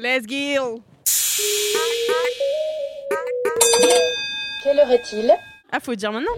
Let's 0.00 0.26
go 0.28 0.80
Quelle 4.62 4.78
heure 4.78 4.92
est-il? 4.92 5.32
Ah, 5.72 5.78
faut 5.82 5.96
dire 5.96 6.12
maintenant. 6.12 6.30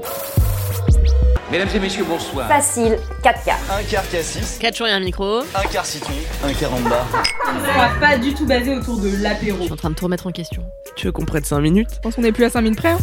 Mesdames 1.50 1.68
et 1.74 1.78
messieurs, 1.78 2.04
bonsoir. 2.04 2.48
Facile, 2.48 2.98
4 3.22 3.44
quarts. 3.44 3.58
Un 3.70 3.82
quart 3.82 4.08
cassis, 4.08 4.56
4 4.58 4.76
jours 4.76 4.86
et 4.86 4.92
un 4.92 5.00
micro. 5.00 5.40
un 5.40 5.66
quart 5.70 5.84
citron, 5.84 6.14
un 6.42 6.54
quart 6.54 6.72
en 6.72 6.80
bas. 6.80 7.04
On 7.48 7.78
va 7.78 7.90
pas 8.00 8.16
du 8.16 8.32
tout 8.32 8.46
basé 8.46 8.74
autour 8.74 8.98
de 8.98 9.10
l'apéro. 9.22 9.58
Je 9.58 9.64
suis 9.64 9.72
en 9.72 9.76
train 9.76 9.90
de 9.90 9.94
tout 9.94 10.04
remettre 10.04 10.26
en 10.26 10.30
question. 10.32 10.62
Tu 10.96 11.06
veux 11.06 11.12
qu'on 11.12 11.26
prenne 11.26 11.44
5 11.44 11.60
minutes? 11.60 11.90
Je 11.96 12.00
pense 12.00 12.14
qu'on 12.14 12.24
est 12.24 12.32
plus 12.32 12.44
à 12.44 12.50
5 12.50 12.62
minutes 12.62 12.78
près. 12.78 12.92
hein. 12.92 12.98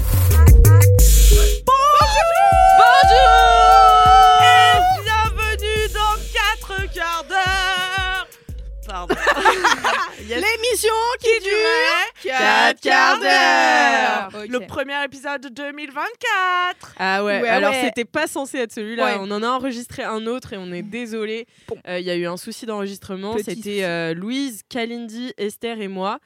L'émission 10.36 10.94
qui 11.20 11.44
dure 11.44 12.31
4 12.31 12.81
quarts 12.81 13.20
d'heure 13.20 14.42
Ok. 14.44 14.50
Le 14.50 14.59
premier 14.67 15.03
épisode 15.03 15.42
de 15.42 15.50
2024 15.50 16.95
Ah 17.00 17.23
ouais, 17.23 17.42
Ouais, 17.42 17.47
alors 17.50 17.72
ouais. 17.72 17.81
c'était 17.86 18.06
pas 18.06 18.28
censé 18.28 18.58
être 18.59 18.72
celui-là, 18.73 19.06
Ouais. 19.06 19.17
on 19.19 19.31
en 19.31 19.42
a 19.44 19.47
enregistré 19.47 20.03
un 20.03 20.25
autre 20.28 20.53
et 20.53 20.58
on 20.58 20.72
est 20.72 20.81
désolé. 20.81 21.47
Il 21.88 22.02
y 22.02 22.09
a 22.11 22.16
eu 22.16 22.25
un 22.28 22.38
souci 22.38 22.66
d'enregistrement, 22.66 23.36
c'était 23.38 23.84
euh, 23.84 24.14
Louise, 24.14 24.61
Kalindi, 24.69 25.34
Esther 25.38 25.80
et 25.81 25.88
moi. 25.88 26.19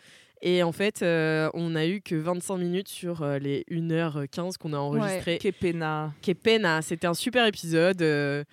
Et 0.44 0.64
en 0.64 0.72
fait, 0.72 1.04
euh, 1.04 1.52
on 1.54 1.76
a 1.76 1.86
eu 1.86 2.02
que 2.02 2.16
25 2.16 2.58
minutes 2.58 2.88
sur 2.88 3.22
euh, 3.22 3.38
les 3.38 3.64
1h15 3.70 4.58
qu'on 4.58 4.74
a 4.74 4.78
enregistré. 4.78 5.40
Ouais. 5.44 5.52
pena. 5.52 6.14
Que 6.26 6.32
pena. 6.32 6.82
C'était 6.82 7.06
un 7.06 7.14
super 7.14 7.46
épisode. 7.46 8.02
euh, 8.02 8.44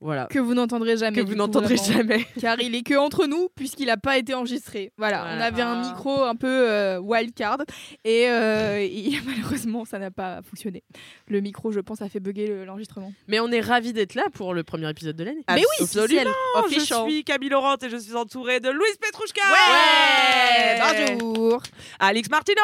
voilà. 0.00 0.26
Que 0.26 0.38
vous 0.38 0.54
n'entendrez 0.54 0.96
jamais. 0.98 1.16
Que 1.16 1.26
vous 1.26 1.34
n'entendrez 1.34 1.76
jamais. 1.76 2.26
Car 2.40 2.60
il 2.60 2.74
est 2.74 2.82
que 2.82 2.94
entre 2.94 3.26
nous, 3.26 3.48
puisqu'il 3.54 3.86
n'a 3.86 3.96
pas 3.96 4.18
été 4.18 4.34
enregistré. 4.34 4.92
Voilà, 4.98 5.22
Voilà. 5.22 5.36
on 5.36 5.40
avait 5.40 5.62
un 5.62 5.80
micro 5.88 6.22
un 6.24 6.34
peu 6.36 6.46
euh, 6.68 6.98
wildcard 6.98 7.58
et, 8.04 8.28
euh, 8.28 8.78
et 8.78 9.12
malheureusement, 9.26 9.84
ça 9.84 9.98
n'a 9.98 10.10
pas 10.10 10.40
fonctionné. 10.42 10.82
Le 11.28 11.40
micro, 11.40 11.72
je 11.72 11.80
pense, 11.80 12.02
a 12.02 12.08
fait 12.08 12.20
bugger 12.20 12.46
le- 12.46 12.64
l'enregistrement. 12.64 13.12
Mais 13.28 13.40
on 13.40 13.48
est 13.50 13.60
ravis 13.60 13.92
d'être 13.92 14.14
là 14.14 14.24
pour 14.34 14.52
le 14.54 14.62
premier 14.64 14.88
épisode 14.90 15.16
de 15.16 15.24
l'année. 15.24 15.44
Mais 15.48 15.56
oui, 15.60 15.64
Absolument. 15.84 16.30
officiel. 16.56 16.98
Je 17.06 17.10
suis 17.10 17.24
Camille 17.24 17.48
Laurent 17.48 17.76
et 17.82 17.88
je 17.88 17.96
suis 17.96 18.14
entourée 18.14 18.60
de 18.60 18.68
Louise 18.68 18.96
Petrouchka. 19.00 19.40
Ouais, 19.50 21.16
Bonjour 21.18 21.62
Alex 21.98 22.28
Martino. 22.30 22.60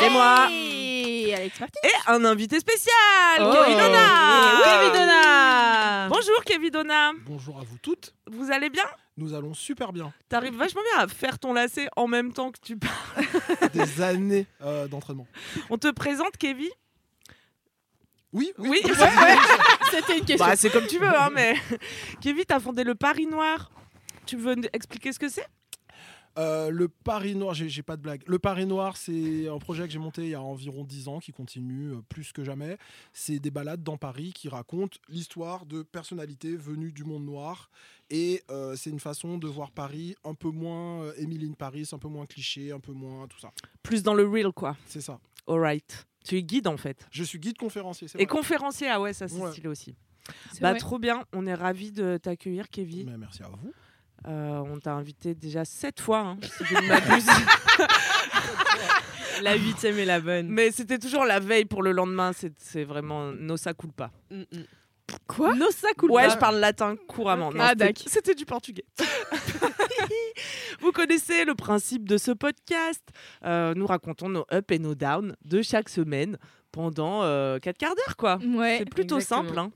C'est 0.00 0.10
moi. 0.10 0.48
Et 0.50 1.34
Alex 1.34 1.60
Martin. 1.60 1.80
Et 1.84 2.10
un 2.10 2.24
invité 2.24 2.58
spécial, 2.58 2.94
Oh. 3.40 3.52
Kevin 3.52 3.78
Donna. 3.78 3.98
Oui. 4.56 4.62
Kevin 4.64 4.92
Donna. 5.00 6.08
Bonjour 6.08 6.44
Kevin 6.44 6.69
Donna. 6.70 7.12
Bonjour 7.26 7.58
à 7.58 7.62
vous 7.62 7.78
toutes. 7.78 8.14
Vous 8.30 8.50
allez 8.50 8.70
bien? 8.70 8.84
Nous 9.16 9.34
allons 9.34 9.54
super 9.54 9.92
bien. 9.92 10.12
T'arrives 10.28 10.56
vachement 10.56 10.82
bien 10.94 11.04
à 11.04 11.08
faire 11.08 11.38
ton 11.38 11.52
lacet 11.52 11.88
en 11.96 12.06
même 12.06 12.32
temps 12.32 12.50
que 12.52 12.58
tu 12.62 12.76
parles. 12.76 13.70
Des 13.74 14.00
années 14.00 14.46
euh, 14.62 14.88
d'entraînement. 14.88 15.26
On 15.68 15.78
te 15.78 15.90
présente 15.90 16.36
Kevin? 16.38 16.70
Oui, 18.32 18.52
oui. 18.58 18.68
Oui. 18.68 18.80
C'était 19.90 20.18
une 20.18 20.24
question. 20.24 20.46
Bah, 20.46 20.56
c'est 20.56 20.70
comme 20.70 20.86
tu 20.86 20.98
veux, 20.98 21.08
hein, 21.08 21.30
mais 21.34 21.54
Kevin, 22.20 22.44
t'as 22.46 22.60
fondé 22.60 22.84
le 22.84 22.94
Paris 22.94 23.26
Noir. 23.26 23.70
Tu 24.26 24.36
veux 24.36 24.54
expliquer 24.72 25.12
ce 25.12 25.18
que 25.18 25.28
c'est? 25.28 25.46
Euh, 26.38 26.70
le 26.70 26.88
Paris 26.88 27.34
Noir, 27.34 27.54
j'ai 27.54 27.82
pas 27.82 27.96
de 27.96 28.02
blague. 28.02 28.22
Le 28.26 28.38
Paris 28.38 28.64
Noir, 28.66 28.96
c'est 28.96 29.48
un 29.48 29.58
projet 29.58 29.84
que 29.86 29.92
j'ai 29.92 29.98
monté 29.98 30.22
il 30.22 30.28
y 30.30 30.34
a 30.34 30.40
environ 30.42 30.84
10 30.84 31.08
ans 31.08 31.18
qui 31.18 31.32
continue 31.32 31.92
euh, 31.92 32.02
plus 32.08 32.32
que 32.32 32.44
jamais. 32.44 32.78
C'est 33.12 33.38
des 33.40 33.50
balades 33.50 33.82
dans 33.82 33.96
Paris 33.96 34.32
qui 34.32 34.48
racontent 34.48 34.96
l'histoire 35.08 35.66
de 35.66 35.82
personnalités 35.82 36.56
venues 36.56 36.92
du 36.92 37.04
monde 37.04 37.24
noir. 37.24 37.68
Et 38.10 38.42
euh, 38.50 38.74
c'est 38.76 38.90
une 38.90 39.00
façon 39.00 39.38
de 39.38 39.46
voir 39.48 39.70
Paris 39.72 40.14
un 40.24 40.34
peu 40.34 40.50
moins 40.50 41.02
euh, 41.02 41.12
Emily 41.16 41.46
in 41.46 41.52
Paris, 41.54 41.88
un 41.92 41.98
peu 41.98 42.08
moins 42.08 42.26
cliché, 42.26 42.72
un 42.72 42.80
peu 42.80 42.92
moins 42.92 43.26
tout 43.28 43.38
ça. 43.38 43.52
Plus 43.82 44.02
dans 44.02 44.14
le 44.14 44.26
real, 44.26 44.52
quoi. 44.52 44.76
C'est 44.86 45.00
ça. 45.00 45.18
Alright. 45.46 46.06
Tu 46.24 46.36
es 46.36 46.42
guide 46.42 46.66
en 46.68 46.76
fait. 46.76 47.06
Je 47.10 47.24
suis 47.24 47.38
guide 47.38 47.56
conférencier. 47.56 48.06
Et 48.14 48.18
vrai. 48.18 48.26
conférencier, 48.26 48.88
ah 48.88 49.00
ouais, 49.00 49.12
ça 49.12 49.26
c'est 49.26 49.36
Ouais. 49.40 49.50
stylé 49.52 49.68
aussi. 49.68 49.94
Bah 50.60 50.70
vrai. 50.70 50.78
trop 50.78 50.98
bien, 50.98 51.24
on 51.32 51.46
est 51.46 51.54
ravis 51.54 51.92
de 51.92 52.18
t'accueillir 52.18 52.68
Kevin. 52.68 53.10
Mais 53.10 53.16
merci 53.18 53.42
à 53.42 53.48
vous. 53.48 53.72
Euh, 54.28 54.58
on 54.66 54.78
t'a 54.78 54.92
invité 54.92 55.34
déjà 55.34 55.64
sept 55.64 56.00
fois, 56.00 56.18
hein, 56.20 56.38
si 56.42 56.64
je 56.64 56.74
ne 56.74 56.88
m'abuse. 56.88 57.26
la 59.42 59.56
huitième 59.56 59.98
est 59.98 60.04
la 60.04 60.20
bonne. 60.20 60.48
Mais 60.48 60.70
c'était 60.72 60.98
toujours 60.98 61.24
la 61.24 61.40
veille 61.40 61.64
pour 61.64 61.82
le 61.82 61.92
lendemain, 61.92 62.32
c'est 62.58 62.84
vraiment 62.84 63.32
nosa 63.32 63.72
culpa. 63.74 64.10
Quoi? 65.26 65.54
Nosa 65.54 65.88
culpa 65.98 66.14
Ouais, 66.14 66.30
je 66.30 66.36
parle 66.36 66.58
latin 66.60 66.96
couramment. 67.08 67.48
Ok. 67.48 67.54
Non, 67.54 67.60
Ah, 67.64 67.68
c'était- 67.70 67.84
d'accord. 67.86 68.04
C'était 68.06 68.34
du 68.34 68.44
portugais. 68.46 68.84
Vous 70.80 70.92
connaissez 70.92 71.44
le 71.44 71.54
principe 71.54 72.08
de 72.08 72.16
ce 72.16 72.30
podcast. 72.30 73.02
Euh, 73.44 73.74
nous 73.74 73.86
racontons 73.86 74.28
nos 74.28 74.46
ups 74.52 74.70
et 74.72 74.78
nos 74.78 74.94
downs 74.94 75.36
de 75.44 75.62
chaque 75.62 75.88
semaine 75.88 76.38
pendant 76.72 77.22
euh, 77.22 77.58
quatre 77.58 77.78
quarts 77.78 77.94
d'heure, 77.96 78.16
quoi. 78.16 78.38
Ouais. 78.44 78.76
C'est 78.78 78.88
plutôt 78.90 79.16
exactement. 79.18 79.48
simple. 79.48 79.58
Hein. 79.58 79.72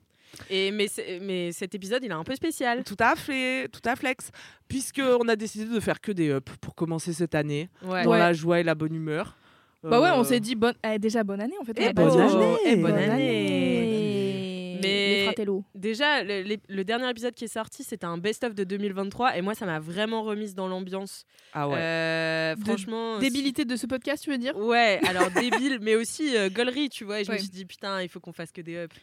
Et 0.50 0.70
mais, 0.70 0.86
mais 1.22 1.52
cet 1.52 1.74
épisode, 1.74 2.02
il 2.04 2.10
est 2.10 2.14
un 2.14 2.24
peu 2.24 2.34
spécial. 2.34 2.84
Tout 2.84 2.96
à 2.98 3.16
fait, 3.16 3.68
tout 3.68 3.80
à 3.84 3.96
flex. 3.96 4.30
Puisqu'on 4.68 5.28
a 5.28 5.36
décidé 5.36 5.66
de 5.72 5.80
faire 5.80 6.00
que 6.00 6.12
des 6.12 6.30
ups 6.30 6.52
pour 6.60 6.74
commencer 6.74 7.12
cette 7.12 7.34
année, 7.34 7.68
Ouais. 7.84 8.04
dans 8.04 8.10
Ouais. 8.12 8.18
la 8.18 8.32
joie 8.32 8.60
et 8.60 8.62
la 8.62 8.74
bonne 8.74 8.94
humeur. 8.94 9.36
Bah 9.82 10.00
ouais, 10.00 10.10
on 10.14 10.20
Euh, 10.20 10.24
s'est 10.24 10.40
dit 10.40 10.54
bonne... 10.54 10.74
eh, 10.82 10.98
déjà 10.98 11.22
bonne 11.24 11.42
année 11.42 11.56
en 11.60 11.64
fait. 11.64 11.74
Eh, 11.76 11.92
bonne 11.92 12.18
année. 12.18 12.56
Eh, 12.64 12.76
bonne 12.76 12.82
Bonne 12.92 12.94
année. 13.10 14.78
Mais- 14.80 14.80
Les. 14.82 15.34
Déjà, 15.74 16.22
le, 16.22 16.82
dernier 16.84 17.08
épisode 17.10 17.34
qui 17.34 17.44
est 17.44 17.48
sorti, 17.48 17.84
c'était 17.84 18.04
un 18.06 18.18
best-of 18.18 18.54
de 18.54 18.64
2023 18.64 19.36
et 19.36 19.42
moi, 19.42 19.54
ça 19.54 19.66
m'a 19.66 19.78
vraiment 19.80 20.22
remise 20.22 20.54
dans 20.54 20.68
l'ambiance. 20.68 21.24
Ah 21.52 21.68
ouais. 21.68 21.76
Euh, 21.78 22.54
De- 22.54 22.60
franchement. 22.64 23.18
Débilité 23.18 23.64
de 23.64 23.76
ce 23.76 23.86
podcast, 23.86 24.22
tu 24.24 24.30
veux 24.30 24.38
dire? 24.38 24.56
Ouais, 24.56 25.00
alors 25.06 25.30
débile, 25.30 25.78
mais 25.82 25.96
aussi 25.96 26.36
euh, 26.36 26.48
gaulerie, 26.50 26.88
tu 26.88 27.04
vois. 27.04 27.20
Et 27.20 27.24
je 27.24 27.30
Ouais. 27.30 27.36
me 27.36 27.40
suis 27.40 27.50
dit, 27.50 27.64
putain, 27.64 28.02
il 28.02 28.08
faut 28.08 28.20
qu'on 28.20 28.32
fasse 28.32 28.52
que 28.52 28.60
des 28.60 28.84
ups. 28.84 28.94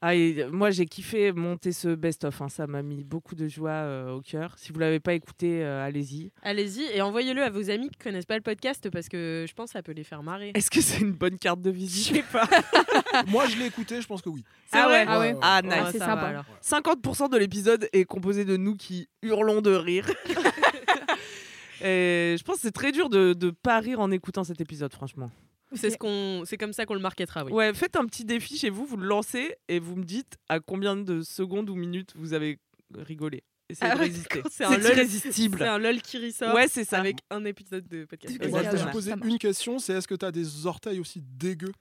Ah, 0.00 0.14
et, 0.14 0.36
euh, 0.42 0.50
moi, 0.52 0.70
j'ai 0.70 0.86
kiffé 0.86 1.32
monter 1.32 1.72
ce 1.72 1.88
best-of. 1.94 2.40
hein. 2.40 2.48
Ça 2.48 2.68
m'a 2.68 2.82
mis 2.82 3.02
beaucoup 3.02 3.34
de 3.34 3.48
joie 3.48 3.70
euh, 3.70 4.12
au 4.12 4.20
cœur. 4.20 4.54
Si 4.56 4.70
vous 4.72 4.78
l'avez 4.78 5.00
pas 5.00 5.12
écouté, 5.14 5.64
euh, 5.64 5.84
allez-y. 5.84 6.30
Allez-y 6.42 6.84
et 6.94 7.02
envoyez-le 7.02 7.42
à 7.42 7.50
vos 7.50 7.68
amis 7.70 7.90
qui 7.90 7.98
connaissent 7.98 8.24
pas 8.26 8.36
le 8.36 8.42
podcast 8.42 8.88
parce 8.90 9.08
que 9.08 9.44
je 9.48 9.52
pense 9.54 9.70
que 9.70 9.72
ça 9.72 9.82
peut 9.82 9.90
les 9.90 10.04
faire 10.04 10.22
marrer. 10.22 10.52
Est-ce 10.54 10.70
que 10.70 10.80
c'est 10.80 11.00
une 11.00 11.12
bonne 11.12 11.36
carte 11.36 11.60
de 11.62 11.70
visite? 11.70 12.14
Je 12.14 12.14
sais 12.20 12.24
pas. 12.30 12.48
Moi, 13.26 13.46
je 13.48 13.56
l'ai 13.56 13.66
écouté, 13.66 14.00
je 14.00 14.06
pense 14.06 14.22
que 14.22 14.28
oui. 14.28 14.44
C'est 14.72 14.78
Ah 14.78 14.84
vrai 14.86 15.00
ouais 15.00 15.04
Ah 15.08 15.18
ouais. 15.20 15.36
Ah, 15.42 15.60
ouais. 15.64 15.68
nice. 15.68 15.88
c'est 15.92 15.98
ça 15.98 16.06
sympa. 16.06 16.20
va, 16.22 16.28
alors. 16.28 16.44
50% 16.62 17.30
de 17.32 17.36
l'épisode 17.36 17.88
est 17.92 18.04
composé 18.04 18.44
de 18.44 18.56
nous 18.56 18.76
qui 18.76 19.08
hurlons 19.22 19.60
de 19.62 19.72
rire. 19.74 20.08
Et 21.80 22.34
je 22.38 22.42
pense 22.42 22.56
que 22.56 22.62
c'est 22.62 22.72
très 22.72 22.90
dur 22.92 23.08
de 23.08 23.36
ne 23.40 23.50
pas 23.50 23.78
rire 23.78 24.00
en 24.00 24.10
écoutant 24.10 24.42
cet 24.44 24.60
épisode, 24.60 24.92
franchement. 24.92 25.30
C'est 25.74 25.90
ce 25.90 25.96
qu'on, 25.98 26.44
c'est 26.46 26.56
comme 26.56 26.72
ça 26.72 26.86
qu'on 26.86 26.94
le 26.94 27.00
marketera, 27.00 27.44
oui. 27.44 27.52
Ouais, 27.52 27.74
faites 27.74 27.96
un 27.96 28.06
petit 28.06 28.24
défi 28.24 28.56
chez 28.56 28.70
vous, 28.70 28.86
vous 28.86 28.96
le 28.96 29.06
lancez 29.06 29.54
et 29.68 29.78
vous 29.80 29.96
me 29.96 30.04
dites 30.04 30.36
à 30.48 30.60
combien 30.60 30.96
de 30.96 31.20
secondes 31.22 31.68
ou 31.70 31.74
minutes 31.74 32.12
vous 32.16 32.32
avez 32.32 32.58
rigolé. 32.96 33.42
Essayez 33.70 33.92
Ah 33.92 33.96
de 33.96 34.00
résister. 34.00 34.42
c'est 34.50 34.64
un 34.64 34.70
lol- 34.78 34.92
irrésistible. 34.92 35.58
C'est 35.58 35.66
un 35.68 35.76
lol 35.78 36.00
qui 36.00 36.16
ressort. 36.24 36.54
Ouais, 36.54 36.68
c'est 36.68 36.84
ça. 36.84 36.98
Avec 36.98 37.18
un 37.30 37.44
épisode 37.44 37.86
de 37.86 38.06
podcast. 38.06 38.34
C'est 38.40 38.46
Et 38.46 38.50
moi, 38.50 38.62
je 38.62 38.76
vais 38.82 38.90
poser 38.90 39.12
une 39.24 39.38
question, 39.38 39.78
c'est 39.78 39.92
est-ce 39.92 40.08
que 40.08 40.14
tu 40.14 40.24
as 40.24 40.32
des 40.32 40.64
orteils 40.64 41.00
aussi 41.00 41.20
dégueux 41.22 41.72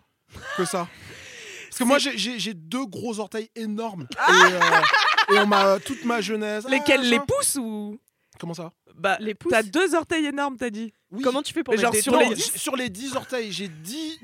que 0.57 0.65
ça? 0.65 0.89
Parce 1.69 1.79
que 1.79 1.83
moi, 1.85 1.97
j'ai- 1.97 2.53
deux 2.53 2.85
gros 2.85 3.19
orteils 3.19 3.49
énormes. 3.55 4.05
Et, 4.11 4.31
euh, 4.31 5.35
et 5.35 5.39
on 5.39 5.47
m'a 5.47 5.79
toute 5.79 6.03
ma 6.03 6.19
jeunesse. 6.19 6.65
ah, 6.67 6.71
Lesquels 6.71 7.01
Les 7.03 7.11
machin. 7.19 7.25
pouces 7.25 7.55
ou 7.55 7.97
Comment 8.39 8.53
ça 8.53 8.71
Bah, 8.95 9.17
Les 9.19 9.33
pouces. 9.35 9.51
T'as 9.51 9.63
deux 9.63 9.95
orteils 9.95 10.25
énormes, 10.25 10.57
t'as 10.57 10.69
dit. 10.69 10.93
Oui. 11.11 11.23
Comment 11.23 11.41
tu 11.41 11.53
fais 11.53 11.63
pour 11.63 11.73
Mais 11.73 11.77
mettre 11.81 11.85
genre 11.87 11.93
des 11.93 12.01
sur 12.01 12.17
les 12.17 12.35
j- 12.35 12.51
sur 12.55 12.75
les 12.75 12.89
10 12.89 13.15
orteils, 13.15 13.51
j'ai 13.51 13.67
10 13.67 14.19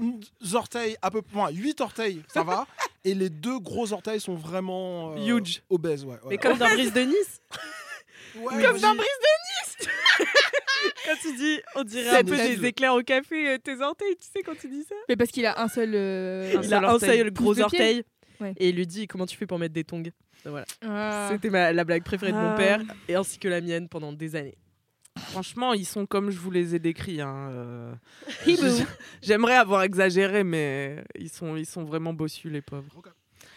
orteils 0.54 0.96
à 1.02 1.10
peu 1.12 1.22
près, 1.22 1.40
enfin, 1.40 1.52
8 1.52 1.82
orteils, 1.82 2.22
ça 2.28 2.44
va. 2.44 2.68
Et 3.06 3.14
les 3.16 3.30
deux 3.30 3.60
gros 3.60 3.92
orteils 3.92 4.20
sont 4.22 4.36
vraiment 4.36 5.14
euh, 5.18 5.38
Huge. 5.38 5.62
obèses, 5.70 6.06
ouais. 6.06 6.16
Mais 6.30 6.38
comme 6.38 6.58
dans 6.58 6.70
Brise 6.74 6.94
de 6.94 7.02
Nice 7.02 7.42
Ouais, 8.36 8.64
comme 8.64 8.80
dans 8.80 8.96
vas-y. 8.96 9.88
Quand 11.06 11.16
tu 11.22 11.36
dis, 11.36 11.60
on 11.76 11.84
dirait 11.84 12.10
C'est 12.10 12.18
un 12.18 12.24
peu 12.24 12.36
des 12.38 12.66
éclairs 12.66 12.94
au 12.96 13.02
café, 13.02 13.50
euh, 13.50 13.58
tes 13.58 13.80
orteils, 13.82 14.16
tu 14.20 14.28
sais 14.34 14.42
quand 14.44 14.58
tu 14.60 14.68
dis 14.70 14.84
ça? 14.84 14.96
Mais 15.10 15.16
parce 15.16 15.32
qu'il 15.32 15.46
a 15.46 15.62
un 15.62 15.68
seul. 15.68 15.92
euh, 15.94 16.60
Il 16.64 16.74
a 16.74 16.90
un 16.92 17.00
seul 17.00 17.32
gros 17.32 17.48
Pouce 17.48 17.58
de 17.58 17.64
pied. 17.66 17.80
orteil. 17.80 18.04
Ouais. 18.42 18.54
Et 18.58 18.70
il 18.70 18.76
lui 18.76 18.88
dit 18.88 19.08
comment 19.08 19.26
tu 19.26 19.38
fais 19.38 19.46
pour 19.46 19.60
mettre 19.60 19.74
des 19.74 19.84
tongs? 19.84 20.04
Voilà. 20.46 20.66
Ah. 20.86 21.30
C'était 21.32 21.50
ma- 21.50 21.72
la 21.72 21.84
blague 21.84 22.04
préférée 22.04 22.32
de 22.32 22.38
mon 22.38 22.52
Ah. 22.52 22.56
père 22.56 22.82
et 23.08 23.16
ainsi 23.16 23.40
que 23.40 23.48
la 23.48 23.62
mienne 23.62 23.88
pendant 23.90 24.12
des 24.14 24.36
années. 24.36 24.58
Franchement, 25.18 25.74
ils 25.74 25.86
sont 25.86 26.06
comme 26.06 26.32
je 26.32 26.40
vous 26.40 26.50
les 26.52 26.74
ai 26.76 26.80
décrits. 26.80 27.22
hein, 27.22 27.50
euh, 27.52 27.94
J'aimerais 29.22 29.56
avoir 29.56 29.84
exagéré, 29.84 30.44
mais 30.44 31.04
ils 31.18 31.30
sont, 31.30 31.56
ils 31.56 31.66
sont 31.68 31.84
vraiment 31.84 32.14
bossus, 32.14 32.50
les 32.50 32.62
pauvres. 32.62 33.02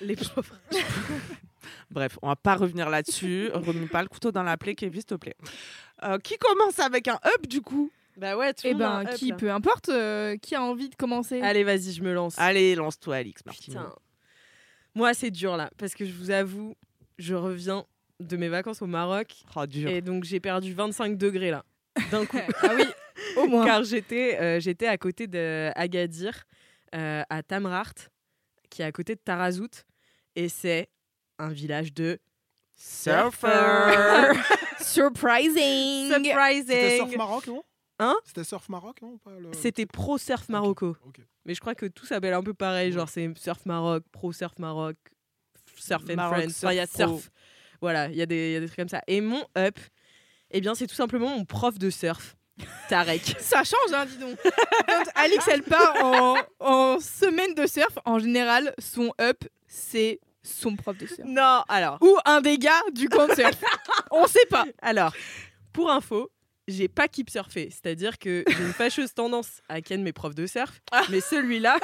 Les 0.00 0.16
pauvres. 0.16 0.54
Bref, 1.90 2.18
on 2.22 2.28
va 2.28 2.36
pas 2.36 2.54
revenir 2.56 2.90
là-dessus. 2.90 3.50
Remets 3.54 3.86
pas 3.86 4.02
le 4.02 4.08
couteau 4.08 4.30
dans 4.32 4.42
la 4.42 4.56
plaie, 4.56 4.74
Kevin, 4.74 5.00
s'il 5.00 5.04
te 5.06 5.14
plaît. 5.14 5.36
Euh, 6.04 6.18
qui 6.18 6.36
commence 6.38 6.78
avec 6.78 7.08
un 7.08 7.18
up, 7.24 7.46
du 7.48 7.62
coup? 7.62 7.90
Bah 8.16 8.36
ouais, 8.36 8.52
tout 8.54 8.62
Eh 8.64 8.72
a 8.72 8.74
un 8.74 9.04
ben, 9.04 9.10
up, 9.10 9.14
qui, 9.16 9.28
là. 9.30 9.36
peu 9.36 9.50
importe, 9.50 9.88
euh, 9.88 10.36
qui 10.36 10.54
a 10.54 10.62
envie 10.62 10.88
de 10.88 10.94
commencer? 10.94 11.40
Allez, 11.42 11.64
vas-y, 11.64 11.92
je 11.92 12.02
me 12.02 12.12
lance. 12.14 12.34
Allez, 12.38 12.74
lance-toi, 12.74 13.16
Alix 13.16 13.44
Martin. 13.44 13.62
Putain. 13.66 13.92
Moi, 14.96 15.14
c'est 15.14 15.30
dur 15.30 15.56
là, 15.56 15.70
parce 15.78 15.94
que 15.94 16.04
je 16.04 16.12
vous 16.12 16.30
avoue, 16.30 16.74
je 17.18 17.34
reviens 17.34 17.84
de 18.18 18.36
mes 18.36 18.48
vacances 18.48 18.80
au 18.82 18.86
Maroc 18.86 19.34
Oh, 19.54 19.66
dur. 19.66 19.88
et 19.90 20.00
donc 20.00 20.24
j'ai 20.24 20.40
perdu 20.40 20.72
25 20.72 21.16
degrés 21.18 21.50
là, 21.50 21.64
d'un 22.10 22.24
coup. 22.26 22.38
Ah 22.62 22.70
oui, 22.74 22.84
au 23.36 23.46
moins. 23.46 23.64
Car 23.66 23.84
j'étais 23.84 24.38
euh, 24.40 24.58
j'étais 24.58 24.86
à 24.86 24.96
côté 24.98 25.26
d'Agadir, 25.26 26.44
euh, 26.94 27.22
à 27.28 27.42
Tamrart, 27.42 27.92
qui 28.70 28.80
est 28.82 28.86
à 28.86 28.92
côté 28.92 29.14
de 29.14 29.20
Tarazout, 29.20 29.84
et 30.34 30.48
c'est 30.48 30.88
un 31.38 31.50
village 31.50 31.92
de 31.92 32.18
surfers. 32.74 34.32
Surprising 34.80 36.10
C'était 36.10 36.24
Surprising. 36.24 36.96
Surf 36.96 37.16
Maroc, 37.16 37.46
non? 37.46 37.62
Hein? 37.98 38.16
C'était 38.24 38.44
Surf 38.44 38.68
Maroc, 38.68 39.02
non? 39.02 39.18
Le- 39.38 39.52
C'était 39.52 39.86
Pro 39.86 40.18
Surf 40.18 40.48
Marocco. 40.48 40.96
Ok. 41.06 41.20
Mais 41.46 41.54
je 41.54 41.60
crois 41.60 41.74
que 41.74 41.86
tout 41.86 42.04
s'appelle 42.04 42.34
un 42.34 42.42
peu 42.42 42.54
pareil, 42.54 42.92
genre 42.92 43.08
c'est 43.08 43.30
Surf 43.38 43.64
Maroc, 43.66 44.04
Pro 44.10 44.32
Surf 44.32 44.58
Maroc, 44.58 44.96
Surf 45.76 46.02
and 46.10 46.16
Maroc 46.16 46.38
Friends, 46.38 46.50
enfin 46.50 46.72
il 46.72 46.76
y 46.76 46.80
a 46.80 46.86
Surf. 46.86 47.10
Surf. 47.10 47.30
Voilà, 47.80 48.08
il 48.08 48.16
y, 48.16 48.22
a 48.22 48.26
des 48.26 48.50
il 48.50 48.52
y 48.54 48.56
a 48.56 48.60
des 48.60 48.66
trucs 48.66 48.78
comme 48.78 48.88
ça. 48.88 49.02
Et 49.06 49.20
mon 49.20 49.44
up, 49.56 49.78
eh 50.50 50.60
bien 50.60 50.74
c'est 50.74 50.86
tout 50.86 50.94
simplement 50.94 51.28
mon 51.28 51.44
prof 51.44 51.78
de 51.78 51.88
surf, 51.90 52.36
Tarek. 52.88 53.36
Ça 53.38 53.62
change, 53.62 53.92
hein, 53.92 54.06
dis 54.06 54.18
donc. 54.18 54.36
Quand 54.88 55.04
Alix, 55.14 55.46
elle 55.48 55.62
part 55.62 56.04
en, 56.04 56.36
en 56.58 56.98
semaine 57.00 57.54
de 57.54 57.66
surf, 57.66 57.96
en 58.04 58.18
général, 58.18 58.74
son 58.78 59.12
up, 59.20 59.44
c'est 59.68 60.20
son 60.42 60.74
prof 60.74 60.96
de 60.96 61.06
surf. 61.06 61.26
non, 61.26 61.62
alors, 61.68 61.98
Ou 62.00 62.16
un 62.24 62.40
des 62.40 62.58
gars 62.58 62.82
du 62.92 63.08
camp 63.08 63.28
de 63.28 63.34
surf. 63.34 63.62
On 64.10 64.26
sait 64.26 64.46
pas. 64.48 64.64
alors, 64.80 65.12
pour 65.72 65.90
info, 65.90 66.30
j'ai 66.68 66.88
pas 66.88 67.08
keep 67.08 67.30
surfé, 67.30 67.68
c'est-à-dire 67.70 68.18
que 68.18 68.44
j'ai 68.46 68.62
une 68.62 68.72
fâcheuse 68.72 69.14
tendance 69.14 69.62
à 69.68 69.80
ken 69.80 70.02
mes 70.02 70.12
profs 70.12 70.34
de 70.34 70.46
surf, 70.46 70.80
mais 71.10 71.20
celui-là, 71.20 71.78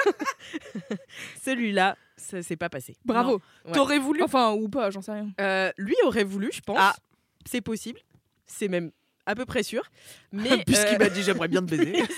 celui-là, 1.42 1.96
ça 2.16 2.42
s'est 2.42 2.56
pas 2.56 2.68
passé. 2.68 2.96
Bravo. 3.04 3.40
Ouais. 3.64 3.72
T'aurais 3.72 3.98
voulu 3.98 4.22
Enfin, 4.22 4.52
ou 4.52 4.68
pas, 4.68 4.90
j'en 4.90 5.02
sais 5.02 5.12
rien. 5.12 5.28
Euh, 5.40 5.70
lui 5.76 5.94
aurait 6.04 6.24
voulu, 6.24 6.50
je 6.52 6.60
pense. 6.60 6.78
Ah. 6.80 6.96
C'est 7.44 7.60
possible. 7.60 8.00
C'est 8.46 8.68
même 8.68 8.92
à 9.26 9.34
peu 9.34 9.44
près 9.44 9.62
sûr. 9.62 9.84
Mais 10.32 10.48
Puisqu'il 10.66 10.96
euh, 10.96 10.98
m'a 10.98 11.08
dit 11.08 11.22
j'aimerais 11.22 11.48
bien 11.48 11.64
te 11.64 11.74
baiser. 11.74 12.02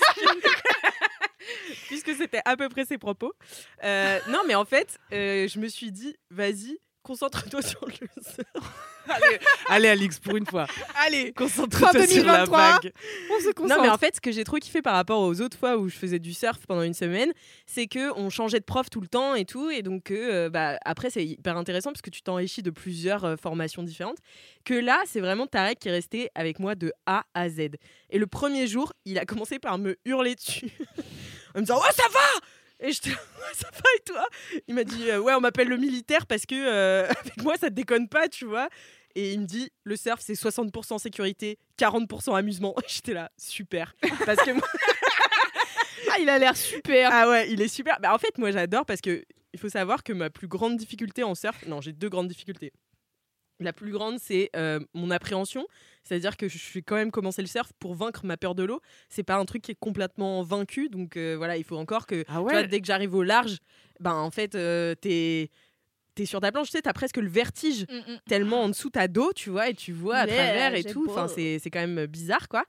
puisque 1.87 2.15
c'était 2.15 2.41
à 2.45 2.57
peu 2.57 2.69
près 2.69 2.85
ses 2.85 2.97
propos. 2.97 3.33
Euh, 3.83 4.19
non, 4.29 4.39
mais 4.47 4.55
en 4.55 4.65
fait, 4.65 4.99
euh, 5.13 5.47
je 5.47 5.59
me 5.59 5.67
suis 5.67 5.91
dit, 5.91 6.15
vas-y, 6.29 6.77
concentre-toi 7.05 7.61
sur 7.61 7.85
le 7.85 7.93
surf. 7.93 8.45
allez, 9.07 9.39
allez, 9.67 9.87
Alix, 9.89 10.19
pour 10.19 10.35
une 10.35 10.45
fois. 10.47 10.65
Allez, 11.05 11.31
Concentre-toi 11.33 11.91
sur 11.91 12.25
la 12.25 12.45
2023. 12.45 12.57
vague. 12.57 12.93
on 13.31 13.39
se 13.39 13.51
concentre. 13.53 13.77
Non, 13.77 13.83
mais 13.83 13.89
en 13.89 13.97
fait, 13.99 14.15
ce 14.15 14.21
que 14.21 14.31
j'ai 14.31 14.43
trop 14.43 14.57
kiffé 14.57 14.81
par 14.81 14.95
rapport 14.95 15.21
aux 15.21 15.39
autres 15.41 15.57
fois 15.57 15.77
où 15.77 15.87
je 15.87 15.95
faisais 15.95 16.17
du 16.17 16.33
surf 16.33 16.65
pendant 16.67 16.81
une 16.81 16.95
semaine, 16.95 17.31
c'est 17.67 17.85
que 17.85 18.11
on 18.17 18.31
changeait 18.31 18.59
de 18.59 18.65
prof 18.65 18.89
tout 18.89 19.01
le 19.01 19.07
temps 19.07 19.35
et 19.35 19.45
tout, 19.45 19.69
et 19.69 19.83
donc 19.83 20.09
euh, 20.09 20.49
bah, 20.49 20.79
après 20.83 21.11
c'est 21.11 21.23
hyper 21.23 21.55
intéressant 21.57 21.91
parce 21.91 22.01
que 22.01 22.09
tu 22.09 22.23
t'enrichis 22.23 22.63
de 22.63 22.71
plusieurs 22.71 23.23
euh, 23.23 23.35
formations 23.37 23.83
différentes. 23.83 24.17
Que 24.63 24.73
là, 24.73 24.99
c'est 25.05 25.19
vraiment 25.21 25.45
Tarek 25.45 25.77
qui 25.77 25.89
est 25.89 25.91
resté 25.91 26.29
avec 26.33 26.57
moi 26.57 26.73
de 26.73 26.91
A 27.05 27.25
à 27.35 27.49
Z. 27.49 27.59
Et 28.09 28.17
le 28.17 28.25
premier 28.25 28.65
jour, 28.65 28.93
il 29.05 29.19
a 29.19 29.25
commencé 29.25 29.59
par 29.59 29.77
me 29.77 29.95
hurler 30.05 30.33
dessus, 30.33 30.71
en 31.55 31.59
me 31.59 31.61
disant 31.61 31.77
ouais 31.77 31.93
ça 31.93 32.09
va. 32.11 32.19
Et 32.85 32.91
je 32.91 33.01
ouais, 33.09 33.15
ça 33.53 33.69
va 33.71 33.89
et 33.97 33.99
toi? 34.05 34.25
Il 34.67 34.75
m'a 34.75 34.83
dit 34.83 35.09
euh, 35.09 35.19
ouais 35.19 35.33
on 35.33 35.41
m'appelle 35.41 35.67
le 35.67 35.77
militaire 35.77 36.25
parce 36.27 36.45
que 36.45 36.55
euh, 36.55 37.07
avec 37.19 37.41
moi 37.41 37.55
ça 37.57 37.69
te 37.69 37.73
déconne 37.73 38.07
pas 38.07 38.27
tu 38.27 38.45
vois. 38.45 38.69
Et 39.15 39.33
il 39.33 39.39
me 39.41 39.45
dit 39.45 39.71
le 39.85 39.95
surf 39.95 40.19
c'est 40.21 40.33
60% 40.33 40.99
sécurité, 40.99 41.57
40% 41.79 42.37
amusement. 42.37 42.75
J'étais 42.87 43.13
là 43.13 43.31
super 43.37 43.95
parce 44.25 44.43
que 44.43 44.51
moi, 44.51 44.67
Ah, 46.11 46.17
il 46.19 46.29
a 46.29 46.37
l'air 46.37 46.55
super. 46.55 47.09
ah 47.11 47.29
ouais, 47.29 47.49
il 47.51 47.61
est 47.61 47.67
super. 47.67 47.97
Bah, 47.99 48.13
en 48.13 48.17
fait, 48.17 48.37
moi, 48.37 48.51
j'adore 48.51 48.85
parce 48.85 49.01
que 49.01 49.23
il 49.53 49.59
faut 49.59 49.69
savoir 49.69 50.03
que 50.03 50.13
ma 50.13 50.29
plus 50.29 50.47
grande 50.47 50.77
difficulté 50.77 51.23
en 51.23 51.33
surf, 51.33 51.65
non, 51.65 51.81
j'ai 51.81 51.93
deux 51.93 52.09
grandes 52.09 52.27
difficultés. 52.27 52.71
La 53.59 53.71
plus 53.73 53.91
grande, 53.91 54.19
c'est 54.19 54.49
euh, 54.55 54.79
mon 54.93 55.11
appréhension, 55.11 55.65
c'est-à-dire 56.03 56.35
que 56.35 56.49
je 56.49 56.57
suis 56.57 56.83
quand 56.83 56.95
même 56.95 57.09
commencé 57.11 57.41
le 57.41 57.47
surf 57.47 57.71
pour 57.79 57.95
vaincre 57.95 58.25
ma 58.25 58.35
peur 58.35 58.53
de 58.53 58.63
l'eau. 58.63 58.81
C'est 59.07 59.23
pas 59.23 59.35
un 59.37 59.45
truc 59.45 59.61
qui 59.61 59.71
est 59.71 59.79
complètement 59.79 60.43
vaincu, 60.43 60.89
donc 60.89 61.15
euh, 61.15 61.35
voilà, 61.37 61.55
il 61.55 61.63
faut 61.63 61.77
encore 61.77 62.05
que 62.05 62.25
Ah 62.27 62.33
tu 62.35 62.39
ouais 62.39 62.51
vois, 62.53 62.63
dès 62.63 62.81
que 62.81 62.85
j'arrive 62.87 63.15
au 63.15 63.23
large, 63.23 63.57
ben 64.01 64.13
en 64.13 64.29
fait, 64.31 64.55
euh, 64.55 64.93
t'es 64.95 65.49
es 66.17 66.25
sur 66.25 66.39
ta 66.41 66.51
planche, 66.51 66.67
tu 66.67 66.73
sais, 66.73 66.81
t'as 66.81 66.93
presque 66.93 67.17
le 67.17 67.27
vertige 67.29 67.85
Mm, 67.89 68.13
mm. 68.13 68.19
tellement 68.27 68.61
en 68.63 68.69
dessous 68.69 68.89
t'as 68.89 69.07
d'eau, 69.07 69.31
tu 69.33 69.49
vois, 69.49 69.69
et 69.69 69.73
tu 69.73 69.91
vois 69.93 70.17
à 70.17 70.25
Mais, 70.25 70.33
travers 70.35 70.75
et 70.75 70.83
tout. 70.83 71.05
Enfin, 71.09 71.27
beau. 71.27 71.31
c'est 71.33 71.59
c'est 71.59 71.69
quand 71.69 71.85
même 71.85 72.05
bizarre, 72.07 72.47
quoi. 72.49 72.63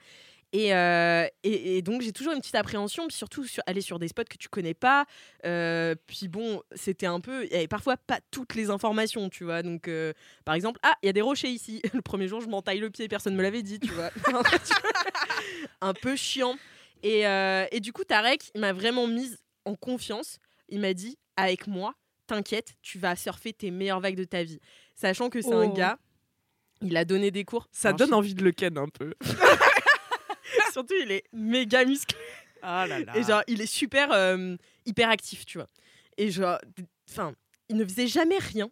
Et, 0.58 0.72
euh, 0.74 1.26
et, 1.42 1.76
et 1.78 1.82
donc 1.82 2.00
j'ai 2.00 2.12
toujours 2.12 2.32
une 2.32 2.38
petite 2.40 2.54
appréhension, 2.54 3.06
puis 3.08 3.16
surtout 3.16 3.44
sur, 3.44 3.62
aller 3.66 3.80
sur 3.82 3.98
des 3.98 4.08
spots 4.08 4.24
que 4.24 4.38
tu 4.38 4.48
connais 4.48 4.72
pas. 4.74 5.04
Euh, 5.44 5.94
puis 6.06 6.28
bon, 6.28 6.62
c'était 6.74 7.04
un 7.06 7.20
peu, 7.20 7.44
il 7.44 7.52
y 7.52 7.56
avait 7.56 7.68
parfois 7.68 7.96
pas 7.98 8.20
toutes 8.30 8.54
les 8.54 8.70
informations, 8.70 9.28
tu 9.28 9.44
vois. 9.44 9.62
Donc 9.62 9.86
euh, 9.88 10.12
par 10.46 10.54
exemple, 10.54 10.78
ah, 10.82 10.94
il 11.02 11.06
y 11.06 11.10
a 11.10 11.12
des 11.12 11.20
rochers 11.20 11.50
ici. 11.50 11.82
Le 11.92 12.00
premier 12.00 12.26
jour, 12.28 12.40
je 12.40 12.48
m'entaille 12.48 12.78
le 12.78 12.88
pied, 12.90 13.06
personne 13.08 13.34
me 13.36 13.42
l'avait 13.42 13.62
dit, 13.62 13.78
tu 13.80 13.90
vois. 13.92 14.10
un 15.80 15.92
peu 15.94 16.16
chiant. 16.16 16.56
Et, 17.02 17.20
et 17.70 17.80
du 17.80 17.92
coup, 17.92 18.04
Tarek, 18.04 18.50
il 18.54 18.60
m'a 18.60 18.72
vraiment 18.72 19.06
mise 19.06 19.38
en 19.64 19.74
confiance. 19.74 20.38
Il 20.68 20.80
m'a 20.80 20.94
dit, 20.94 21.18
avec 21.36 21.66
moi, 21.66 21.94
t'inquiète, 22.26 22.74
tu 22.82 22.98
vas 22.98 23.14
surfer 23.14 23.52
tes 23.52 23.70
meilleures 23.70 24.00
vagues 24.00 24.16
de 24.16 24.24
ta 24.24 24.42
vie. 24.42 24.60
Sachant 24.94 25.28
que 25.28 25.40
c'est 25.42 25.52
un 25.52 25.68
Oh. 25.68 25.72
gars, 25.72 25.98
il 26.82 26.96
a 26.96 27.04
donné 27.04 27.30
des 27.30 27.44
cours. 27.44 27.68
Ça 27.72 27.88
Alors, 27.88 27.98
donne 27.98 28.08
je- 28.10 28.14
envie 28.14 28.34
de 28.34 28.42
le 28.42 28.52
ken 28.52 28.76
un 28.78 28.88
peu. 28.88 29.12
Surtout, 30.76 30.94
il 31.02 31.10
est 31.10 31.24
méga 31.32 31.86
musclé. 31.86 32.18
Ah 32.60 32.86
là 32.86 32.98
là. 33.00 33.16
Et 33.16 33.22
genre, 33.22 33.42
il 33.46 33.62
est 33.62 33.66
super 33.66 34.12
euh, 34.12 34.56
hyper 34.84 35.08
actif, 35.08 35.46
tu 35.46 35.56
vois. 35.56 35.68
Et 36.18 36.30
genre, 36.30 36.58
enfin, 37.08 37.34
il 37.70 37.76
ne 37.76 37.84
faisait 37.86 38.06
jamais 38.06 38.36
rien. 38.36 38.68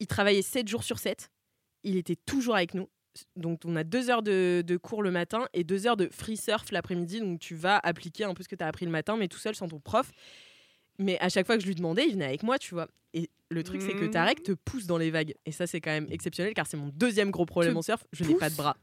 Il 0.00 0.06
travaillait 0.06 0.42
7 0.42 0.68
jours 0.68 0.84
sur 0.84 0.98
7. 0.98 1.30
Il 1.82 1.96
était 1.96 2.16
toujours 2.26 2.56
avec 2.56 2.74
nous. 2.74 2.90
Donc, 3.36 3.62
on 3.64 3.74
a 3.76 3.84
deux 3.84 4.10
heures 4.10 4.22
de, 4.22 4.62
de 4.66 4.76
cours 4.76 5.02
le 5.02 5.10
matin 5.10 5.48
et 5.54 5.64
deux 5.64 5.86
heures 5.86 5.96
de 5.96 6.10
free 6.12 6.36
surf 6.36 6.72
l'après-midi. 6.72 7.20
Donc, 7.20 7.40
tu 7.40 7.54
vas 7.54 7.80
appliquer 7.82 8.24
un 8.24 8.34
peu 8.34 8.42
ce 8.42 8.48
que 8.48 8.56
tu 8.56 8.62
as 8.62 8.66
appris 8.66 8.84
le 8.84 8.90
matin, 8.90 9.16
mais 9.16 9.26
tout 9.26 9.38
seul 9.38 9.54
sans 9.54 9.66
ton 9.66 9.80
prof. 9.80 10.10
Mais 10.98 11.18
à 11.20 11.30
chaque 11.30 11.46
fois 11.46 11.56
que 11.56 11.62
je 11.62 11.68
lui 11.68 11.74
demandais, 11.74 12.04
il 12.06 12.12
venait 12.12 12.26
avec 12.26 12.42
moi, 12.42 12.58
tu 12.58 12.74
vois. 12.74 12.88
Et 13.14 13.30
le 13.50 13.62
truc, 13.64 13.82
c'est 13.82 13.94
que 13.94 14.04
Mhm. 14.04 14.10
Tarek 14.10 14.42
te 14.42 14.52
pousse 14.52 14.86
dans 14.86 14.96
les 14.96 15.10
vagues. 15.10 15.34
Et 15.44 15.52
ça, 15.52 15.66
c'est 15.66 15.80
quand 15.80 15.90
même 15.90 16.06
exceptionnel 16.10 16.54
car 16.54 16.66
c'est 16.66 16.76
mon 16.76 16.88
deuxième 16.94 17.30
gros 17.32 17.46
problème 17.46 17.72
Te 17.74 17.78
en 17.78 17.82
surf. 17.82 18.04
Je 18.12 18.22
n'ai 18.24 18.34
pas 18.36 18.48
de 18.48 18.54
bras. 18.54 18.76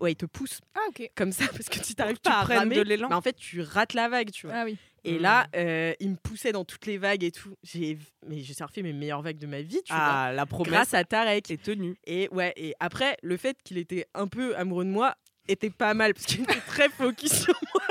Ouais, 0.00 0.12
il 0.12 0.16
te 0.16 0.26
pousse 0.26 0.60
Ah, 0.74 0.80
ok. 0.88 1.10
comme 1.16 1.32
ça 1.32 1.46
parce 1.48 1.68
que 1.70 1.78
tu 1.78 1.94
t'arrives 1.94 2.20
pas 2.20 2.40
à 2.40 2.44
ramer. 2.44 2.76
de 2.76 2.82
l'élan. 2.82 3.08
mais 3.08 3.14
en 3.14 3.22
fait, 3.22 3.32
tu 3.36 3.62
rates 3.62 3.94
la 3.94 4.08
vague, 4.10 4.30
tu 4.30 4.46
vois. 4.46 4.56
Ah 4.56 4.64
oui. 4.64 4.76
Et 5.04 5.18
Mm. 5.18 5.22
là, 5.22 5.46
euh, 5.56 5.94
il 6.00 6.10
me 6.10 6.16
poussait 6.16 6.52
dans 6.52 6.66
toutes 6.66 6.84
les 6.84 6.98
vagues 6.98 7.24
et 7.24 7.30
tout. 7.32 7.54
J'ai, 7.62 7.96
mais 8.26 8.40
j'ai 8.40 8.52
surfé 8.52 8.82
mes 8.82 8.92
meilleures 8.92 9.22
vagues 9.22 9.38
de 9.38 9.46
ma 9.46 9.62
vie, 9.62 9.80
tu 9.84 9.92
vois. 9.94 10.02
Ah, 10.02 10.32
la 10.34 10.44
promesse 10.44 10.70
Grâce 10.70 10.92
à 10.94 11.04
Tarek. 11.04 11.50
est 11.50 11.62
tenue. 11.62 11.96
Et 12.04 12.28
ouais. 12.32 12.52
Et 12.56 12.74
après, 12.80 13.16
le 13.22 13.38
fait 13.38 13.56
qu'il 13.64 13.78
était 13.78 14.06
un 14.14 14.28
peu 14.28 14.54
amoureux 14.56 14.84
de 14.84 14.90
moi 14.90 15.14
était 15.48 15.70
pas 15.70 15.94
mal 15.94 16.12
parce 16.12 16.26
qu'il 16.26 16.42
était 16.42 16.60
très 16.66 16.90
focus 16.90 17.32
sur 17.44 17.58
moi. 17.72 17.82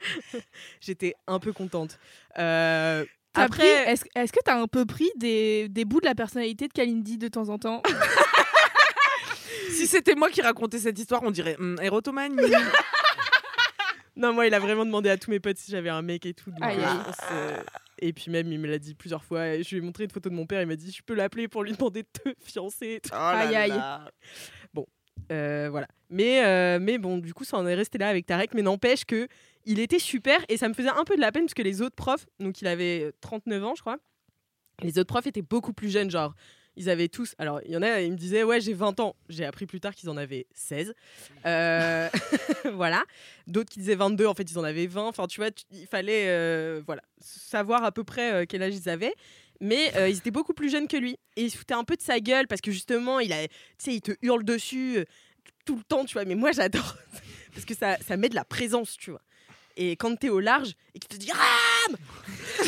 J'étais 0.80 1.14
un 1.26 1.38
peu 1.38 1.52
contente. 1.52 1.98
Euh, 2.38 3.04
après, 3.44 3.84
pris- 3.96 4.08
Est-ce 4.14 4.32
que 4.32 4.40
t'as 4.44 4.56
un 4.60 4.66
peu 4.66 4.84
pris 4.86 5.10
des, 5.16 5.68
des 5.68 5.84
bouts 5.84 6.00
de 6.00 6.06
la 6.06 6.14
personnalité 6.14 6.68
de 6.68 6.72
Kalindi 6.72 7.18
de 7.18 7.28
temps 7.28 7.48
en 7.48 7.58
temps 7.58 7.82
Si 9.70 9.86
c'était 9.86 10.14
moi 10.14 10.30
qui 10.30 10.40
racontais 10.42 10.78
cette 10.78 10.98
histoire, 10.98 11.22
on 11.22 11.30
dirait 11.30 11.56
hum, 11.58 11.76
érotomanie. 11.82 12.36
non, 14.16 14.32
moi, 14.32 14.46
il 14.46 14.54
a 14.54 14.58
vraiment 14.58 14.84
demandé 14.86 15.10
à 15.10 15.16
tous 15.18 15.30
mes 15.30 15.40
potes 15.40 15.58
si 15.58 15.70
j'avais 15.70 15.90
un 15.90 16.02
mec 16.02 16.24
et 16.24 16.32
tout. 16.34 16.50
donc, 16.50 16.58
Aïe, 16.62 16.78
euh, 16.78 16.86
aïe. 16.86 17.12
euh, 17.32 17.62
Et 17.98 18.12
puis 18.12 18.30
même, 18.30 18.50
il 18.50 18.58
me 18.58 18.68
l'a 18.68 18.78
dit 18.78 18.94
plusieurs 18.94 19.22
fois. 19.24 19.48
Et 19.48 19.62
je 19.62 19.70
lui 19.70 19.78
ai 19.78 19.80
montré 19.80 20.04
une 20.04 20.10
photo 20.10 20.30
de 20.30 20.34
mon 20.34 20.46
père. 20.46 20.62
Il 20.62 20.66
m'a 20.68 20.76
dit, 20.76 20.90
je 20.92 21.02
peux 21.02 21.14
l'appeler 21.14 21.48
pour 21.48 21.62
lui 21.62 21.72
demander 21.72 22.02
de 22.04 22.08
te 22.22 22.30
fiancer. 22.44 23.00
Oh 23.06 23.14
là 23.14 23.38
Aïe, 23.38 23.56
aïe. 23.56 23.68
là. 23.70 24.08
Euh, 25.32 25.68
voilà. 25.70 25.88
Mais, 26.08 26.44
euh, 26.44 26.78
mais 26.80 26.98
bon, 26.98 27.18
du 27.18 27.34
coup, 27.34 27.44
ça 27.44 27.56
en 27.56 27.66
est 27.66 27.74
resté 27.74 27.98
là 27.98 28.08
avec 28.08 28.26
Tarek. 28.26 28.54
Mais 28.54 28.62
n'empêche 28.62 29.04
que 29.04 29.26
il 29.66 29.80
était 29.80 29.98
super 29.98 30.44
et 30.48 30.56
ça 30.56 30.68
me 30.68 30.74
faisait 30.74 30.88
un 30.88 31.04
peu 31.04 31.16
de 31.16 31.20
la 31.20 31.32
peine 31.32 31.44
parce 31.44 31.54
que 31.54 31.62
les 31.62 31.82
autres 31.82 31.96
profs, 31.96 32.26
donc 32.40 32.60
il 32.60 32.66
avait 32.66 33.12
39 33.20 33.64
ans, 33.64 33.74
je 33.74 33.82
crois, 33.82 33.98
les 34.82 34.98
autres 34.98 35.08
profs 35.08 35.26
étaient 35.26 35.42
beaucoup 35.42 35.72
plus 35.72 35.90
jeunes, 35.90 36.10
genre. 36.10 36.34
Ils 36.78 36.90
avaient 36.90 37.08
tous. 37.08 37.34
Alors, 37.38 37.62
il 37.64 37.70
y 37.70 37.76
en 37.78 37.80
a, 37.80 38.02
ils 38.02 38.12
me 38.12 38.18
disaient, 38.18 38.42
ouais, 38.42 38.60
j'ai 38.60 38.74
20 38.74 39.00
ans. 39.00 39.16
J'ai 39.30 39.46
appris 39.46 39.64
plus 39.64 39.80
tard 39.80 39.94
qu'ils 39.94 40.10
en 40.10 40.16
avaient 40.18 40.46
16. 40.52 40.92
Euh, 41.46 42.08
voilà. 42.74 43.02
D'autres 43.46 43.70
qui 43.70 43.78
disaient 43.78 43.94
22, 43.94 44.26
en 44.26 44.34
fait, 44.34 44.50
ils 44.50 44.58
en 44.58 44.64
avaient 44.64 44.86
20. 44.86 45.08
Enfin, 45.08 45.26
tu 45.26 45.40
vois, 45.40 45.48
il 45.70 45.86
fallait 45.86 46.26
euh, 46.28 46.82
voilà, 46.84 47.00
savoir 47.18 47.82
à 47.82 47.92
peu 47.92 48.04
près 48.04 48.30
euh, 48.30 48.44
quel 48.46 48.62
âge 48.62 48.74
ils 48.74 48.90
avaient. 48.90 49.14
mais 49.62 49.90
ils 50.10 50.18
étaient 50.18 50.30
beaucoup 50.30 50.52
plus 50.52 50.68
jeunes 50.68 50.86
que 50.86 50.98
lui. 50.98 51.18
Et 51.36 51.44
ils 51.44 51.50
se 51.50 51.56
foutaient 51.56 51.72
un 51.72 51.84
peu 51.84 51.96
de 51.96 52.02
sa 52.02 52.20
gueule 52.20 52.46
parce 52.46 52.60
que 52.60 52.70
justement, 52.70 53.20
il, 53.20 53.32
a, 53.32 53.46
il 53.86 54.02
te 54.02 54.12
hurle 54.20 54.44
dessus 54.44 55.02
tout 55.64 55.76
le 55.76 55.82
temps, 55.82 56.04
tu 56.04 56.12
vois. 56.12 56.26
Mais 56.26 56.34
moi, 56.34 56.52
j'adore 56.52 56.94
parce 57.54 57.64
que 57.64 57.74
ça, 57.74 57.96
ça 58.06 58.18
met 58.18 58.28
de 58.28 58.34
la 58.34 58.44
présence, 58.44 58.98
tu 58.98 59.12
vois. 59.12 59.22
Et 59.76 59.96
quand 59.96 60.16
t'es 60.16 60.28
au 60.30 60.40
large 60.40 60.72
et 60.94 60.98
qu'il 60.98 61.08
te 61.10 61.16
dit 61.16 61.30
Ram 61.32 61.96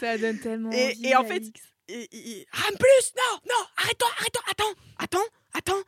Ça 0.00 0.18
donne 0.18 0.38
tellement. 0.38 0.70
Et, 0.72 0.86
envie, 0.86 1.06
et 1.06 1.16
en 1.16 1.24
fait, 1.24 1.34
Alix. 1.36 1.60
et- 1.88 2.08
et- 2.40 2.46
Ram 2.52 2.74
plus 2.78 3.12
Non, 3.16 3.38
non, 3.48 3.64
arrête-toi, 3.76 4.08
arrête-toi, 4.18 4.42
attends, 4.50 4.74
attends, 4.98 5.28
attends. 5.54 5.82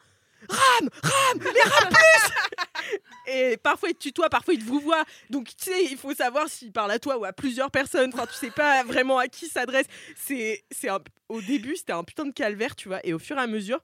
Ram, 0.48 0.90
Ram, 1.02 1.38
mais 1.42 1.60
Ram 1.62 1.88
plus 1.88 2.90
Et 3.26 3.56
parfois 3.56 3.88
il 3.88 3.94
te 3.94 4.00
tutoie, 4.00 4.28
parfois 4.28 4.52
il 4.54 4.60
te 4.60 4.64
vous 4.68 4.78
voit. 4.80 5.02
Donc 5.30 5.48
tu 5.56 5.64
sais, 5.70 5.84
il 5.86 5.96
faut 5.96 6.14
savoir 6.14 6.48
s'il 6.50 6.70
parle 6.70 6.90
à 6.90 6.98
toi 6.98 7.16
ou 7.16 7.24
à 7.24 7.32
plusieurs 7.32 7.70
personnes. 7.70 8.10
Enfin, 8.14 8.26
tu 8.26 8.34
sais 8.34 8.50
pas 8.50 8.84
vraiment 8.84 9.16
à 9.18 9.26
qui 9.28 9.46
il 9.46 9.48
s'adresse. 9.48 9.86
C'est, 10.16 10.62
c'est 10.70 10.90
un- 10.90 11.00
au 11.30 11.40
début, 11.40 11.76
c'était 11.76 11.94
un 11.94 12.04
putain 12.04 12.26
de 12.26 12.32
calvaire, 12.32 12.76
tu 12.76 12.88
vois. 12.88 13.00
Et 13.06 13.14
au 13.14 13.18
fur 13.18 13.38
et 13.38 13.40
à 13.40 13.46
mesure, 13.46 13.80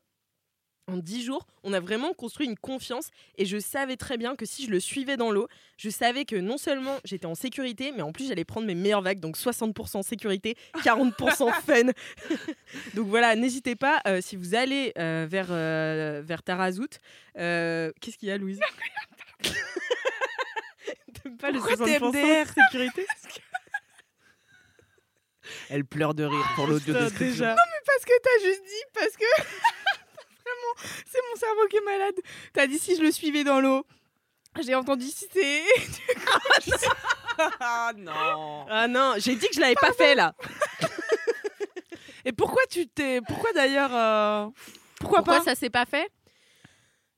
en 0.86 0.96
dix 0.96 1.22
jours, 1.24 1.46
on 1.62 1.72
a 1.72 1.78
vraiment 1.80 2.12
construit 2.14 2.46
une 2.46 2.56
confiance 2.56 3.10
et 3.38 3.44
je 3.46 3.58
savais 3.58 3.96
très 3.96 4.16
bien 4.16 4.34
que 4.34 4.44
si 4.44 4.66
je 4.66 4.70
le 4.70 4.80
suivais 4.80 5.16
dans 5.16 5.30
l'eau, 5.30 5.46
je 5.76 5.88
savais 5.88 6.24
que 6.24 6.34
non 6.36 6.58
seulement 6.58 6.98
j'étais 7.04 7.26
en 7.26 7.34
sécurité, 7.34 7.92
mais 7.92 8.02
en 8.02 8.12
plus 8.12 8.26
j'allais 8.28 8.44
prendre 8.44 8.66
mes 8.66 8.74
meilleures 8.74 9.02
vagues, 9.02 9.20
donc 9.20 9.36
60% 9.36 10.02
sécurité, 10.02 10.56
40% 10.82 11.52
fun. 11.62 11.92
donc 12.94 13.06
voilà, 13.06 13.36
n'hésitez 13.36 13.76
pas, 13.76 14.00
euh, 14.06 14.20
si 14.20 14.36
vous 14.36 14.54
allez 14.54 14.92
euh, 14.98 15.26
vers, 15.28 15.48
euh, 15.50 16.22
vers 16.24 16.42
Tarazout, 16.42 16.98
euh, 17.38 17.92
qu'est-ce 18.00 18.18
qu'il 18.18 18.28
y 18.28 18.32
a 18.32 18.38
Louise? 18.38 18.60
T'aimes 21.22 21.36
pas 21.36 21.50
le 21.50 21.58
Pourquoi 21.58 21.76
60% 21.76 22.12
t'es 22.12 22.40
MDR 22.44 22.46
sécurité? 22.48 23.06
Elle 25.68 25.84
pleure 25.84 26.14
de 26.14 26.24
rire 26.24 26.52
pour 26.54 26.66
l'audio 26.66 26.94
Putain, 26.94 27.04
description. 27.06 27.44
déjà. 27.44 27.56
Parce 27.86 28.04
que 28.04 28.12
t'as 28.22 28.44
juste 28.46 28.62
dit, 28.64 28.84
parce 28.94 29.16
que 29.16 29.24
c'est 31.06 31.20
mon 31.30 31.36
cerveau 31.38 31.66
qui 31.68 31.76
est 31.76 31.84
malade. 31.84 32.14
T'as 32.52 32.66
dit 32.66 32.78
si 32.78 32.96
je 32.96 33.02
le 33.02 33.10
suivais 33.12 33.44
dans 33.44 33.60
l'eau. 33.60 33.84
J'ai 34.60 34.74
entendu 34.74 35.06
si 35.06 35.26
c'est. 35.32 35.62
Ah 37.60 37.92
non. 37.96 38.66
Ah 38.68 38.86
non, 38.86 39.14
j'ai 39.16 39.34
dit 39.34 39.48
que 39.48 39.54
je 39.54 39.60
l'avais 39.60 39.74
pas 39.80 39.92
fait 39.94 40.14
là. 40.14 40.34
Et 42.26 42.32
pourquoi 42.32 42.62
tu 42.70 42.86
t'es. 42.86 43.20
Pourquoi 43.26 43.52
d'ailleurs. 43.54 43.94
euh, 43.94 44.46
Pourquoi, 44.98 45.18
Pourquoi 45.22 45.38
pas 45.38 45.44
ça 45.44 45.54
s'est 45.54 45.70
pas 45.70 45.86
fait? 45.86 46.10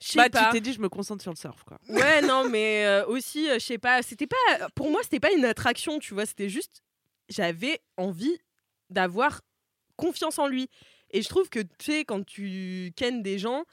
Je 0.00 0.08
sais 0.12 0.18
Bah, 0.18 0.30
pas. 0.30 0.44
tu 0.46 0.50
t'es 0.52 0.60
dit, 0.60 0.72
je 0.72 0.80
me 0.80 0.88
concentre 0.88 1.22
sur 1.22 1.32
le 1.32 1.36
surf, 1.36 1.64
quoi. 1.64 1.78
Ouais, 1.88 2.22
non, 2.22 2.48
mais 2.48 2.84
euh, 2.86 3.04
aussi, 3.06 3.48
euh, 3.48 3.54
je 3.54 3.64
sais 3.66 3.78
pas, 3.78 4.02
c'était 4.02 4.26
pas. 4.28 4.68
Pour 4.76 4.90
moi, 4.90 5.00
c'était 5.02 5.18
pas 5.20 5.32
une 5.32 5.44
attraction, 5.44 5.98
tu 5.98 6.14
vois, 6.14 6.26
c'était 6.26 6.48
juste. 6.48 6.82
J'avais 7.28 7.80
envie 7.96 8.38
d'avoir 8.90 9.40
confiance 9.96 10.38
en 10.38 10.46
lui. 10.46 10.68
Et 11.12 11.22
je 11.22 11.28
trouve 11.28 11.48
que, 11.48 11.60
tu 11.60 11.68
sais, 11.80 12.04
quand 12.04 12.24
tu 12.24 12.92
kennes 12.96 13.22
des 13.22 13.38
gens, 13.38 13.64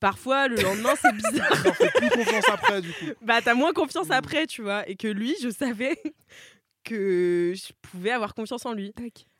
parfois 0.00 0.48
le 0.48 0.56
lendemain, 0.56 0.94
c'est 1.00 1.12
bizarre. 1.16 1.62
T'en 1.62 1.72
fais 1.72 1.90
plus 1.90 2.10
confiance 2.10 2.48
après, 2.48 2.82
du 2.82 2.92
coup. 2.92 3.06
bah, 3.22 3.40
t'as 3.42 3.54
moins 3.54 3.72
confiance 3.72 4.10
après, 4.10 4.46
tu 4.46 4.62
vois. 4.62 4.88
Et 4.88 4.96
que 4.96 5.08
lui, 5.08 5.34
je 5.42 5.48
savais 5.48 5.96
que 6.84 7.54
je 7.56 7.72
pouvais 7.80 8.10
avoir 8.10 8.34
confiance 8.34 8.66
en 8.66 8.72
lui. 8.72 8.92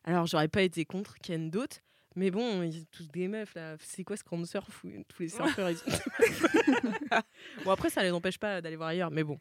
Alors, 0.05 0.27
j'aurais 0.27 0.49
pas 0.49 0.63
été 0.63 0.85
contre 0.85 1.17
Ken 1.23 1.51
d'autres. 1.51 1.79
Mais 2.15 2.31
bon, 2.31 2.63
ils 2.63 2.73
sont 2.75 2.87
tous 2.91 3.09
des 3.09 3.27
meufs 3.27 3.55
là. 3.55 3.77
C'est 3.81 4.05
quoi 4.05 4.17
ce 4.17 4.23
grand 4.25 4.45
surf 4.45 4.85
où 4.85 4.91
tous 5.09 5.23
les 5.23 5.29
surfeurs 5.31 5.71
ils 5.71 5.79
sont... 5.79 5.87
Bon, 7.65 7.71
après, 7.71 7.89
ça 7.89 8.03
les 8.03 8.11
empêche 8.11 8.39
pas 8.39 8.61
d'aller 8.61 8.77
voir 8.77 8.91
ailleurs, 8.91 9.11
mais 9.11 9.25
bon. 9.25 9.39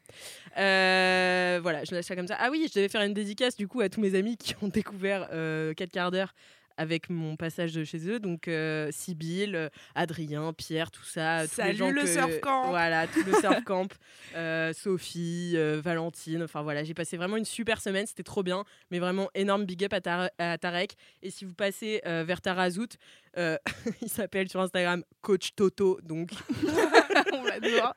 Euh, 0.56 1.58
voilà, 1.62 1.84
je 1.84 1.94
laisse 1.94 2.06
ça 2.06 2.16
comme 2.16 2.26
ça. 2.26 2.36
Ah 2.38 2.48
oui, 2.50 2.66
je 2.68 2.74
devais 2.74 2.88
faire 2.88 3.02
une 3.02 3.12
dédicace 3.12 3.56
du 3.56 3.68
coup 3.68 3.82
à 3.82 3.90
tous 3.90 4.00
mes 4.00 4.14
amis 4.14 4.36
qui 4.38 4.54
ont 4.62 4.68
découvert 4.68 5.28
euh, 5.32 5.74
4 5.74 5.90
quarts 5.90 6.10
d'heure 6.10 6.34
avec 6.76 7.10
mon 7.10 7.36
passage 7.36 7.72
de 7.72 7.84
chez 7.84 8.08
eux. 8.08 8.18
Donc, 8.20 8.48
euh, 8.48 8.88
Sybille, 8.90 9.54
euh, 9.56 9.68
Adrien, 9.94 10.52
Pierre, 10.52 10.90
tout 10.90 11.04
ça. 11.04 11.42
tous 11.44 11.56
les 11.58 11.62
Salut 11.64 11.76
gens 11.76 11.90
le 11.90 12.02
que- 12.02 12.06
surf 12.06 12.40
camp. 12.40 12.68
Voilà, 12.68 13.06
tout 13.06 13.22
le 13.26 13.32
surf 13.40 13.62
camp. 13.64 13.88
Euh, 14.34 14.72
Sophie, 14.72 15.52
euh, 15.56 15.80
Valentine. 15.82 16.42
Enfin 16.42 16.62
voilà, 16.62 16.84
j'ai 16.84 16.94
passé 16.94 17.16
vraiment 17.16 17.36
une 17.36 17.44
super 17.44 17.80
semaine. 17.80 18.06
C'était 18.06 18.22
trop 18.22 18.42
bien. 18.42 18.64
Mais 18.90 18.98
vraiment, 18.98 19.28
énorme 19.34 19.64
big 19.64 19.84
up 19.84 19.92
à, 19.92 20.00
Tar- 20.00 20.30
à 20.38 20.58
Tarek. 20.58 20.94
Et 21.22 21.30
si 21.30 21.44
vous 21.44 21.54
passez 21.54 22.00
vers 22.04 22.40
Tarazout, 22.40 22.88
il 23.36 24.08
s'appelle 24.08 24.48
sur 24.48 24.60
Instagram 24.60 25.02
Coach 25.22 25.54
Toto. 25.56 25.98
Donc, 26.02 26.30
On 27.32 27.44
l'adore. 27.44 27.94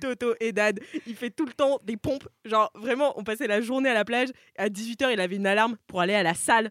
Toto 0.00 0.34
et 0.40 0.52
Dad, 0.52 0.80
il 1.06 1.14
fait 1.16 1.30
tout 1.30 1.46
le 1.46 1.52
temps 1.52 1.78
des 1.84 1.96
pompes. 1.96 2.28
Genre, 2.44 2.70
vraiment, 2.74 3.18
on 3.18 3.24
passait 3.24 3.46
la 3.46 3.60
journée 3.60 3.88
à 3.88 3.94
la 3.94 4.04
plage. 4.04 4.28
À 4.56 4.68
18h, 4.68 5.12
il 5.12 5.20
avait 5.20 5.36
une 5.36 5.46
alarme 5.46 5.76
pour 5.86 6.00
aller 6.00 6.14
à 6.14 6.22
la 6.22 6.34
salle. 6.34 6.70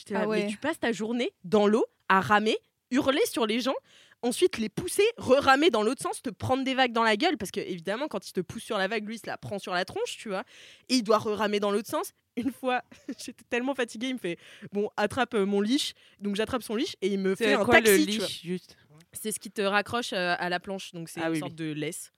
J'étais 0.00 0.14
là, 0.14 0.20
Ah 0.24 0.28
ouais. 0.28 0.44
mais 0.44 0.50
tu 0.50 0.56
passes 0.56 0.78
ta 0.80 0.92
journée 0.92 1.32
dans 1.44 1.66
l'eau 1.66 1.84
à 2.08 2.20
ramer, 2.20 2.56
hurler 2.90 3.24
sur 3.26 3.46
les 3.46 3.60
gens, 3.60 3.74
ensuite 4.22 4.58
les 4.58 4.68
pousser, 4.68 5.04
re-ramer 5.16 5.70
dans 5.70 5.82
l'autre 5.82 6.02
sens, 6.02 6.20
te 6.22 6.30
prendre 6.30 6.64
des 6.64 6.74
vagues 6.74 6.92
dans 6.92 7.02
la 7.04 7.16
gueule. 7.16 7.36
Parce 7.38 7.50
que, 7.50 7.60
évidemment, 7.60 8.08
quand 8.08 8.26
il 8.28 8.32
te 8.32 8.40
pousse 8.40 8.62
sur 8.64 8.78
la 8.78 8.88
vague, 8.88 9.06
lui, 9.06 9.16
il 9.16 9.18
se 9.18 9.26
la 9.26 9.36
prend 9.38 9.58
sur 9.58 9.72
la 9.72 9.84
tronche, 9.84 10.16
tu 10.18 10.28
vois. 10.28 10.44
Et 10.88 10.96
il 10.96 11.02
doit 11.02 11.18
re-ramer 11.18 11.60
dans 11.60 11.70
l'autre 11.70 11.88
sens. 11.88 12.12
Une 12.36 12.52
fois, 12.52 12.82
j'étais 13.18 13.44
tellement 13.50 13.74
fatiguée, 13.74 14.08
il 14.08 14.14
me 14.14 14.18
fait 14.18 14.38
Bon, 14.72 14.88
attrape 14.96 15.34
euh, 15.34 15.44
mon 15.46 15.60
leash. 15.60 15.92
Donc, 16.20 16.36
j'attrape 16.36 16.62
son 16.62 16.74
leash 16.76 16.96
et 17.02 17.08
il 17.08 17.18
me 17.18 17.34
fait 17.34 17.54
un 17.54 17.64
quoi 17.64 17.74
taxi. 17.82 18.06
le 18.06 18.12
tu 18.12 18.18
vois. 18.18 18.26
leash, 18.26 18.42
juste? 18.42 18.76
C'est 19.12 19.32
ce 19.32 19.40
qui 19.40 19.50
te 19.50 19.62
raccroche 19.62 20.12
euh, 20.12 20.34
à 20.38 20.48
la 20.48 20.60
planche, 20.60 20.92
donc 20.92 21.08
c'est 21.08 21.20
Ah 21.20 21.26
une 21.26 21.32
oui, 21.32 21.38
sorte 21.40 21.52
oui. 21.52 21.56
de 21.56 21.72
laisse. 21.72 22.12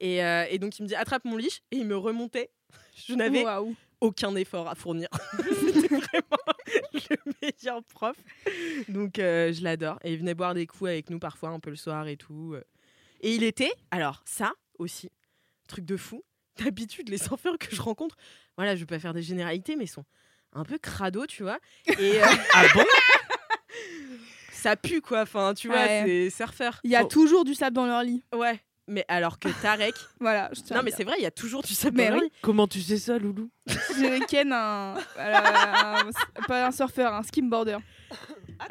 Et, 0.00 0.22
euh, 0.24 0.44
et 0.50 0.58
donc 0.58 0.76
il 0.78 0.82
me 0.82 0.88
dit 0.88 0.94
attrape 0.96 1.24
mon 1.24 1.36
leash 1.36 1.60
et 1.70 1.76
il 1.76 1.86
me 1.86 1.96
remontait. 1.96 2.50
Je 3.06 3.14
n'avais 3.14 3.44
aucun 4.00 4.34
effort 4.34 4.68
à 4.68 4.74
fournir. 4.74 5.08
C'était 5.72 5.86
vraiment 5.88 6.53
le 6.92 7.16
meilleur 7.42 7.82
prof. 7.84 8.16
Donc 8.88 9.18
euh, 9.18 9.52
je 9.52 9.62
l'adore. 9.62 9.98
Et 10.04 10.12
il 10.12 10.18
venait 10.18 10.34
boire 10.34 10.54
des 10.54 10.66
coups 10.66 10.90
avec 10.90 11.10
nous 11.10 11.18
parfois 11.18 11.50
un 11.50 11.60
peu 11.60 11.70
le 11.70 11.76
soir 11.76 12.06
et 12.08 12.16
tout. 12.16 12.56
Et 13.20 13.34
il 13.34 13.42
était, 13.42 13.72
alors 13.90 14.22
ça 14.24 14.52
aussi, 14.78 15.10
truc 15.68 15.84
de 15.84 15.96
fou. 15.96 16.22
D'habitude 16.64 17.08
les 17.08 17.18
surfeurs 17.18 17.58
que 17.58 17.74
je 17.74 17.82
rencontre, 17.82 18.16
voilà, 18.56 18.76
je 18.76 18.80
vais 18.80 18.86
pas 18.86 18.98
faire 19.00 19.12
des 19.14 19.22
généralités, 19.22 19.74
mais 19.76 19.84
ils 19.84 19.88
sont 19.88 20.04
un 20.52 20.64
peu 20.64 20.78
crado, 20.78 21.26
tu 21.26 21.42
vois. 21.42 21.58
Et 21.98 22.22
euh, 22.22 22.26
Ah 22.54 22.66
bon? 22.74 22.84
Ça 24.52 24.76
pue 24.76 25.00
quoi. 25.00 25.22
Enfin, 25.22 25.52
tu 25.54 25.68
vois, 25.68 25.76
Ouais. 25.76 26.02
c'est 26.06 26.30
surfeur. 26.30 26.80
Il 26.84 26.90
y 26.90 26.96
a 26.96 27.04
toujours 27.04 27.44
du 27.44 27.54
sable 27.54 27.74
dans 27.76 27.86
leur 27.86 28.02
lit. 28.02 28.22
Ouais. 28.34 28.60
Mais 28.86 29.04
alors 29.08 29.38
que 29.38 29.48
Tarek. 29.62 29.94
Voilà, 30.20 30.50
je 30.52 30.74
non, 30.74 30.82
mais 30.82 30.90
c'est 30.90 31.04
vrai, 31.04 31.14
il 31.18 31.22
y 31.22 31.26
a 31.26 31.30
toujours 31.30 31.62
du 31.62 31.74
sable 31.74 31.96
Mais 31.96 32.08
dans 32.08 32.14
leur 32.16 32.22
oui. 32.24 32.32
Comment 32.42 32.66
tu 32.68 32.80
sais 32.80 32.98
ça, 32.98 33.18
Loulou 33.18 33.50
J'ai 33.98 34.20
ken 34.26 34.52
un, 34.52 34.96
un- 35.16 36.10
Pas 36.46 36.66
un 36.66 36.70
surfeur, 36.70 37.14
un 37.14 37.22
skimboarder. 37.22 37.78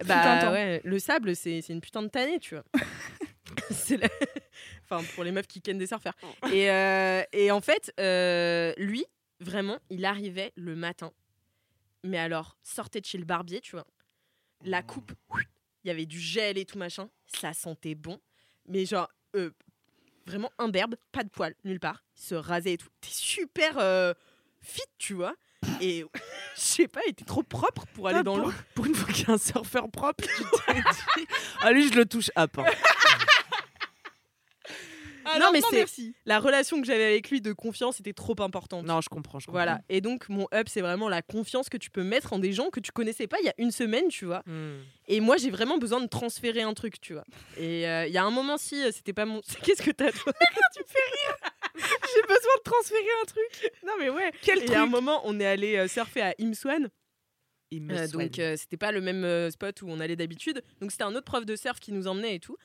Bah 0.05 0.37
un 0.37 0.41
temps. 0.41 0.51
ouais, 0.51 0.81
le 0.83 0.99
sable, 0.99 1.35
c'est 1.35 1.61
c'est 1.61 1.73
une 1.73 1.81
putain 1.81 2.03
de 2.03 2.07
tannée, 2.07 2.39
tu 2.39 2.55
vois. 2.55 2.63
c'est 3.71 3.97
la- 3.97 4.07
Enfin, 4.89 5.03
pour 5.15 5.23
les 5.23 5.31
meufs 5.31 5.47
qui 5.47 5.61
kennent 5.61 5.77
des 5.77 5.87
surfeurs. 5.87 6.13
Et, 6.51 6.69
euh, 6.69 7.23
et 7.31 7.51
en 7.51 7.61
fait, 7.61 7.91
euh, 7.99 8.73
lui, 8.77 9.05
vraiment, 9.39 9.79
il 9.89 10.05
arrivait 10.05 10.51
le 10.55 10.75
matin. 10.75 11.11
Mais 12.03 12.17
alors, 12.19 12.57
sortait 12.63 13.01
de 13.01 13.05
chez 13.05 13.17
le 13.17 13.25
barbier, 13.25 13.61
tu 13.61 13.71
vois. 13.71 13.87
La 14.63 14.81
coupe, 14.83 15.11
il 15.83 15.87
y 15.87 15.91
avait 15.91 16.05
du 16.05 16.19
gel 16.19 16.57
et 16.57 16.65
tout 16.65 16.77
machin. 16.77 17.09
Ça 17.25 17.53
sentait 17.53 17.95
bon. 17.95 18.19
Mais 18.67 18.85
genre, 18.85 19.09
euh, 19.35 19.51
vraiment 20.25 20.51
imberbe, 20.57 20.95
pas 21.11 21.23
de 21.23 21.29
poils, 21.29 21.55
nulle 21.63 21.79
part. 21.79 22.03
Il 22.17 22.21
se 22.23 22.35
rasait 22.35 22.73
et 22.73 22.77
tout. 22.77 22.87
T'es 23.01 23.09
super 23.11 23.77
euh, 23.77 24.13
fit, 24.61 24.81
tu 24.97 25.13
vois. 25.13 25.35
Et 25.81 26.05
je 26.55 26.61
sais 26.61 26.87
pas, 26.87 27.01
il 27.07 27.11
était 27.11 27.25
trop 27.25 27.43
propre 27.43 27.85
pour 27.93 28.07
aller 28.07 28.19
Ah, 28.19 28.23
dans 28.23 28.35
pour- 28.37 28.47
l'eau. 28.47 28.53
Pour 28.75 28.85
une 28.85 28.95
fois 28.95 29.13
qu'il 29.13 29.27
y 29.27 29.31
a 29.31 29.33
un 29.33 29.37
surfeur 29.37 29.89
propre, 29.89 30.23
tu 30.25 30.43
t'es 30.67 30.73
dit. 31.21 31.27
Ah, 31.61 31.71
lui, 31.71 31.87
je 31.89 31.93
le 31.95 32.05
touche 32.05 32.31
à 32.35 32.47
non, 35.39 35.51
mais 35.51 35.61
c'est 35.61 36.13
la 36.25 36.39
relation 36.39 36.79
que 36.81 36.87
j'avais 36.87 37.05
avec 37.05 37.29
lui 37.29 37.41
de 37.41 37.53
confiance 37.53 37.99
était 37.99 38.13
trop 38.13 38.35
importante. 38.39 38.85
Non, 38.85 39.01
je 39.01 39.09
comprends, 39.09 39.39
je 39.39 39.45
comprends. 39.45 39.59
Voilà. 39.59 39.81
Et 39.89 40.01
donc, 40.01 40.29
mon 40.29 40.47
up, 40.53 40.67
c'est 40.69 40.81
vraiment 40.81 41.09
la 41.09 41.21
confiance 41.21 41.69
que 41.69 41.77
tu 41.77 41.89
peux 41.89 42.03
mettre 42.03 42.33
en 42.33 42.39
des 42.39 42.53
gens 42.53 42.69
que 42.69 42.79
tu 42.79 42.91
connaissais 42.91 43.27
pas 43.27 43.37
il 43.41 43.45
y 43.45 43.49
a 43.49 43.53
une 43.57 43.71
semaine, 43.71 44.07
tu 44.09 44.25
vois. 44.25 44.43
Hmm. 44.45 44.79
Et 45.07 45.19
moi, 45.19 45.37
j'ai 45.37 45.49
vraiment 45.49 45.77
besoin 45.77 46.01
de 46.01 46.07
transférer 46.07 46.61
un 46.61 46.73
truc, 46.73 46.99
tu 47.01 47.13
vois. 47.13 47.25
Et 47.57 47.87
euh, 47.87 48.07
il 48.07 48.13
y 48.13 48.17
a 48.17 48.23
un 48.23 48.31
moment, 48.31 48.57
si 48.57 48.81
euh, 48.81 48.91
c'était 48.91 49.13
pas 49.13 49.25
mon. 49.25 49.41
Qu'est-ce 49.63 49.81
que 49.81 49.91
t'as, 49.91 50.11
toi? 50.11 50.33
J'ai 51.75 52.21
besoin 52.21 52.55
de 52.57 52.63
transférer 52.63 53.01
un 53.21 53.25
truc. 53.25 53.71
Non, 53.85 53.93
mais 53.99 54.09
ouais. 54.09 54.31
Quel 54.41 54.59
Et 54.59 54.65
il 54.65 54.71
y 54.71 54.75
a 54.75 54.81
un 54.81 54.83
truc? 54.83 54.91
moment, 54.91 55.21
on 55.25 55.39
est 55.39 55.45
allé 55.45 55.75
euh, 55.75 55.87
surfer 55.87 56.21
à 56.21 56.33
Imswan. 56.39 56.89
Me 57.79 57.93
Euh, 57.93 58.07
donc, 58.07 58.39
euh, 58.39 58.55
c'était 58.57 58.77
pas 58.77 58.91
le 58.91 59.01
même 59.01 59.23
euh, 59.23 59.49
spot 59.51 59.81
où 59.81 59.87
on 59.89 59.99
allait 59.99 60.15
d'habitude. 60.15 60.61
Donc, 60.81 60.91
c'était 60.91 61.03
un 61.03 61.15
autre 61.15 61.25
prof 61.25 61.45
de 61.45 61.55
surf 61.55 61.79
qui 61.79 61.91
nous 61.91 62.07
emmenait 62.07 62.35
et 62.35 62.39
tout. 62.39 62.57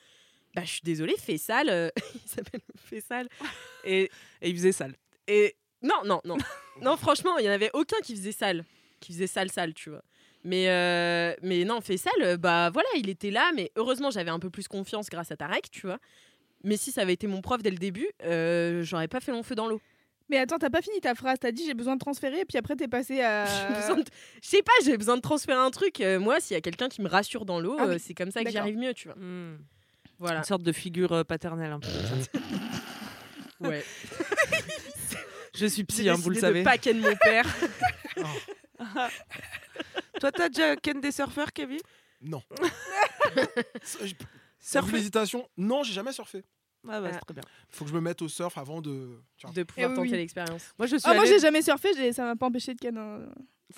Bah, 0.55 0.63
je 0.63 0.69
suis 0.71 0.81
désolée, 0.83 1.15
Fessal, 1.17 1.69
euh, 1.69 1.89
il 2.15 2.29
s'appelle 2.29 2.61
Fessal. 2.75 3.27
Et 3.85 4.09
Et 4.41 4.49
il 4.49 4.55
faisait 4.55 4.71
sale. 4.71 4.95
Et 5.27 5.55
non, 5.81 6.01
non, 6.05 6.21
non. 6.25 6.37
non, 6.81 6.97
franchement, 6.97 7.37
il 7.37 7.45
y 7.45 7.49
en 7.49 7.53
avait 7.53 7.69
aucun 7.73 7.97
qui 8.03 8.15
faisait 8.15 8.31
sale. 8.31 8.65
Qui 8.99 9.13
faisait 9.13 9.27
sale, 9.27 9.51
sale, 9.51 9.73
tu 9.73 9.89
vois. 9.89 10.03
Mais, 10.43 10.69
euh, 10.69 11.35
mais 11.41 11.65
non, 11.65 11.81
fait 11.81 11.97
sale, 11.97 12.13
euh, 12.21 12.37
bah 12.37 12.69
voilà, 12.71 12.87
il 12.95 13.09
était 13.09 13.29
là. 13.31 13.51
Mais 13.55 13.71
heureusement, 13.75 14.09
j'avais 14.09 14.31
un 14.31 14.39
peu 14.39 14.49
plus 14.49 14.67
confiance 14.67 15.09
grâce 15.09 15.31
à 15.31 15.37
Tarek, 15.37 15.69
tu 15.71 15.85
vois. 15.85 15.99
Mais 16.63 16.77
si 16.77 16.91
ça 16.91 17.01
avait 17.01 17.13
été 17.13 17.27
mon 17.27 17.41
prof 17.41 17.61
dès 17.61 17.71
le 17.71 17.77
début, 17.77 18.09
euh, 18.23 18.81
j'aurais 18.83 19.07
pas 19.07 19.19
fait 19.19 19.31
long 19.31 19.43
feu 19.43 19.55
dans 19.55 19.67
l'eau. 19.67 19.81
Mais 20.29 20.37
attends, 20.37 20.57
t'as 20.59 20.69
pas 20.69 20.81
fini 20.81 20.99
ta 21.01 21.15
phrase. 21.15 21.37
T'as 21.39 21.51
dit 21.51 21.65
j'ai 21.65 21.73
besoin 21.73 21.95
de 21.95 21.99
transférer, 21.99 22.45
puis 22.45 22.57
après 22.57 22.75
t'es 22.75 22.87
passé 22.87 23.21
à. 23.21 23.45
Besoin 23.73 23.97
de- 23.97 24.03
Je 24.43 24.47
sais 24.47 24.61
pas, 24.61 24.71
j'ai 24.83 24.97
besoin 24.97 25.15
de 25.17 25.21
transférer 25.21 25.57
un 25.57 25.71
truc. 25.71 26.01
Euh, 26.01 26.19
moi, 26.19 26.39
s'il 26.39 26.53
y 26.53 26.57
a 26.57 26.61
quelqu'un 26.61 26.87
qui 26.89 27.01
me 27.01 27.07
rassure 27.09 27.45
dans 27.45 27.59
l'eau, 27.59 27.77
Ah 27.79 27.85
euh, 27.85 27.97
c'est 27.99 28.13
comme 28.13 28.29
ça 28.31 28.43
que 28.43 28.49
j'y 28.51 28.57
arrive 28.57 28.77
mieux, 28.77 28.93
tu 28.93 29.07
vois. 29.07 29.17
Hmm. 29.17 29.57
Voilà. 30.19 30.37
Une 30.39 30.43
sorte 30.43 30.61
de 30.63 30.71
figure 30.71 31.11
euh, 31.13 31.23
paternelle 31.23 31.71
un 31.71 31.79
peu. 31.79 31.87
Ouais. 33.61 33.83
Je 35.53 35.65
suis 35.65 35.83
psy, 35.83 36.07
hein, 36.07 36.13
vous 36.15 36.29
le 36.29 36.37
savez. 36.39 36.59
de 36.59 36.63
pas 36.63 36.77
ken 36.77 36.97
mon 36.99 37.13
père. 37.17 37.45
Toi, 40.21 40.31
t'as 40.31 40.47
déjà 40.49 40.75
ken 40.77 41.01
des 41.01 41.11
surfeurs, 41.11 41.51
Kevin? 41.51 41.79
Non. 42.21 42.41
Ça, 43.83 44.05
je- 44.05 44.13
Surfer 44.61 44.97
L'hésitation, 44.97 45.47
non, 45.57 45.83
j'ai 45.83 45.93
jamais 45.93 46.11
surfé. 46.13 46.43
Ah 46.87 47.01
bah, 47.01 47.07
Ah. 47.09 47.13
c'est 47.13 47.19
très 47.19 47.33
bien. 47.33 47.43
Faut 47.69 47.83
que 47.85 47.89
je 47.91 47.95
me 47.95 48.01
mette 48.01 48.21
au 48.21 48.29
surf 48.29 48.57
avant 48.57 48.81
de. 48.81 49.21
tu 49.37 49.45
vois. 49.47 49.53
de 49.53 49.63
pouvoir 49.63 49.89
oui, 49.91 49.95
tenter 49.97 50.09
oui. 50.11 50.17
l'expérience. 50.17 50.73
Moi, 50.77 50.85
je 50.87 50.95
suis 50.97 51.09
Ah, 51.09 51.13
moi 51.13 51.23
allée- 51.23 51.33
j'ai 51.33 51.39
jamais 51.39 51.61
surfé, 51.61 52.11
ça 52.13 52.23
m'a 52.23 52.35
pas 52.35 52.45
empêché 52.47 52.73
de 52.73 52.79
ken 52.79 52.97
un, 52.97 53.19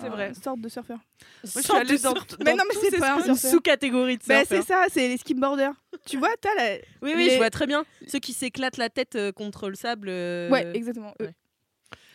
C'est 0.00 0.08
vrai. 0.08 0.28
une 0.28 0.34
sorte 0.34 0.60
de 0.60 0.68
surfeur. 0.68 0.96
Moi, 0.96 1.04
je 1.44 1.50
suis 1.50 1.62
Sorte 1.62 1.80
allée 1.80 1.98
de 1.98 2.02
dans, 2.02 2.14
surf- 2.14 2.38
dans 2.38 2.44
Mais 2.44 2.54
non, 2.54 2.64
mais 2.68 2.74
c'est 2.80 2.90
ces 2.90 2.98
pas. 2.98 3.16
Une 3.18 3.24
surfeur. 3.34 3.50
sous-catégorie 3.50 4.16
de 4.16 4.22
Bah, 4.26 4.38
surfeurs. 4.40 4.62
c'est 4.62 4.66
ça, 4.72 4.84
c'est 4.90 5.08
les 5.08 5.16
skimboarders. 5.18 5.74
tu 6.06 6.16
vois, 6.16 6.30
t'as 6.40 6.54
la. 6.56 6.76
Oui, 7.02 7.12
oui, 7.14 7.24
les- 7.26 7.30
je 7.32 7.36
vois 7.36 7.50
très 7.50 7.66
bien. 7.66 7.84
Ceux 8.06 8.18
qui 8.18 8.32
s'éclatent 8.32 8.78
la 8.78 8.88
tête 8.88 9.16
euh, 9.16 9.32
contre 9.32 9.68
le 9.68 9.74
sable. 9.74 10.08
euh, 10.08 10.48
Ouais, 10.50 10.70
exactement. 10.74 11.14
ouais. 11.20 11.34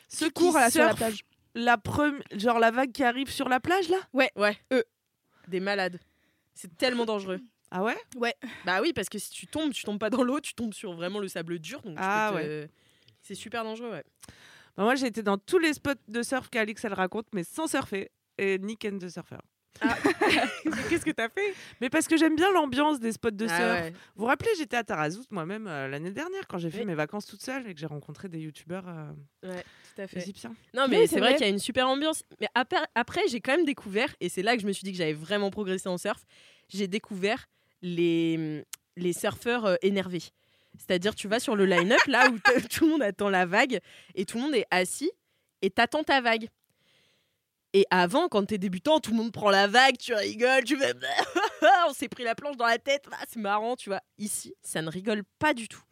Ceux 0.10 0.27
Qui 0.27 0.34
courent 0.34 0.53
qui 0.55 0.60
là, 0.60 0.69
sur 0.72 0.84
la 0.86 0.93
plage. 0.96 1.24
la 1.53 1.77
premi- 1.77 2.22
genre 2.36 2.60
la 2.60 2.72
vague 2.72 2.91
qui 2.91 3.03
arrive 3.03 3.29
sur 3.29 3.48
la 3.50 3.60
plage 3.60 3.89
là? 3.89 3.98
Ouais, 4.13 4.31
Eux. 4.74 4.84
Des 5.48 5.60
malades. 5.60 6.00
C'est 6.55 6.75
tellement 6.77 7.05
dangereux. 7.05 7.39
Ah 7.69 7.84
ouais? 7.84 7.98
Bah 8.65 8.79
oui, 8.81 8.93
parce 8.93 9.10
que 9.10 9.19
si 9.19 9.29
tu 9.29 9.46
tombes, 9.48 9.72
tu 9.74 9.84
tombes 9.84 10.00
pas 10.00 10.10
dans 10.10 10.24
l'eau, 10.24 10.39
tu 10.39 10.53
tombes 10.55 10.74
sur 10.74 10.93
vraiment 10.93 11.19
le 11.19 11.27
sable 11.27 11.60
dur. 11.60 11.81
Donc 11.84 11.96
tu 11.96 12.01
Ah 12.03 12.31
peux 12.34 12.41
te- 12.41 12.67
C'est 13.22 13.36
super 13.36 13.63
dangereux, 13.63 13.91
ouais. 13.91 14.03
Bah, 14.77 14.84
Moi 14.84 14.96
j'ai 14.96 15.07
été 15.07 15.24
dans 15.24 15.38
tous 15.38 15.57
les 15.57 15.74
spots 15.74 15.91
de 16.07 16.22
surf 16.24 16.50
qu'Alix 16.50 16.84
elle 16.86 16.93
raconte 16.93 17.27
mais 17.34 17.43
sans 17.43 17.67
surfer 17.67 18.10
et 18.38 18.57
ni 18.60 18.77
ken 18.77 18.98
de 19.00 19.07
surfeur. 19.10 19.41
Qu'est-ce 20.89 21.05
que 21.05 21.12
t'as 21.12 21.29
fait? 21.29 21.53
Mais 21.81 21.89
parce 21.91 22.07
que 22.07 22.17
j'aime 22.17 22.36
bien 22.36 22.51
l'ambiance 22.51 23.00
des 23.00 23.12
spots 23.12 23.29
de 23.31 23.46
Ah 23.48 23.57
surf. 23.57 23.81
ouais. 23.81 23.91
Vous 24.15 24.22
vous 24.22 24.25
rappelez, 24.25 24.50
j'étais 24.57 24.75
à 24.77 24.84
Tarazout 24.84 25.25
moi-même 25.29 25.67
euh, 25.67 25.88
l'année 25.88 26.10
dernière 26.12 26.48
quand 26.48 26.57
j'ai 26.57 26.72
fait 26.72 26.79
Oui. 26.79 26.86
mes 26.86 26.96
vacances 26.96 27.27
toute 27.27 27.41
seule 27.43 27.67
et 27.69 27.74
que 27.75 27.79
j'ai 27.79 27.86
rencontré 27.86 28.27
des 28.27 28.39
youtubeurs 28.39 28.86
euh, 28.88 29.12
Ouais, 29.43 29.63
tout 29.96 30.01
à 30.01 30.07
fait. 30.07 30.19
égyptiens. 30.19 30.55
Non, 30.74 30.88
mais 30.88 31.01
c'est 31.01 31.07
c'est 31.15 31.19
vrai 31.19 31.29
vrai. 31.29 31.38
qu'il 31.38 31.46
y 31.46 31.50
a 31.50 31.53
une 31.53 31.60
super 31.60 31.88
ambiance. 31.88 32.24
Mais 32.41 32.48
après, 32.55 32.77
après 32.96 33.22
j'ai 33.29 33.39
quand 33.39 33.55
même 33.55 33.65
découvert, 33.65 34.15
et 34.19 34.29
c'est 34.29 34.41
là 34.41 34.55
que 34.55 34.62
je 34.63 34.67
me 34.67 34.72
suis 34.72 34.84
dit 34.84 34.91
que 34.93 34.98
j'avais 34.98 35.13
vraiment 35.13 35.51
progressé 35.51 35.88
en 35.89 35.98
surf, 36.00 36.24
j'ai 36.69 36.88
découvert 36.88 37.46
les, 37.84 38.63
les 38.96 39.13
surfeurs 39.13 39.65
euh, 39.65 39.75
énervés. 39.84 40.24
C'est-à-dire, 40.77 41.15
tu 41.15 41.27
vas 41.27 41.39
sur 41.39 41.55
le 41.55 41.65
line-up, 41.65 42.00
là 42.07 42.29
où 42.29 42.38
tout 42.72 42.86
le 42.86 42.91
monde 42.91 43.01
attend 43.01 43.29
la 43.29 43.46
vague, 43.46 43.79
et 44.15 44.25
tout 44.25 44.38
le 44.38 44.43
monde 44.43 44.55
est 44.55 44.65
assis, 44.72 45.12
et 45.62 45.69
t'attends 45.69 46.03
ta 46.03 46.22
vague. 46.22 46.48
Et 47.74 47.86
avant, 47.91 48.29
quand 48.29 48.46
t'es 48.46 48.57
débutant, 48.57 49.00
tout 49.00 49.12
le 49.12 49.17
monde 49.17 49.31
prend 49.31 49.50
la 49.50 49.67
vague, 49.67 49.98
tu 49.98 50.13
rigoles, 50.13 50.63
tu 50.63 50.77
fais 50.77 50.93
on 51.89 51.93
s'est 51.93 52.07
pris 52.07 52.24
la 52.24 52.34
planche 52.34 52.55
dans 52.57 52.65
la 52.65 52.79
tête, 52.79 53.05
ah, 53.12 53.24
c'est 53.27 53.39
marrant, 53.39 53.75
tu 53.75 53.89
vois. 53.89 54.01
Ici, 54.17 54.53
ça 54.63 54.81
ne 54.81 54.89
rigole 54.89 55.24
pas 55.38 55.53
du 55.53 55.67
tout. 55.67 55.84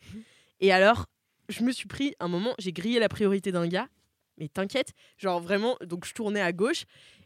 Et 0.62 0.72
alors, 0.72 1.06
je 1.50 1.64
me 1.64 1.72
suis 1.72 1.88
pris 1.88 2.16
un 2.20 2.28
moment, 2.28 2.56
j'ai 2.60 2.72
grillé 2.72 3.00
la 3.00 3.10
priorité 3.10 3.52
d'un 3.52 3.68
gars, 3.68 3.88
mais 4.38 4.48
t'inquiète, 4.48 4.94
genre 5.18 5.40
vraiment, 5.42 5.78
donc 5.82 6.06
je 6.06 6.14
tournais 6.14 6.42
à 6.42 6.54
gauche 6.54 6.86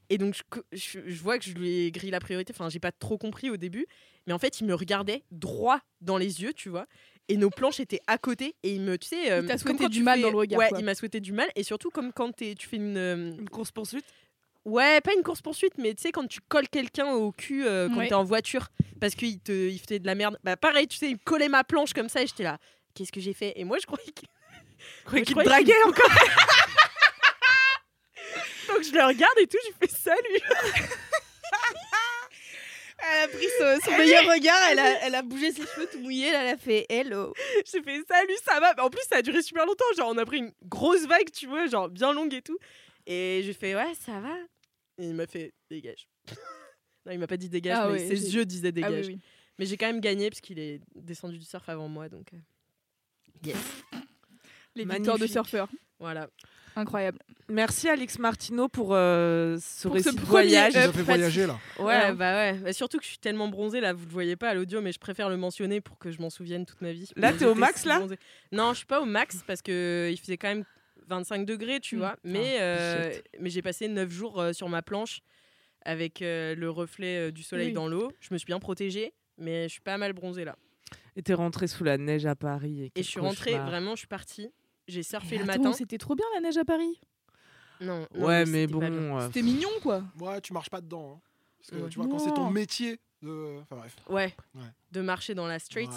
et 0.10 0.18
donc 0.18 0.34
je, 0.36 0.42
je- 0.74 1.00
je 1.08 1.22
vois 1.22 1.38
que 1.38 1.46
je 1.46 1.54
lui 1.54 1.86
ai 1.86 1.92
grillé 1.92 2.12
la 2.12 2.20
priorité, 2.20 2.52
enfin 2.54 2.70
j'ai 2.70 2.80
pas 2.80 2.92
trop 2.92 3.18
compris 3.18 3.50
au 3.52 3.58
début, 3.58 3.86
mais 4.26 4.34
en 4.34 4.40
fait 4.40 4.60
il 4.60 4.66
me 4.66 4.74
regardait 4.74 5.24
droit 5.32 5.80
dans 6.02 6.18
les 6.18 6.42
yeux, 6.42 6.54
tu 6.54 6.70
vois, 6.70 6.88
et 7.30 7.38
nos 7.38 7.50
planches 7.50 7.80
étaient 7.80 8.02
à 8.08 8.18
côté 8.18 8.56
et 8.64 8.74
il 8.74 8.82
me, 8.82 8.98
tu 8.98 9.08
sais, 9.08 9.32
euh, 9.32 9.40
Il 9.42 9.48
t'a 9.48 9.54
comme 9.54 9.60
souhaité 9.62 9.84
quand 9.84 9.90
du 9.90 9.98
tu 10.00 10.04
mal 10.04 10.18
fais- 10.18 10.24
dans 10.24 10.32
le 10.32 10.38
regard, 10.38 10.60
Ouais, 10.60 10.70
quoi. 10.70 10.80
il 10.80 10.86
m'a 10.86 10.96
souhaité 10.96 11.20
du 11.22 11.32
mal 11.32 11.48
et 11.56 11.64
surtout 11.64 11.90
comme 11.90 12.12
quand 12.12 12.32
t'es- 12.36 12.56
tu 12.56 12.68
fais 12.68 12.76
une, 12.78 12.98
euh, 12.98 13.32
Une 13.38 13.50
course 13.50 13.72
poursuite 13.72 14.06
Ouais, 14.66 15.00
pas 15.02 15.14
une 15.14 15.24
course 15.24 15.42
poursuite, 15.42 15.74
mais 15.78 15.94
tu 15.94 16.02
sais, 16.02 16.12
quand 16.12 16.28
tu 16.28 16.42
colles 16.48 16.68
quelqu'un 16.68 17.12
au 17.14 17.32
cul 17.32 17.66
euh, 17.66 17.88
quand 17.88 17.98
Ouais. 18.00 18.08
t'es 18.10 18.14
en 18.14 18.26
voiture 18.26 18.68
parce 19.00 19.16
qu'il 19.16 19.40
te 19.40 19.70
il 19.70 19.80
fait 19.80 20.00
de 20.00 20.06
la 20.06 20.16
merde. 20.16 20.38
Bah, 20.44 20.58
pareil, 20.58 20.86
tu 20.88 20.98
sais, 20.98 21.08
il 21.08 21.14
me 21.14 21.20
collait 21.24 21.48
ma 21.50 21.64
planche 21.64 21.94
comme 21.94 22.10
ça 22.10 22.22
et 22.22 22.28
j'étais 22.28 22.44
là. 22.44 22.58
Qu'est-ce 22.94 23.12
que 23.12 23.22
j'ai 23.22 23.34
fait? 23.34 23.54
Et 23.56 23.64
moi, 23.64 23.78
je 23.80 23.86
croyais 23.86 24.12
qu'il 24.12 24.28
Croyais 25.06 25.24
je 25.24 25.28
qu'il 25.28 25.36
croyais 25.36 25.50
te 25.50 25.54
draguait 25.54 25.74
qu'il- 25.74 25.90
encore 25.90 26.10
Donc 28.68 28.84
je 28.84 28.92
le 28.94 29.04
regarde 29.06 29.38
et 29.40 29.48
tout, 29.48 29.58
je 29.66 29.88
fais 29.88 29.94
salut. 29.94 30.42
Elle 33.02 33.24
a 33.24 33.28
pris 33.30 33.48
son, 33.58 33.80
son 33.92 33.98
meilleur 33.98 34.24
regard, 34.26 34.58
elle 34.72 34.80
a, 34.80 35.06
elle 35.06 35.16
a 35.16 35.22
bougé 35.22 35.52
ses 35.52 35.66
cheveux 35.66 35.88
tout 35.92 36.00
mouillés, 36.00 36.32
là, 36.32 36.44
elle 36.44 36.54
a 36.54 36.58
fait 36.58 36.86
hello. 36.90 37.34
J'ai 37.72 37.82
fait 37.82 38.02
salut, 38.08 38.36
ça 38.44 38.60
va? 38.60 38.74
En 38.84 38.90
plus, 38.90 39.02
ça 39.10 39.18
a 39.18 39.22
duré 39.22 39.42
super 39.42 39.66
longtemps. 39.66 39.86
Genre, 39.98 40.10
on 40.10 40.18
a 40.18 40.26
pris 40.26 40.40
une 40.40 40.52
grosse 40.66 41.06
vague, 41.08 41.32
tu 41.32 41.48
vois, 41.48 41.68
genre 41.68 41.90
bien 41.90 42.12
longue 42.14 42.34
et 42.34 42.42
tout. 42.42 42.58
Et 43.06 43.42
j'ai 43.44 43.54
fait 43.54 43.76
ouais, 43.76 43.94
ça 43.96 44.20
va. 44.20 44.36
Et 44.98 45.08
il 45.08 45.14
m'a 45.14 45.28
fait 45.28 45.54
dégage. 45.70 46.08
non, 47.06 47.12
il 47.14 47.20
m'a 47.20 47.28
pas 47.28 47.38
dit 47.38 47.50
dégage, 47.50 47.78
Ah 47.80 47.90
mais 47.90 48.00
ses 48.00 48.36
yeux 48.36 48.46
disaient 48.46 48.68
Ah 48.70 48.72
dégage. 48.72 49.08
oui, 49.08 49.14
oui. 49.16 49.20
Mais 49.58 49.66
j'ai 49.66 49.78
quand 49.78 49.88
même 49.88 50.02
gagné 50.02 50.30
parce 50.30 50.42
qu'il 50.42 50.60
est 50.60 50.80
descendu 50.96 51.38
du 51.38 51.46
surf 51.46 51.68
avant 51.68 51.88
moi, 51.88 52.08
donc 52.10 52.34
euh, 52.34 52.38
yes. 53.46 53.58
Les 54.76 54.86
victoires 54.86 55.18
de 55.18 55.28
surfeurs. 55.28 55.70
Voilà. 56.00 56.30
Incroyable. 56.76 57.20
Merci 57.50 57.90
Alix 57.90 58.20
Martineau 58.20 58.68
pour 58.68 58.94
euh, 58.94 59.58
ce 59.60 59.88
Pour 59.88 59.96
récit 59.96 60.10
ce 60.10 60.16
de 60.16 60.22
voyage. 60.22 60.74
Ça 60.74 60.92
fait 60.94 61.02
voyager 61.02 61.48
là. 61.48 61.58
Ouais, 61.80 62.14
bah 62.14 62.34
ouais. 62.36 62.54
Bah, 62.60 62.74
surtout 62.74 62.98
que 63.00 63.04
je 63.04 63.10
suis 63.10 63.18
tellement 63.18 63.48
bronzée 63.48 63.82
là, 63.82 63.92
vous 63.94 64.06
le 64.06 64.12
voyez 64.12 64.36
pas 64.36 64.50
à 64.50 64.54
l'audio, 64.54 64.82
mais 64.82 64.92
je 64.92 65.00
préfère 65.00 65.30
le 65.30 65.38
mentionner 65.38 65.82
pour 65.82 65.98
que 65.98 66.12
je 66.12 66.22
m'en 66.22 66.30
souvienne 66.30 66.66
toute 66.66 66.82
ma 66.82 66.92
vie. 66.92 67.10
Là, 67.16 67.32
Mais 67.32 67.38
t'es 67.38 67.46
au 67.46 67.56
max, 67.56 67.82
si 67.82 67.88
là 67.88 67.98
bronzée. 68.00 68.20
Non, 68.52 68.72
je 68.74 68.78
suis 68.78 68.86
pas 68.86 69.02
au 69.02 69.06
max 69.06 69.44
parce 69.48 69.62
que 69.62 70.10
il 70.12 70.18
faisait 70.18 70.38
quand 70.38 70.50
même 70.50 70.64
25 71.08 71.46
degrés, 71.46 71.80
tu 71.80 71.96
Mm. 71.96 72.00
vois. 72.00 72.16
Mais, 72.24 72.58
Ah, 72.60 72.62
euh, 72.62 73.12
shit. 73.14 73.24
mais 73.40 73.50
j'ai 73.50 73.62
passé 73.64 73.88
9 73.88 74.10
jours 74.12 74.40
euh, 74.40 74.54
sur 74.54 74.70
ma 74.70 74.82
planche 74.84 75.22
avec 75.86 76.22
euh, 76.22 76.54
le 76.56 76.70
reflet 76.70 77.30
euh, 77.30 77.32
du 77.32 77.42
soleil 77.42 77.68
Oui. 77.70 77.74
dans 77.74 77.88
l'eau. 77.88 78.12
Je 78.20 78.30
me 78.32 78.38
suis 78.38 78.46
bien 78.46 78.60
protégée, 78.60 79.14
mais 79.40 79.64
je 79.64 79.70
suis 79.74 79.82
pas 79.82 79.98
mal 79.98 80.14
bronzée 80.14 80.46
là. 80.46 80.56
Et 81.16 81.24
t'es 81.24 81.34
rentrée 81.34 81.68
sous 81.68 81.84
la 81.84 81.98
neige 81.98 82.28
à 82.28 82.36
Paris. 82.36 82.84
Et, 82.96 83.00
Et 83.00 83.04
je 83.04 83.08
suis 83.10 83.20
rentrée, 83.20 83.58
vraiment, 83.58 83.92
je 83.96 84.00
suis 84.02 84.08
partie. 84.08 84.50
J'ai 84.90 85.04
surfé 85.04 85.38
le 85.38 85.46
matin. 85.46 85.72
C'était 85.74 85.98
trop 85.98 86.16
bien 86.16 86.26
la 86.36 86.42
neige 86.42 86.58
à 86.58 86.66
Paris. 86.66 87.00
Non, 87.82 88.06
non, 88.14 88.26
Ouais, 88.26 88.46
mais 88.46 88.68
bon. 88.68 88.82
euh, 88.82 89.28
C'était 89.28 89.42
mignon, 89.42 89.70
quoi. 89.82 90.04
Ouais, 90.20 90.42
tu 90.42 90.52
marches 90.52 90.70
pas 90.70 90.82
dedans. 90.82 91.14
hein. 91.16 91.22
Parce 91.60 91.72
que 91.72 91.76
Ouais. 91.84 91.90
tu 91.90 92.00
vois, 92.00 92.08
quand 92.10 92.20
c'est 92.20 92.34
ton 92.34 92.50
métier 92.50 93.00
de. 93.22 93.60
Enfin 93.62 93.76
bref. 93.78 93.96
Ouais. 94.10 94.36
Ouais. 94.56 94.62
De 94.92 95.02
marcher 95.02 95.34
dans 95.36 95.48
la 95.48 95.60
street, 95.60 95.88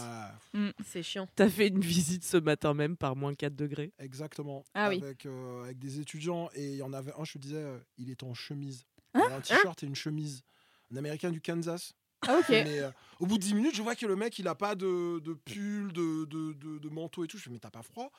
Ouais, 0.54 0.72
c'est 0.84 1.02
chiant. 1.02 1.26
T'as 1.34 1.48
fait 1.48 1.68
une 1.68 1.80
visite 1.80 2.24
ce 2.24 2.36
matin 2.36 2.74
même 2.74 2.96
par 2.96 3.16
moins 3.16 3.34
4 3.34 3.54
degrés. 3.56 3.92
exactement. 3.98 4.64
Ah 4.74 4.88
oui. 4.90 5.00
avec, 5.02 5.26
euh, 5.26 5.64
avec 5.64 5.78
des 5.78 5.98
étudiants. 6.00 6.48
Et 6.54 6.70
il 6.72 6.76
y 6.76 6.82
en 6.82 6.92
avait 6.92 7.12
un, 7.18 7.24
je 7.24 7.32
te 7.34 7.38
disais, 7.38 7.56
euh, 7.56 7.78
il 7.98 8.10
était 8.10 8.24
en 8.24 8.34
chemise. 8.34 8.84
Hein 9.14 9.22
un 9.30 9.40
t-shirt 9.40 9.82
et 9.82 9.86
une 9.86 9.94
chemise. 9.96 10.42
Un 10.92 10.96
américain 10.96 11.30
du 11.30 11.40
Kansas. 11.40 11.92
Ah, 12.26 12.36
ok. 12.38 12.48
Mais 12.50 12.80
euh, 12.80 12.90
au 13.18 13.26
bout 13.26 13.36
de 13.38 13.42
10 13.42 13.54
minutes, 13.54 13.74
je 13.74 13.82
vois 13.82 13.94
que 13.96 14.06
le 14.06 14.14
mec, 14.14 14.38
il 14.38 14.46
a 14.46 14.54
pas 14.54 14.74
de, 14.76 15.18
de 15.20 15.32
pull, 15.34 15.92
de, 15.92 16.24
de, 16.26 16.52
de- 16.52 16.78
de 16.78 16.88
manteau 16.88 17.24
et 17.24 17.26
tout. 17.26 17.38
Je 17.38 17.42
fais, 17.44 17.50
mais 17.50 17.58
t'as 17.58 17.70
pas 17.70 17.82
froid? 17.82 18.10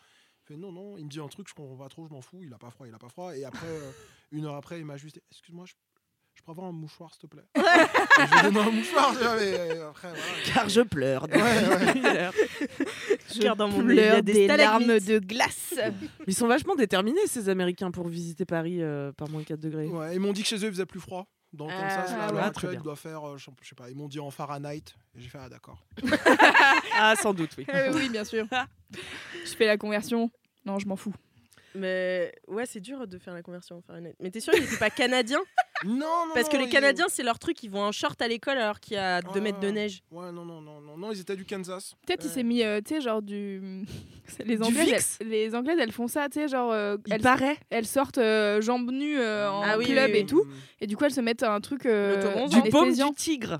Fait, 0.47 0.55
non, 0.57 0.71
non. 0.71 0.97
Il 0.97 1.05
me 1.05 1.09
dit 1.09 1.19
un 1.19 1.27
truc, 1.27 1.47
je 1.49 1.53
comprends 1.53 1.75
pas 1.77 1.89
trop, 1.89 2.05
je 2.07 2.13
m'en 2.13 2.21
fous. 2.21 2.41
Il 2.43 2.53
a 2.53 2.57
pas 2.57 2.69
froid, 2.69 2.87
il 2.87 2.93
a 2.93 2.97
pas 2.99 3.09
froid. 3.09 3.35
Et 3.35 3.43
après, 3.45 3.67
euh, 3.67 3.91
une 4.31 4.45
heure 4.45 4.55
après, 4.55 4.79
il 4.79 4.85
m'a 4.85 4.97
juste 4.97 5.15
dit, 5.15 5.21
excuse-moi, 5.31 5.65
je, 5.65 5.73
je 6.35 6.41
peux 6.43 6.51
avoir 6.51 6.67
un 6.67 6.71
mouchoir, 6.71 7.11
s'il 7.13 7.21
te 7.21 7.27
plaît? 7.27 7.43
Je 7.55 8.35
lui 8.35 8.53
donne 8.53 8.57
un 8.57 8.71
mouchoir, 8.71 9.13
mais 9.13 9.19
euh, 9.21 9.89
après, 9.89 10.09
voilà. 10.09 10.23
Car 10.53 10.69
je 10.69 10.81
pleure. 10.81 11.23
Ouais, 11.23 11.41
ouais. 11.41 11.97
Une 11.97 12.05
heure. 12.05 12.33
Je 13.33 13.39
regarde 13.39 13.59
dans 13.59 13.67
mon 13.67 13.81
nez, 13.83 13.93
il 13.93 13.97
y 13.97 14.01
a 14.01 14.09
Pleure 14.11 14.23
des, 14.23 14.33
des 14.33 14.47
larmes 14.47 14.99
de 14.99 15.19
glace. 15.19 15.73
Ils 16.27 16.35
sont 16.35 16.47
vachement 16.47 16.75
déterminés, 16.75 17.25
ces 17.27 17.49
Américains, 17.49 17.91
pour 17.91 18.07
visiter 18.07 18.45
Paris 18.45 18.81
euh, 18.81 19.11
par 19.13 19.29
moins 19.29 19.43
4 19.43 19.59
degrés. 19.59 19.87
Ouais, 19.87 20.15
ils 20.15 20.19
m'ont 20.19 20.33
dit 20.33 20.41
que 20.43 20.47
chez 20.47 20.57
eux, 20.57 20.65
il 20.67 20.71
faisait 20.71 20.85
plus 20.85 20.99
froid. 20.99 21.27
Dans 21.53 21.67
le 21.67 21.73
Ah, 21.73 21.81
Kansas, 21.81 22.11
là, 22.11 22.51
ah 22.51 22.71
il 22.73 22.81
doit 22.81 22.95
faire, 22.95 23.29
euh, 23.29 23.37
je 23.37 23.45
sais 23.45 23.75
pas, 23.75 23.87
ils 23.87 23.95
m'ont 23.95 24.07
dit 24.07 24.19
en 24.19 24.31
Fahrenheit. 24.31 24.95
Et 25.15 25.21
j'ai 25.21 25.29
fait, 25.29 25.37
ah 25.39 25.49
d'accord. 25.49 25.85
Ah, 26.95 27.15
sans 27.15 27.33
doute, 27.33 27.51
oui. 27.57 27.65
Oui, 27.93 28.09
bien 28.09 28.23
sûr. 28.23 28.47
Je 29.45 29.55
fais 29.55 29.67
la 29.67 29.77
conversion. 29.77 30.31
Non, 30.65 30.79
je 30.79 30.87
m'en 30.87 30.95
fous. 30.95 31.13
Mais 31.75 32.31
ouais, 32.47 32.65
c'est 32.65 32.79
dur 32.79 33.07
de 33.07 33.17
faire 33.17 33.33
la 33.33 33.41
conversion 33.41 33.77
en 33.77 33.81
Fahrenheit. 33.81 34.15
Mais 34.19 34.29
t'es 34.31 34.39
sûr 34.39 34.53
qu'il 34.53 34.63
était 34.63 34.77
pas 34.77 34.89
canadien 34.89 35.39
Non, 35.85 35.95
non, 36.27 36.33
Parce 36.33 36.47
que 36.47 36.55
non, 36.55 36.63
les 36.63 36.69
Canadiens, 36.69 37.07
c'est 37.09 37.23
leur 37.23 37.39
truc, 37.39 37.61
ils 37.61 37.69
vont 37.69 37.81
en 37.81 37.91
short 37.91 38.21
à 38.21 38.27
l'école 38.29 38.57
alors 38.57 38.79
qu'il 38.79 38.93
y 38.93 38.97
a 38.99 39.21
2 39.21 39.27
Ah. 39.35 39.39
mètres 39.41 39.59
de 39.59 39.67
neige. 39.67 40.01
Ouais, 40.11 40.31
non, 40.31 40.45
non, 40.45 40.61
non, 40.61 40.79
non, 40.79 40.95
non, 40.97 41.11
ils 41.11 41.19
étaient 41.19 41.35
du 41.35 41.43
Kansas. 41.43 41.95
Peut-être 42.07 42.23
il 42.23 42.27
Ouais. 42.27 42.33
s'est 42.33 42.43
mis, 42.43 42.63
euh, 42.63 42.79
tu 42.79 42.93
sais, 42.95 43.01
genre 43.01 43.21
du. 43.21 43.83
Les 44.45 44.61
Anglaises, 44.63 45.17
elles, 45.19 45.27
les 45.27 45.53
Anglaises, 45.55 45.79
elles 45.79 45.91
font 45.91 46.07
ça, 46.07 46.29
tu 46.29 46.39
sais, 46.39 46.47
genre. 46.47 46.71
euh, 46.71 46.95
Il 47.07 47.13
elles, 47.13 47.21
paraît. 47.21 47.57
elles 47.69 47.85
sortent 47.85 48.17
euh, 48.19 48.61
jambes 48.61 48.91
nues 48.91 49.19
euh, 49.19 49.51
en 49.51 49.61
Ah 49.61 49.77
oui, 49.77 49.85
club 49.87 50.11
oui, 50.11 50.17
et 50.19 50.21
oui. 50.21 50.25
tout. 50.25 50.45
Et 50.79 50.87
du 50.87 50.95
coup, 50.95 51.03
elles 51.03 51.13
se 51.13 51.19
mettent 51.19 51.43
un 51.43 51.59
truc. 51.59 51.85
Euh. 51.85 52.47
Du 52.47 52.61
baume 52.69 52.83
anesthésiant. 52.83 53.09
du 53.09 53.15
tigre. 53.15 53.59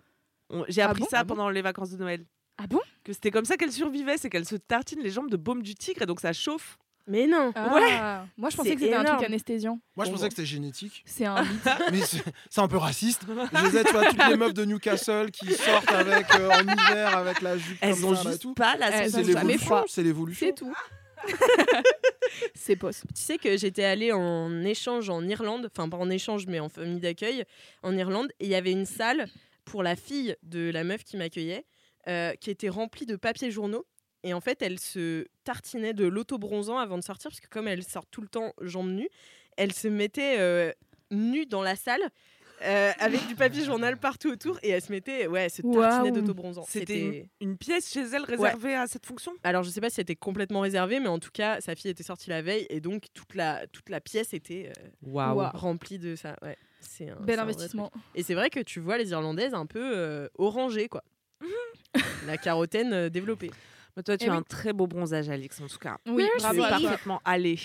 J'ai 0.70 0.82
Ah 0.84 0.90
appris 0.92 1.02
bon 1.02 1.08
ça 1.10 1.20
Ah 1.20 1.24
bon 1.26 1.36
pendant 1.36 1.50
les 1.50 1.62
vacances 1.62 1.90
de 1.92 1.98
Noël. 1.98 2.24
Ah 2.58 2.68
bon? 2.68 2.80
Que 3.04 3.12
c'était 3.12 3.32
comme 3.32 3.44
ça 3.46 3.58
qu'elles 3.58 3.72
survivaient, 3.74 4.18
c'est 4.18 4.30
qu'elles 4.30 4.48
se 4.48 4.56
tartinent 4.56 5.02
les 5.04 5.10
jambes 5.10 5.30
de 5.30 5.36
baume 5.38 5.62
du 5.64 5.76
tigre 5.76 6.04
et 6.04 6.06
donc 6.06 6.22
ça 6.22 6.32
chauffe. 6.32 6.78
Mais 7.06 7.28
non 7.28 7.52
Ah, 7.56 8.26
Moi, 8.38 8.50
je 8.50 8.56
pensais 8.56 8.76
que 8.76 8.80
c'était 8.82 8.94
un 8.96 9.02
énorme. 9.02 9.18
truc 9.18 9.28
anesthésiant. 9.30 9.80
Moi, 9.96 10.06
je 10.06 10.12
pensais 10.12 10.30
que 10.30 10.36
c'était 10.36 10.46
génétique. 10.46 11.04
C'est 11.06 11.26
un 11.26 11.44
mythe. 11.44 11.70
Mais 11.92 12.00
c'est 12.50 12.62
un 12.62 12.68
peu 12.68 12.78
raciste. 12.78 13.24
Je 13.28 13.66
disais, 13.66 13.84
tu 13.84 13.92
vois, 13.92 14.06
toutes 14.06 14.28
les 14.30 14.38
meufs 14.38 14.54
de 14.54 14.64
Newcastle 14.66 15.30
qui 15.32 15.52
sortent 15.54 15.92
avec, 15.92 16.34
euh, 16.36 16.50
en 16.50 16.62
hiver 16.62 17.18
avec 17.18 17.42
la 17.42 17.58
jupe 17.58 17.78
Elles 17.82 17.96
comme 17.96 18.06
ont 18.06 18.16
ça, 18.16 18.24
là, 18.24 18.30
juste 18.30 18.42
tout. 18.42 18.54
pas 18.54 18.78
la 18.78 19.10
C'est 19.10 19.22
l'évolution. 19.24 19.84
C'est 19.88 20.04
l'évolution. 20.04 20.48
C'est 20.48 20.54
tout. 20.56 20.74
C'est 22.56 22.76
poste. 22.76 23.04
Tu 23.16 23.22
sais 23.22 23.38
que 23.38 23.58
j'étais 23.58 23.84
allée 23.84 24.12
en 24.12 24.64
échange 24.64 25.10
en 25.10 25.28
Irlande, 25.28 25.70
enfin 25.72 25.88
pas 25.90 25.98
en 25.98 26.10
échange 26.10 26.48
mais 26.48 26.60
en 26.60 26.70
famille 26.70 27.00
d'accueil 27.00 27.44
en 27.84 27.96
Irlande, 27.98 28.30
et 28.40 28.46
il 28.46 28.50
y 28.52 28.56
avait 28.56 28.72
une 28.72 28.86
salle 28.86 29.28
pour 29.66 29.84
la 29.84 29.96
fille 29.96 30.36
de 30.44 30.70
la 30.72 30.84
meuf 30.84 31.04
qui 31.04 31.16
m'accueillait 31.18 31.66
euh, 32.10 32.34
qui 32.42 32.50
était 32.50 32.70
remplie 32.70 33.06
de 33.06 33.16
papiers 33.16 33.52
journaux. 33.52 33.86
Et 34.24 34.34
en 34.34 34.40
fait, 34.42 34.62
elle 34.62 34.80
se 34.80 35.26
tartinait 35.44 35.94
de 35.94 36.06
l'auto-bronzant 36.06 36.78
avant 36.78 36.98
de 36.98 37.04
sortir, 37.04 37.30
parce 37.30 37.40
que 37.42 37.48
comme 37.50 37.68
elle 37.68 37.84
sort 37.84 38.06
tout 38.08 38.22
le 38.22 38.28
temps 38.30 38.54
jambes 38.62 38.92
nues, 38.92 39.10
elle 39.58 39.74
se 39.74 39.88
mettait 39.88 40.38
euh, 40.40 40.72
nue 41.12 41.46
dans 41.46 41.62
la 41.62 41.76
salle. 41.76 42.02
euh, 42.64 42.92
avec 43.00 43.28
du 43.28 43.36
papier 43.36 43.66
journal 43.66 43.98
partout 43.98 44.30
autour 44.30 44.58
et 44.64 44.70
elle 44.70 44.82
se 44.82 44.92
mettait 44.92 45.28
ouais 45.28 45.46
elle 45.46 45.50
se 45.52 45.62
tartinait 45.62 46.12
Waouh. 46.12 46.12
d'auto-bronzant 46.12 46.64
C'était 46.70 47.00
une, 47.42 47.50
une 47.50 47.58
pièce 47.58 47.92
chez 47.92 48.04
elle 48.04 48.24
réservée 48.24 48.74
à 48.76 48.88
cette 48.88 49.06
fonction? 49.06 49.34
Alors 49.44 49.64
je 49.64 49.70
sais 49.70 49.82
pas 49.82 49.90
si 49.90 49.96
c'était 49.96 50.16
complètement 50.16 50.62
réservé 50.62 51.02
mais 51.02 51.10
en 51.10 51.20
tout 51.20 51.32
cas 51.34 51.60
sa 51.60 51.76
fille 51.76 51.92
était 51.92 52.04
sortie 52.04 52.30
la 52.30 52.42
veille 52.42 52.66
et 52.70 52.80
donc 52.80 53.08
toute 53.14 53.36
la 53.36 53.68
toute 53.68 53.90
la 53.90 54.00
pièce 54.00 54.34
était 54.34 54.70
euh, 54.78 54.88
Waouh. 55.02 55.36
Waouh. 55.40 55.50
remplie 55.56 55.98
de 56.00 56.16
ça 56.16 56.38
ouais 56.42 56.56
c'est 56.80 57.10
un, 57.10 57.16
Bel 57.16 57.26
c'est 57.26 57.32
un 57.34 57.36
vrai 57.44 57.54
investissement. 57.54 57.90
truc. 57.90 58.04
et 58.16 58.24
c'est 58.24 58.36
vrai 58.36 58.50
que 58.50 58.62
tu 58.62 58.80
vois 58.80 58.98
les 58.98 59.10
irlandaises 59.10 59.56
un 59.56 59.66
peu 59.66 59.82
euh, 59.98 60.30
orangées 60.38 60.88
quoi 60.88 61.04
la 62.28 62.38
carotène 62.38 62.94
euh, 62.94 63.10
développée 63.10 63.52
Mais 63.96 64.04
toi, 64.04 64.18
tu 64.18 64.26
Eh 64.26 64.30
as 64.30 64.32
oui. 64.34 64.38
un 64.38 64.42
très 64.44 64.74
beau 64.74 64.88
bronzage, 64.88 65.30
Alix, 65.30 65.60
en 65.62 65.68
tout 65.68 65.78
cas. 65.78 65.98
Oui, 66.08 66.26
Tu 66.38 66.42
bravo 66.42 66.64
es 66.64 66.70
parfaitement 66.70 67.22
allé. 67.26 67.60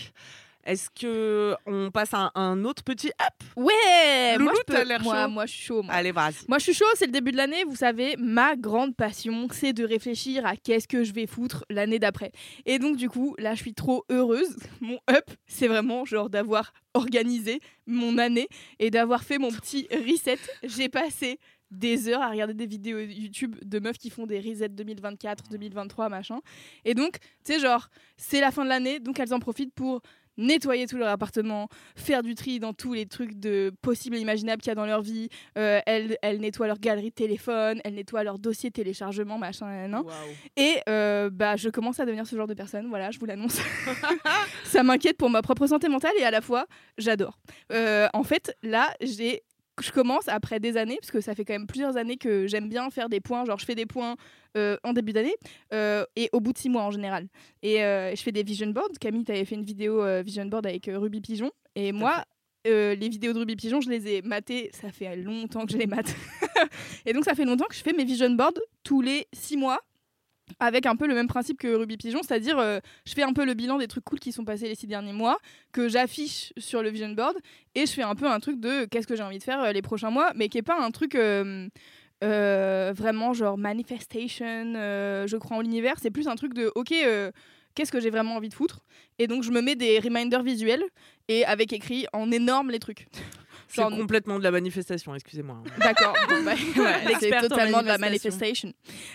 Est-ce 0.64 0.90
que 0.90 1.54
on 1.64 1.90
passe 1.90 2.12
à 2.12 2.30
un, 2.34 2.62
autre 2.66 2.82
petit 2.84 3.08
up? 3.08 3.42
Ouais, 3.56 4.34
Loulou, 4.36 4.50
moi 4.50 4.52
je 4.58 4.62
peux. 4.74 4.84
l'air 4.86 5.00
Moi, 5.02 5.22
chaud? 5.24 5.30
moi 5.30 5.46
je 5.46 5.52
suis 5.52 5.62
chaud. 5.64 5.82
moi. 5.82 5.94
Allez, 5.94 6.12
vas-y. 6.12 6.34
Moi, 6.46 6.58
je 6.58 6.64
suis 6.64 6.74
chaud, 6.74 6.84
c'est 6.94 7.06
le 7.06 7.12
début 7.12 7.32
de 7.32 7.38
l'année. 7.38 7.64
Vous 7.64 7.76
savez, 7.76 8.16
ma 8.18 8.54
grande 8.54 8.94
passion, 8.94 9.48
c'est 9.50 9.72
de 9.72 9.82
réfléchir 9.84 10.44
à 10.44 10.56
qu'est-ce 10.56 10.86
que 10.86 11.04
je 11.04 11.14
vais 11.14 11.26
foutre 11.26 11.64
l'année 11.70 11.98
d'après. 11.98 12.32
Et 12.66 12.78
donc, 12.78 12.96
du 12.98 13.08
coup, 13.08 13.34
là, 13.38 13.54
je 13.54 13.60
suis 13.62 13.72
trop 13.72 14.04
heureuse. 14.10 14.56
Mon 14.82 14.98
up, 15.10 15.30
c'est 15.46 15.68
vraiment 15.68 16.04
genre 16.04 16.28
d'avoir 16.28 16.74
organisé 16.92 17.60
mon 17.86 18.18
année 18.18 18.48
et 18.78 18.90
d'avoir 18.90 19.22
fait 19.22 19.38
mon 19.38 19.50
petit 19.50 19.88
reset. 19.92 20.36
J'ai 20.64 20.88
passé 20.90 21.38
des 21.70 22.08
heures 22.08 22.22
à 22.22 22.30
regarder 22.30 22.54
des 22.54 22.66
vidéos 22.66 22.98
YouTube 22.98 23.56
de 23.64 23.78
meufs 23.78 23.98
qui 23.98 24.10
font 24.10 24.26
des 24.26 24.40
resets 24.40 24.68
2024, 24.68 25.48
2023, 25.50 26.08
machin. 26.08 26.40
Et 26.84 26.94
donc, 26.94 27.18
tu 27.44 27.52
sais, 27.52 27.60
genre, 27.60 27.88
c'est 28.16 28.40
la 28.40 28.50
fin 28.50 28.64
de 28.64 28.68
l'année, 28.68 29.00
donc 29.00 29.20
elles 29.20 29.34
en 29.34 29.40
profitent 29.40 29.74
pour 29.74 30.02
nettoyer 30.38 30.86
tout 30.86 30.96
leur 30.96 31.08
appartement, 31.08 31.68
faire 31.96 32.22
du 32.22 32.34
tri 32.34 32.60
dans 32.60 32.72
tous 32.72 32.94
les 32.94 33.06
trucs 33.06 33.38
de 33.38 33.72
possibles 33.82 34.16
et 34.16 34.20
imaginables 34.20 34.62
qu'il 34.62 34.70
y 34.70 34.72
a 34.72 34.76
dans 34.76 34.86
leur 34.86 35.02
vie. 35.02 35.28
Euh, 35.58 35.80
elles, 35.84 36.16
elles 36.22 36.40
nettoient 36.40 36.68
leur 36.68 36.78
galerie 36.78 37.10
de 37.10 37.14
téléphone, 37.14 37.80
elles 37.84 37.94
nettoient 37.94 38.22
leur 38.22 38.38
dossier 38.38 38.70
téléchargement, 38.70 39.36
machin, 39.36 39.66
nan, 39.66 39.90
nan. 39.90 40.04
Et 40.56 40.76
euh, 40.88 41.28
bah, 41.30 41.56
je 41.56 41.68
commence 41.68 42.00
à 42.00 42.06
devenir 42.06 42.26
ce 42.26 42.36
genre 42.36 42.46
de 42.46 42.54
personne, 42.54 42.88
voilà, 42.88 43.10
je 43.10 43.18
vous 43.18 43.26
l'annonce. 43.26 43.58
Ça 44.64 44.82
m'inquiète 44.82 45.18
pour 45.18 45.28
ma 45.28 45.42
propre 45.42 45.66
santé 45.66 45.88
mentale 45.88 46.12
et 46.18 46.24
à 46.24 46.30
la 46.30 46.40
fois, 46.40 46.66
j'adore. 46.96 47.38
Euh, 47.72 48.08
en 48.14 48.22
fait, 48.22 48.56
là, 48.62 48.94
j'ai 49.00 49.42
je 49.82 49.92
commence 49.92 50.28
après 50.28 50.60
des 50.60 50.76
années, 50.76 50.98
parce 51.00 51.10
que 51.10 51.20
ça 51.20 51.34
fait 51.34 51.44
quand 51.44 51.52
même 51.52 51.66
plusieurs 51.66 51.96
années 51.96 52.16
que 52.16 52.46
j'aime 52.46 52.68
bien 52.68 52.90
faire 52.90 53.08
des 53.08 53.20
points, 53.20 53.44
genre 53.44 53.58
je 53.58 53.64
fais 53.64 53.74
des 53.74 53.86
points 53.86 54.16
euh, 54.56 54.76
en 54.82 54.92
début 54.92 55.12
d'année 55.12 55.34
euh, 55.72 56.04
et 56.16 56.30
au 56.32 56.40
bout 56.40 56.52
de 56.52 56.58
six 56.58 56.68
mois 56.68 56.82
en 56.82 56.90
général. 56.90 57.28
Et 57.62 57.82
euh, 57.82 58.14
je 58.14 58.22
fais 58.22 58.32
des 58.32 58.42
vision 58.42 58.68
boards. 58.68 58.92
Camille, 59.00 59.24
tu 59.24 59.32
avais 59.32 59.44
fait 59.44 59.54
une 59.54 59.64
vidéo 59.64 60.02
vision 60.22 60.46
board 60.46 60.66
avec 60.66 60.90
Ruby 60.92 61.20
Pigeon. 61.20 61.50
Et 61.74 61.92
moi, 61.92 62.24
les 62.64 63.08
vidéos 63.08 63.32
de 63.32 63.38
Ruby 63.38 63.56
Pigeon, 63.56 63.80
je 63.80 63.88
les 63.88 64.08
ai 64.08 64.22
matées, 64.22 64.70
ça 64.72 64.90
fait 64.90 65.16
longtemps 65.16 65.64
que 65.66 65.72
je 65.72 65.78
les 65.78 65.86
mate. 65.86 66.14
et 67.06 67.12
donc 67.12 67.24
ça 67.24 67.34
fait 67.34 67.44
longtemps 67.44 67.66
que 67.66 67.74
je 67.74 67.82
fais 67.82 67.92
mes 67.92 68.04
vision 68.04 68.30
boards 68.30 68.60
tous 68.82 69.00
les 69.00 69.26
six 69.32 69.56
mois 69.56 69.80
avec 70.60 70.86
un 70.86 70.96
peu 70.96 71.06
le 71.06 71.14
même 71.14 71.28
principe 71.28 71.58
que 71.58 71.68
Ruby 71.68 71.96
Pigeon, 71.96 72.20
c'est-à-dire 72.22 72.58
euh, 72.58 72.80
je 73.04 73.12
fais 73.12 73.22
un 73.22 73.32
peu 73.32 73.44
le 73.44 73.54
bilan 73.54 73.78
des 73.78 73.88
trucs 73.88 74.04
cool 74.04 74.18
qui 74.18 74.32
sont 74.32 74.44
passés 74.44 74.68
les 74.68 74.74
six 74.74 74.86
derniers 74.86 75.12
mois, 75.12 75.38
que 75.72 75.88
j'affiche 75.88 76.52
sur 76.56 76.82
le 76.82 76.90
vision 76.90 77.10
board, 77.10 77.36
et 77.74 77.86
je 77.86 77.92
fais 77.92 78.02
un 78.02 78.14
peu 78.14 78.26
un 78.30 78.40
truc 78.40 78.60
de 78.60 78.84
qu'est-ce 78.86 79.06
que 79.06 79.16
j'ai 79.16 79.22
envie 79.22 79.38
de 79.38 79.44
faire 79.44 79.62
euh, 79.62 79.72
les 79.72 79.82
prochains 79.82 80.10
mois, 80.10 80.32
mais 80.34 80.48
qui 80.48 80.58
est 80.58 80.62
pas 80.62 80.80
un 80.80 80.90
truc 80.90 81.14
euh, 81.14 81.68
vraiment 82.20 83.32
genre 83.32 83.58
manifestation, 83.58 84.72
je 84.74 85.36
crois 85.36 85.56
en 85.56 85.60
l'univers, 85.60 85.96
c'est 86.00 86.10
plus 86.10 86.28
un 86.28 86.36
truc 86.36 86.54
de 86.54 86.72
ok, 86.74 86.94
qu'est-ce 87.74 87.92
que 87.92 88.00
j'ai 88.00 88.10
vraiment 88.10 88.34
envie 88.36 88.48
de 88.48 88.54
foutre, 88.54 88.80
et 89.18 89.26
donc 89.26 89.42
je 89.42 89.50
me 89.50 89.60
mets 89.60 89.76
des 89.76 89.98
reminders 90.00 90.42
visuels 90.42 90.84
et 91.28 91.44
avec 91.44 91.72
écrit 91.72 92.06
en 92.12 92.30
énorme 92.32 92.70
les 92.70 92.80
trucs. 92.80 93.06
C'est 93.68 93.82
complètement 93.82 94.38
de 94.38 94.44
la 94.44 94.50
manifestation, 94.50 95.14
excusez-moi. 95.14 95.62
D'accord. 95.78 96.14
Bon, 96.28 96.44
bah, 96.44 96.54
c'est 97.20 97.30
totalement 97.40 97.82
de 97.82 97.86
la 97.86 97.98
manifestation. 97.98 98.72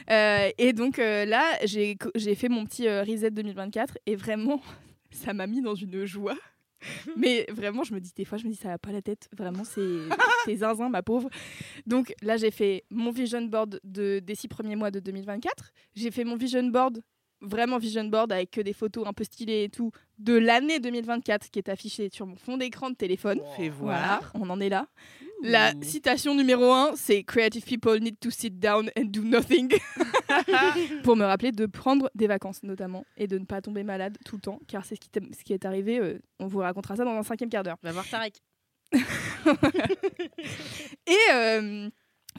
Euh, 0.10 0.50
et 0.58 0.74
donc 0.74 1.00
euh, 1.00 1.26
là, 1.26 1.44
j'ai 1.66 1.96
fait 2.36 2.50
mon 2.50 2.66
petit 2.66 2.88
euh, 2.88 3.04
reset 3.04 3.32
2024 3.32 3.98
et 4.06 4.16
vraiment, 4.16 4.62
ça 5.12 5.34
m'a 5.34 5.48
mis 5.48 5.62
dans 5.62 5.76
une 5.76 6.06
joie. 6.06 6.36
Mais 7.18 7.46
vraiment, 7.50 7.84
je 7.84 7.94
me 7.94 8.00
dis 8.00 8.12
des 8.16 8.26
fois, 8.26 8.38
je 8.38 8.46
me 8.46 8.50
dis 8.52 8.56
ça 8.56 8.70
va 8.70 8.78
pas 8.78 8.92
la 8.92 9.02
tête. 9.02 9.30
Vraiment, 9.38 9.64
c'est 9.64 10.00
c'est 10.46 10.58
zinzin, 10.58 10.90
ma 10.90 11.02
pauvre. 11.02 11.30
Donc 11.86 12.14
là, 12.22 12.38
j'ai 12.38 12.52
fait 12.52 12.84
mon 12.90 13.12
vision 13.12 13.42
board 13.44 13.80
de, 13.84 14.20
des 14.20 14.36
six 14.36 14.48
premiers 14.48 14.76
mois 14.76 14.92
de 14.92 15.00
2024. 15.00 15.72
J'ai 15.96 16.12
fait 16.12 16.24
mon 16.24 16.36
vision 16.36 16.64
board, 16.64 17.02
vraiment 17.44 17.78
vision 17.78 18.04
board 18.06 18.32
avec 18.32 18.52
que 18.52 18.62
des 18.62 18.74
photos 18.74 19.06
un 19.08 19.14
peu 19.14 19.24
stylées 19.24 19.64
et 19.66 19.70
tout, 19.70 19.92
de 20.18 20.34
l'année 20.34 20.80
2024 20.80 21.50
qui 21.52 21.60
est 21.60 21.70
affichée 21.70 22.10
sur 22.12 22.26
mon 22.26 22.36
fond 22.36 22.58
d'écran 22.58 22.90
de 22.90 22.96
téléphone. 22.96 23.40
Fais 23.56 23.70
Voilà, 23.70 24.20
voir. 24.22 24.32
on 24.36 24.50
en 24.50 24.60
est 24.60 24.70
là. 24.70 24.88
La 25.46 25.74
citation 25.82 26.34
numéro 26.36 26.72
un, 26.72 26.94
c'est 26.96 27.24
Creative 27.24 27.64
people 27.66 28.00
need 28.00 28.18
to 28.20 28.30
sit 28.30 28.58
down 28.60 28.90
and 28.98 29.06
do 29.06 29.22
nothing. 29.24 29.74
Pour 31.04 31.18
me 31.18 31.26
rappeler 31.26 31.52
de 31.52 31.66
prendre 31.66 32.10
des 32.16 32.28
vacances, 32.28 32.64
notamment, 32.64 33.06
et 33.18 33.28
de 33.28 33.38
ne 33.38 33.44
pas 33.46 33.62
tomber 33.62 33.84
malade 33.84 34.18
tout 34.26 34.36
le 34.38 34.42
temps, 34.42 34.60
car 34.68 34.86
c'est 34.86 34.96
ce 34.96 35.02
qui, 35.02 35.10
t'est- 35.10 35.36
ce 35.38 35.44
qui 35.44 35.52
est 35.54 35.66
arrivé. 35.66 36.00
euh, 36.00 36.18
on 36.40 36.48
vous 36.48 36.60
racontera 36.60 36.96
ça 36.96 37.04
dans 37.04 37.12
un 37.12 37.24
cinquième 37.24 37.50
quart 37.50 37.64
d'heure. 37.64 37.78
va 37.84 37.92
voir 37.92 38.08
Tarek 38.08 38.36
Et, 41.08 41.34
euh, 41.34 41.90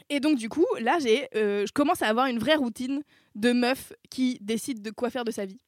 et 0.08 0.20
donc, 0.20 0.38
du 0.38 0.48
coup, 0.48 0.66
là, 0.80 0.98
j'ai, 1.00 1.28
euh, 1.34 1.66
je 1.66 1.72
commence 1.72 2.02
à 2.02 2.08
avoir 2.08 2.26
une 2.26 2.38
vraie 2.38 2.56
routine 2.56 3.02
de 3.34 3.52
meuf 3.52 3.92
qui 4.10 4.38
décide 4.40 4.82
de 4.82 4.90
quoi 4.90 5.10
faire 5.10 5.24
de 5.24 5.30
sa 5.30 5.44
vie. 5.46 5.58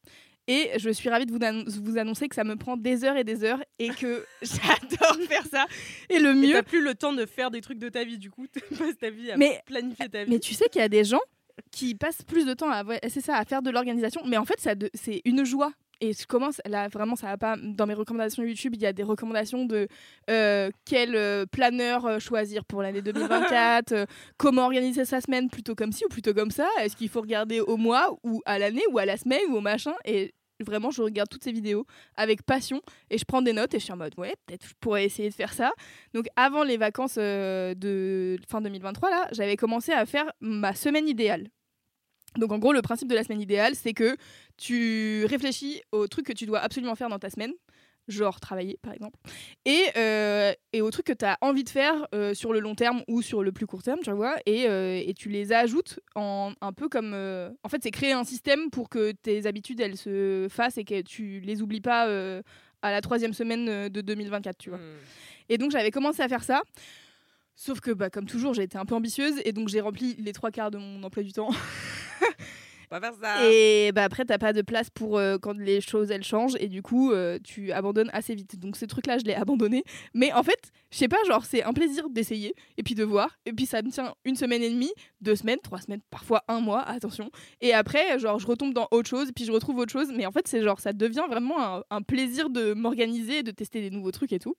Et 0.48 0.70
je 0.78 0.90
suis 0.90 1.08
ravie 1.08 1.26
de 1.26 1.32
vous, 1.32 1.38
annon- 1.40 1.64
vous 1.82 1.98
annoncer 1.98 2.28
que 2.28 2.36
ça 2.36 2.44
me 2.44 2.54
prend 2.54 2.76
des 2.76 3.02
heures 3.02 3.16
et 3.16 3.24
des 3.24 3.42
heures 3.42 3.62
et 3.80 3.88
que 3.88 4.24
j'adore 4.42 5.16
faire 5.28 5.44
ça. 5.50 5.66
Et 6.08 6.20
le 6.20 6.34
mieux, 6.34 6.52
t'as 6.52 6.62
plus 6.62 6.82
le 6.84 6.94
temps 6.94 7.12
de 7.12 7.26
faire 7.26 7.50
des 7.50 7.60
trucs 7.60 7.78
de 7.80 7.88
ta 7.88 8.04
vie, 8.04 8.16
du 8.18 8.30
coup, 8.30 8.46
tu 8.52 8.60
passes 8.76 8.96
ta 8.98 9.10
vie 9.10 9.32
à 9.32 9.36
Mais- 9.36 9.60
planifier 9.66 10.08
ta 10.08 10.22
vie. 10.24 10.30
Mais 10.30 10.38
tu 10.38 10.54
sais 10.54 10.68
qu'il 10.68 10.80
y 10.80 10.84
a 10.84 10.88
des 10.88 11.02
gens 11.02 11.20
qui 11.72 11.94
passent 11.96 12.22
plus 12.22 12.44
de 12.46 12.54
temps 12.54 12.70
à, 12.70 12.84
c'est 13.08 13.20
ça, 13.22 13.36
à 13.36 13.44
faire 13.44 13.62
de 13.62 13.70
l'organisation, 13.70 14.20
mais 14.26 14.36
en 14.36 14.44
fait, 14.44 14.64
c'est 14.94 15.22
une 15.24 15.44
joie. 15.44 15.72
Et 16.00 16.12
je 16.12 16.26
commence, 16.26 16.60
là 16.66 16.88
vraiment, 16.88 17.16
ça 17.16 17.28
va 17.28 17.38
pas. 17.38 17.56
Dans 17.56 17.86
mes 17.86 17.94
recommandations 17.94 18.42
YouTube, 18.42 18.74
il 18.74 18.82
y 18.82 18.86
a 18.86 18.92
des 18.92 19.02
recommandations 19.02 19.64
de 19.64 19.88
euh, 20.28 20.70
quel 20.84 21.16
euh, 21.16 21.46
planeur 21.46 22.04
euh, 22.04 22.18
choisir 22.18 22.64
pour 22.64 22.82
l'année 22.82 23.00
2024, 23.02 23.92
euh, 23.92 24.06
comment 24.36 24.66
organiser 24.66 25.04
sa 25.06 25.20
semaine 25.20 25.48
plutôt 25.48 25.74
comme 25.74 25.92
ci 25.92 26.04
ou 26.04 26.08
plutôt 26.08 26.34
comme 26.34 26.50
ça. 26.50 26.68
Est-ce 26.80 26.96
qu'il 26.96 27.08
faut 27.08 27.22
regarder 27.22 27.60
au 27.60 27.76
mois 27.76 28.18
ou 28.24 28.42
à 28.44 28.58
l'année 28.58 28.82
ou 28.90 28.98
à 28.98 29.06
la 29.06 29.16
semaine 29.16 29.40
ou 29.48 29.56
au 29.56 29.60
machin? 29.60 29.94
Et 30.04 30.34
vraiment, 30.60 30.90
je 30.90 31.00
regarde 31.00 31.30
toutes 31.30 31.44
ces 31.44 31.52
vidéos 31.52 31.86
avec 32.14 32.42
passion 32.42 32.82
et 33.08 33.16
je 33.16 33.24
prends 33.24 33.40
des 33.40 33.54
notes 33.54 33.72
et 33.72 33.78
je 33.78 33.84
suis 33.84 33.92
en 33.92 33.96
mode 33.96 34.14
ouais, 34.18 34.34
peut-être 34.46 34.66
je 34.66 34.74
pourrais 34.80 35.06
essayer 35.06 35.30
de 35.30 35.34
faire 35.34 35.54
ça. 35.54 35.72
Donc 36.12 36.26
avant 36.36 36.62
les 36.62 36.76
vacances 36.76 37.16
de 37.16 38.36
fin 38.48 38.60
2023 38.60 39.10
là, 39.10 39.28
j'avais 39.32 39.56
commencé 39.56 39.92
à 39.92 40.04
faire 40.04 40.30
ma 40.40 40.74
semaine 40.74 41.08
idéale. 41.08 41.48
Donc 42.38 42.52
en 42.52 42.58
gros, 42.58 42.72
le 42.72 42.82
principe 42.82 43.08
de 43.08 43.14
la 43.14 43.24
semaine 43.24 43.40
idéale, 43.40 43.74
c'est 43.74 43.92
que 43.92 44.16
tu 44.56 45.24
réfléchis 45.26 45.82
aux 45.92 46.06
trucs 46.06 46.26
que 46.26 46.32
tu 46.32 46.46
dois 46.46 46.60
absolument 46.60 46.94
faire 46.94 47.08
dans 47.08 47.18
ta 47.18 47.30
semaine, 47.30 47.52
genre 48.08 48.38
travailler 48.40 48.78
par 48.82 48.92
exemple, 48.92 49.18
et, 49.64 49.84
euh, 49.96 50.52
et 50.72 50.80
aux 50.80 50.90
trucs 50.90 51.06
que 51.06 51.12
tu 51.12 51.24
as 51.24 51.38
envie 51.40 51.64
de 51.64 51.68
faire 51.68 52.06
euh, 52.14 52.34
sur 52.34 52.52
le 52.52 52.60
long 52.60 52.74
terme 52.74 53.02
ou 53.08 53.22
sur 53.22 53.42
le 53.42 53.52
plus 53.52 53.66
court 53.66 53.82
terme, 53.82 54.00
tu 54.02 54.10
vois, 54.12 54.36
et, 54.46 54.68
euh, 54.68 55.02
et 55.04 55.14
tu 55.14 55.28
les 55.28 55.52
ajoutes 55.52 56.00
en 56.14 56.52
un 56.60 56.72
peu 56.72 56.88
comme... 56.88 57.14
en 57.14 57.68
fait, 57.68 57.82
c'est 57.82 57.90
créer 57.90 58.12
un 58.12 58.24
système 58.24 58.70
pour 58.70 58.88
que 58.88 59.12
tes 59.12 59.46
habitudes, 59.46 59.80
elles 59.80 59.96
se 59.96 60.46
fassent 60.50 60.78
et 60.78 60.84
que 60.84 61.02
tu 61.02 61.40
les 61.40 61.62
oublies 61.62 61.80
pas 61.80 62.04
à 62.82 62.90
la 62.90 63.00
troisième 63.00 63.32
semaine 63.32 63.88
de 63.88 64.00
2024, 64.00 64.58
tu 64.58 64.70
vois. 64.70 64.78
Hmm. 64.78 64.98
Et 65.48 65.58
donc 65.58 65.70
j'avais 65.70 65.90
commencé 65.90 66.22
à 66.22 66.28
faire 66.28 66.44
ça. 66.44 66.62
Sauf 67.58 67.80
que, 67.80 67.90
bah, 67.90 68.10
comme 68.10 68.26
toujours, 68.26 68.52
j'ai 68.52 68.64
été 68.64 68.76
un 68.76 68.84
peu 68.84 68.94
ambitieuse 68.94 69.40
et 69.44 69.52
donc 69.52 69.68
j'ai 69.68 69.80
rempli 69.80 70.14
les 70.18 70.34
trois 70.34 70.50
quarts 70.50 70.70
de 70.70 70.76
mon 70.76 71.02
emploi 71.02 71.22
du 71.22 71.32
temps. 71.32 71.48
Pas. 72.88 73.00
Et 73.44 73.90
bah, 73.92 74.04
après, 74.04 74.24
t'as 74.24 74.38
pas 74.38 74.52
de 74.52 74.62
place 74.62 74.90
pour 74.90 75.18
euh, 75.18 75.38
quand 75.38 75.58
les 75.58 75.80
choses 75.80 76.10
elles 76.10 76.22
changent 76.22 76.56
et 76.60 76.68
du 76.68 76.82
coup, 76.82 77.10
euh, 77.10 77.38
tu 77.42 77.72
abandonnes 77.72 78.10
assez 78.12 78.34
vite. 78.34 78.58
Donc 78.58 78.76
ce 78.76 78.84
truc-là, 78.84 79.18
je 79.18 79.24
l'ai 79.24 79.34
abandonné. 79.34 79.82
Mais 80.14 80.32
en 80.32 80.42
fait, 80.42 80.70
je 80.92 80.98
sais 80.98 81.08
pas, 81.08 81.16
genre, 81.26 81.44
c'est 81.44 81.64
un 81.64 81.72
plaisir 81.72 82.08
d'essayer 82.10 82.54
et 82.76 82.82
puis 82.82 82.94
de 82.94 83.02
voir. 83.02 83.38
Et 83.44 83.52
puis 83.52 83.66
ça 83.66 83.82
me 83.82 83.90
tient 83.90 84.14
une 84.24 84.36
semaine 84.36 84.62
et 84.62 84.70
demie, 84.70 84.92
deux 85.20 85.34
semaines, 85.34 85.58
trois 85.62 85.80
semaines, 85.80 86.00
parfois 86.10 86.44
un 86.48 86.60
mois, 86.60 86.82
attention. 86.82 87.30
Et 87.60 87.72
après, 87.72 88.18
genre, 88.18 88.38
je 88.38 88.46
retombe 88.46 88.72
dans 88.72 88.88
autre 88.92 89.08
chose, 89.08 89.30
puis 89.34 89.44
je 89.44 89.52
retrouve 89.52 89.78
autre 89.78 89.92
chose. 89.92 90.12
Mais 90.14 90.26
en 90.26 90.32
fait, 90.32 90.46
c'est 90.46 90.62
genre, 90.62 90.78
ça 90.78 90.92
devient 90.92 91.24
vraiment 91.28 91.60
un, 91.60 91.82
un 91.90 92.02
plaisir 92.02 92.50
de 92.50 92.72
m'organiser, 92.72 93.42
de 93.42 93.50
tester 93.50 93.80
des 93.80 93.90
nouveaux 93.90 94.12
trucs 94.12 94.32
et 94.32 94.38
tout. 94.38 94.54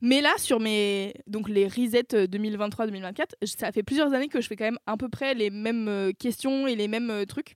Mais 0.00 0.20
là, 0.20 0.32
sur 0.38 0.60
mes 0.60 1.14
donc 1.26 1.48
les 1.48 1.66
resets 1.66 2.02
2023-2024, 2.02 3.24
ça 3.44 3.72
fait 3.72 3.82
plusieurs 3.82 4.12
années 4.12 4.28
que 4.28 4.40
je 4.40 4.46
fais 4.46 4.56
quand 4.56 4.64
même 4.64 4.78
à 4.86 4.96
peu 4.96 5.08
près 5.08 5.34
les 5.34 5.50
mêmes 5.50 5.88
euh, 5.88 6.12
questions 6.12 6.66
et 6.66 6.76
les 6.76 6.88
mêmes 6.88 7.10
euh, 7.10 7.24
trucs. 7.24 7.54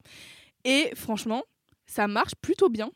Et 0.65 0.91
franchement, 0.95 1.45
ça 1.87 2.09
marche 2.09 2.35
plutôt 2.41 2.69
bien. 2.69 2.91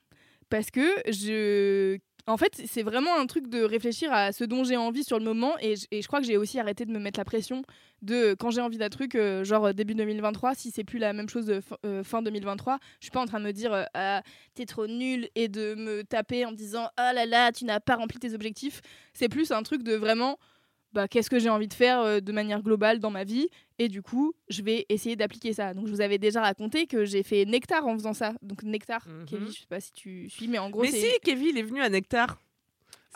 parce 0.48 0.70
que 0.70 0.86
je 1.10 1.98
en 2.26 2.36
fait, 2.36 2.60
c'est 2.66 2.82
vraiment 2.82 3.16
un 3.18 3.26
truc 3.26 3.48
de 3.48 3.62
réfléchir 3.62 4.12
à 4.12 4.32
ce 4.32 4.42
dont 4.44 4.64
j'ai 4.64 4.76
envie 4.76 5.04
sur 5.04 5.18
le 5.18 5.24
moment. 5.24 5.54
Et, 5.60 5.74
je- 5.76 6.06
crois 6.06 6.20
que 6.20 6.26
j'ai 6.26 6.36
aussi 6.36 6.58
arrêté 6.58 6.84
de 6.84 6.90
me 6.90 6.98
mettre 6.98 7.20
la 7.20 7.24
pression 7.24 7.62
de 8.02 8.34
quand 8.38 8.50
j'ai 8.50 8.60
envie 8.60 8.78
d'un 8.78 8.88
truc, 8.88 9.14
euh, 9.14 9.44
genre 9.44 9.66
euh, 9.66 9.72
début 9.72 9.94
2023, 9.94 10.54
si 10.54 10.70
c'est 10.70 10.84
plus 10.84 10.98
la 10.98 11.12
même 11.12 11.28
chose 11.28 11.46
de 11.46 11.60
fin- 11.60 11.76
euh, 11.84 12.02
fin 12.02 12.22
2023, 12.22 12.78
je 13.00 13.04
suis 13.06 13.10
pas 13.12 13.20
en 13.20 13.26
train 13.26 13.38
de 13.40 13.44
me 13.44 13.52
dire 13.52 13.86
ah, 13.94 14.22
t'es 14.54 14.66
trop 14.66 14.86
nul 14.86 15.28
et 15.34 15.48
de 15.48 15.74
me 15.76 16.02
taper 16.02 16.44
en 16.44 16.52
disant 16.52 16.88
ah 16.96 17.12
là 17.12 17.26
là, 17.26 17.52
tu 17.52 17.64
n'as 17.64 17.80
pas 17.80 17.96
rempli 17.96 18.18
tes 18.18 18.34
objectifs. 18.34 18.80
C'est 19.14 19.28
plus 19.28 19.52
un 19.52 19.62
truc 19.62 19.82
de 19.82 19.94
vraiment 19.94 20.38
bah, 20.96 21.08
qu'est-ce 21.08 21.28
que 21.28 21.38
j'ai 21.38 21.50
envie 21.50 21.68
de 21.68 21.74
faire 21.74 22.00
euh, 22.00 22.20
de 22.20 22.32
manière 22.32 22.62
globale 22.62 23.00
dans 23.00 23.10
ma 23.10 23.22
vie 23.22 23.50
et 23.78 23.88
du 23.88 24.00
coup 24.00 24.32
je 24.48 24.62
vais 24.62 24.86
essayer 24.88 25.14
d'appliquer 25.14 25.52
ça. 25.52 25.74
Donc 25.74 25.88
je 25.88 25.92
vous 25.92 26.00
avais 26.00 26.16
déjà 26.16 26.40
raconté 26.40 26.86
que 26.86 27.04
j'ai 27.04 27.22
fait 27.22 27.44
Nectar 27.44 27.86
en 27.86 27.92
faisant 27.92 28.14
ça. 28.14 28.32
Donc 28.40 28.62
Nectar 28.62 29.06
Kevin 29.26 29.48
je 29.48 29.60
sais 29.60 29.66
pas 29.68 29.78
si 29.78 29.92
tu 29.92 30.30
suis 30.30 30.48
mais 30.48 30.58
en 30.58 30.70
gros 30.70 30.80
Mais 30.80 30.90
si, 30.90 31.06
Kevin, 31.22 31.48
il 31.48 31.58
est 31.58 31.62
venu 31.62 31.82
à 31.82 31.90
Nectar. 31.90 32.40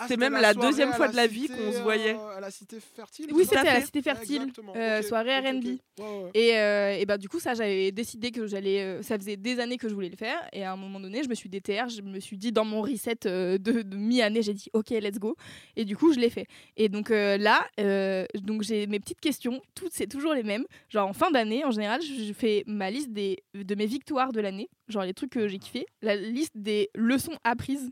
Ah, 0.02 0.04
C'était 0.08 0.14
c'était 0.14 0.30
même 0.30 0.40
la 0.40 0.54
deuxième 0.54 0.92
fois 0.94 1.06
la 1.06 1.12
de 1.12 1.16
la 1.16 1.26
vie 1.26 1.48
qu'on 1.48 1.72
se 1.72 1.82
voyait. 1.82 2.14
euh, 2.16 2.36
à 2.38 2.40
la 2.40 2.50
cité 2.50 2.78
fertile. 2.80 3.26
Oui, 3.32 3.44
c'est 3.44 3.56
c'était 3.56 3.68
à 3.68 3.74
la. 3.74 3.80
Cité 3.82 4.00
Fertile, 4.02 4.52
euh, 4.74 5.02
soirée 5.02 5.38
ok, 5.38 5.44
ok. 5.44 5.54
R&B. 5.54 5.64
Ouais, 5.66 6.06
ouais. 6.24 6.30
Et, 6.34 6.56
euh, 6.58 6.96
et 6.98 7.04
bah 7.06 7.18
du 7.18 7.28
coup 7.28 7.38
ça 7.38 7.52
j'avais 7.52 7.92
décidé 7.92 8.30
que 8.30 8.46
j'allais 8.46 8.80
euh, 8.80 9.02
ça 9.02 9.18
faisait 9.18 9.36
des 9.36 9.60
années 9.60 9.76
que 9.76 9.88
je 9.90 9.94
voulais 9.94 10.08
le 10.08 10.16
faire 10.16 10.38
et 10.54 10.64
à 10.64 10.72
un 10.72 10.76
moment 10.76 10.98
donné 11.00 11.22
je 11.22 11.28
me 11.28 11.34
suis 11.34 11.50
déterre 11.50 11.88
je 11.90 12.00
me 12.00 12.18
suis 12.20 12.38
dit 12.38 12.50
dans 12.52 12.64
mon 12.64 12.80
reset 12.80 13.26
euh, 13.26 13.58
de, 13.58 13.82
de 13.82 13.96
mi-année 13.96 14.40
j'ai 14.42 14.54
dit 14.54 14.70
ok 14.72 14.88
let's 14.90 15.18
go 15.18 15.36
et 15.76 15.84
du 15.84 15.96
coup 15.98 16.14
je 16.14 16.18
l'ai 16.20 16.30
fait 16.30 16.46
et 16.78 16.88
donc 16.88 17.10
euh, 17.10 17.36
là 17.36 17.66
euh, 17.78 18.24
donc 18.42 18.62
j'ai 18.62 18.86
mes 18.86 18.98
petites 19.00 19.20
questions 19.20 19.60
toutes 19.74 19.92
c'est 19.92 20.06
toujours 20.06 20.32
les 20.32 20.42
mêmes 20.42 20.64
genre 20.88 21.06
en 21.08 21.12
fin 21.12 21.30
d'année 21.30 21.62
en 21.66 21.70
général 21.70 22.00
je, 22.00 22.24
je 22.24 22.32
fais 22.32 22.64
ma 22.66 22.90
liste 22.90 23.10
des 23.12 23.42
de 23.54 23.74
mes 23.74 23.86
victoires 23.86 24.32
de 24.32 24.40
l'année 24.40 24.70
genre 24.88 25.02
les 25.04 25.12
trucs 25.14 25.30
que 25.32 25.46
j'ai 25.48 25.58
kiffé 25.58 25.84
la 26.00 26.16
liste 26.16 26.56
des 26.56 26.88
leçons 26.94 27.36
apprises 27.44 27.90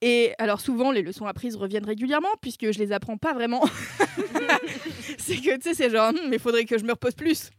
et 0.00 0.32
alors 0.38 0.60
souvent 0.60 0.90
les 0.92 1.02
leçons 1.02 1.26
apprises 1.26 1.56
reviennent 1.56 1.84
régulièrement 1.86 2.28
puisque 2.40 2.70
je 2.70 2.78
les 2.78 2.92
apprends 2.92 3.16
pas 3.16 3.32
vraiment 3.34 3.64
c'est 5.18 5.36
que 5.36 5.56
tu 5.56 5.62
sais 5.62 5.74
c'est 5.74 5.90
genre 5.90 6.12
mais 6.28 6.36
il 6.36 6.38
faudrait 6.38 6.64
que 6.64 6.78
je 6.78 6.84
me 6.84 6.92
repose 6.92 7.14
plus 7.14 7.50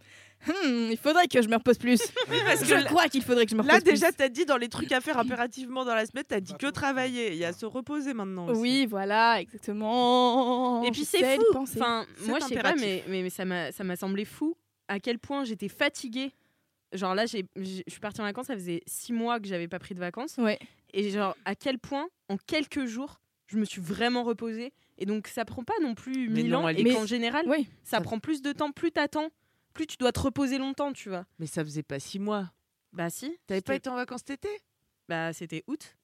Hum, 0.47 0.87
il 0.89 0.95
faudrait 0.95 1.27
que 1.27 1.41
je 1.41 1.49
me 1.49 1.55
repose 1.57 1.77
plus 1.77 1.99
parce 2.45 2.63
je 2.63 2.73
que 2.73 2.85
crois 2.85 3.09
qu'il 3.09 3.21
faudrait 3.21 3.43
que 3.43 3.51
je 3.51 3.57
me 3.57 3.61
Là, 3.61 3.73
repose 3.73 3.83
déjà, 3.83 4.07
plus. 4.07 4.15
t'as 4.15 4.29
dit 4.29 4.45
dans 4.45 4.55
les 4.55 4.69
trucs 4.69 4.89
à 4.93 5.01
faire 5.01 5.17
impérativement 5.19 5.83
dans 5.83 5.93
la 5.93 6.05
semaine, 6.05 6.23
t'as 6.25 6.35
Bah, 6.37 6.39
dit 6.39 6.53
que 6.57 6.67
travailler. 6.67 7.33
Il 7.33 7.37
y 7.39 7.43
a 7.43 7.51
se 7.51 7.65
reposer 7.65 8.13
maintenant. 8.13 8.47
aussi. 8.47 8.61
oui 8.61 8.85
voilà 8.85 9.41
exactement 9.41 10.81
Et 10.85 10.91
puis 10.91 11.03
c'est 11.03 11.35
fou. 11.35 11.43
Enfin, 11.57 12.05
moi 12.25 12.39
je 12.39 12.45
sais 12.45 12.55
pas, 12.59 12.73
mais, 12.75 13.03
mais, 13.09 13.21
mais 13.23 13.29
ça 13.29 13.43
m'a 13.43 13.73
ça 13.73 13.83
m'a 13.83 13.97
semblé 13.97 14.23
fou 14.23 14.55
à 14.87 15.01
quel 15.01 15.19
point 15.19 15.43
j'étais 15.43 15.67
fatiguée. 15.67 16.31
Genre 16.93 17.13
là, 17.15 17.25
je 17.27 17.43
suis 17.87 17.99
partie 18.01 18.19
en 18.21 18.23
vacances, 18.23 18.47
ça 18.47 18.55
faisait 18.55 18.81
six 18.87 19.13
mois 19.13 19.39
que 19.39 19.47
j'avais 19.47 19.67
pas 19.67 19.79
pris 19.79 19.93
de 19.93 19.99
vacances. 19.99 20.37
Ouais. 20.37 20.57
Et 20.93 21.09
genre 21.11 21.35
à 21.45 21.53
quel 21.55 21.77
point, 21.79 22.09
en 22.29 22.37
quelques 22.37 22.85
jours, 22.85 23.21
je 23.47 23.57
me 23.57 23.65
suis 23.65 23.81
vraiment 23.81 24.23
reposée. 24.23 24.73
Et 24.97 25.05
donc 25.05 25.27
ça 25.27 25.45
prend 25.45 25.63
pas 25.63 25.73
non 25.81 25.93
plus 25.95 26.27
Mais 26.29 26.41
mille 26.43 26.49
non, 26.51 26.59
ans. 26.63 26.67
elle 26.67 26.79
Et 26.85 26.93
qu'en 26.93 27.05
général, 27.05 27.45
ça, 27.83 27.97
Ça- 27.97 28.01
prend 28.01 28.19
plus 28.19 28.41
de 28.41 28.51
temps. 28.51 28.71
Plus 28.71 28.91
t'attends, 28.91 29.29
plus 29.73 29.85
tu 29.87 29.97
dois 29.97 30.11
te 30.11 30.19
reposer 30.19 30.57
longtemps, 30.57 30.91
tu 30.91 31.09
vois. 31.09 31.25
Mais 31.37 31.45
ça 31.45 31.63
faisait 31.63 31.83
pas 31.83 31.99
six 31.99 32.19
mois. 32.19 32.51
Bah 32.91 33.09
si. 33.11 33.37
T'avais 33.45 33.61
pas 33.61 33.75
été 33.75 33.87
en 33.89 33.95
vacances 33.95 34.21
cet 34.25 34.43
été? 34.43 34.49
Bah 35.07 35.31
c'était 35.31 35.63
août, 35.67 35.95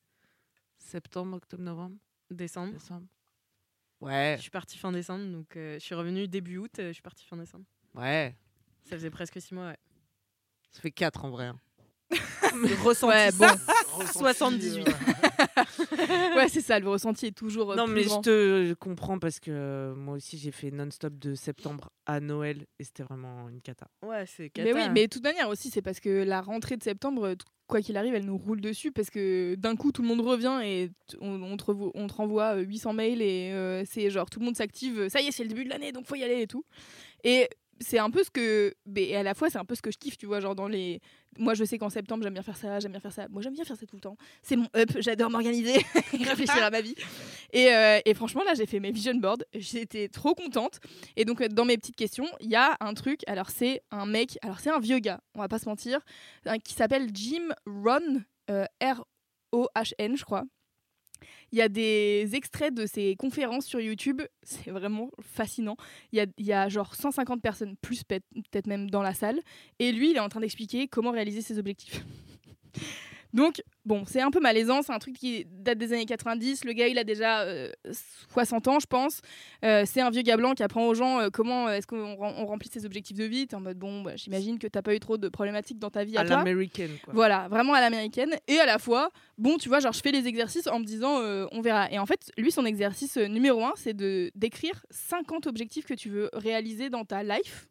Septembre, 0.78 1.38
octobre, 1.38 1.64
novembre, 1.64 1.96
décembre. 2.30 2.74
décembre. 2.74 3.08
Ouais, 4.02 4.36
Je 4.38 4.42
suis 4.44 4.52
partie 4.52 4.78
fin 4.78 4.92
décembre, 4.92 5.26
donc 5.32 5.56
euh, 5.56 5.76
je 5.76 5.80
suis 5.80 5.96
revenue 5.96 6.28
début 6.28 6.58
août, 6.58 6.72
euh, 6.80 6.90
je 6.90 6.94
suis 6.94 7.02
partie 7.02 7.26
fin 7.26 7.38
décembre. 7.38 7.66
ouais. 7.96 8.36
Ça 8.84 8.96
faisait 8.98 9.10
presque 9.10 9.42
six 9.42 9.56
mois, 9.56 9.70
ouais. 9.70 9.78
Ça 10.76 10.82
fait 10.82 10.92
quatre 10.92 11.24
en 11.24 11.30
vrai. 11.30 11.46
hein. 11.46 11.58
Ressenti 12.84 13.06
Ouais, 13.06 13.32
bon. 13.32 13.48
Ressenti, 13.98 14.70
78. 14.70 14.88
euh, 14.88 16.36
ouais 16.36 16.48
c'est 16.50 16.62
ça 16.62 16.80
le 16.80 16.88
ressenti 16.90 17.28
est 17.28 17.32
toujours 17.32 17.72
euh, 17.72 17.76
Non, 17.76 17.86
plus 17.86 17.94
mais 17.96 18.04
grand. 18.04 18.18
je 18.24 18.70
te 18.70 18.74
comprends 18.76 19.20
parce 19.20 19.40
que 19.40 19.52
euh, 19.52 19.96
moi 19.96 20.16
aussi 20.16 20.38
j'ai 20.38 20.52
fait 20.52 20.70
non-stop 20.72 21.14
de 21.18 21.34
septembre 21.34 21.90
à 22.06 22.20
Noël 22.20 22.66
et 22.80 22.84
c'était 22.84 23.04
vraiment 23.04 23.50
une 23.50 23.62
cata. 23.62 23.88
Ouais, 24.04 24.26
c'est 24.28 24.52
mais 24.58 24.74
oui 24.74 24.80
cata. 24.82 24.92
mais 24.92 25.08
de 25.08 25.10
toute 25.10 25.24
manière 25.24 25.50
aussi 25.50 25.70
c'est 25.70 25.82
parce 25.82 26.00
que 26.00 26.24
la 26.24 26.42
rentrée 26.42 26.78
de 26.78 26.84
septembre 26.84 27.26
euh, 27.30 27.36
quoi 27.68 27.82
qu'il 27.82 27.98
arrive 27.98 28.14
elle 28.14 28.26
nous 28.26 28.38
roule 28.38 28.62
dessus 28.62 28.92
parce 28.92 29.10
que 29.10 29.56
d'un 29.56 29.76
coup 29.76 29.92
tout 29.92 30.02
le 30.02 30.08
monde 30.08 30.22
revient 30.22 30.60
et 30.64 30.92
on, 31.22 31.42
on 31.42 31.58
te, 31.58 31.66
revo- 31.66 31.92
on 31.96 32.08
te 32.08 32.14
renvoie 32.14 32.58
euh, 32.58 32.62
800 32.62 32.94
mails 32.94 33.22
et 33.22 33.52
euh, 33.54 33.84
c'est 33.90 34.10
genre 34.10 34.30
tout 34.30 34.40
le 34.40 34.46
monde 34.46 34.56
s'active 34.56 35.10
ça 35.10 35.22
y 35.22 35.28
est 35.28 35.32
c'est 35.32 35.44
le 35.44 35.50
début 35.50 35.64
de 35.66 35.70
l'année 35.70 35.92
donc 35.92 36.06
faut 36.06 36.16
y 36.16 36.24
aller 36.24 36.42
et 36.44 36.48
tout 36.48 36.64
et 37.24 37.50
c'est 37.80 38.00
un 38.00 38.10
peu 38.10 38.24
ce 38.24 38.30
que 38.30 38.74
et 38.96 39.16
à 39.18 39.24
la 39.24 39.34
fois 39.34 39.50
c'est 39.50 39.58
un 39.58 39.66
peu 39.66 39.76
ce 39.76 39.82
que 39.82 39.92
je 39.92 39.98
kiffe 39.98 40.18
tu 40.18 40.26
vois 40.26 40.40
genre 40.40 40.56
dans 40.56 40.68
les 40.68 41.02
moi 41.38 41.54
je 41.56 41.66
sais 41.66 41.78
qu'en 41.78 41.90
septembre 41.90 42.24
j'aime 42.24 42.34
bien 42.34 42.42
faire 42.44 42.56
ça 42.56 42.80
j'aime 42.80 42.92
bien 42.92 43.02
faire 43.02 43.12
ça. 43.12 43.28
Moi 43.30 43.42
j'aime 43.42 43.54
bien 43.54 43.66
faire 43.66 43.76
ça 43.76 43.86
tout 43.86 43.96
le 43.98 44.02
temps. 44.02 44.16
C'est 44.42 44.56
mon 44.56 44.68
up 44.76 44.90
j'adore 45.00 45.30
m'organiser 45.30 45.74
réfléchir 46.14 46.64
à 46.64 46.70
ma 46.70 46.82
vie. 46.82 46.96
Et, 47.52 47.74
euh, 47.74 48.00
et 48.06 48.14
franchement 48.14 48.44
là 48.44 48.54
j'ai 48.56 48.66
fait 48.66 48.80
mes 48.80 48.92
vision 48.92 49.16
boards. 49.16 49.44
J'étais 49.54 50.08
trop 50.08 50.34
contente. 50.36 50.80
Et 51.18 51.26
donc 51.26 51.42
euh, 51.42 51.48
dans 51.50 51.66
mes 51.66 51.78
petites 51.78 51.96
questions 51.98 52.28
il 52.40 52.50
y 52.50 52.56
a 52.56 52.78
un 52.80 52.94
truc. 52.94 53.22
Alors 53.28 53.50
c'est 53.50 53.82
un 53.92 54.06
mec 54.06 54.38
alors 54.42 54.60
c'est 54.60 54.70
un 54.72 54.80
vieux 54.80 55.00
gars 55.00 55.20
on 55.36 55.40
va 55.40 55.48
pas 55.50 55.60
se 55.60 55.68
mentir 55.68 56.00
un- 56.46 56.60
qui 56.60 56.74
s'appelle 56.74 57.10
Jim 57.14 57.50
Ron 57.66 58.22
euh, 58.50 58.66
R 58.82 59.04
O 59.52 59.68
H 59.76 59.92
N 59.98 60.16
je 60.16 60.24
crois 60.24 60.44
il 61.52 61.58
y 61.58 61.62
a 61.62 61.70
des 61.70 62.30
extraits 62.34 62.74
de 62.74 62.86
ses 62.86 63.16
conférences 63.16 63.66
sur 63.66 63.80
YouTube, 63.80 64.22
c'est 64.44 64.72
vraiment 64.72 65.10
fascinant. 65.22 65.78
Il 66.12 66.26
y 66.38 66.52
a, 66.54 66.70
genre 66.70 66.96
150 66.96 67.42
personnes, 67.42 67.76
plus 67.82 68.04
peut- 68.04 68.20
peut-être 68.34 68.68
même 68.68 68.90
dans 68.90 69.02
la 69.02 69.14
salle, 69.14 69.40
et 69.80 69.92
lui, 69.92 70.12
il 70.12 70.18
est 70.18 70.22
en 70.22 70.30
train 70.30 70.42
d'expliquer 70.42 70.88
comment 70.88 71.12
réaliser 71.12 71.42
ses 71.42 71.58
objectifs. 71.60 72.04
Donc, 73.36 73.62
bon, 73.86 74.04
c'est 74.08 74.22
un 74.22 74.32
peu 74.32 74.40
malaisant, 74.40 74.82
c'est 74.82 74.94
un 74.94 74.98
truc 75.00 75.16
qui 75.18 75.46
date 75.52 75.78
des 75.78 75.92
années 75.94 76.06
90. 76.06 76.64
Le 76.66 76.72
gars, 76.74 76.88
il 76.88 76.98
a 76.98 77.04
déjà 77.04 77.42
euh, 77.42 77.70
60 78.32 78.68
ans, 78.68 78.80
je 78.80 78.86
pense. 78.88 79.22
Euh, 79.64 79.84
c'est 79.86 80.02
un 80.02 80.10
vieux 80.10 80.22
gars 80.22 80.38
blanc 80.38 80.54
qui 80.54 80.64
apprend 80.64 80.88
aux 80.88 80.94
gens 80.94 81.20
euh, 81.20 81.30
comment 81.32 81.68
euh, 81.68 81.74
est-ce 81.74 81.86
qu'on 81.86 82.16
rem- 82.16 82.34
on 82.38 82.46
remplit 82.46 82.70
ses 82.72 82.86
objectifs 82.86 83.18
de 83.18 83.26
vie. 83.26 83.46
T'es 83.48 83.56
en 83.56 83.60
mode, 83.62 83.78
bon, 83.78 84.02
bah, 84.02 84.16
j'imagine 84.16 84.58
que 84.58 84.68
t'as 84.68 84.82
pas 84.82 84.96
eu 84.96 85.00
trop 85.00 85.18
de 85.18 85.28
problématiques 85.30 85.80
dans 85.80 85.90
ta 85.90 86.04
vie 86.04 86.18
à, 86.18 86.22
À 86.22 86.24
l'américaine. 86.38 86.92
Voilà, 87.14 87.48
vraiment 87.50 87.74
à 87.74 87.82
l'américaine. 87.82 88.36
Et 88.48 88.58
à 88.58 88.66
la 88.66 88.80
fois, 88.80 89.10
bon, 89.38 89.58
tu 89.58 89.68
vois, 89.70 89.80
genre, 89.82 89.94
je 89.94 90.02
fais 90.02 90.12
les 90.12 90.28
exercices 90.28 90.68
en 90.68 90.80
me 90.80 90.86
disant, 90.86 91.20
euh, 91.22 91.46
on 91.52 91.62
verra. 91.62 91.92
Et 91.92 92.00
en 92.00 92.06
fait, 92.06 92.32
lui, 92.38 92.52
son 92.52 92.66
exercice 92.66 93.18
euh, 93.18 93.28
numéro 93.28 93.64
un, 93.66 93.74
c'est 93.76 93.94
de 93.94 94.32
d'écrire 94.36 94.86
50 94.92 95.46
objectifs 95.48 95.86
que 95.86 95.94
tu 95.94 96.10
veux 96.10 96.30
réaliser 96.34 96.90
dans 96.90 97.04
ta 97.06 97.22
life. 97.24 97.68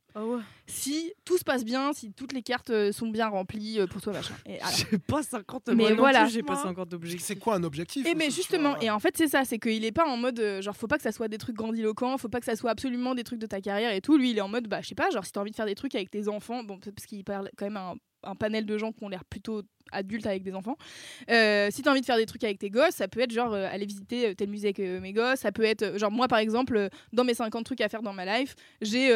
Si 0.67 1.13
tout 1.25 1.37
se 1.39 1.45
passe 1.45 1.65
bien, 1.65 1.93
si 1.93 2.13
toutes 2.13 2.33
les 2.33 2.43
cartes 2.43 2.71
euh, 2.71 2.93
sont 2.93 3.09
bien 3.09 3.29
remplies 3.29 3.81
euh, 3.81 3.87
pour 3.87 4.01
toi, 4.01 4.13
machin. 4.13 4.35
J'ai 4.47 4.99
pas 4.99 5.23
50 5.23 5.69
Mais 5.69 5.75
moi 5.75 5.93
voilà. 5.95 6.23
plus, 6.25 6.33
j'ai 6.33 6.43
pas 6.43 6.55
Moi. 6.55 6.63
50 6.63 6.89
C'est 6.91 6.95
objectifs. 6.95 7.27
c'est 7.27 7.37
quoi 7.37 7.57
un 7.57 7.65
objectif 7.65 8.07
Et 8.07 8.15
mais 8.15 8.27
aussi, 8.29 8.37
tu 8.37 8.43
justement, 8.43 8.71
vois 8.71 8.83
et 8.85 8.91
en 8.91 8.99
fait 9.01 9.17
c'est 9.17 9.29
ça, 9.29 9.45
c'est 9.45 9.59
qu'il 9.59 9.85
est 9.85 9.93
pas 9.93 10.07
en 10.07 10.17
mode 10.17 10.39
euh, 10.41 10.63
genre 10.63 10.77
faut 10.77 10.87
pas 10.87 10.97
que 10.97 11.03
ça 11.03 11.13
soit 11.13 11.29
des 11.29 11.39
trucs 11.39 11.57
grandiloquents, 11.57 12.17
faut 12.19 12.29
pas 12.29 12.39
que 12.41 12.47
ça 12.47 12.57
soit 12.57 12.71
absolument 12.71 13.15
des 13.15 13.25
trucs 13.25 13.41
de 13.41 13.47
ta 13.47 13.61
carrière 13.61 13.93
et 13.93 14.01
tout. 14.01 14.17
Lui 14.17 14.31
il 14.31 14.39
est 14.39 14.43
en 14.43 14.49
mode 14.49 14.69
bah 14.69 14.81
je 14.83 14.89
sais 14.89 14.95
pas, 14.95 15.11
genre 15.11 15.25
si 15.25 15.33
t'as 15.33 15.41
envie 15.41 15.51
de 15.51 15.57
faire 15.57 15.67
des 15.67 15.75
trucs 15.75 15.95
avec 15.95 16.11
tes 16.11 16.29
enfants, 16.29 16.63
bon 16.65 16.79
parce 16.79 17.07
qu'il 17.07 17.25
parle 17.25 17.51
quand 17.57 17.67
même 17.67 17.77
à 17.77 17.91
un, 17.91 17.95
un 18.27 18.35
panel 18.35 18.67
de 18.67 18.79
gens 18.79 18.93
qui 18.93 19.05
ont 19.05 19.09
l'air 19.09 19.25
plutôt 19.25 19.63
adultes 19.93 20.27
avec 20.27 20.43
des 20.43 20.55
enfants. 20.55 20.77
Euh, 21.31 21.69
si 21.71 21.83
t'as 21.83 21.91
envie 21.93 22.01
de 22.01 22.07
faire 22.07 22.17
des 22.17 22.27
trucs 22.27 22.43
avec 22.45 22.59
tes 22.59 22.71
gosses, 22.71 22.95
ça 22.95 23.07
peut 23.07 23.21
être 23.21 23.31
genre 23.33 23.53
euh, 23.55 23.69
aller 23.71 23.87
visiter 23.87 24.29
euh, 24.31 24.35
tel 24.35 24.49
musée 24.49 24.69
avec 24.69 24.81
euh, 24.81 24.99
mes 25.01 25.13
gosses, 25.13 25.41
ça 25.41 25.53
peut 25.53 25.63
être 25.65 25.99
genre 25.99 26.11
moi 26.11 26.27
par 26.27 26.39
exemple 26.39 26.89
dans 27.13 27.23
mes 27.25 27.35
50 27.35 27.65
trucs 27.65 27.81
à 27.81 27.89
faire 27.89 28.03
dans 28.03 28.13
ma 28.13 28.25
life, 28.39 28.55
j'ai 28.81 29.09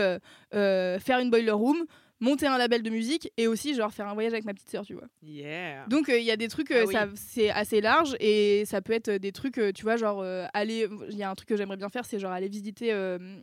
faire 0.53 1.19
une 1.21 1.31
boiler 1.31 1.51
room 1.51 1.85
monter 2.21 2.49
un 2.49 2.59
label 2.59 2.83
de 2.83 2.91
musique 2.91 3.31
et 3.37 3.47
aussi 3.47 3.75
genre 3.77 3.93
faire 3.93 4.09
un 4.09 4.15
voyage 4.15 4.33
avec 4.33 4.45
ma 4.45 4.53
petite 4.53 4.69
sœur 4.69 4.85
tu 4.85 4.95
vois 4.95 5.05
Yeah. 5.23 5.87
donc 5.87 6.09
il 6.09 6.25
y 6.25 6.33
a 6.33 6.37
des 6.37 6.49
trucs, 6.49 6.73
Ah 6.73 6.85
oui. 6.85 6.95
c'est 7.15 7.51
assez 7.51 7.81
large 7.81 8.17
et 8.19 8.65
ça 8.67 8.81
peut 8.83 8.93
être 8.93 9.11
des 9.11 9.31
trucs, 9.33 9.61
tu 9.75 9.83
vois, 9.85 9.97
genre 9.97 10.25
aller. 10.53 10.89
Il 11.11 11.17
y 11.17 11.23
a 11.23 11.31
un 11.31 11.35
truc 11.37 11.49
que 11.49 11.57
j'aimerais 11.57 11.77
bien 11.77 11.89
faire, 11.89 12.05
c'est 12.05 12.19
genre 12.19 12.33
aller 12.33 12.49
visiter 12.49 12.93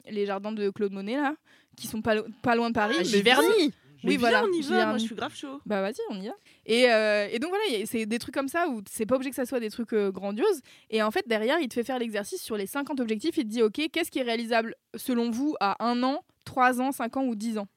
les 0.09 0.25
jardins 0.25 0.51
de 0.51 0.69
Claude 0.71 0.91
Monet 0.91 1.15
là, 1.15 1.35
qui 1.77 1.87
sont 1.87 2.01
pas, 2.01 2.15
lo- 2.15 2.25
pas 2.41 2.55
loin 2.55 2.69
de 2.69 2.73
Paris. 2.75 2.95
Ah, 2.97 3.01
mais 3.03 3.05
Giverny. 3.05 3.71
Mais 4.05 4.11
Oui, 4.11 4.17
voilà, 4.17 4.43
on 4.45 4.51
y 4.51 4.61
va, 4.61 4.85
moi 4.85 4.97
je 4.97 5.05
suis 5.05 5.15
grave 5.15 5.35
chaud. 5.35 5.59
Bah 5.65 5.81
vas-y, 5.81 5.99
on 6.09 6.21
y 6.21 6.27
va. 6.27 6.33
Et, 6.65 6.91
euh, 6.91 7.27
et 7.31 7.39
donc 7.39 7.49
voilà, 7.49 7.85
c'est 7.85 8.05
des 8.05 8.19
trucs 8.19 8.33
comme 8.33 8.47
ça 8.47 8.67
où 8.69 8.81
c'est 8.89 9.05
pas 9.05 9.15
obligé 9.15 9.31
que 9.31 9.35
ça 9.35 9.45
soit 9.45 9.59
des 9.59 9.69
trucs 9.71 9.93
euh, 9.93 10.11
grandioses. 10.11 10.61
Et 10.89 11.01
en 11.01 11.11
fait, 11.11 11.27
derrière, 11.27 11.59
il 11.59 11.67
te 11.67 11.73
fait 11.73 11.83
faire 11.83 11.99
l'exercice 11.99 12.41
sur 12.41 12.55
les 12.55 12.67
50 12.67 12.99
objectifs. 12.99 13.35
Il 13.37 13.43
te 13.43 13.49
dit, 13.49 13.61
OK, 13.61 13.81
qu'est-ce 13.91 14.11
qui 14.11 14.19
est 14.19 14.23
réalisable 14.23 14.75
selon 14.95 15.31
vous 15.31 15.55
à 15.59 15.83
un 15.83 16.03
an, 16.03 16.23
3 16.45 16.81
ans, 16.81 16.91
5 16.91 17.17
ans 17.17 17.25
ou 17.25 17.35
10 17.35 17.57
ans? 17.57 17.67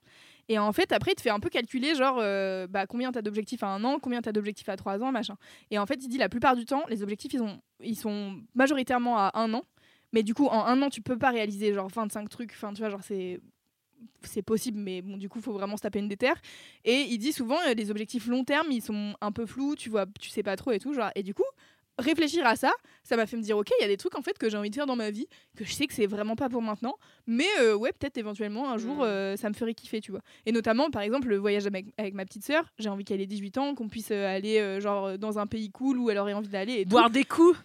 Et 0.51 0.59
en 0.59 0.73
fait, 0.73 0.93
après, 0.93 1.13
il 1.13 1.15
te 1.15 1.21
fait 1.21 1.31
un 1.31 1.41
peu 1.41 1.51
calculer, 1.51 1.95
genre, 1.95 2.19
euh, 2.21 2.67
bah, 2.67 2.87
combien 2.87 3.13
t'as 3.13 3.21
d'objectifs 3.21 3.63
à 3.63 3.69
un 3.69 3.85
an, 3.85 3.99
combien 3.99 4.23
t'as 4.23 4.33
d'objectifs 4.33 4.69
à 4.71 4.77
trois 4.77 5.03
ans, 5.03 5.13
machin. 5.13 5.37
Et 5.71 5.79
en 5.79 5.85
fait, 5.85 6.03
il 6.03 6.09
dit 6.09 6.17
la 6.17 6.31
plupart 6.31 6.57
du 6.57 6.65
temps, 6.65 6.85
les 6.89 7.03
objectifs, 7.03 7.35
ils, 7.35 7.43
ont, 7.43 7.61
ils 7.83 7.97
sont 7.97 8.41
majoritairement 8.55 9.19
à 9.19 9.31
un 9.35 9.53
an. 9.53 9.65
Mais 10.13 10.23
du 10.23 10.33
coup, 10.33 10.47
en 10.47 10.65
un 10.65 10.81
an, 10.81 10.89
tu 10.89 11.03
peux 11.03 11.19
pas 11.19 11.31
réaliser 11.31 11.75
genre 11.75 11.89
25 11.89 12.31
trucs. 12.31 12.53
Enfin, 12.53 12.73
tu 12.73 12.81
vois, 12.81 12.89
genre, 12.89 13.03
c'est 13.03 13.41
c'est 14.23 14.43
possible, 14.43 14.79
mais 14.79 15.03
bon, 15.03 15.17
du 15.17 15.29
coup, 15.29 15.41
faut 15.41 15.53
vraiment 15.53 15.77
se 15.77 15.83
taper 15.83 15.99
une 15.99 16.09
déterre. 16.09 16.37
Et 16.85 17.03
il 17.09 17.19
dit 17.19 17.33
souvent, 17.33 17.59
euh, 17.69 17.75
les 17.75 17.91
objectifs 17.91 18.27
long 18.27 18.45
terme, 18.45 18.69
ils 18.71 18.83
sont 18.83 19.15
un 19.21 19.33
peu 19.33 19.47
flous, 19.47 19.77
tu 19.77 19.91
vois, 19.91 20.07
tu 20.21 20.31
sais 20.31 20.43
pas 20.43 20.57
trop 20.57 20.73
et 20.73 20.79
tout. 20.79 20.93
Genre, 20.93 21.11
et 21.15 21.23
du 21.23 21.35
coup, 21.35 21.45
réfléchir 21.99 22.47
à 22.47 22.55
ça, 22.57 22.73
ça 23.03 23.17
m'a 23.17 23.27
fait 23.27 23.37
me 23.37 23.43
dire 23.43 23.59
ok, 23.59 23.71
il 23.79 23.83
y 23.83 23.85
a 23.85 23.89
des 23.89 23.97
trucs 23.97 24.17
en 24.17 24.23
fait 24.23 24.39
que 24.39 24.49
j'ai 24.49 24.57
envie 24.57 24.71
de 24.71 24.75
faire 24.77 24.87
dans 24.87 24.95
ma 24.97 25.11
vie, 25.11 25.27
que 25.57 25.65
je 25.65 25.73
sais 25.73 25.87
que 25.89 25.95
c'est 25.95 26.07
vraiment 26.07 26.37
pas 26.37 26.49
pour 26.49 26.63
maintenant, 26.63 26.95
mais 27.27 27.49
euh, 27.61 27.75
ouais, 27.75 27.93
peut-être 27.93 28.19
éventuellement 28.19 28.71
un 28.71 28.79
jour 28.79 28.99
Mm. 28.99 29.03
euh, 29.03 29.37
ça 29.37 29.49
me 29.49 29.55
ferait 29.55 29.75
kiffer, 29.75 30.01
tu 30.01 30.13
vois. 30.13 30.21
Et 30.47 30.53
notamment 30.53 30.91
par 30.91 31.03
exemple 31.03 31.27
le 31.29 31.37
voyage 31.39 31.67
avec, 31.67 31.87
avec 31.99 32.15
ma 32.15 32.25
petite 32.25 32.45
sœur, 32.45 32.73
j'ai 32.79 32.89
envie 32.89 33.05
qu'elle 33.05 33.21
ait 33.21 33.27
18 33.27 33.59
ans, 33.59 33.75
qu'on 33.75 33.89
puisse 33.89 34.11
euh, 34.13 34.27
aller 34.33 34.81
genre 34.81 35.19
dans 35.19 35.41
un 35.41 35.47
pays 35.49 35.71
cool 35.71 35.99
où 35.99 36.09
elle 36.09 36.19
aurait 36.19 36.35
envie 36.35 36.49
d'aller 36.49 36.75
et 36.75 36.85
tout. 36.85 36.91
Boire 36.91 37.11
des 37.11 37.25
coups. 37.25 37.59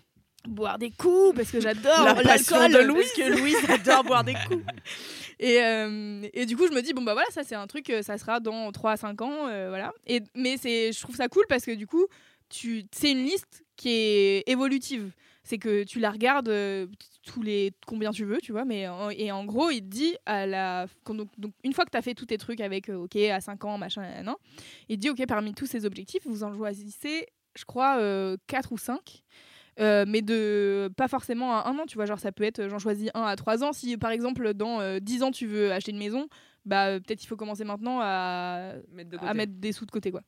boire 0.47 0.79
des 0.79 0.89
coups 0.89 1.35
parce 1.35 1.51
que 1.51 1.59
j'adore 1.61 2.03
La 2.03 2.13
l'alcool 2.23 2.71
de 2.71 2.79
Louise. 2.79 3.11
Parce 3.15 3.29
que 3.29 3.39
Louise 3.39 3.69
adore 3.69 4.03
boire 4.03 4.23
des 4.23 4.33
coups. 4.33 4.63
et, 5.43 5.61
euh, 5.61 6.21
et 6.31 6.45
du 6.45 6.55
coup, 6.55 6.67
je 6.67 6.71
me 6.71 6.81
dis, 6.81 6.93
bon, 6.93 7.01
bah 7.01 7.11
voilà, 7.11 7.27
ça, 7.31 7.43
c'est 7.43 7.53
un 7.53 7.67
truc, 7.67 7.89
euh, 7.89 8.01
ça 8.01 8.17
sera 8.17 8.39
dans 8.39 8.71
3 8.71 8.91
à 8.91 8.97
5 8.97 9.21
ans. 9.21 9.47
euh, 9.49 9.67
voilà. 9.67 9.91
Et, 10.07 10.21
mais 10.35 10.55
je 10.55 10.97
trouve 11.01 11.17
ça 11.17 11.27
cool 11.27 11.43
parce 11.49 11.65
que 11.65 11.71
du 11.71 11.85
coup, 11.85 12.07
c'est 12.49 13.11
une 13.11 13.25
liste 13.25 13.65
qui 13.75 13.89
est 13.89 14.43
évolutive. 14.47 15.11
C'est 15.43 15.57
que 15.57 15.83
tu 15.83 15.99
la 15.99 16.11
regardes 16.11 16.49
tous 17.25 17.41
les 17.41 17.73
combien 17.85 18.11
tu 18.11 18.23
veux, 18.23 18.37
tu 18.37 18.53
vois. 18.53 18.63
Mais 18.63 18.87
et 19.17 19.33
en 19.33 19.43
gros, 19.43 19.69
il 19.69 19.81
te 19.81 19.87
dit 19.87 20.15
à 20.25 20.45
la 20.45 20.87
donc, 21.05 21.27
une 21.65 21.73
fois 21.73 21.83
que 21.83 21.89
tu 21.89 21.97
as 21.97 22.01
fait 22.01 22.13
tous 22.13 22.27
tes 22.27 22.37
trucs 22.37 22.61
avec 22.61 22.87
OK 22.87 23.17
à 23.17 23.41
5 23.41 23.65
ans, 23.65 23.77
machin, 23.77 24.03
nan, 24.23 24.35
il 24.87 24.95
te 24.95 25.01
dit 25.01 25.09
OK 25.09 25.21
parmi 25.27 25.53
tous 25.53 25.65
ces 25.65 25.85
objectifs, 25.85 26.21
vous 26.25 26.45
en 26.45 26.55
choisissez, 26.55 27.27
je 27.57 27.65
crois, 27.65 27.99
4 28.47 28.71
ou 28.71 28.77
5. 28.77 29.23
Euh, 29.79 30.05
mais 30.07 30.21
de 30.21 30.91
pas 30.95 31.07
forcément 31.07 31.57
à 31.57 31.67
un 31.67 31.77
an, 31.79 31.85
tu 31.87 31.95
vois, 31.95 32.05
genre 32.05 32.19
ça 32.19 32.31
peut 32.31 32.43
être 32.43 32.67
j'en 32.67 32.79
choisis 32.79 33.09
un 33.13 33.23
à 33.23 33.35
trois 33.35 33.63
ans. 33.63 33.73
Si 33.73 33.97
par 33.97 34.11
exemple 34.11 34.53
dans 34.53 34.79
euh, 34.81 34.99
10 34.99 35.23
ans 35.23 35.31
tu 35.31 35.47
veux 35.47 35.71
acheter 35.71 35.91
une 35.91 35.97
maison, 35.97 36.27
bah 36.65 36.87
euh, 36.87 36.99
peut-être 36.99 37.23
il 37.23 37.27
faut 37.27 37.35
commencer 37.35 37.63
maintenant 37.63 37.99
à 38.01 38.73
Mettre 38.91 39.09
de 39.11 39.17
à 39.17 39.19
côté. 39.19 39.33
mettre 39.33 39.53
des 39.55 39.71
sous 39.71 39.85
de 39.85 39.91
côté 39.91 40.11
quoi. 40.11 40.21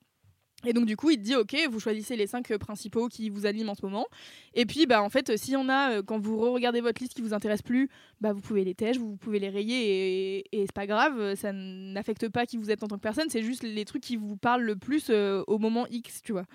Et 0.68 0.74
donc 0.74 0.88
du 0.88 0.98
coup, 0.98 1.12
il 1.12 1.18
te 1.18 1.22
dit 1.22 1.36
OK, 1.36 1.56
vous 1.70 1.80
choisissez 1.80 2.16
les 2.16 2.26
cinq 2.26 2.52
principaux 2.58 3.08
qui 3.08 3.30
vous 3.30 3.46
animent 3.46 3.70
en 3.70 3.76
ce 3.76 3.86
moment. 3.86 4.08
Et 4.56 4.66
puis 4.66 4.88
bah 4.88 5.04
en 5.04 5.10
fait, 5.10 5.38
s'il 5.38 5.54
y 5.54 5.58
en 5.58 5.70
a 5.70 6.02
quand 6.02 6.18
vous 6.18 6.40
regardez 6.52 6.82
votre 6.82 7.00
liste 7.04 7.14
qui 7.14 7.22
vous 7.22 7.36
intéresse 7.36 7.62
plus, 7.62 7.88
bah 8.20 8.34
vous 8.34 8.42
pouvez 8.42 8.64
les 8.64 8.74
tèches, 8.74 8.98
vous 8.98 9.16
pouvez 9.16 9.38
les 9.38 9.50
rayer 9.50 10.38
et, 10.40 10.46
et 10.52 10.62
c'est 10.62 10.72
pas 10.74 10.88
grave, 10.88 11.36
ça 11.36 11.52
n'affecte 11.54 12.30
pas 12.30 12.48
qui 12.48 12.58
vous 12.58 12.72
êtes 12.72 12.82
en 12.82 12.88
tant 12.88 12.96
que 12.96 13.02
personne, 13.02 13.30
c'est 13.30 13.44
juste 13.44 13.62
les 13.62 13.86
trucs 13.86 14.02
qui 14.02 14.16
vous 14.16 14.38
parlent 14.38 14.64
le 14.64 14.76
plus 14.76 15.08
euh, 15.12 15.44
au 15.46 15.60
moment 15.60 15.86
X, 15.92 16.24
tu 16.24 16.32
vois. 16.32 16.46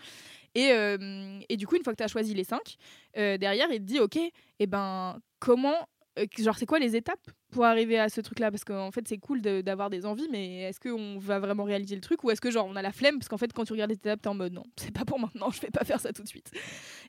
Et, 0.55 0.73
euh, 0.73 1.39
et 1.49 1.57
du 1.57 1.67
coup, 1.67 1.77
une 1.77 1.85
fois 1.85 1.93
que 1.93 1.99
tu 1.99 2.05
as 2.05 2.09
choisi 2.09 2.35
les 2.35 2.45
5, 2.45 2.77
derrière, 3.15 3.69
il 3.71 3.79
te 3.79 3.85
dit, 3.85 4.01
OK, 4.01 4.17
et 4.17 4.67
ben, 4.67 5.21
comment, 5.39 5.87
euh, 6.19 6.27
genre, 6.39 6.57
c'est 6.57 6.67
quoi 6.67 6.79
les 6.79 6.97
étapes 6.97 7.31
pour 7.51 7.65
arriver 7.65 7.99
à 7.99 8.09
ce 8.09 8.21
truc-là? 8.21 8.51
Parce 8.51 8.65
qu'en 8.65 8.91
fait, 8.91 9.07
c'est 9.07 9.19
cool 9.19 9.41
d'avoir 9.41 9.91
des 9.91 10.07
envies, 10.07 10.29
mais 10.31 10.63
est-ce 10.63 10.81
qu'on 10.81 11.19
va 11.19 11.39
vraiment 11.39 11.65
réaliser 11.65 11.95
le 11.95 12.01
truc? 12.01 12.25
Ou 12.25 12.31
est-ce 12.31 12.41
que, 12.41 12.51
genre, 12.51 12.67
on 12.67 12.77
a 12.77 12.83
la 12.83 12.93
flemme? 12.93 13.19
Parce 13.19 13.29
qu'en 13.29 13.39
fait, 13.39 13.53
quand 13.53 13.65
tu 13.65 13.73
regardes 13.73 13.91
les 13.91 13.97
étapes, 13.97 14.23
t'es 14.23 14.29
en 14.29 14.35
mode, 14.35 14.53
non, 14.53 14.65
c'est 14.77 14.93
pas 14.93 15.05
pour 15.05 15.19
maintenant, 15.19 15.51
je 15.53 15.61
vais 15.61 15.71
pas 15.71 15.85
faire 15.85 16.01
ça 16.01 16.13
tout 16.13 16.23
de 16.23 16.29
suite. 16.29 16.51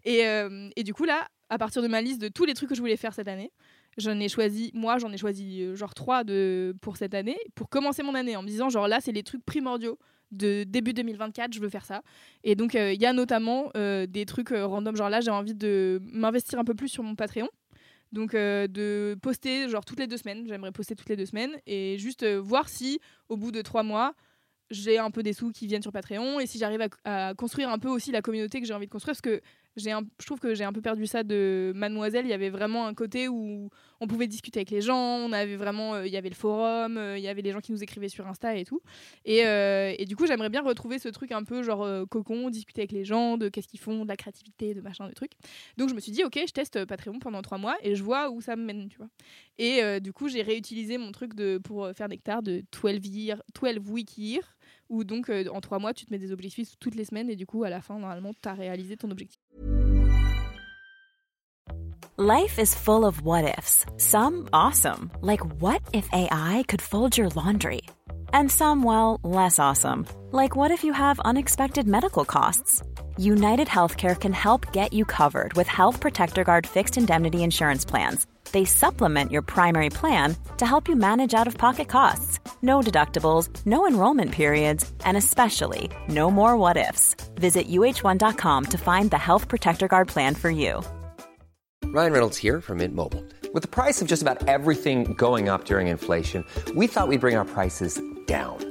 Et, 0.03 0.25
euh, 0.25 0.69
et 0.75 0.83
du 0.83 0.93
coup, 0.93 1.05
là, 1.05 1.27
à 1.49 1.57
partir 1.57 1.81
de 1.81 1.87
ma 1.87 2.01
liste 2.01 2.21
de 2.21 2.27
tous 2.27 2.45
les 2.45 2.53
trucs 2.53 2.69
que 2.69 2.75
je 2.75 2.81
voulais 2.81 2.97
faire 2.97 3.13
cette 3.13 3.27
année, 3.27 3.51
j'en 3.97 4.19
ai 4.19 4.29
choisi, 4.29 4.71
moi, 4.73 4.97
j'en 4.99 5.11
ai 5.11 5.17
choisi 5.17 5.61
euh, 5.61 5.75
genre 5.75 5.93
3 5.93 6.23
de, 6.23 6.75
pour 6.81 6.97
cette 6.97 7.13
année, 7.13 7.37
pour 7.55 7.69
commencer 7.69 8.03
mon 8.03 8.15
année, 8.15 8.35
en 8.35 8.43
me 8.43 8.47
disant, 8.47 8.69
genre, 8.69 8.87
là, 8.87 8.99
c'est 9.01 9.11
les 9.11 9.23
trucs 9.23 9.43
primordiaux 9.45 9.97
de 10.31 10.63
début 10.63 10.93
2024, 10.93 11.53
je 11.53 11.59
veux 11.59 11.69
faire 11.69 11.85
ça. 11.85 12.01
Et 12.43 12.55
donc, 12.55 12.75
euh, 12.75 12.93
il 12.93 13.01
y 13.01 13.05
a 13.05 13.13
notamment 13.13 13.69
euh, 13.75 14.05
des 14.05 14.25
trucs 14.25 14.51
euh, 14.51 14.65
random, 14.65 14.95
genre 14.95 15.09
là, 15.09 15.21
j'ai 15.21 15.31
envie 15.31 15.53
de 15.53 16.01
m'investir 16.03 16.59
un 16.59 16.63
peu 16.63 16.73
plus 16.73 16.89
sur 16.89 17.03
mon 17.03 17.15
Patreon. 17.15 17.49
Donc, 18.11 18.33
de 18.33 19.17
poster 19.21 19.69
genre 19.69 19.85
toutes 19.85 19.99
les 19.99 20.07
deux 20.07 20.17
semaines. 20.17 20.45
J'aimerais 20.45 20.73
poster 20.73 20.95
toutes 20.95 21.07
les 21.07 21.15
deux 21.15 21.25
semaines 21.25 21.51
et 21.65 21.97
juste 21.97 22.25
voir 22.25 22.67
si, 22.67 22.99
au 23.29 23.37
bout 23.37 23.53
de 23.53 23.61
trois 23.61 23.83
mois, 23.83 24.15
j'ai 24.69 24.97
un 24.97 25.11
peu 25.11 25.23
des 25.23 25.31
sous 25.31 25.51
qui 25.51 25.65
viennent 25.65 25.81
sur 25.81 25.93
Patreon 25.93 26.41
et 26.41 26.45
si 26.45 26.57
j'arrive 26.57 26.81
à, 26.81 27.29
à 27.29 27.33
construire 27.35 27.69
un 27.69 27.79
peu 27.79 27.87
aussi 27.87 28.11
la 28.11 28.21
communauté 28.21 28.59
que 28.59 28.67
j'ai 28.67 28.73
envie 28.73 28.87
de 28.87 28.91
construire. 28.91 29.13
Parce 29.13 29.21
que 29.21 29.41
un, 29.91 30.01
je 30.19 30.25
trouve 30.25 30.39
que 30.39 30.53
j'ai 30.53 30.63
un 30.63 30.73
peu 30.73 30.81
perdu 30.81 31.05
ça 31.07 31.23
de 31.23 31.71
Mademoiselle. 31.75 32.25
Il 32.25 32.29
y 32.29 32.33
avait 32.33 32.49
vraiment 32.49 32.87
un 32.87 32.93
côté 32.93 33.27
où 33.27 33.69
on 33.99 34.07
pouvait 34.07 34.27
discuter 34.27 34.59
avec 34.59 34.71
les 34.71 34.81
gens. 34.81 34.97
On 34.97 35.31
avait 35.31 35.55
vraiment, 35.55 35.95
euh, 35.95 36.07
il 36.07 36.11
y 36.11 36.17
avait 36.17 36.29
le 36.29 36.35
forum, 36.35 36.97
euh, 36.97 37.17
il 37.17 37.23
y 37.23 37.27
avait 37.27 37.41
les 37.41 37.51
gens 37.51 37.61
qui 37.61 37.71
nous 37.71 37.81
écrivaient 37.81 38.09
sur 38.09 38.27
Insta 38.27 38.55
et 38.55 38.65
tout. 38.65 38.81
Et, 39.25 39.45
euh, 39.45 39.93
et 39.97 40.05
du 40.05 40.15
coup, 40.15 40.27
j'aimerais 40.27 40.49
bien 40.49 40.61
retrouver 40.61 40.99
ce 40.99 41.09
truc 41.09 41.31
un 41.31 41.43
peu 41.43 41.63
genre 41.63 41.87
cocon, 42.09 42.49
discuter 42.49 42.81
avec 42.81 42.91
les 42.91 43.05
gens 43.05 43.37
de 43.37 43.49
qu'est-ce 43.49 43.67
qu'ils 43.67 43.79
font, 43.79 44.03
de 44.03 44.09
la 44.09 44.17
créativité, 44.17 44.73
de 44.73 44.81
machin, 44.81 45.07
de 45.07 45.13
trucs. 45.13 45.33
Donc 45.77 45.89
je 45.89 45.95
me 45.95 45.99
suis 45.99 46.11
dit, 46.11 46.23
ok, 46.23 46.37
je 46.45 46.51
teste 46.51 46.85
Patreon 46.85 47.19
pendant 47.19 47.41
trois 47.41 47.57
mois 47.57 47.77
et 47.81 47.95
je 47.95 48.03
vois 48.03 48.29
où 48.29 48.41
ça 48.41 48.55
me 48.55 48.63
mène, 48.63 48.89
tu 48.89 48.97
vois. 48.97 49.09
Et 49.57 49.99
du 50.01 50.11
coup, 50.11 50.27
j'ai 50.27 50.41
réutilisé 50.41 50.97
mon 50.97 51.11
truc 51.11 51.33
de, 51.35 51.59
pour 51.59 51.89
faire 51.95 52.09
Nectar 52.09 52.43
de 52.43 52.63
12 52.81 53.07
year, 53.07 53.41
12 53.53 53.89
week 53.89 54.17
year, 54.17 54.43
où 54.89 55.03
donc 55.03 55.29
euh, 55.29 55.45
en 55.51 55.61
trois 55.61 55.79
mois, 55.79 55.93
tu 55.93 56.05
te 56.05 56.11
mets 56.11 56.19
des 56.19 56.31
objectifs 56.31 56.77
toutes 56.79 56.95
les 56.95 57.05
semaines 57.05 57.29
et 57.29 57.35
du 57.35 57.45
coup, 57.45 57.63
à 57.63 57.69
la 57.69 57.81
fin, 57.81 57.97
normalement, 57.97 58.31
tu 58.41 58.49
as 58.49 58.53
réalisé 58.53 58.97
ton 58.97 59.09
objectif. 59.11 59.39
Life 62.17 62.59
is 62.59 62.75
full 62.75 63.03
of 63.05 63.21
what 63.23 63.45
ifs. 63.57 63.85
Some 63.97 64.47
awesome, 64.53 65.09
like 65.21 65.41
what 65.59 65.81
if 65.91 66.07
AI 66.13 66.63
could 66.67 66.81
fold 66.81 67.17
your 67.17 67.29
laundry? 67.35 67.81
And 68.33 68.51
some, 68.51 68.83
well, 68.83 69.19
less 69.23 69.57
awesome, 69.59 70.05
like 70.31 70.55
what 70.55 70.71
if 70.71 70.83
you 70.83 70.93
have 70.93 71.19
unexpected 71.21 71.87
medical 71.87 72.23
costs? 72.23 72.83
United 73.21 73.67
Healthcare 73.67 74.19
can 74.19 74.33
help 74.33 74.73
get 74.73 74.93
you 74.93 75.05
covered 75.05 75.53
with 75.53 75.67
Health 75.67 75.99
Protector 75.99 76.43
Guard 76.43 76.65
fixed 76.65 76.97
indemnity 76.97 77.43
insurance 77.43 77.85
plans. 77.85 78.25
They 78.51 78.65
supplement 78.65 79.31
your 79.31 79.43
primary 79.43 79.91
plan 79.91 80.35
to 80.57 80.65
help 80.65 80.87
you 80.87 80.95
manage 80.95 81.35
out 81.35 81.45
of 81.45 81.55
pocket 81.55 81.87
costs. 81.87 82.39
No 82.63 82.81
deductibles, 82.81 83.47
no 83.63 83.85
enrollment 83.85 84.31
periods, 84.31 84.91
and 85.05 85.17
especially 85.17 85.91
no 86.09 86.31
more 86.31 86.57
what 86.57 86.77
ifs. 86.77 87.15
Visit 87.35 87.67
uh1.com 87.67 88.65
to 88.65 88.77
find 88.79 89.11
the 89.11 89.19
Health 89.19 89.47
Protector 89.47 89.87
Guard 89.87 90.07
plan 90.07 90.33
for 90.33 90.49
you. 90.49 90.81
Ryan 91.93 92.13
Reynolds 92.13 92.37
here 92.37 92.59
from 92.59 92.79
Mint 92.79 92.95
Mobile. 92.95 93.23
With 93.53 93.61
the 93.61 93.69
price 93.69 94.01
of 94.01 94.07
just 94.07 94.23
about 94.23 94.47
everything 94.47 95.13
going 95.13 95.47
up 95.47 95.65
during 95.65 95.87
inflation, 95.89 96.43
we 96.75 96.87
thought 96.87 97.07
we'd 97.07 97.21
bring 97.21 97.35
our 97.35 97.45
prices 97.45 98.01
down. 98.25 98.70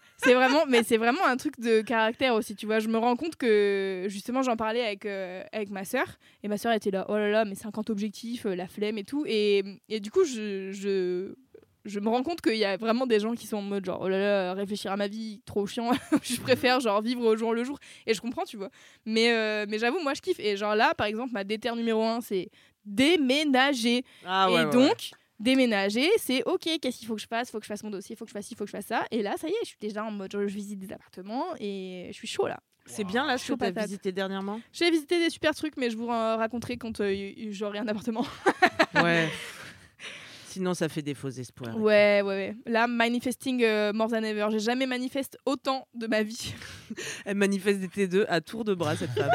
C'est 0.23 0.33
vraiment, 0.33 0.65
mais 0.67 0.83
c'est 0.83 0.97
vraiment 0.97 1.25
un 1.25 1.37
truc 1.37 1.59
de 1.59 1.81
caractère 1.81 2.35
aussi, 2.35 2.55
tu 2.55 2.65
vois. 2.65 2.79
Je 2.79 2.87
me 2.87 2.97
rends 2.97 3.15
compte 3.15 3.35
que 3.35 4.05
justement, 4.07 4.41
j'en 4.43 4.55
parlais 4.55 4.83
avec, 4.85 5.05
euh, 5.05 5.43
avec 5.51 5.69
ma 5.69 5.83
sœur, 5.83 6.05
et 6.43 6.47
ma 6.47 6.57
sœur 6.57 6.73
était 6.73 6.91
là, 6.91 7.05
oh 7.09 7.15
là 7.15 7.29
là, 7.29 7.45
mais 7.45 7.55
50 7.55 7.89
objectifs, 7.89 8.45
euh, 8.45 8.55
la 8.55 8.67
flemme 8.67 8.97
et 8.97 9.03
tout. 9.03 9.23
Et, 9.27 9.63
et 9.89 9.99
du 9.99 10.11
coup, 10.11 10.23
je, 10.23 10.71
je, 10.71 11.33
je 11.85 11.99
me 11.99 12.09
rends 12.09 12.23
compte 12.23 12.41
qu'il 12.41 12.57
y 12.57 12.65
a 12.65 12.77
vraiment 12.77 13.07
des 13.07 13.19
gens 13.19 13.33
qui 13.33 13.47
sont 13.47 13.57
en 13.57 13.61
mode 13.61 13.85
genre, 13.85 13.99
oh 14.01 14.09
là 14.09 14.19
là, 14.19 14.53
réfléchir 14.53 14.91
à 14.91 14.97
ma 14.97 15.07
vie, 15.07 15.41
trop 15.45 15.65
chiant. 15.65 15.91
je 16.23 16.39
préfère 16.39 16.79
genre 16.79 17.01
vivre 17.01 17.25
au 17.25 17.35
jour 17.35 17.53
le 17.53 17.63
jour. 17.63 17.79
Et 18.05 18.13
je 18.13 18.21
comprends, 18.21 18.43
tu 18.43 18.57
vois. 18.57 18.69
Mais, 19.05 19.31
euh, 19.31 19.65
mais 19.67 19.79
j'avoue, 19.79 19.99
moi, 20.01 20.13
je 20.13 20.21
kiffe. 20.21 20.39
Et 20.39 20.55
genre 20.55 20.75
là, 20.75 20.93
par 20.93 21.07
exemple, 21.07 21.33
ma 21.33 21.43
déter 21.43 21.71
numéro 21.71 22.03
un, 22.03 22.21
c'est 22.21 22.49
déménager. 22.85 24.03
Ah 24.25 24.51
ouais, 24.51 24.61
et 24.61 24.65
ouais, 24.65 24.71
donc, 24.71 24.89
ouais. 24.89 25.17
Déménager, 25.41 26.09
c'est 26.17 26.43
ok, 26.43 26.69
qu'est-ce 26.81 26.97
qu'il 26.99 27.07
faut 27.07 27.15
que 27.15 27.21
je 27.21 27.27
fasse? 27.27 27.51
Faut 27.51 27.59
que 27.59 27.65
je 27.65 27.69
fasse 27.69 27.83
mon 27.83 27.89
dossier, 27.89 28.15
faut 28.15 28.25
que 28.25 28.29
je 28.29 28.33
fasse 28.33 28.45
ci, 28.45 28.55
faut 28.55 28.63
que 28.63 28.71
je 28.71 28.75
fasse 28.77 28.85
ça. 28.87 29.05
Et 29.11 29.21
là, 29.21 29.35
ça 29.37 29.47
y 29.47 29.51
est, 29.51 29.55
je 29.63 29.69
suis 29.69 29.77
déjà 29.79 30.03
en 30.05 30.11
mode, 30.11 30.31
je 30.31 30.39
visite 30.39 30.79
des 30.79 30.91
appartements 30.91 31.47
et 31.59 32.07
je 32.11 32.13
suis 32.15 32.27
chaud 32.27 32.47
là. 32.47 32.59
C'est 32.85 33.03
bien 33.03 33.25
là 33.25 33.37
ce 33.37 33.45
Chaud 33.45 33.57
que 33.57 33.65
tu 33.69 33.79
visité 33.79 34.11
dernièrement? 34.11 34.59
J'ai 34.73 34.89
visité 34.89 35.19
des 35.19 35.29
super 35.29 35.53
trucs, 35.53 35.77
mais 35.77 35.89
je 35.89 35.97
vous 35.97 36.07
en 36.07 36.37
raconterai 36.37 36.77
quand 36.77 36.99
euh, 36.99 37.31
j'aurai 37.51 37.79
un 37.79 37.87
appartement. 37.87 38.25
Ouais. 38.93 39.29
Sinon, 40.47 40.73
ça 40.73 40.89
fait 40.89 41.01
des 41.01 41.13
faux 41.13 41.29
espoirs. 41.29 41.77
ouais, 41.77 42.21
ouais, 42.21 42.25
ouais. 42.25 42.55
Là, 42.65 42.85
manifesting 42.85 43.63
euh, 43.63 43.93
more 43.93 44.09
than 44.09 44.23
ever. 44.23 44.47
J'ai 44.51 44.59
jamais 44.59 44.85
manifesté 44.85 45.37
autant 45.45 45.87
de 45.93 46.07
ma 46.07 46.23
vie. 46.23 46.53
Elle 47.25 47.37
manifeste 47.37 47.79
des 47.79 47.87
T2 47.87 48.25
à 48.27 48.41
tour 48.41 48.65
de 48.65 48.73
bras, 48.73 48.97
cette 48.97 49.11
femme. 49.11 49.31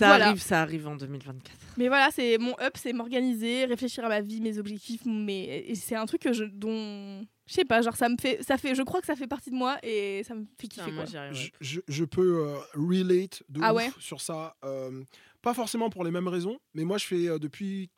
Ça 0.00 0.08
Voilà. 0.08 0.26
arrive, 0.28 0.42
ça 0.42 0.60
arrive 0.62 0.86
en 0.88 0.96
2024. 0.96 1.56
Mais 1.78 1.88
voilà, 1.88 2.10
c'est 2.10 2.36
mon 2.38 2.54
up, 2.60 2.72
c'est 2.76 2.92
m'organiser, 2.92 3.64
réfléchir 3.64 4.04
à 4.04 4.08
ma 4.08 4.20
vie, 4.20 4.40
mes 4.40 4.58
objectifs, 4.58 5.02
mais 5.06 5.72
c'est 5.74 5.94
un 5.94 6.06
truc 6.06 6.22
que 6.22 6.32
je, 6.32 6.44
dont 6.44 7.24
je 7.46 7.52
sais 7.54 7.64
pas, 7.64 7.80
genre 7.82 7.96
ça 7.96 8.08
me 8.08 8.16
fait, 8.20 8.42
ça 8.42 8.58
fait, 8.58 8.74
je 8.74 8.82
crois 8.82 9.00
que 9.00 9.06
ça 9.06 9.16
fait 9.16 9.26
partie 9.26 9.50
de 9.50 9.56
moi 9.56 9.78
et 9.82 10.22
ça 10.24 10.34
me 10.34 10.44
fait 10.58 10.68
kiffer. 10.68 10.92
quoi. 10.92 11.04
Je, 11.32 11.48
je- 11.60 11.80
je 11.88 12.04
peux 12.04 12.46
euh, 12.46 12.58
relate 12.74 13.42
de 13.48 13.60
Ah 13.62 13.72
ouf 13.72 13.78
ouais 13.78 13.90
sur 13.98 14.20
ça. 14.20 14.56
euh, 14.64 15.02
pas 15.42 15.54
forcément 15.54 15.88
pour 15.90 16.04
les 16.04 16.10
mêmes 16.10 16.28
raisons, 16.28 16.58
mais 16.74 16.84
moi 16.84 16.98
je 16.98 17.06
fais 17.06 17.28
euh, 17.28 17.38
depuis 17.38 17.90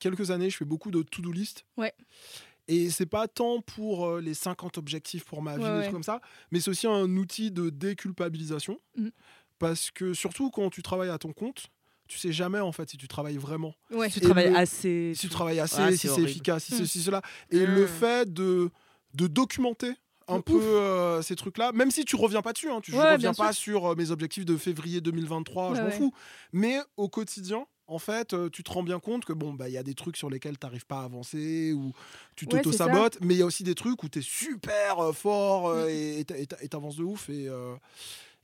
quelques 0.00 0.30
années, 0.30 0.50
je 0.50 0.56
fais 0.56 0.64
beaucoup 0.64 0.90
de 0.90 1.02
to-do 1.02 1.32
list. 1.32 1.64
Ouais. 1.76 1.92
Et 2.68 2.90
c'est 2.90 3.06
pas 3.06 3.28
tant 3.28 3.60
pour 3.60 4.06
euh, 4.06 4.20
les 4.20 4.34
50 4.34 4.76
objectifs 4.78 5.24
pour 5.24 5.40
ma 5.42 5.56
vie, 5.56 5.62
Ouais, 5.62 5.68
ou 5.68 5.72
des 5.72 5.76
ouais. 5.78 5.82
trucs 5.84 5.92
comme 5.94 6.02
ça, 6.02 6.20
mais 6.50 6.58
c'est 6.60 6.70
aussi 6.70 6.86
un 6.88 7.08
outil 7.16 7.50
de 7.52 7.70
déculpabilisation. 7.70 8.80
Mhm. 8.96 9.10
Parce 9.58 9.90
que 9.90 10.14
surtout 10.14 10.50
quand 10.50 10.70
tu 10.70 10.82
travailles 10.82 11.10
à 11.10 11.18
ton 11.18 11.32
compte, 11.32 11.66
tu 12.08 12.18
sais 12.18 12.32
jamais 12.32 12.60
en 12.60 12.72
fait 12.72 12.88
si 12.90 12.96
tu 12.96 13.08
travailles 13.08 13.36
vraiment. 13.38 13.74
Ouais. 13.90 14.08
Tu 14.10 14.18
Et 14.18 14.22
travailles 14.22 14.50
le- 14.50 14.56
assez. 14.56 15.12
Si 15.14 15.22
tu 15.22 15.28
travailles 15.28 15.60
assez, 15.60 15.96
si 15.96 16.08
c'est 16.08 16.22
efficace, 16.22 16.64
si 16.64 16.76
ceci, 16.76 17.02
cela. 17.02 17.22
Et 17.50 17.64
le 17.66 17.86
fait 17.86 18.32
de, 18.32 18.70
de 19.14 19.26
documenter 19.26 19.92
un 20.28 20.40
peu 20.40 20.60
euh, 20.60 21.22
ces 21.22 21.36
trucs-là, 21.36 21.72
même 21.72 21.90
si 21.90 22.04
tu 22.04 22.16
reviens 22.16 22.42
pas 22.42 22.52
dessus, 22.52 22.68
hein, 22.70 22.80
tu 22.82 22.90
je 22.92 22.96
Ouais, 22.96 23.12
reviens 23.12 23.32
pas 23.32 23.52
sûr. 23.52 23.62
sur 23.80 23.92
euh, 23.92 23.94
mes 23.96 24.10
objectifs 24.10 24.44
de 24.44 24.56
février 24.56 25.00
2023, 25.00 25.74
je 25.74 25.80
m'en 25.80 25.86
ouais. 25.86 25.92
fous. 25.92 26.12
Mais 26.52 26.78
au 26.96 27.08
quotidien, 27.08 27.64
en 27.86 28.00
fait, 28.00 28.34
euh, 28.34 28.48
tu 28.50 28.64
te 28.64 28.72
rends 28.72 28.82
bien 28.82 28.98
compte 28.98 29.24
que 29.24 29.32
bon, 29.32 29.54
bah 29.54 29.68
il 29.68 29.72
y 29.72 29.78
a 29.78 29.84
des 29.84 29.94
trucs 29.94 30.16
sur 30.16 30.28
lesquels 30.28 30.58
tu 30.58 30.66
n'arrives 30.66 30.84
pas 30.86 31.00
à 31.02 31.04
avancer 31.04 31.72
ou 31.72 31.92
tu 32.34 32.46
t'auto-sabotes, 32.48 33.18
mais 33.20 33.34
il 33.34 33.38
y 33.38 33.42
a 33.42 33.46
aussi 33.46 33.62
des 33.62 33.76
trucs 33.76 34.02
où 34.02 34.08
tu 34.08 34.18
es 34.18 34.22
super 34.22 34.98
euh, 34.98 35.12
fort 35.12 35.68
euh, 35.68 35.86
Mm. 35.86 35.88
et- 35.90 36.26
et 36.62 36.68
t'avances 36.68 36.96
de 36.96 37.04
ouf. 37.04 37.28
Et, 37.30 37.46
euh, 37.48 37.74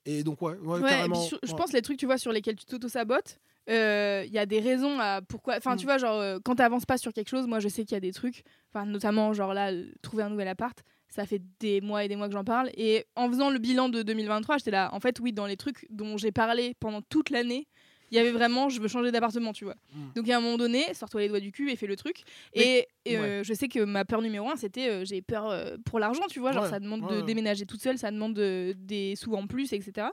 et 0.07 0.23
donc, 0.25 0.43
ouais, 0.43 0.55
ouais, 0.57 0.81
Ouais, 0.81 0.89
et 0.89 0.95
carrément. 0.95 1.23
je 1.43 1.53
pense 1.55 1.73
les 1.73 1.83
trucs 1.83 1.99
tu 1.99 2.07
vois 2.07 2.19
sur 2.19 2.33
lesquels 2.33 2.57
tu 2.57 2.65
t'auto-sabotes, 2.67 3.39
il 3.69 4.31
y 4.33 4.39
a 4.39 4.47
des 4.47 4.61
raisons 4.61 4.99
à 4.99 5.21
pourquoi. 5.23 5.57
Enfin, 5.57 5.75
Mm. 5.75 5.79
tu 5.79 5.85
vois, 5.87 5.99
genre, 5.99 6.19
euh, 6.21 6.39
quand 6.45 6.57
t'avances 6.57 6.85
pas 6.87 6.99
sur 6.99 7.13
quelque 7.13 7.29
chose, 7.29 7.47
moi 7.47 7.61
je 7.61 7.69
sais 7.69 7.85
qu'il 7.85 7.93
y 7.95 7.97
a 7.97 8.01
des 8.01 8.13
trucs, 8.13 8.43
enfin, 8.73 8.87
notamment, 8.87 9.33
genre 9.33 9.55
là, 9.55 9.71
euh, 9.73 9.87
trouver 10.03 10.25
un 10.25 10.31
nouvel 10.31 10.49
appart, 10.49 10.77
ça 11.09 11.27
fait 11.27 11.43
des 11.61 11.81
mois 11.81 12.05
et 12.05 12.09
des 12.09 12.17
mois 12.17 12.27
que 12.27 12.33
j'en 12.35 12.43
parle. 12.45 12.71
Et 12.77 13.05
en 13.17 13.29
faisant 13.29 13.51
le 13.51 13.59
bilan 13.59 13.89
de 13.89 14.03
2023, 14.03 14.59
j'étais 14.59 14.71
là, 14.71 14.89
en 14.93 14.99
fait, 15.01 15.21
oui, 15.21 15.33
dans 15.33 15.47
les 15.47 15.57
trucs 15.57 15.87
dont 15.91 16.17
j'ai 16.17 16.33
parlé 16.33 16.75
pendant 16.81 17.03
toute 17.03 17.31
l'année, 17.31 17.69
il 18.13 18.17
y 18.17 18.19
avait 18.19 18.31
vraiment, 18.31 18.69
je 18.69 18.81
veux 18.81 18.87
changer 18.89 19.11
d'appartement, 19.11 19.53
tu 19.53 19.65
vois. 19.65 19.75
Mm. 19.95 20.13
Donc, 20.15 20.29
à 20.29 20.37
un 20.37 20.41
moment 20.41 20.59
donné, 20.59 20.93
sors-toi 20.95 21.23
les 21.23 21.29
doigts 21.29 21.41
du 21.41 21.51
cul 21.51 21.71
et 21.71 21.77
fais 21.77 21.87
le 21.89 21.97
truc. 21.97 22.23
Mais- 22.55 22.87
et 23.05 23.13
et, 23.15 23.17
euh, 23.17 23.43
je 23.43 23.53
sais 23.55 23.67
que 23.67 23.81
ma 23.83 24.05
peur 24.05 24.23
numéro 24.23 24.49
un, 24.49 24.55
c'était 24.57 24.89
euh, 24.89 25.05
j'ai 25.05 25.23
peur 25.23 25.51
euh, 25.51 25.77
pour 25.85 25.99
l'argent, 25.99 26.23
tu 26.31 26.39
vois. 26.39 26.53
Genre, 26.53 26.63
Ouais, 26.65 26.69
ça 26.71 26.79
demande 26.79 27.03
ouais, 27.05 27.17
de 27.17 27.21
déménager 27.23 27.67
toute 27.67 27.81
seule, 27.83 27.99
ça 27.99 28.11
demande 28.13 28.35
de- 28.35 28.75
des 28.79 29.17
sous 29.17 29.35
en 29.35 29.47
plus, 29.49 29.73
etc. 29.73 30.07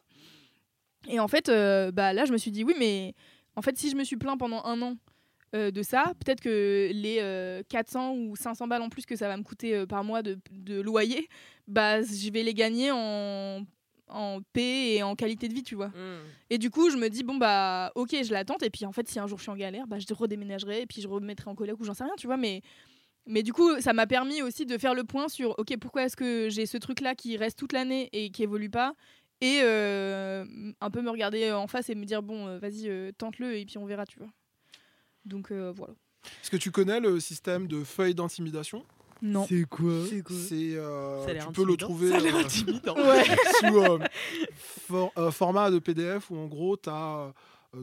Et 1.08 1.20
en 1.20 1.28
fait, 1.28 1.48
bah, 1.94 2.14
là, 2.14 2.26
je 2.26 2.32
me 2.32 2.38
suis 2.38 2.52
dit, 2.52 2.64
oui, 2.64 2.74
mais 2.80 3.14
en 3.56 3.62
fait, 3.62 3.78
si 3.78 3.90
je 3.90 3.96
me 3.96 4.04
suis 4.04 4.18
plaint 4.18 4.40
pendant 4.40 4.64
un 4.66 4.82
an 4.82 4.96
euh, 5.56 5.72
de 5.72 5.82
ça, 5.82 6.14
peut-être 6.24 6.42
que 6.42 6.90
les 6.94 7.18
euh, 7.22 7.64
400 7.70 8.14
ou 8.14 8.36
500 8.36 8.68
balles 8.68 8.84
en 8.84 8.90
plus 8.90 9.06
que 9.08 9.16
ça 9.16 9.28
va 9.28 9.36
me 9.36 9.42
coûter 9.44 9.76
euh, 9.76 9.86
par 9.88 10.04
mois 10.04 10.22
de, 10.22 10.38
de 10.52 10.80
loyer, 10.80 11.28
bah, 11.68 12.02
je 12.04 12.32
vais 12.32 12.44
les 12.44 12.54
gagner 12.54 12.92
en, 12.92 13.66
en 14.10 14.40
paix 14.54 14.96
et 14.96 15.04
en 15.04 15.16
qualité 15.16 15.48
de 15.48 15.54
vie, 15.54 15.64
tu 15.64 15.76
vois. 15.76 15.90
Mm. 15.90 16.22
Et 16.50 16.58
du 16.58 16.70
coup, 16.70 16.90
je 16.90 16.98
me 16.98 17.10
dis, 17.10 17.24
bon, 17.24 17.38
bah, 17.38 17.92
ok, 17.96 18.16
je 18.24 18.32
l'attends. 18.32 18.58
Et 18.62 18.70
puis, 18.70 18.86
en 18.86 18.92
fait, 18.92 19.08
si 19.08 19.20
un 19.20 19.28
jour 19.28 19.38
je 19.38 19.44
suis 19.44 19.52
en 19.52 19.56
galère, 19.56 19.88
bah, 19.88 19.98
je 20.00 20.14
redéménagerai 20.14 20.82
et 20.82 20.86
puis 20.86 21.02
je 21.02 21.08
remettrai 21.08 21.50
en 21.50 21.56
coloc 21.56 21.80
ou 21.80 21.84
j'en 21.84 21.94
sais 21.94 22.04
rien, 22.04 22.16
tu 22.18 22.28
vois. 22.28 22.38
Mais, 22.38 22.62
mais 23.26 23.44
du 23.44 23.54
coup, 23.54 23.80
ça 23.82 23.94
m'a 23.94 24.08
permis 24.08 24.42
aussi 24.42 24.66
de 24.66 24.78
faire 24.78 24.94
le 24.94 25.04
point 25.04 25.28
sur, 25.28 25.58
ok, 25.60 25.78
pourquoi 25.80 26.06
est-ce 26.06 26.16
que 26.16 26.50
j'ai 26.50 26.66
ce 26.66 26.78
truc-là 26.78 27.16
qui 27.16 27.38
reste 27.38 27.58
toute 27.58 27.74
l'année 27.74 28.10
et 28.12 28.32
qui 28.32 28.44
évolue 28.44 28.70
pas 28.70 28.94
et 29.42 29.62
euh, 29.64 30.46
un 30.82 30.90
peu 30.90 31.02
me 31.02 31.10
regarder 31.10 31.52
en 31.52 31.68
face 31.68 31.90
et 31.90 31.96
me 31.96 32.06
dire, 32.06 32.22
bon, 32.22 32.48
euh, 32.48 32.60
vas-y, 32.60 32.90
euh, 32.90 33.12
tente-le 33.18 33.58
et 33.58 33.66
puis 33.66 33.78
on 33.78 33.86
verra, 33.86 34.06
tu 34.06 34.20
vois. 34.20 34.30
Donc, 35.26 35.52
euh, 35.52 35.72
voilà. 35.74 35.94
Est-ce 36.42 36.52
que 36.52 36.58
tu 36.58 36.72
connais 36.72 37.00
le 37.00 37.20
système 37.20 37.68
de 37.68 37.84
feuilles 37.84 38.16
d'intimidation? 38.16 38.84
Non. 39.22 39.46
C'est 39.48 39.64
quoi 39.70 39.92
C'est 40.30 40.74
euh, 40.76 41.26
tu 41.40 41.52
peux 41.54 41.66
le 41.66 41.76
trouver 41.78 42.10
Ça 42.12 42.18
euh, 42.18 42.40
intimidant. 42.40 42.96
Ouais. 42.96 43.24
sous 43.60 43.78
euh, 43.78 44.00
for- 44.88 45.12
euh, 45.18 45.32
format 45.32 45.72
de 45.72 45.80
PDF 45.80 46.30
où 46.32 46.38
en 46.38 46.48
gros 46.48 46.78
tu 46.78 46.90
as 46.90 47.34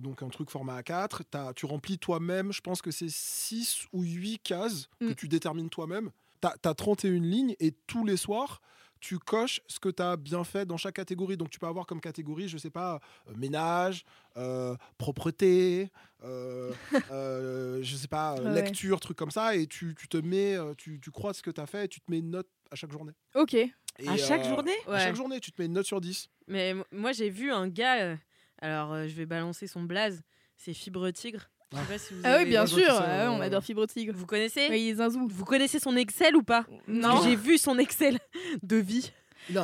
donc 0.03 0.23
un 0.23 0.29
truc 0.29 0.51
format 0.51 0.81
A4, 0.81 1.21
t'as- 1.31 1.53
tu 1.55 1.65
remplis 1.67 1.99
toi-même, 1.99 2.53
je 2.53 2.61
pense 2.61 2.83
que 2.83 2.91
c'est 2.91 3.09
6 3.11 3.87
ou 3.93 4.03
8 4.03 4.39
cases 4.43 4.89
que 5.01 5.07
Mm. 5.11 5.15
tu 5.15 5.29
détermines 5.29 5.69
toi-même. 5.71 6.11
Tu 6.43 6.49
as, 6.69 6.75
31 6.75 7.21
lignes 7.21 7.55
et 7.61 7.73
tous 7.87 8.05
les 8.05 8.17
soirs 8.17 8.61
tu 9.07 9.21
coches 9.21 9.61
ce 9.69 9.79
que 9.79 9.89
tu 9.89 10.03
as 10.03 10.17
bien 10.17 10.43
fait 10.43 10.67
dans 10.67 10.77
chaque 10.77 10.97
catégorie. 10.97 11.37
Donc 11.37 11.51
tu 11.51 11.61
peux 11.61 11.69
avoir 11.69 11.87
comme 11.87 12.01
catégorie, 12.01 12.49
je 12.49 12.59
sais 12.59 12.71
pas, 12.71 12.99
euh, 13.29 13.35
ménage, 13.37 14.05
euh, 14.37 14.75
propreté, 14.99 15.93
euh, 16.25 16.73
euh, 17.13 17.79
je 17.83 17.95
sais 17.97 18.09
pas, 18.09 18.35
Ouais. 18.35 18.53
lecture, 18.53 18.99
trucs 18.99 19.17
comme 19.17 19.31
ça. 19.31 19.55
Et 19.55 19.69
tu, 19.69 19.95
tu 19.97 20.09
te 20.09 20.17
mets, 20.17 20.57
tu, 20.77 20.99
tu 20.99 21.13
crois 21.13 21.33
ce 21.35 21.43
que 21.43 21.53
tu 21.53 21.61
as 21.61 21.67
fait 21.67 21.85
et 21.85 21.89
tu 21.89 22.01
te 22.01 22.11
mets 22.11 22.19
une 22.19 22.31
note 22.31 22.49
à 22.73 22.75
chaque 22.75 22.91
journée. 22.91 23.13
Ok. 23.37 23.55
Et, 23.55 23.71
À 24.09 24.17
chaque 24.17 24.45
journée? 24.45 24.75
À 24.89 24.99
chaque 24.99 25.15
journée, 25.15 25.39
tu 25.39 25.53
te 25.53 25.63
mets 25.63 25.67
une 25.67 25.75
note 25.75 25.87
sur 25.87 26.01
10. 26.01 26.29
Mais 26.49 26.75
moi, 26.91 27.13
j'ai 27.13 27.31
vu 27.31 27.53
un 27.53 27.69
gars. 27.69 28.19
alors, 28.61 29.07
je 29.07 29.15
vais 29.15 29.27
balancer 29.27 29.69
son 29.69 29.85
blaze. 29.85 30.23
C'est 30.57 30.75
Fibre 30.75 31.09
Tigre. 31.13 31.49
Je 31.73 31.77
sais 31.79 31.85
pas 31.85 31.99
si 31.99 32.15
vous 32.15 32.21
Ah 32.25 32.37
oui, 32.39 32.45
bien 32.49 32.67
sûr. 32.67 32.79
qui 32.79 32.85
ah 32.89 33.31
ouais, 33.31 33.37
on 33.37 33.41
adore 33.41 33.63
Fibre 33.63 33.87
Tigre. 33.87 34.13
Vous 34.17 34.27
connaissez 34.27 34.69
Oui, 34.71 34.95
Zinzou. 34.95 35.27
Vous 35.29 35.45
connaissez 35.45 35.79
son 35.81 35.97
Excel 35.97 36.37
ou 36.37 36.43
pas 36.43 36.63
Parce 36.65 36.81
Non. 36.89 37.19
que 37.21 37.29
J'ai 37.29 37.37
vu 37.37 37.59
son 37.59 37.79
Excel 37.79 38.19
de 38.63 38.77
vie. 38.77 39.11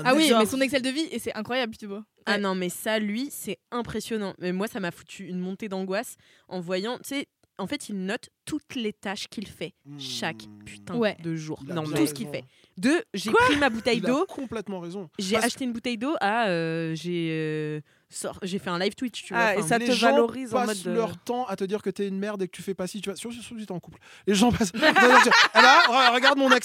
Ah 0.04 0.14
oui, 0.14 0.28
Genre- 0.28 0.40
mais 0.40 0.46
son 0.46 0.60
Excel 0.60 0.82
de 0.82 0.90
vie, 0.90 1.08
et 1.10 1.18
c'est 1.18 1.34
incroyable, 1.34 1.76
tu 1.76 1.86
vois. 1.86 2.04
Ah 2.26 2.32
Ouais. 2.32 2.38
non, 2.38 2.54
mais 2.54 2.68
ça, 2.68 2.98
lui, 2.98 3.28
c'est 3.30 3.58
impressionnant. 3.72 4.34
Mais 4.38 4.52
moi, 4.52 4.68
ça 4.68 4.78
m'a 4.80 4.90
foutu 4.92 5.26
une 5.26 5.38
montée 5.40 5.68
d'angoisse 5.68 6.16
en 6.48 6.60
voyant. 6.60 6.98
Tu 6.98 7.04
sais, 7.16 7.26
en 7.58 7.66
fait, 7.66 7.88
il 7.88 8.04
note 8.04 8.28
toutes 8.44 8.74
les 8.76 8.92
tâches 8.92 9.26
qu'il 9.28 9.46
fait 9.46 9.74
chaque 9.98 10.44
Mmh. 10.46 10.64
putain 10.64 10.96
Ouais. 10.96 11.16
de 11.22 11.34
jour. 11.34 11.60
Il 11.64 11.72
a 11.72 11.74
Non, 11.74 11.82
bien 11.82 11.96
tout 11.96 12.06
ce 12.06 12.14
qu'il 12.14 12.26
raison. 12.28 12.38
fait. 12.40 12.44
Deux, 12.78 13.02
j'ai 13.14 13.30
pris 13.32 13.56
ma 13.56 13.70
bouteille 13.70 13.98
Il 13.98 14.06
a 14.06 14.08
d'eau. 14.08 14.26
complètement 14.26 14.80
raison. 14.80 15.08
J'ai 15.18 15.34
Parce 15.34 15.46
acheté 15.46 15.64
une 15.64 15.72
bouteille 15.72 15.98
d'eau 15.98 16.14
à. 16.20 16.48
euh, 16.48 16.94
j'ai 16.94 17.28
euh, 17.32 17.80
j'ai 18.42 18.58
fait 18.58 18.70
un 18.70 18.78
live 18.78 18.94
Twitch, 18.94 19.24
tu 19.24 19.34
vois. 19.34 19.42
Ah, 19.42 19.56
et 19.56 19.62
ça 19.62 19.78
les 19.78 19.86
te 19.86 19.92
gens 19.92 20.10
valorise 20.12 20.54
en 20.54 20.58
passent 20.58 20.66
mode 20.68 20.82
de- 20.82 20.90
leur 20.92 21.16
temps 21.18 21.46
à 21.46 21.56
te 21.56 21.64
dire 21.64 21.82
que 21.82 21.90
t'es 21.90 22.06
une 22.08 22.18
merde 22.18 22.42
et 22.42 22.46
que 22.48 22.52
tu 22.56 22.62
fais 22.62 22.74
pas 22.74 22.86
ci, 22.86 23.00
tu 23.00 23.08
vois. 23.10 23.16
Surtout 23.16 23.58
si 23.58 23.66
t'es 23.66 23.72
en 23.72 23.80
couple. 23.80 23.98
Les 24.26 24.34
gens 24.34 24.52
passent. 24.52 24.72
Là, 25.54 25.82
re- 25.88 26.14
regarde 26.14 26.38
mon. 26.38 26.48
J'ai 26.52 26.56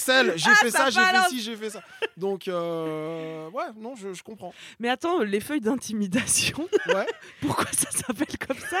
Ah, 0.50 0.54
fait 0.56 0.70
ça 0.70 0.90
j'ai 0.90 1.00
fait 1.00 1.28
ci, 1.30 1.40
j'ai 1.42 1.56
fait 1.56 1.70
ça. 1.70 1.82
Donc 2.16 2.46
euh, 2.48 3.48
ouais, 3.50 3.64
non, 3.76 3.94
je, 3.96 4.12
je 4.12 4.22
comprends. 4.22 4.52
Mais 4.78 4.88
attends, 4.88 5.20
les 5.20 5.40
feuilles 5.40 5.60
d'intimidation, 5.60 6.68
Ouais, 6.86 7.06
pourquoi 7.40 7.66
ça 7.72 7.90
s'appelle 7.90 8.26
comme 8.46 8.58
ça? 8.58 8.78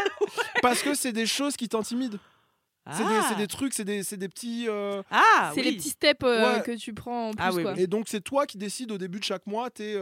Parce 0.62 0.82
que 0.82 0.94
c'est 0.94 1.12
des 1.12 1.26
choses 1.26 1.56
qui 1.56 1.68
t'intimident. 1.68 2.18
C'est 2.96 3.02
des, 3.04 3.08
Ah. 3.10 3.34
des 3.36 3.46
trucs, 3.46 3.74
c'est 3.74 3.84
des, 3.84 4.02
c'est 4.02 4.16
des 4.16 4.28
petits. 4.28 4.66
euh, 4.68 5.02
Ah, 5.10 5.50
c'est 5.54 5.60
oui. 5.60 5.66
les 5.70 5.76
petits 5.76 5.90
steps 5.90 6.22
euh, 6.24 6.56
Ouais. 6.56 6.62
que 6.62 6.72
tu 6.72 6.94
prends 6.94 7.28
en 7.28 7.30
plus. 7.32 7.44
Ah 7.44 7.50
oui, 7.52 7.62
quoi. 7.62 7.72
oui. 7.74 7.82
Et 7.82 7.86
donc 7.86 8.06
c'est 8.08 8.20
toi 8.22 8.46
qui 8.46 8.56
décides 8.58 8.90
au 8.92 8.98
début 8.98 9.18
de 9.18 9.24
chaque 9.24 9.46
mois 9.46 9.68
tes 9.70 10.00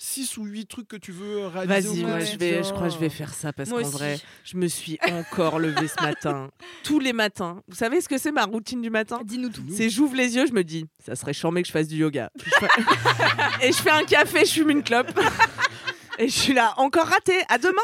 6 0.00 0.36
ou 0.36 0.44
8 0.44 0.66
trucs 0.66 0.86
que 0.86 0.96
tu 0.96 1.10
veux 1.10 1.46
réaliser. 1.48 1.88
Vas-y, 1.94 2.02
moi 2.04 2.12
Ouais. 2.18 2.24
je 2.26 2.38
vais, 2.38 2.62
je 2.62 2.72
crois 2.72 2.86
que 2.88 2.94
je 2.94 2.98
vais 2.98 3.08
faire 3.08 3.34
ça 3.34 3.52
parce 3.52 3.70
qu'en 3.70 3.80
vrai, 3.82 4.20
je 4.44 4.56
me 4.56 4.68
suis 4.68 4.98
encore 5.10 5.58
levée 5.58 5.88
ce 5.88 6.00
matin, 6.02 6.50
tous 6.84 7.00
les 7.00 7.12
matins. 7.12 7.60
Vous 7.66 7.74
savez 7.74 8.00
ce 8.00 8.08
que 8.08 8.18
c'est 8.18 8.30
ma 8.32 8.44
routine 8.44 8.80
du 8.82 8.90
matin? 8.90 9.18
Dis-nous 9.24 9.48
tout. 9.50 9.64
C'est 9.74 9.90
j'ouvre 9.90 10.14
les 10.14 10.36
yeux, 10.36 10.46
je 10.46 10.52
me 10.52 10.62
dis, 10.62 10.86
ça 11.04 11.16
serait 11.16 11.32
charmé 11.32 11.62
que 11.62 11.66
je 11.68 11.72
fasse 11.72 11.88
du 11.88 11.96
yoga. 11.96 12.30
Et 13.62 13.72
je 13.72 13.78
fais 13.82 13.90
un 13.90 14.04
café, 14.04 14.44
je 14.44 14.52
fume 14.52 14.70
une 14.70 14.82
clope. 14.84 15.10
Et 16.20 16.28
je 16.28 16.32
suis 16.36 16.52
là, 16.52 16.74
encore 16.78 17.06
raté, 17.06 17.34
à 17.48 17.58
demain. 17.58 17.82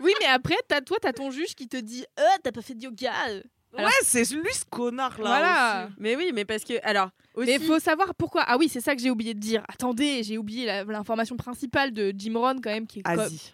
Oui, 0.00 0.12
mais 0.20 0.26
après, 0.26 0.56
as, 0.70 0.80
toi, 0.80 0.96
t'as 1.00 1.12
ton 1.12 1.30
juge 1.30 1.54
qui 1.54 1.68
te 1.68 1.76
dit 1.76 2.04
Euh, 2.18 2.22
t'as 2.42 2.52
pas 2.52 2.62
fait 2.62 2.74
de 2.74 2.82
yoga. 2.84 3.12
Alors- 3.12 3.42
Ouais, 3.74 3.84
c'est 4.02 4.24
lui 4.32 4.50
ce 4.54 4.64
connard 4.64 5.20
là. 5.20 5.28
Voilà. 5.28 5.88
Mais 5.98 6.16
oui, 6.16 6.30
mais 6.34 6.46
parce 6.46 6.64
que. 6.64 6.72
Alors, 6.84 7.10
aussi. 7.34 7.46
Mais 7.50 7.56
il 7.56 7.62
faut 7.66 7.78
savoir 7.78 8.14
pourquoi. 8.14 8.42
Ah 8.46 8.56
oui, 8.56 8.66
c'est 8.70 8.80
ça 8.80 8.96
que 8.96 9.02
j'ai 9.02 9.10
oublié 9.10 9.34
de 9.34 9.38
dire. 9.38 9.62
Attendez, 9.68 10.22
j'ai 10.22 10.38
oublié 10.38 10.64
la- 10.64 10.84
l'information 10.84 11.36
principale 11.36 11.92
de 11.92 12.10
Jim 12.16 12.32
Rohn, 12.38 12.58
quand 12.62 12.70
même, 12.70 12.86
qui 12.86 13.00
est 13.00 13.02
co- 13.02 13.10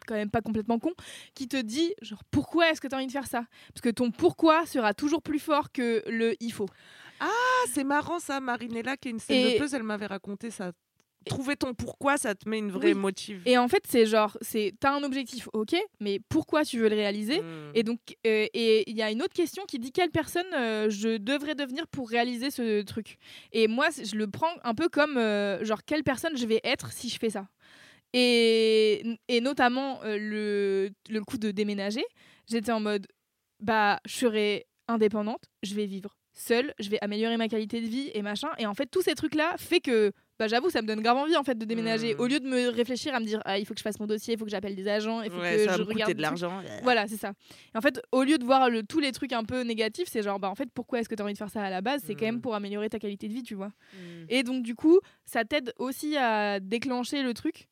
quand 0.06 0.14
même 0.14 0.30
pas 0.30 0.40
complètement 0.40 0.78
con, 0.78 0.92
qui 1.34 1.48
te 1.48 1.56
dit 1.60 1.92
genre 2.00 2.22
pourquoi 2.30 2.70
est-ce 2.70 2.80
que 2.80 2.86
tu 2.86 2.94
as 2.94 2.98
envie 2.98 3.08
de 3.08 3.12
faire 3.12 3.26
ça? 3.26 3.44
Parce 3.74 3.80
que 3.82 3.88
ton 3.90 4.12
pourquoi 4.12 4.64
sera 4.66 4.94
toujours 4.94 5.20
plus 5.20 5.40
fort 5.40 5.72
que 5.72 6.04
le 6.06 6.36
il 6.38 6.52
faut. 6.52 6.68
Ah, 7.18 7.26
c'est 7.72 7.84
marrant 7.84 8.20
ça, 8.20 8.38
Marinella, 8.38 8.96
qui 8.96 9.08
est 9.08 9.10
une 9.10 9.18
scène 9.18 9.44
Et- 9.46 9.54
de 9.54 9.58
pause, 9.58 9.74
elle 9.74 9.82
m'avait 9.82 10.06
raconté 10.06 10.52
ça. 10.52 10.70
Trouver 11.24 11.56
ton 11.56 11.74
pourquoi, 11.74 12.16
ça 12.16 12.34
te 12.34 12.48
met 12.48 12.58
une 12.58 12.70
vraie 12.70 12.92
Oui. 12.92 12.94
motive. 12.94 13.42
Et 13.46 13.58
en 13.58 13.68
fait, 13.68 13.82
c'est 13.88 14.06
genre 14.06 14.36
c'est 14.40 14.74
t'as 14.80 14.92
un 14.94 15.02
objectif, 15.02 15.48
ok, 15.52 15.74
mais 16.00 16.20
pourquoi 16.28 16.64
tu 16.64 16.78
veux 16.78 16.88
le 16.88 16.96
réaliser? 16.96 17.40
Mm. 17.40 17.70
Et 17.74 17.82
donc, 17.82 17.98
euh, 18.26 18.46
et 18.52 18.90
il 18.90 18.96
y 18.96 19.02
a 19.02 19.10
une 19.10 19.22
autre 19.22 19.34
question 19.34 19.64
qui 19.66 19.78
dit 19.78 19.92
quelle 19.92 20.10
personne 20.10 20.46
euh, 20.54 20.88
je 20.90 21.16
devrais 21.16 21.54
devenir 21.54 21.86
pour 21.88 22.08
réaliser 22.08 22.50
ce 22.50 22.82
truc? 22.82 23.16
Et 23.52 23.68
moi, 23.68 23.88
je 23.90 24.16
le 24.16 24.28
prends 24.28 24.54
un 24.62 24.74
peu 24.74 24.88
comme 24.88 25.16
euh, 25.18 25.64
genre 25.64 25.84
quelle 25.84 26.02
personne 26.04 26.36
je 26.36 26.46
vais 26.46 26.60
être 26.64 26.92
si 26.92 27.08
je 27.08 27.18
fais 27.18 27.30
ça? 27.30 27.48
Et, 28.12 29.02
et 29.28 29.40
notamment 29.40 30.00
le, 30.04 30.90
le 31.10 31.20
coup 31.24 31.36
de 31.38 31.50
déménager, 31.50 32.04
j'étais 32.48 32.70
en 32.72 32.80
mode 32.80 33.06
bah 33.60 33.98
je 34.06 34.14
serai 34.14 34.66
indépendante, 34.88 35.44
je 35.62 35.74
vais 35.74 35.86
vivre 35.86 36.16
seule, 36.32 36.74
je 36.78 36.90
vais 36.90 36.98
améliorer 37.00 37.36
ma 37.36 37.48
qualité 37.48 37.80
de 37.80 37.86
vie 37.86 38.10
et 38.14 38.22
machin. 38.22 38.48
Et 38.58 38.66
en 38.66 38.74
fait, 38.74 38.86
tous 38.86 39.02
ces 39.02 39.14
trucs 39.14 39.34
là 39.34 39.54
fait 39.56 39.80
que 39.80 40.12
bah 40.38 40.48
j'avoue 40.48 40.68
ça 40.70 40.82
me 40.82 40.86
donne 40.86 41.00
grave 41.00 41.16
envie 41.16 41.36
en 41.36 41.42
fait 41.44 41.56
de 41.56 41.64
déménager 41.64 42.14
Mm. 42.14 42.20
au 42.20 42.26
lieu 42.26 42.40
de 42.40 42.46
me 42.48 42.68
réfléchir 42.68 43.14
à 43.14 43.20
me 43.20 43.24
dire 43.24 43.40
ah 43.44 43.58
il 43.58 43.64
faut 43.66 43.72
que 43.74 43.78
je 43.78 43.84
fasse 43.84 44.00
mon 44.00 44.06
dossier 44.06 44.34
il 44.34 44.38
faut 44.38 44.44
que 44.44 44.50
j'appelle 44.50 44.74
des 44.74 44.88
agents 44.88 45.22
il 45.22 45.30
faut 45.30 45.38
Ouais, 45.40 45.56
que 45.56 45.64
ça 45.64 45.70
va 45.72 45.76
je 45.76 45.82
me 45.82 45.86
regarde 45.88 46.12
de 46.14 46.22
l'argent. 46.22 46.60
Voilà, 46.82 47.06
c'est 47.06 47.16
ça. 47.16 47.32
Et 47.74 47.78
en 47.78 47.80
fait, 47.80 48.00
au 48.12 48.22
lieu 48.24 48.36
de 48.38 48.44
voir 48.44 48.68
le- 48.70 48.82
tous 48.82 48.98
les 49.00 49.12
trucs 49.12 49.32
un 49.32 49.44
peu 49.44 49.62
négatifs, 49.62 50.08
c'est 50.10 50.22
genre, 50.22 50.38
bah 50.40 50.48
en 50.50 50.54
fait, 50.54 50.68
pourquoi 50.74 51.00
est-ce 51.00 51.08
que 51.08 51.14
tu 51.14 51.22
as 51.22 51.24
envie 51.24 51.34
de 51.34 51.38
faire 51.38 51.50
ça 51.50 51.62
à 51.62 51.70
la 51.70 51.80
base? 51.80 52.02
C'est 52.04 52.14
quand 52.14 52.24
même 52.26 52.36
Mm. 52.36 52.40
pour 52.40 52.54
améliorer 52.54 52.88
ta 52.88 52.98
qualité 52.98 53.28
de 53.28 53.32
vie, 53.32 53.42
tu 53.42 53.54
vois. 53.54 53.68
Mm. 53.94 54.24
Et 54.28 54.42
donc, 54.42 54.62
du 54.62 54.74
coup, 54.74 54.98
ça 55.24 55.44
t'aide 55.44 55.72
aussi 55.78 56.16
à 56.16 56.58
déclencher 56.60 57.22
le 57.22 57.32
truc. 57.34 57.68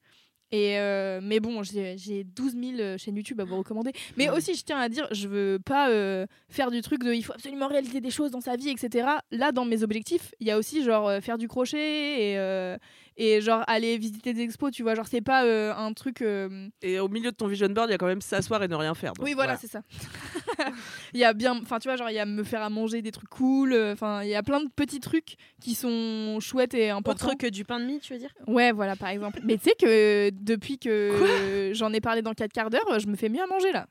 Et 0.53 0.79
euh, 0.79 1.21
mais 1.23 1.41
bon, 1.41 1.63
j'ai 1.63 1.97
j'ai 1.97 2.25
12 2.25 2.57
000 2.77 2.99
chaînes 2.99 3.17
YouTube 3.17 3.41
à 3.41 3.45
vous 3.45 3.57
recommander. 3.57 3.93
Mais 4.19 4.29
aussi, 4.29 4.55
je 4.55 4.63
tiens 4.63 4.79
à 4.79 4.91
dire, 4.91 5.09
je 5.11 5.27
veux 5.27 5.59
pas 5.59 5.89
euh, 5.89 6.27
faire 6.51 6.71
du 6.71 6.83
truc 6.83 7.03
de 7.03 7.13
il 7.15 7.23
faut 7.23 7.33
absolument 7.33 7.69
réaliser 7.69 8.03
des 8.03 8.11
choses 8.11 8.31
dans 8.31 8.43
sa 8.43 8.57
vie, 8.57 8.69
etc. 8.69 9.09
Là, 9.31 9.51
dans 9.51 9.65
mes 9.65 9.83
objectifs, 9.83 10.35
il 10.41 10.47
y 10.47 10.51
a 10.51 10.59
aussi 10.59 10.85
genre 10.85 11.09
euh, 11.09 11.21
faire 11.21 11.39
du 11.39 11.49
crochet 11.49 12.33
et, 12.33 12.39
euh, 12.39 12.77
et 13.17 13.41
genre 13.41 13.63
aller 13.67 13.99
visiter 13.99 14.33
des 14.33 14.43
expos, 14.43 14.73
tu 14.73 14.83
vois. 14.83 14.95
Genre, 14.95 15.07
c'est 15.07 15.21
pas 15.21 15.45
euh, 15.45 15.75
un 15.75 15.93
truc. 15.93 16.23
euh, 16.23 16.69
Et 16.83 16.99
au 16.99 17.09
milieu 17.09 17.31
de 17.31 17.37
ton 17.37 17.47
vision 17.47 17.69
board, 17.69 17.89
il 17.89 17.93
y 17.93 17.95
a 17.95 17.99
quand 17.99 18.07
même 18.07 18.21
s'asseoir 18.23 18.63
et 18.63 18.69
ne 18.69 18.75
rien 18.75 18.95
faire. 18.95 19.13
donc 19.13 19.25
Oui, 19.25 19.35
voilà, 19.35 19.57
c'est 19.57 19.67
ça. 19.69 19.83
Il 21.15 21.21
y 21.21 21.25
a 21.25 21.33
bien, 21.35 21.59
enfin, 21.63 21.79
tu 21.79 21.89
vois, 21.89 21.97
genre, 21.97 22.09
il 22.11 22.15
y 22.15 22.19
a 22.19 22.25
me 22.27 22.43
faire 22.45 22.63
à 22.63 22.71
manger 22.71 23.03
des 23.03 23.11
trucs 23.13 23.29
cool. 23.29 23.73
euh, 23.73 23.93
Enfin, 23.93 24.23
il 24.23 24.29
y 24.31 24.35
a 24.35 24.43
plein 24.43 24.61
de 24.63 24.69
petits 24.75 25.01
trucs 25.01 25.37
qui 25.61 25.75
sont 25.75 26.39
chouettes 26.41 26.75
et 26.75 26.91
importants. 26.91 27.27
Autre 27.29 27.37
que 27.37 27.47
du 27.49 27.65
pain 27.65 27.79
de 27.81 27.85
mie, 27.85 28.01
tu 28.01 28.13
veux 28.15 28.19
dire? 28.19 28.33
Ouais, 28.47 28.73
voilà, 28.73 28.97
par 28.97 29.09
exemple. 29.11 29.41
Mais 29.45 29.57
tu 29.59 29.65
sais 29.65 29.75
que 29.79 30.31
depuis 30.31 30.79
que 30.79 31.71
j'en 31.75 31.93
ai 31.93 32.01
parlé 32.01 32.23
dans 32.23 32.33
4 32.33 32.53
quarts 32.53 32.71
d'heure, 32.71 32.99
je 32.99 33.07
me 33.07 33.17
fais 33.17 33.29
mieux 33.29 33.43
à 33.43 33.47
manger 33.47 33.73
là. 33.73 33.87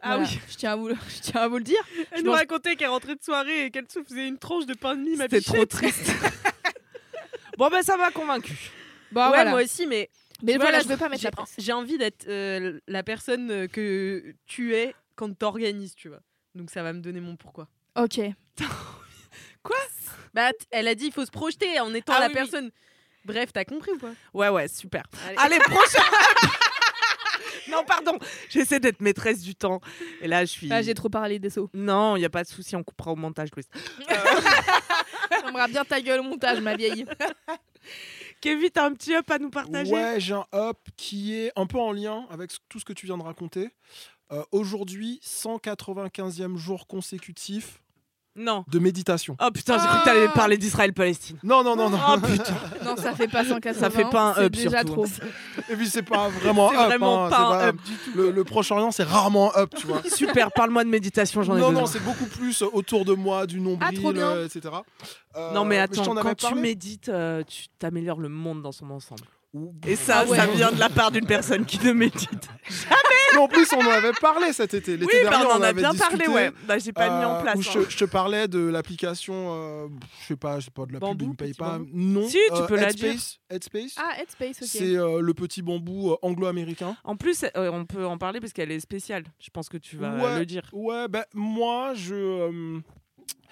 Ah 0.00 0.16
Voilà, 0.16 0.22
oui. 0.30 0.38
Je 0.50 0.56
tiens 0.56 0.72
à 0.72 0.76
vous, 0.76 0.88
le- 0.88 0.94
je 1.08 1.20
tiens 1.20 1.40
à 1.42 1.48
vous 1.48 1.58
le 1.58 1.64
dire. 1.64 1.76
Elle 2.12 2.18
Je 2.18 2.22
nous 2.24 2.30
mange- 2.30 2.38
racontait 2.40 2.76
qu'elle 2.76 2.88
rentrait 2.88 3.14
de 3.16 3.22
soirée 3.22 3.66
et 3.66 3.70
qu'elle 3.70 3.86
se 3.90 4.02
faisait 4.02 4.26
une 4.28 4.38
tranche 4.38 4.66
de 4.66 4.74
pain 4.74 4.96
de 4.96 5.02
mie, 5.02 5.16
ma 5.16 5.24
C'était 5.24 5.40
trop 5.42 5.64
triste. 5.66 6.10
bon, 7.62 7.70
ben 7.70 7.82
ça 7.82 7.96
m'a 7.96 8.10
convaincu. 8.10 8.70
Bah, 9.12 9.26
ouais, 9.30 9.36
voilà. 9.36 9.50
moi 9.50 9.62
aussi, 9.62 9.86
mais. 9.86 10.10
Mais 10.42 10.56
voilà, 10.56 10.78
là, 10.78 10.80
je 10.82 10.88
veux 10.88 10.96
pas 10.96 11.08
mettre 11.08 11.22
la 11.22 11.30
presse. 11.30 11.54
J'ai 11.58 11.72
envie 11.72 11.98
d'être 11.98 12.26
euh, 12.26 12.80
la 12.88 13.04
personne 13.04 13.50
euh, 13.50 13.68
que 13.68 14.34
tu 14.46 14.74
es 14.74 14.92
quand 15.14 15.32
t'organises, 15.38 15.94
tu 15.94 16.08
vois. 16.08 16.18
Donc 16.56 16.70
ça 16.70 16.82
va 16.82 16.92
me 16.92 17.00
donner 17.00 17.20
mon 17.20 17.36
pourquoi. 17.36 17.68
Ok. 17.96 18.18
Quoi? 19.62 19.76
Bah, 20.34 20.50
elle 20.72 20.88
a 20.88 20.96
dit 20.96 21.06
il 21.06 21.12
faut 21.12 21.24
se 21.24 21.30
projeter 21.30 21.78
en 21.78 21.94
étant 21.94 22.14
Ah 22.16 22.20
la 22.20 22.26
oui, 22.26 22.32
oui. 22.32 22.38
personne. 22.40 22.70
Bref, 23.24 23.52
t'as 23.52 23.64
compris 23.64 23.92
ou 23.92 23.98
pas? 23.98 24.10
Ouais, 24.34 24.48
ouais, 24.48 24.66
super. 24.66 25.04
Allez. 25.28 25.36
Allez, 25.38 25.58
prochain 25.60 26.02
Non, 27.70 27.84
pardon, 27.84 28.18
j'essaie 28.48 28.80
d'être 28.80 29.00
maîtresse 29.00 29.40
du 29.40 29.54
temps. 29.54 29.80
Et 30.20 30.28
là, 30.28 30.44
je 30.44 30.50
suis. 30.50 30.68
Ah, 30.72 30.82
j'ai 30.82 30.94
trop 30.94 31.08
parlé 31.08 31.38
des 31.38 31.50
sauts. 31.50 31.70
Non, 31.74 32.16
il 32.16 32.20
n'y 32.20 32.24
a 32.24 32.30
pas 32.30 32.42
de 32.42 32.48
souci, 32.48 32.76
on 32.76 32.82
coupera 32.82 33.12
au 33.12 33.16
montage, 33.16 33.48
Louise. 33.54 33.68
J'aimerais 35.44 35.68
bien 35.68 35.84
ta 35.84 36.00
gueule 36.00 36.20
au 36.20 36.24
montage, 36.24 36.60
ma 36.60 36.76
vieille. 36.76 37.06
Kevin, 38.40 38.70
t'as 38.70 38.86
un 38.86 38.92
petit 38.94 39.14
up 39.14 39.30
à 39.30 39.38
nous 39.38 39.50
partager? 39.50 39.92
Ouais, 39.92 40.18
j'ai 40.18 40.34
un 40.34 40.46
up 40.54 40.78
qui 40.96 41.34
est 41.34 41.52
un 41.56 41.66
peu 41.66 41.78
en 41.78 41.92
lien 41.92 42.26
avec 42.30 42.50
tout 42.68 42.80
ce 42.80 42.84
que 42.84 42.92
tu 42.92 43.06
viens 43.06 43.16
de 43.16 43.22
raconter. 43.22 43.70
Euh, 44.32 44.42
Aujourd'hui, 44.50 45.20
195e 45.24 46.56
jour 46.56 46.86
consécutif 46.86 47.81
Non. 48.34 48.64
de 48.68 48.78
méditation. 48.78 49.36
Oh 49.44 49.50
putain, 49.52 49.78
j'ai 49.78 49.86
cru 49.86 49.98
que 50.00 50.04
t'allais 50.04 50.28
parler 50.28 50.56
d'Israël-Palestine. 50.56 51.36
Non, 51.42 51.62
non, 51.62 51.76
non, 51.76 51.90
non. 51.90 51.98
Oh 52.08 52.18
putain. 52.18 52.54
Non, 52.84 52.96
ça 52.96 53.14
fait 53.14 53.28
pas 53.28 53.44
180. 53.44 53.78
Ça 53.80 53.90
fait 53.90 54.04
pas 54.08 54.34
un 54.36 54.42
up, 54.44 54.52
déjà 54.52 54.78
surtout. 54.80 54.92
trop. 54.92 55.06
Et 55.70 55.76
puis 55.76 55.86
c'est 55.88 56.02
pas 56.02 56.28
vraiment 56.28 56.70
up. 56.70 56.76
vraiment 56.76 57.26
hein, 57.26 57.30
pas 57.30 57.36
c'est 57.36 57.42
un 57.42 57.48
pas- 57.50 57.66
up 57.68 57.76
du 57.84 57.92
tout. 57.94 58.10
Le, 58.16 58.30
le 58.30 58.44
Proche-Orient, 58.44 58.90
c'est 58.90 59.02
rarement 59.04 59.52
up, 59.56 59.72
tu 59.76 59.86
vois. 59.86 60.00
Super, 60.08 60.50
parle-moi 60.52 60.84
de 60.84 60.88
méditation, 60.88 61.42
j'en 61.42 61.56
ai 61.56 61.60
Non, 61.60 61.68
besoin. 61.68 61.82
non, 61.82 61.86
c'est 61.86 62.02
beaucoup 62.02 62.26
plus 62.26 62.62
autour 62.62 63.04
de 63.04 63.12
moi, 63.14 63.46
du 63.46 63.60
nombril, 63.60 63.88
Ah, 63.90 64.00
trop 64.00 64.12
bien. 64.12 64.28
euh, 64.30 64.46
etc. 64.46 64.74
Euh, 65.36 65.52
Non 65.52 65.64
mais 65.64 65.78
attends, 65.78 66.14
quand 66.14 66.34
tu 66.34 66.54
médites, 66.54 67.08
euh, 67.10 67.42
tu 67.46 67.66
t'améliores 67.78 68.20
le 68.20 68.28
monde 68.28 68.62
dans 68.62 68.72
son 68.72 68.90
ensemble. 68.90 69.22
Et 69.86 69.96
ça, 69.96 70.20
Ah 70.20 70.30
ouais. 70.30 70.36
ça 70.36 70.46
vient 70.46 70.72
de 70.72 70.78
la 70.80 70.88
part 70.88 71.10
d'une 71.10 71.26
personne 71.26 71.66
qui 71.66 71.78
ne 71.84 71.92
médite. 71.92 72.48
Mais 73.34 73.38
en 73.38 73.48
plus, 73.48 73.66
on 73.74 73.80
en 73.80 73.90
avait 73.90 74.12
parlé 74.20 74.52
cet 74.54 74.72
été. 74.72 74.96
L'été 74.96 75.06
Oui, 75.18 75.24
bah, 75.24 75.30
dernier, 75.30 75.46
on 75.46 75.50
en 75.56 75.62
a 75.62 75.66
avait 75.68 75.80
bien 75.82 75.94
parlé, 75.94 76.26
ouais. 76.26 76.50
Bah, 76.66 76.78
j'ai 76.78 76.92
pas 76.92 77.18
mis 77.18 77.24
en 77.24 77.36
euh, 77.36 77.42
place. 77.42 77.56
où 77.56 77.60
hein. 77.60 77.84
je, 77.86 77.90
je 77.90 77.96
te 77.98 78.04
parlais 78.06 78.48
de 78.48 78.58
l'application, 78.60 79.34
euh, 79.54 79.88
je 80.22 80.26
sais 80.28 80.36
pas, 80.36 80.58
je 80.60 80.66
sais 80.66 80.70
pas 80.70 80.86
de 80.86 80.92
la 80.94 80.98
Bambou, 81.00 81.28
pub, 81.28 81.36
paye 81.36 81.54
pas. 81.54 81.78
bambou. 81.78 81.90
Non. 81.92 82.26
Si, 82.28 82.38
tu 82.54 82.62
euh, 82.62 82.66
peux 82.66 82.76
la 82.76 82.88
Headspace, 82.90 83.38
Headspace. 83.50 83.94
Ah, 83.98 84.20
Headspace, 84.20 84.62
ok. 84.62 84.68
C'est 84.70 84.96
euh, 84.96 85.20
le 85.20 85.34
petit 85.34 85.60
bambou 85.60 86.12
euh, 86.12 86.16
anglo-américain. 86.22 86.96
En 87.04 87.16
plus, 87.16 87.44
euh, 87.56 87.70
on 87.72 87.84
peut 87.84 88.06
en 88.06 88.16
parler 88.16 88.40
parce 88.40 88.52
qu'elle 88.54 88.70
est 88.72 88.80
spéciale. 88.80 89.24
Je 89.38 89.50
pense 89.50 89.68
que 89.68 89.76
tu 89.76 89.96
vas 89.98 90.14
Ouais. 90.14 90.38
le 90.38 90.46
dire. 90.46 90.62
Ouais, 90.72 91.08
ben 91.08 91.24
moi, 91.34 91.92
je. 91.94 92.80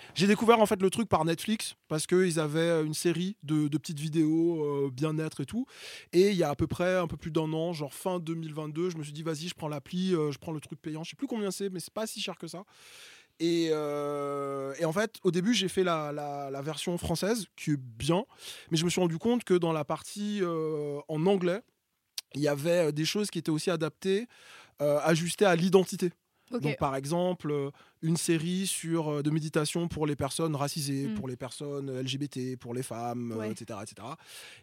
Euh, 0.00 0.10
j'ai 0.14 0.26
découvert 0.26 0.60
en 0.60 0.66
fait 0.66 0.80
le 0.80 0.90
truc 0.90 1.08
par 1.08 1.24
Netflix 1.24 1.76
parce 1.88 2.06
qu'ils 2.06 2.38
avaient 2.40 2.82
une 2.84 2.94
série 2.94 3.36
de, 3.42 3.68
petites 3.68 4.00
vidéos 4.00 4.64
euh, 4.64 4.90
bien-être 4.92 5.40
et 5.40 5.46
tout. 5.46 5.66
Et 6.12 6.30
il 6.30 6.36
y 6.36 6.42
a 6.42 6.50
à 6.50 6.54
peu 6.54 6.66
près 6.66 6.96
un 6.96 7.06
peu 7.06 7.16
plus 7.16 7.30
d'un 7.30 7.52
an, 7.52 7.72
genre 7.72 7.94
fin 7.94 8.18
2022, 8.18 8.90
je 8.90 8.96
me 8.96 9.02
suis 9.02 9.12
dit 9.12 9.22
vas-y, 9.22 9.48
je 9.48 9.54
prends 9.54 9.68
l'appli, 9.68 10.14
euh, 10.14 10.30
je 10.30 10.38
prends 10.38 10.52
le 10.52 10.60
truc 10.60 10.80
payant. 10.80 11.04
Je 11.04 11.10
sais 11.10 11.16
plus 11.16 11.26
combien 11.26 11.50
c'est, 11.50 11.70
mais 11.70 11.80
c'est 11.80 11.92
pas 11.94 12.06
si 12.06 12.20
cher 12.20 12.36
que 12.36 12.46
ça. 12.46 12.64
Et, 13.40 13.70
euh, 13.72 14.74
en 14.84 14.92
fait, 14.92 15.16
au 15.24 15.30
début, 15.30 15.54
j'ai 15.54 15.68
fait 15.68 15.82
la, 15.82 16.60
version 16.62 16.96
française 16.98 17.46
qui 17.56 17.70
est 17.70 17.80
bien, 17.80 18.24
mais 18.70 18.76
je 18.76 18.84
me 18.84 18.90
suis 18.90 19.00
rendu 19.00 19.18
compte 19.18 19.44
que 19.44 19.54
dans 19.54 19.72
la 19.72 19.84
partie 19.84 20.40
euh, 20.42 21.00
en 21.08 21.24
anglais, 21.26 21.62
il 22.34 22.42
y 22.42 22.48
avait 22.48 22.88
euh, 22.88 22.92
des 22.92 23.06
choses 23.06 23.30
qui 23.30 23.38
étaient 23.38 23.50
aussi 23.50 23.70
adaptées, 23.70 24.28
euh, 24.82 25.00
ajustées 25.02 25.46
à 25.46 25.56
l'identité. 25.56 26.12
Donc, 26.58 26.76
par 26.78 26.96
exemple, 26.96 27.50
euh, 27.52 27.70
une 28.02 28.16
série 28.16 28.66
sur 28.66 29.08
euh, 29.12 29.22
de 29.22 29.30
méditation 29.30 29.86
pour 29.88 30.06
les 30.06 30.16
personnes 30.16 30.56
racisées, 30.56 31.06
Mm. 31.08 31.14
pour 31.14 31.28
les 31.28 31.36
personnes 31.36 31.90
LGBT, 32.00 32.56
pour 32.58 32.74
les 32.74 32.82
femmes, 32.82 33.32
euh, 33.32 33.36
Ouais. 33.36 33.50
etc., 33.52 33.78
etc. 33.82 34.08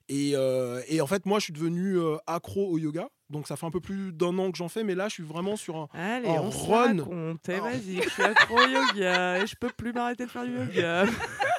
Et, 0.09 0.31
euh, 0.35 0.81
et 0.89 0.99
en 1.01 1.07
fait, 1.07 1.25
moi, 1.25 1.39
je 1.39 1.45
suis 1.45 1.53
devenu 1.53 1.97
euh, 1.97 2.17
accro 2.27 2.67
au 2.69 2.77
yoga. 2.77 3.07
Donc, 3.29 3.47
ça 3.47 3.55
fait 3.57 3.65
un 3.65 3.71
peu 3.71 3.81
plus 3.81 4.11
d'un 4.13 4.37
an 4.39 4.51
que 4.51 4.57
j'en 4.57 4.69
fais, 4.69 4.83
mais 4.83 4.95
là, 4.95 5.07
je 5.09 5.15
suis 5.15 5.23
vraiment 5.23 5.55
sur 5.57 5.75
un. 5.77 5.87
Allez, 5.93 6.27
En 6.29 6.45
on 6.45 6.51
se 6.51 6.65
run. 6.65 6.97
raconte. 6.97 7.49
Eh, 7.49 7.59
Oh. 7.59 7.63
vas-y, 7.63 8.01
je 8.03 8.09
suis 8.09 8.23
accro 8.23 8.55
au 8.57 8.67
yoga 8.67 9.43
et 9.43 9.47
je 9.47 9.55
peux 9.55 9.69
plus 9.75 9.93
m'arrêter 9.93 10.25
de 10.25 10.29
faire 10.29 10.45
du 10.45 10.51
yoga. 10.57 11.05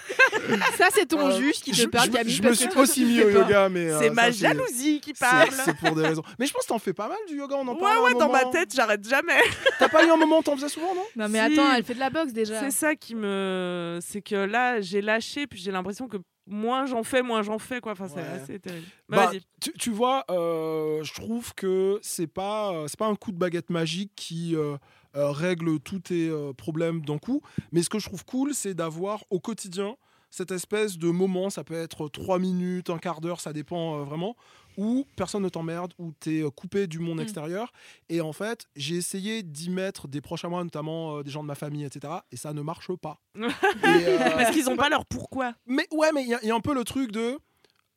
Ça, 0.76 0.86
c'est 0.92 1.06
ton 1.06 1.28
Euh, 1.30 1.36
juge 1.38 1.54
qui 1.60 1.70
te 1.72 1.76
je, 1.76 1.86
parle, 1.86 2.06
je- 2.06 2.12
Camille. 2.16 2.32
je 2.34 2.42
me 2.42 2.52
suis 2.54 2.68
aussi 2.76 3.04
mis 3.04 3.20
au 3.22 3.30
yoga, 3.30 3.68
mais. 3.68 3.90
euh, 3.90 3.98
C'est 3.98 4.08
ça, 4.08 4.14
ma 4.14 4.30
jalousie 4.30 5.00
qui 5.00 5.12
parle. 5.14 5.48
C'est 5.64 5.76
pour 5.76 5.94
des 5.94 6.02
raisons. 6.06 6.22
Mais 6.38 6.46
je 6.46 6.52
pense 6.52 6.62
que 6.62 6.68
t'en 6.68 6.78
fais 6.78 6.92
pas 6.92 7.08
mal 7.08 7.18
du 7.28 7.36
yoga, 7.36 7.56
on 7.56 7.66
en 7.68 7.74
Ouais, 7.74 7.80
parle. 7.80 7.98
un 7.98 8.02
ouais, 8.02 8.14
dans 8.14 8.30
ma 8.32 8.44
tête, 8.46 8.74
j'arrête 8.74 9.06
jamais. 9.08 9.40
T'as 9.78 9.88
pas 9.88 10.04
eu 10.06 10.10
un 10.10 10.16
moment 10.16 10.38
où 10.38 10.42
t'en 10.42 10.56
faisais 10.56 10.68
souvent, 10.68 10.94
non? 10.94 11.02
Non, 11.16 11.28
mais 11.28 11.46
Si. 11.48 11.52
attends, 11.58 11.72
elle 11.74 11.84
fait 11.84 11.94
de 11.94 12.00
la 12.00 12.10
boxe 12.10 12.32
déjà. 12.32 12.60
C'est 12.60 12.70
ça 12.70 12.94
qui 12.94 13.14
me. 13.14 13.98
C'est 14.02 14.22
que 14.22 14.34
là, 14.36 14.80
j'ai 14.80 15.00
lâché, 15.00 15.46
puis 15.46 15.58
j'ai 15.60 15.70
l'impression 15.70 16.08
que 16.08 16.16
moins 16.50 16.86
j'en 16.86 17.02
fais, 17.02 17.22
moins 17.22 17.42
j'en 17.42 17.58
fais, 17.58 17.80
quoi. 17.80 17.92
Enfin, 17.92 18.08
c'est 18.08 18.16
Ouais. 18.16 18.42
assez 18.42 18.58
terrible. 18.58 18.86
Bah, 19.08 19.16
Bah, 19.16 19.26
vas-y. 19.26 19.40
tu, 19.60 19.72
tu 19.74 19.90
vois, 19.90 20.24
euh, 20.30 21.02
je 21.04 21.12
trouve 21.12 21.54
que 21.54 21.98
c'est 22.02 22.26
pas 22.26 22.72
euh, 22.72 22.86
c'est 22.88 22.98
pas 22.98 23.06
un 23.06 23.14
coup 23.16 23.32
de 23.32 23.36
baguette 23.38 23.68
magique 23.70 24.12
qui 24.16 24.56
euh, 24.56 24.76
euh, 25.16 25.30
règle 25.30 25.78
tous 25.80 25.98
tes 26.00 26.28
euh, 26.28 26.52
problèmes 26.54 27.02
d'un 27.02 27.18
coup. 27.18 27.42
Mais 27.72 27.82
ce 27.82 27.90
que 27.90 27.98
je 27.98 28.06
trouve 28.06 28.24
cool, 28.24 28.54
c'est 28.54 28.72
d'avoir 28.74 29.24
au 29.30 29.40
quotidien 29.40 29.96
cette 30.30 30.50
espèce 30.50 30.98
de 30.98 31.08
moment. 31.10 31.50
Ça 31.50 31.64
peut 31.64 31.74
être 31.74 32.08
trois 32.08 32.38
minutes, 32.38 32.90
un 32.90 32.98
quart 32.98 33.20
d'heure, 33.20 33.40
ça 33.40 33.52
dépend 33.52 34.00
euh, 34.00 34.04
vraiment. 34.04 34.36
Où 34.76 35.04
personne 35.16 35.42
ne 35.42 35.48
t'emmerde, 35.48 35.92
où 35.98 36.12
tu 36.20 36.38
es 36.46 36.50
coupé 36.50 36.86
du 36.86 36.98
monde 37.00 37.18
Mm. 37.18 37.22
extérieur. 37.22 37.72
Et 38.08 38.20
en 38.20 38.32
fait, 38.32 38.66
j'ai 38.76 38.94
essayé 38.96 39.42
d'y 39.42 39.70
mettre 39.70 40.06
des 40.06 40.20
proches 40.20 40.44
à 40.44 40.48
moi, 40.48 40.62
notamment 40.62 41.16
euh, 41.18 41.22
des 41.24 41.30
gens 41.30 41.42
de 41.42 41.48
ma 41.48 41.56
famille, 41.56 41.84
etc. 41.84 42.12
Et 42.30 42.36
ça 42.36 42.52
ne 42.52 42.62
marche 42.62 42.92
pas. 42.94 43.20
Et, 43.36 43.40
euh, 43.84 44.18
Parce 44.36 44.50
qu'ils 44.52 44.68
ont 44.70 44.76
pas 44.76 44.88
leur 44.88 45.04
pourquoi. 45.06 45.54
mais 45.66 45.86
ouais, 45.92 46.12
mais 46.12 46.22
il 46.22 46.28
y 46.28 46.34
a- 46.34 46.38
il 46.42 46.48
y, 46.48 46.50
a 46.52 46.54
un 46.54 46.60
peu 46.60 46.74
le 46.74 46.84
truc 46.84 47.10
de 47.12 47.38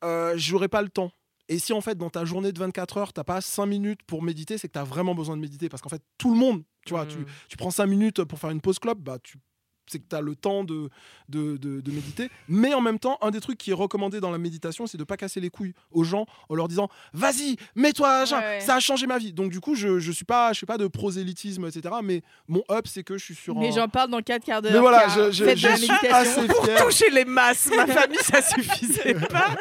euh, 0.04 0.34
j'aurais 0.36 0.68
pas 0.68 0.82
le 0.82 0.88
temps. 0.88 1.12
Et 1.48 1.58
si 1.58 1.72
en 1.72 1.80
fait 1.80 1.96
dans 1.98 2.10
ta 2.10 2.24
journée 2.24 2.50
de 2.52 2.58
24 2.58 2.96
heures, 2.98 3.12
t'as 3.12 3.24
pas 3.24 3.40
5 3.40 3.66
minutes 3.66 4.02
pour 4.04 4.22
méditer, 4.22 4.58
c'est 4.58 4.68
que 4.68 4.72
t'as 4.72 4.84
vraiment 4.84 5.14
besoin 5.14 5.36
de 5.36 5.42
méditer. 5.42 5.68
Parce 5.68 5.82
qu'en 5.82 5.88
fait, 5.90 6.02
tout 6.18 6.32
le 6.32 6.38
monde, 6.38 6.62
tu 6.86 6.94
vois, 6.94 7.06
tu, 7.06 7.18
Mm. 7.18 7.26
tu 7.48 7.56
prends 7.56 7.70
5 7.70 7.86
minutes 7.86 8.24
pour 8.24 8.38
faire 8.38 8.50
une 8.50 8.60
pause 8.60 8.78
club, 8.78 8.98
bah 8.98 9.18
tu 9.22 9.38
c'est 9.86 9.98
que 9.98 10.04
tu 10.08 10.16
as 10.16 10.20
le 10.20 10.34
temps 10.36 10.64
de, 10.64 10.88
de, 11.28 11.56
de- 11.56 11.80
de 11.80 11.90
méditer. 11.90 12.30
Mais 12.48 12.72
en 12.74 12.80
même 12.80 12.98
temps, 12.98 13.18
un 13.20 13.30
des 13.30 13.40
trucs 13.40 13.58
qui 13.58 13.70
est 13.70 13.74
recommandé 13.74 14.20
dans 14.20 14.30
la 14.30 14.38
méditation, 14.38 14.86
c'est 14.86 14.96
de 14.98 15.04
pas 15.04 15.16
casser 15.16 15.40
les 15.40 15.50
couilles 15.50 15.74
aux 15.90 16.04
gens 16.04 16.24
en 16.48 16.54
leur 16.54 16.68
disant 16.68 16.88
Vas-y, 17.12 17.56
mets-toi 17.74 18.08
à 18.08 18.24
jeun, 18.24 18.38
Ouais, 18.38 18.44
ouais. 18.44 18.60
ça 18.60 18.76
a 18.76 18.80
changé 18.80 19.06
ma 19.06 19.18
vie. 19.18 19.32
Donc, 19.32 19.50
du 19.50 19.60
coup, 19.60 19.74
je, 19.74 19.98
je 19.98 20.12
suis 20.12 20.24
pas, 20.24 20.52
je 20.52 20.58
suis 20.58 20.66
pas 20.66 20.78
de 20.78 20.86
prosélytisme, 20.86 21.66
etc. 21.66 21.94
Mais 22.02 22.22
mon 22.48 22.62
up, 22.70 22.86
c'est 22.86 23.02
que 23.02 23.18
je 23.18 23.24
suis 23.24 23.34
sur 23.34 23.54
Mais 23.56 23.68
un. 23.68 23.72
j'en 23.72 23.88
parle 23.88 24.10
dans 24.10 24.22
4 24.22 24.44
quarts 24.44 24.62
d'heure. 24.62 24.72
Mais 24.72 24.78
voilà, 24.78 25.08
je, 25.08 25.30
je- 25.32 25.54
je 25.56 25.68
suis 25.76 25.90
assez 26.10 26.46
Pour 26.46 26.64
fier. 26.64 26.84
toucher 26.84 27.10
les 27.10 27.24
masses, 27.24 27.68
ma 27.76 27.86
famille, 27.88 28.18
ça 28.22 28.40
suffisait 28.40 29.14
pas. 29.28 29.56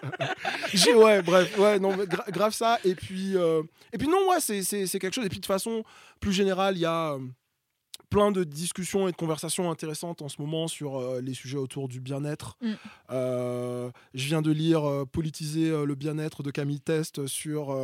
Ouais, 0.95 1.21
bref, 1.21 1.57
ouais, 1.57 1.79
non, 1.79 1.95
gra- 1.97 2.29
grave 2.31 2.53
ça. 2.53 2.77
Et 2.83 2.95
puis, 2.95 3.35
euh, 3.35 3.61
et 3.93 3.97
puis 3.97 4.07
non, 4.07 4.29
ouais, 4.29 4.39
c'est, 4.39 4.63
c'est, 4.63 4.87
c'est 4.87 4.99
quelque 4.99 5.13
chose. 5.13 5.25
Et 5.25 5.29
puis 5.29 5.39
de 5.39 5.45
façon 5.45 5.83
plus 6.19 6.31
générale, 6.33 6.77
il 6.77 6.81
y 6.81 6.85
a 6.85 7.13
euh, 7.13 7.19
plein 8.11 8.31
de 8.31 8.43
discussions 8.43 9.07
et 9.07 9.11
de 9.11 9.15
conversations 9.15 9.71
intéressantes 9.71 10.21
en 10.21 10.29
ce 10.29 10.39
moment 10.39 10.67
sur 10.67 10.97
euh, 10.97 11.21
les 11.21 11.33
sujets 11.33 11.57
autour 11.57 11.87
du 11.87 12.01
bien-être. 12.01 12.57
Mm. 12.61 12.71
Euh, 13.09 13.89
je 14.13 14.27
viens 14.27 14.43
de 14.43 14.51
lire 14.51 14.87
euh, 14.87 15.05
Politiser 15.05 15.71
le 15.85 15.95
bien-être 15.95 16.43
de 16.43 16.51
Camille 16.51 16.81
Test 16.81 17.25
sur 17.25 17.75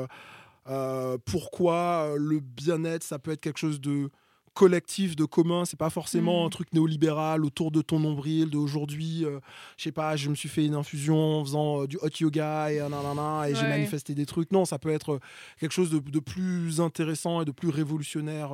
pourquoi 1.26 2.14
le 2.18 2.40
bien-être, 2.40 3.04
ça 3.04 3.18
peut 3.18 3.32
être 3.32 3.42
quelque 3.42 3.58
chose 3.58 3.80
de 3.80 4.12
collectif, 4.58 5.16
de 5.16 5.26
commun, 5.26 5.66
c'est 5.66 5.78
pas 5.78 5.92
forcément 5.92 6.42
Mm. 6.42 6.46
un 6.48 6.50
truc 6.50 6.74
néolibéral 6.74 7.46
autour 7.46 7.70
de 7.70 7.84
ton 7.84 8.00
nombril, 8.00 8.50
d'aujourd'hui, 8.50 9.24
euh, 9.24 9.40
je 9.78 9.84
sais 9.84 9.92
pas, 9.92 10.16
je 10.16 10.30
me 10.32 10.36
suis 10.36 10.50
fait 10.50 10.66
une 10.66 10.74
infusion 10.74 11.42
en 11.42 11.46
faisant 11.46 11.84
euh, 11.84 11.88
du 11.88 11.98
hot 12.02 12.10
yoga 12.20 12.72
et, 12.72 12.80
nanana, 12.80 13.48
et 13.48 13.54
j'ai 13.54 13.68
manifesté 13.68 14.16
des 14.16 14.26
trucs. 14.26 14.52
Non, 14.52 14.66
ça 14.66 14.80
peut 14.80 14.90
être 14.90 15.20
quelque 15.60 15.74
chose 15.74 15.92
de, 15.92 16.00
de 16.00 16.20
plus 16.20 16.82
intéressant 16.82 17.44
et 17.44 17.46
de 17.46 17.52
plus 17.52 17.70
révolutionnaire 17.70 18.52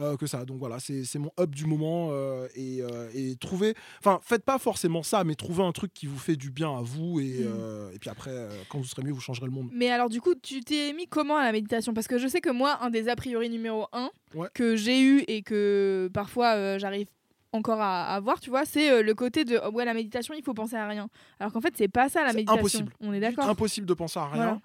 euh, 0.00 0.16
que 0.16 0.26
ça. 0.26 0.44
Donc 0.44 0.58
voilà, 0.58 0.78
c'est 0.80 1.18
mon 1.18 1.30
up 1.38 1.50
du 1.54 1.64
moment 1.66 2.08
euh, 2.10 2.48
et, 2.54 2.82
euh, 2.82 3.08
et 3.14 3.36
trouvez, 3.36 3.74
enfin 4.00 4.20
faites 4.22 4.44
pas 4.44 4.58
forcément 4.58 5.02
ça, 5.02 5.24
mais 5.24 5.34
trouvez 5.34 5.62
un 5.64 5.72
truc 5.72 5.92
qui 5.94 6.06
vous 6.06 6.18
fait 6.18 6.36
du 6.36 6.50
bien 6.50 6.76
à 6.76 6.82
vous 6.82 7.20
et, 7.20 7.44
Mm. 7.46 7.94
et 7.94 7.98
puis 7.98 8.10
après, 8.10 8.30
quand 8.68 8.78
vous 8.78 8.84
serez 8.84 9.02
mieux, 9.02 9.12
vous 9.12 9.20
changerez 9.20 9.46
le 9.46 9.52
monde. 9.52 9.68
Mais 9.72 9.90
alors 9.90 10.08
du 10.08 10.20
coup, 10.20 10.34
tu 10.34 10.60
t'es 10.60 10.92
mis 10.92 11.06
comment 11.06 11.36
à 11.36 11.44
la 11.44 11.52
méditation? 11.52 11.94
Parce 11.94 12.08
que 12.08 12.18
je 12.18 12.28
sais 12.28 12.40
que 12.40 12.50
moi, 12.50 12.78
un 12.82 12.90
des 12.90 13.08
a 13.08 13.16
priori 13.16 13.48
numéro 13.50 13.86
un 13.92 14.10
Ouais. 14.34 14.48
que 14.54 14.76
j'ai 14.76 15.00
eu 15.00 15.24
et 15.28 15.42
que 15.42 16.10
parfois 16.12 16.78
j'arrive 16.78 17.06
encore 17.52 17.80
à 17.80 18.06
à 18.06 18.16
avoir, 18.16 18.38
tu 18.40 18.50
vois, 18.50 18.66
c'est 18.66 18.90
euh, 18.90 19.02
le 19.02 19.14
côté 19.14 19.44
de 19.46 19.58
oh, 19.64 19.70
ouais 19.70 19.84
la 19.86 19.94
méditation, 19.94 20.34
il 20.36 20.42
faut 20.42 20.52
penser 20.52 20.76
à 20.76 20.86
rien. 20.86 21.08
Alors 21.40 21.52
qu'en 21.52 21.60
fait, 21.62 21.72
c'est 21.76 21.88
pas 21.88 22.08
ça 22.10 22.22
la 22.22 22.32
méditation. 22.34 22.58
impossible. 22.58 22.92
On 23.00 23.12
est 23.14 23.20
d'accord? 23.20 23.48
Impossible 23.48 23.86
de 23.86 23.94
penser 23.94 24.18
à 24.18 24.26
rien. 24.26 24.36
Voilà. 24.42 24.60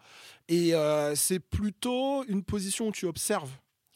Et 0.50 0.74
euh, 0.76 1.16
c'est 1.16 1.40
plutôt 1.40 2.26
une 2.26 2.44
position 2.44 2.88
où 2.90 2.92
tu 2.92 3.06
observes 3.06 3.52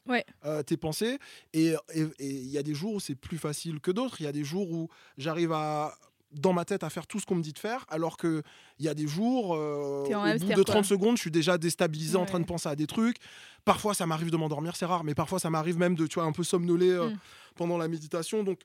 Ouais. 0.06 0.24
euh, 0.44 0.62
tes 0.62 0.76
pensées. 0.76 1.18
Et 1.52 1.74
il 2.18 2.46
y 2.50 2.58
a 2.58 2.62
des 2.62 2.74
jours 2.74 2.94
où 2.94 3.00
c'est 3.00 3.14
plus 3.14 3.38
facile 3.38 3.80
que 3.80 3.90
d'autres. 3.90 4.20
Il 4.20 4.24
y 4.24 4.28
a 4.28 4.32
des 4.32 4.44
jours 4.44 4.70
où 4.70 4.88
j'arrive 5.18 5.52
à 5.52 5.94
dans 6.32 6.52
ma 6.52 6.64
tête 6.64 6.82
à 6.82 6.90
faire 6.90 7.06
tout 7.06 7.18
ce 7.20 7.24
qu'on 7.24 7.36
me 7.36 7.42
dit 7.42 7.52
de 7.52 7.58
faire, 7.58 7.86
alors 7.88 8.16
que 8.16 8.42
il 8.78 8.84
y 8.84 8.88
a 8.88 8.94
des 8.94 9.06
jours, 9.06 9.54
euh, 9.54 10.02
au 10.04 10.38
bout 10.38 10.48
de 10.48 10.54
quoi. 10.54 10.64
30 10.64 10.84
secondes, 10.84 11.16
je 11.16 11.22
suis 11.22 11.30
déjà 11.30 11.56
déstabilisé 11.56 12.16
en 12.16 12.26
train 12.26 12.40
de 12.40 12.44
penser 12.44 12.68
à 12.68 12.74
des 12.76 12.86
trucs. 12.88 13.16
Parfois, 13.64 13.94
ça 13.94 14.06
m'arrive 14.06 14.30
de 14.30 14.36
m'endormir, 14.36 14.76
c'est 14.76 14.84
rare, 14.86 15.02
mais 15.04 15.14
parfois, 15.14 15.38
ça 15.38 15.48
m'arrive 15.50 15.78
même 15.78 15.94
de, 15.94 16.06
tu 16.06 16.14
vois, 16.16 16.24
un 16.24 16.32
peu 16.32 16.42
somnoler 16.42 16.90
euh, 16.90 17.08
Mm. 17.10 17.18
pendant 17.54 17.78
la 17.78 17.88
méditation. 17.88 18.42
Donc, 18.42 18.60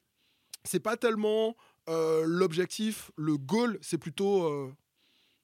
c'est 0.65 0.79
pas 0.81 0.97
tellement 0.97 1.55
euh, 1.87 2.23
l'objectif, 2.25 3.11
le 3.15 3.37
goal, 3.37 3.77
c'est 3.81 3.97
plutôt 3.99 4.43
euh, 4.43 4.73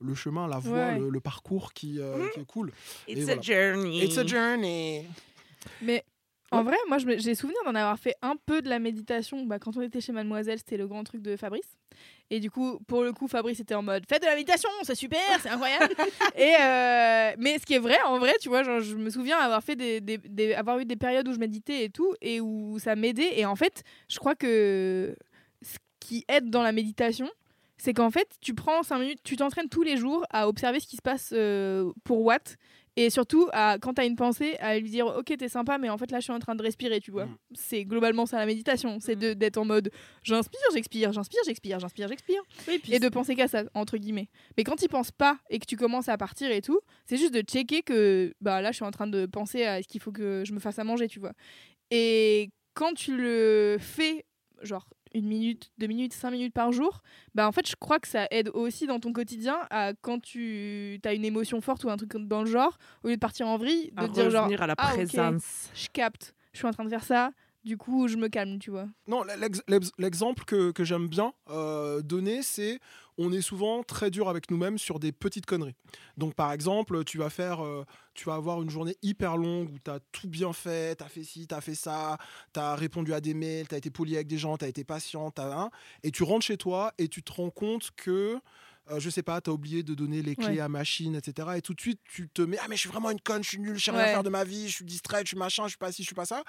le 0.02 0.14
chemin, 0.16 0.48
la 0.48 0.60
voie, 0.60 0.74
Ouais. 0.78 1.00
le, 1.00 1.10
le 1.10 1.20
parcours 1.22 1.72
qui, 1.72 2.00
euh, 2.02 2.28
qui 2.34 2.40
est 2.42 2.46
cool. 2.46 2.72
It's 3.08 3.20
Et 3.20 3.22
a 3.22 3.26
voilà. 3.36 3.42
journey. 3.42 4.04
It's 4.04 4.18
a 4.18 4.26
journey. 4.28 5.06
Mais 5.82 6.04
en 6.52 6.64
vrai, 6.64 6.78
moi, 6.88 6.98
j'ai 7.00 7.36
souvenir 7.36 7.58
d'en 7.66 7.76
avoir 7.76 8.00
fait 8.00 8.16
un 8.22 8.36
peu 8.46 8.62
de 8.62 8.70
la 8.70 8.80
méditation. 8.80 9.46
Bah, 9.46 9.60
quand 9.60 9.76
on 9.76 9.82
était 9.82 10.00
chez 10.00 10.14
Mademoiselle, 10.14 10.58
c'était 10.60 10.78
le 10.78 10.88
grand 10.88 11.04
truc 11.04 11.22
de 11.22 11.36
Fabrice. 11.36 11.78
Et 12.30 12.40
du 12.40 12.50
coup, 12.50 12.80
pour 12.88 13.04
le 13.04 13.12
coup, 13.12 13.28
Fabrice 13.28 13.60
était 13.60 13.76
en 13.76 13.82
mode 13.84 14.04
faites 14.08 14.22
de 14.22 14.28
la 14.28 14.36
méditation, 14.36 14.70
c'est 14.84 14.96
super, 14.96 15.20
c'est 15.42 15.50
incroyable. 15.50 15.94
et 16.38 16.54
euh, 16.62 17.32
mais 17.38 17.58
ce 17.60 17.66
qui 17.66 17.74
est 17.74 17.80
vrai, 17.80 17.98
en 18.06 18.20
vrai, 18.20 18.34
tu 18.42 18.50
vois, 18.50 18.64
genre, 18.64 18.80
je 18.82 18.96
me 18.96 19.10
souviens 19.10 19.38
avoir 19.38 19.62
fait 19.64 19.76
des, 19.76 20.00
des- 20.02 20.18
des- 20.20 20.54
avoir 20.54 20.80
eu 20.80 20.86
des 20.86 20.96
périodes 20.96 21.28
où 21.28 21.34
je 21.34 21.40
méditais 21.40 21.84
et 21.86 21.90
tout, 21.90 22.14
et 22.22 22.40
où 22.40 22.80
ça 22.80 22.96
m'aidait. 22.96 23.40
Et 23.40 23.46
en 23.46 23.56
fait, 23.56 23.84
je 24.10 24.18
crois 24.20 24.36
que 24.36 25.16
ce 25.62 25.78
qui 26.00 26.24
aide 26.30 26.50
dans 26.50 26.62
la 26.64 26.72
méditation, 26.72 27.30
c'est 27.78 27.94
qu'en 27.94 28.10
fait, 28.12 28.28
tu 28.42 28.54
prends 28.54 28.84
5 28.84 29.00
minutes, 29.00 29.20
tu 29.24 29.36
t'entraînes 29.36 29.70
tous 29.70 29.84
les 29.84 29.98
jours 29.98 30.26
à 30.30 30.48
observer 30.48 30.80
ce 30.80 30.88
qui 30.88 30.96
se 30.98 31.02
passe 31.02 31.32
euh, 31.34 31.92
pour 32.04 32.22
Watt. 32.22 32.56
Et 33.00 33.12
surtout, 33.12 33.48
à, 33.54 33.78
quand 33.80 33.94
tu 33.94 34.02
as 34.02 34.06
une 34.06 34.16
pensée, 34.16 34.58
à 34.58 34.78
lui 34.80 34.90
dire 34.90 35.06
Ok, 35.06 35.32
t'es 35.38 35.48
sympa, 35.48 35.78
mais 35.78 35.88
en 35.90 35.98
fait, 36.00 36.10
là, 36.12 36.20
je 36.20 36.24
suis 36.24 36.34
en 36.34 36.40
train 36.40 36.56
de 36.56 36.64
respirer, 36.64 37.00
tu 37.00 37.12
vois. 37.12 37.28
Mm. 37.28 37.38
C'est 37.54 37.86
globalement 37.86 38.26
ça 38.26 38.40
la 38.40 38.48
méditation. 38.48 39.00
C'est 39.00 39.16
de- 39.16 39.34
d'être 39.34 39.58
en 39.58 39.66
mode 39.66 39.92
J'inspire, 40.24 40.60
j'expire, 40.74 41.14
j'inspire, 41.14 41.40
j'expire, 41.46 41.80
j'inspire, 41.80 42.08
j'expire. 42.08 42.42
Oui, 42.68 42.82
Et 42.92 43.00
de 43.00 43.08
penser 43.10 43.36
qu'à 43.36 43.48
ça, 43.48 43.64
entre 43.76 43.98
guillemets. 43.98 44.30
Mais 44.58 44.64
quand 44.64 44.76
tu 44.76 44.88
penses 44.88 45.12
pas 45.12 45.38
et 45.52 45.60
que 45.60 45.66
tu 45.66 45.78
commences 45.78 46.10
à 46.10 46.18
partir 46.18 46.50
et 46.52 46.62
tout, 46.62 46.80
c'est 47.06 47.18
juste 47.18 47.34
de 47.36 47.42
checker 47.42 47.84
que 47.84 48.34
bah, 48.42 48.62
là, 48.62 48.72
je 48.72 48.78
suis 48.78 48.86
en 48.86 48.92
train 48.92 49.08
de 49.08 49.28
penser 49.28 49.64
à 49.64 49.82
ce 49.84 49.88
qu'il 49.88 50.02
faut 50.02 50.12
que 50.12 50.44
je 50.46 50.52
me 50.54 50.60
fasse 50.60 50.80
à 50.80 50.84
manger, 50.84 51.08
tu 51.08 51.20
vois. 51.20 51.34
Et 51.92 52.50
quand 52.74 52.94
tu 52.94 53.16
le 53.16 53.78
fais, 53.80 54.26
genre 54.64 54.88
une 55.18 55.28
minute, 55.28 55.72
deux 55.78 55.88
minutes, 55.88 56.14
cinq 56.14 56.32
minutes 56.32 56.54
par 56.54 56.72
jour, 56.72 57.02
bah 57.36 57.48
en 57.48 57.52
fait, 57.52 57.68
je 57.68 57.76
crois 57.76 58.00
que 58.00 58.08
ça 58.08 58.28
aide 58.32 58.50
aussi 58.54 58.88
dans 58.88 59.00
ton 59.00 59.12
quotidien 59.14 59.58
à 59.70 59.94
quand 60.02 60.22
tu 60.22 61.00
as 61.04 61.14
une 61.14 61.26
émotion 61.26 61.62
forte 61.62 61.84
ou 61.84 61.90
un 61.90 61.98
truc 61.98 62.14
dans 62.16 62.44
le 62.44 62.50
genre, 62.50 62.78
au 63.04 63.08
lieu 63.08 63.16
de 63.16 63.20
partir 63.20 63.48
en 63.48 63.58
vrille, 63.58 63.92
de 63.96 64.04
À 64.04 64.08
te 64.08 64.14
dire 64.14 64.30
genre, 64.30 64.44
revenir 64.44 64.62
à 64.62 64.68
la 64.68 64.76
ah, 64.78 64.88
présence. 64.94 65.70
je 65.74 65.88
capte, 65.92 66.34
je 66.54 66.60
suis 66.60 66.68
en 66.68 66.72
train 66.72 66.86
de 66.86 66.90
faire 66.90 67.04
ça, 67.04 67.32
du 67.68 67.78
coup, 67.78 68.08
je 68.08 68.16
me 68.16 68.30
calme, 68.30 68.60
tu 68.60 68.72
vois. 68.72 68.88
Non, 69.08 69.24
l'ex- 69.24 69.62
l'ex- 69.68 69.92
l'exemple 69.98 70.46
que, 70.46 70.72
j'aime 70.84 71.08
bien 71.08 71.34
euh, 71.50 72.02
donner, 72.02 72.42
c'est 72.42 72.80
on 73.18 73.32
est 73.32 73.42
souvent 73.42 73.84
très 73.84 74.10
dur 74.12 74.30
avec 74.30 74.50
nous-mêmes 74.52 74.78
sur 74.78 75.00
des 75.00 75.12
petites 75.12 75.46
conneries. 75.46 75.76
Donc, 76.18 76.34
par 76.36 76.52
exemple, 76.52 77.04
tu 77.04 77.18
vas 77.18 77.30
faire, 77.30 77.64
euh, 77.64 77.84
tu 78.14 78.26
vas 78.26 78.36
avoir 78.36 78.62
une 78.62 78.70
journée 78.70 78.96
hyper 79.02 79.38
longue 79.38 79.70
où 79.72 79.80
tu 79.84 79.90
as 79.92 80.00
tout 80.12 80.30
bien 80.30 80.54
fait, 80.54 80.96
tu 80.96 81.04
as 81.04 81.10
fait 81.10 81.24
ci, 81.24 81.48
tu 81.48 81.54
as 81.56 81.62
fait 81.62 81.76
ça, 81.76 82.18
tu 82.54 82.60
as 82.60 82.76
répondu 82.76 83.14
à 83.14 83.20
des 83.20 83.34
mails, 83.34 83.68
tu 83.68 83.76
as 83.76 83.80
été 83.80 83.90
poli 83.90 84.16
avec 84.16 84.28
des 84.28 84.38
gens, 84.38 84.58
tu 84.58 84.66
as 84.66 84.68
été 84.68 84.84
patient, 84.84 85.34
un, 85.38 85.70
et 86.04 86.12
tu 86.12 86.24
rentres 86.24 86.46
chez 86.46 86.58
toi 86.58 86.94
et 86.98 87.08
tu 87.08 87.24
te 87.24 87.32
rends 87.32 87.50
compte 87.50 87.90
que 87.96 88.40
euh, 88.92 89.00
je 89.00 89.10
sais 89.10 89.24
pas, 89.24 89.40
t'as 89.42 89.52
oublié 89.52 89.84
de 89.84 89.94
donner 89.94 90.22
les 90.22 90.36
clés 90.36 90.48
Ouais. 90.56 90.60
à 90.60 90.70
machine, 90.70 91.16
etc. 91.16 91.48
Et 91.58 91.62
tout 91.62 91.74
de 91.74 91.82
suite, 91.82 92.00
tu 92.06 92.30
te 92.30 92.42
mets, 92.42 92.58
ah, 92.62 92.66
mais 92.70 92.76
je 92.76 92.82
suis 92.82 92.90
vraiment 92.90 93.10
une 93.12 93.20
conne, 93.20 93.44
je 93.44 93.50
suis 93.50 93.60
nul, 93.60 93.78
je 93.78 93.84
sais 93.86 93.92
rien 93.92 94.00
Ouais. 94.02 94.12
faire 94.12 94.24
de 94.24 94.30
ma 94.30 94.44
vie, 94.44 94.68
je 94.70 94.76
suis 94.76 94.86
distrait, 94.86 95.22
je 95.24 95.28
suis 95.30 95.38
machin, 95.38 95.64
je 95.64 95.70
suis 95.70 95.78
pas 95.78 95.92
ci, 95.92 96.04
je 96.04 96.08
suis 96.08 96.16
pas 96.16 96.26
ça. 96.26 96.44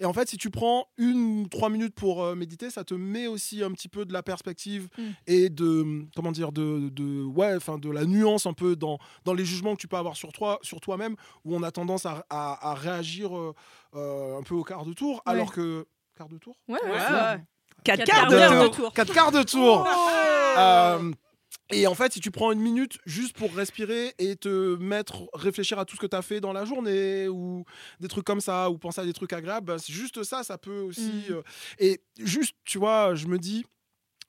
Et 0.00 0.04
en 0.04 0.12
fait, 0.12 0.28
si 0.28 0.36
tu 0.36 0.50
prends 0.50 0.86
une 0.98 1.42
ou 1.42 1.48
trois 1.48 1.68
minutes 1.70 1.94
pour 1.94 2.22
euh, 2.22 2.34
méditer, 2.34 2.70
ça 2.70 2.84
te 2.84 2.94
met 2.94 3.26
aussi 3.26 3.62
un 3.62 3.70
petit 3.72 3.88
peu 3.88 4.04
de 4.04 4.12
la 4.12 4.22
perspective 4.22 4.88
Mm. 4.98 5.02
et 5.26 5.48
de, 5.50 6.04
comment 6.16 6.32
dire, 6.32 6.52
de, 6.52 6.88
de, 6.90 7.22
ouais, 7.24 7.54
enfin, 7.56 7.78
de 7.78 7.90
la 7.90 8.04
nuance 8.04 8.46
un 8.46 8.52
peu 8.52 8.76
dans, 8.76 8.98
dans 9.24 9.34
les 9.34 9.44
jugements 9.44 9.74
que 9.76 9.80
tu 9.80 9.88
peux 9.88 9.96
avoir 9.96 10.16
sur 10.16 10.32
toi, 10.32 10.58
sur 10.62 10.80
toi-même, 10.80 11.16
où 11.44 11.54
on 11.54 11.62
a 11.62 11.70
tendance 11.70 12.06
à, 12.06 12.24
à- 12.30 12.70
à 12.70 12.74
réagir 12.74 13.36
euh, 13.36 13.54
euh, 13.94 14.38
un 14.38 14.42
peu 14.42 14.54
au 14.54 14.64
quart 14.64 14.84
de 14.84 14.92
tour, 14.92 15.16
Ouais. 15.26 15.32
alors 15.32 15.52
que. 15.52 15.86
Quart 16.16 16.28
de 16.28 16.38
tour 16.38 16.56
Ouais, 16.68 16.78
ouais, 16.84 16.90
Ouais, 16.90 16.98
c'est- 16.98 17.12
ouais. 17.12 17.44
Quatre 17.82 17.98
Quatre 17.98 18.06
quarts 18.06 18.28
quarts 18.28 18.62
de 18.62 18.68
de 18.68 18.74
tour. 18.74 18.92
Quatre 18.92 19.12
quarts 19.12 19.32
de 19.32 19.42
tour 19.42 19.84
Oh 19.86 20.58
Euh, 20.58 21.10
et 21.70 21.86
en 21.86 21.94
fait, 21.94 22.12
si 22.12 22.20
tu 22.20 22.30
prends 22.30 22.52
une 22.52 22.60
minute 22.60 22.98
juste 23.06 23.36
pour 23.36 23.52
respirer 23.54 24.14
et 24.18 24.36
te 24.36 24.76
mettre, 24.76 25.28
réfléchir 25.32 25.78
à 25.78 25.84
tout 25.84 25.96
ce 25.96 26.00
que 26.00 26.06
tu 26.06 26.16
as 26.16 26.22
fait 26.22 26.40
dans 26.40 26.52
la 26.52 26.64
journée 26.64 27.28
ou 27.28 27.64
des 28.00 28.08
trucs 28.08 28.24
comme 28.24 28.40
ça, 28.40 28.70
ou 28.70 28.76
penser 28.76 29.00
à 29.00 29.04
des 29.04 29.14
trucs 29.14 29.32
agréables, 29.32 29.78
c'est 29.80 29.92
juste 29.92 30.22
ça, 30.24 30.42
ça 30.42 30.58
peut 30.58 30.80
aussi. 30.80 31.24
Mm. 31.28 31.32
euh, 31.32 31.42
et 31.78 32.00
juste, 32.18 32.54
tu 32.64 32.78
vois, 32.78 33.14
je 33.14 33.26
me 33.26 33.38
dis. 33.38 33.64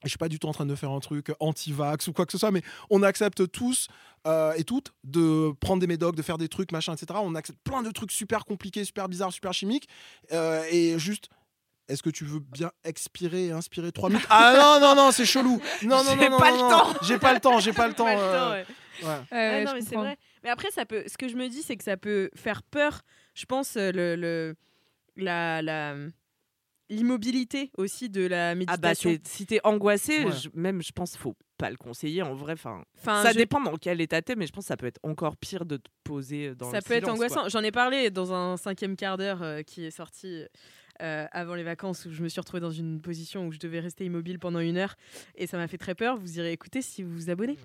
Je 0.04 0.10
suis 0.10 0.18
pas 0.18 0.28
du 0.28 0.38
tout 0.38 0.46
en 0.46 0.52
train 0.52 0.66
de 0.66 0.74
faire 0.74 0.90
un 0.90 1.00
truc 1.00 1.32
anti-vax 1.40 2.06
ou 2.06 2.12
quoi 2.12 2.26
que 2.26 2.32
ce 2.32 2.38
soit, 2.38 2.50
mais 2.50 2.62
on 2.90 3.02
accepte 3.02 3.50
tous 3.50 3.88
euh, 4.26 4.52
et 4.52 4.62
toutes 4.62 4.92
de 5.04 5.52
prendre 5.58 5.80
des 5.80 5.86
médocs, 5.86 6.14
de 6.14 6.22
faire 6.22 6.36
des 6.36 6.48
trucs, 6.48 6.70
machin, 6.70 6.94
etc. 6.94 7.18
On 7.22 7.34
accepte 7.34 7.58
plein 7.64 7.82
de 7.82 7.90
trucs 7.90 8.12
super 8.12 8.44
compliqués, 8.44 8.84
super 8.84 9.08
bizarres, 9.08 9.32
super 9.32 9.54
chimiques. 9.54 9.88
euh, 10.32 10.62
et 10.70 10.98
juste, 10.98 11.30
est-ce 11.88 12.02
que 12.02 12.10
tu 12.10 12.24
veux 12.24 12.40
bien 12.40 12.70
expirer 12.84 13.46
et 13.46 13.52
inspirer 13.52 13.92
trois 13.92 14.08
minutes? 14.10 14.26
Ah 14.30 14.78
non, 14.80 14.88
non, 14.88 14.94
non, 14.96 15.10
c'est 15.12 15.24
chelou. 15.26 15.60
Non, 15.82 16.02
non, 16.04 16.16
non, 16.16 16.22
J'ai 16.22 16.28
non, 16.30 16.38
pas 16.38 16.50
non, 16.50 16.56
le 16.56 16.62
non. 16.62 16.68
temps. 16.70 16.98
J'ai 17.02 17.18
pas 17.18 17.34
le 17.34 17.40
temps, 17.40 17.58
j'ai 17.60 17.72
pas 17.72 17.88
le 17.88 17.94
temps. 18.00 18.06
Euh, 18.08 18.52
ouais. 18.52 19.06
ouais. 19.06 19.20
Ah 19.30 19.64
non, 19.64 19.72
mais 19.74 19.82
c'est 19.82 19.94
vrai. 19.96 20.16
Mais 20.44 20.50
après, 20.50 20.70
ça 20.70 20.84
peut. 20.86 21.04
Ce 21.06 21.16
que 21.18 21.28
je 21.28 21.36
me 21.36 21.48
dis, 21.48 21.62
c'est 21.62 21.76
que 21.76 21.84
ça 21.84 21.96
peut 21.96 22.30
faire 22.34 22.62
peur. 22.62 23.02
Je 23.34 23.44
pense 23.44 23.76
euh, 23.76 23.90
le, 23.92 24.16
le- 24.16 24.54
la 25.16 25.62
la 25.62 25.94
l'immobilité 26.88 27.70
aussi 27.78 28.08
de 28.08 28.24
la 28.26 28.50
Ah 28.50 28.54
bah 28.54 28.58
méditation. 28.58 29.10
c'est- 29.10 29.26
si 29.28 29.46
t'es 29.46 29.60
angoissé, 29.64 30.24
Ouais. 30.24 30.32
je- 30.32 30.48
même 30.54 30.82
je 30.82 30.92
pense 30.92 31.16
faut 31.16 31.34
pas 31.58 31.68
le 31.70 31.76
conseiller 31.76 32.22
en 32.22 32.34
vrai. 32.34 32.52
Enfin, 32.52 32.84
ça 33.02 33.32
je- 33.32 33.38
dépend 33.38 33.60
dans 33.60 33.76
quel 33.76 34.00
état 34.00 34.22
t'es, 34.22 34.36
mais 34.36 34.46
je 34.46 34.52
pense 34.52 34.64
que 34.64 34.68
ça 34.68 34.76
peut 34.76 34.86
être 34.86 35.00
encore 35.02 35.36
pire 35.36 35.64
de 35.64 35.78
te 35.78 35.88
poser 36.04 36.54
dans 36.54 36.70
ça 36.70 36.76
le 36.76 36.82
peut 36.82 36.94
être 36.94 37.04
silence, 37.04 37.16
angoissant. 37.18 37.48
J'en 37.48 37.62
ai 37.64 37.72
parlé 37.72 38.10
dans 38.10 38.32
un 38.32 38.56
cinquième 38.56 38.94
quart 38.94 39.16
d'heure 39.16 39.42
euh, 39.42 39.62
qui 39.62 39.84
est 39.84 39.90
sorti 39.90 40.44
euh, 41.02 41.26
avant 41.32 41.54
les 41.54 41.62
vacances 41.62 42.04
où 42.06 42.12
je 42.12 42.22
me 42.22 42.28
suis 42.28 42.40
retrouvée 42.40 42.60
dans 42.60 42.70
une 42.70 43.00
position 43.00 43.46
où 43.46 43.52
je 43.52 43.58
devais 43.58 43.80
rester 43.80 44.04
immobile 44.04 44.38
pendant 44.38 44.60
une 44.60 44.76
heure 44.78 44.96
et 45.36 45.46
ça 45.46 45.56
m'a 45.56 45.68
fait 45.68 45.78
très 45.78 45.94
peur. 45.94 46.16
Vous 46.16 46.38
irez 46.38 46.52
écouter 46.52 46.82
si 46.82 47.02
vous 47.02 47.12
vous 47.12 47.30
abonnez. 47.30 47.56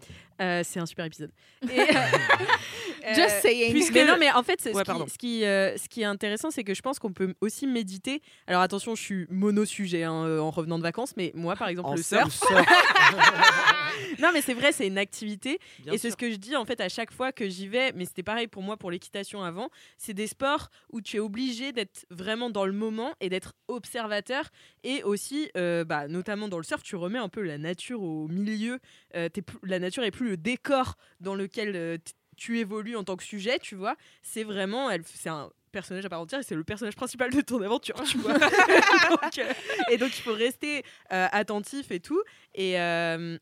Euh, 0.42 0.62
c'est 0.64 0.80
un 0.80 0.86
super 0.86 1.06
épisode. 1.06 1.32
Et, 1.64 1.80
euh, 3.08 3.14
Just 3.16 3.42
saying. 3.42 3.72
puisque- 3.72 3.94
mais 3.94 4.06
non, 4.06 4.16
mais 4.20 4.32
en 4.32 4.44
fait, 4.44 4.62
ce, 4.62 4.70
Ouais, 4.70 4.84
qui, 4.84 5.12
ce, 5.12 5.18
qui, 5.18 5.46
euh, 5.46 5.78
ce 5.78 5.88
qui 5.90 6.02
est 6.02 6.06
intéressant, 6.06 6.52
c'est 6.52 6.64
que 6.64 6.74
je 6.74 6.82
pense 6.82 7.00
qu'on 7.00 7.14
peut 7.14 7.34
aussi 7.42 7.68
méditer. 7.68 8.22
Alors 8.48 8.62
attention, 8.62 8.96
je 8.96 9.02
suis 9.02 9.28
mono-sujet 9.30 10.04
hein, 10.04 10.40
en 10.40 10.52
revenant 10.52 10.78
de 10.78 10.84
vacances, 10.84 11.14
mais 11.18 11.32
moi, 11.36 11.56
par 11.56 11.68
exemple, 11.70 11.90
En 11.90 11.96
le 11.96 12.02
surf. 12.04 12.32
surf. 12.34 12.66
non, 14.20 14.30
mais 14.34 14.42
c'est 14.42 14.54
vrai, 14.54 14.72
c'est 14.72 14.88
une 14.88 14.98
activité. 14.98 15.60
Bien 15.80 15.94
et 15.94 15.98
c'est 15.98 16.12
ce 16.12 16.18
que 16.18 16.30
je 16.32 16.36
dis 16.36 16.56
en 16.56 16.66
fait 16.66 16.80
à 16.82 16.90
chaque 16.90 17.12
fois 17.12 17.32
que 17.32 17.48
j'y 17.50 17.68
vais, 17.68 17.92
mais 17.94 18.06
c'était 18.06 18.24
pareil 18.24 18.48
pour 18.48 18.62
moi 18.64 18.78
pour 18.78 18.92
l'équitation 18.92 19.44
avant. 19.44 19.70
C'est 19.98 20.14
des 20.14 20.28
sports 20.28 20.70
où 20.92 21.02
tu 21.02 21.18
es 21.18 21.20
obligé 21.20 21.72
d'être 21.72 22.06
vraiment 22.10 22.50
dans 22.50 22.66
le 22.66 22.72
moment 22.74 23.14
et 23.22 23.30
d'être 23.30 23.54
observateur. 23.68 24.50
Et 24.84 25.04
aussi, 25.04 25.50
euh, 25.56 25.84
bah, 25.86 26.08
notamment 26.08 26.48
dans 26.50 26.58
le 26.58 26.64
surf, 26.64 26.84
tu 26.84 26.96
remets 26.96 27.20
un 27.20 27.30
peu 27.30 27.42
la 27.42 27.58
nature 27.58 28.02
au 28.02 28.28
milieu. 28.28 28.80
Euh, 29.16 29.30
plus- 29.30 29.58
la 29.64 29.80
nature 29.80 30.04
est 30.04 30.12
plus 30.12 30.30
le 30.30 30.38
décor 30.38 30.96
dans 31.20 31.36
lequel 31.36 31.76
euh, 31.76 31.98
tu 32.38 32.60
évolues 32.60 32.96
en 32.98 33.04
tant 33.04 33.16
que 33.16 33.24
sujet, 33.24 33.60
tu 33.60 33.76
vois. 33.76 33.96
C'est 34.24 34.44
vraiment, 34.44 34.90
c'est 35.06 35.30
un 35.30 35.50
personnage 35.72 36.06
à 36.06 36.10
part 36.10 36.20
entière 36.20 36.42
et 36.42 36.44
c'est 36.44 36.56
le 36.56 36.64
personnage 36.66 36.96
principal 36.96 37.32
de 37.32 37.40
ton 37.42 37.62
aventure, 37.62 37.96
tu 38.04 38.18
vois. 38.18 38.34
Donc, 39.10 39.38
euh, 39.38 39.54
et 39.90 39.98
donc 39.98 40.18
il 40.18 40.22
faut 40.22 40.34
rester 40.34 40.84
euh, 41.14 41.28
attentif 41.32 41.92
et 41.92 42.00
tout. 42.00 42.22
Et, 42.56 42.80
euh, 42.80 43.38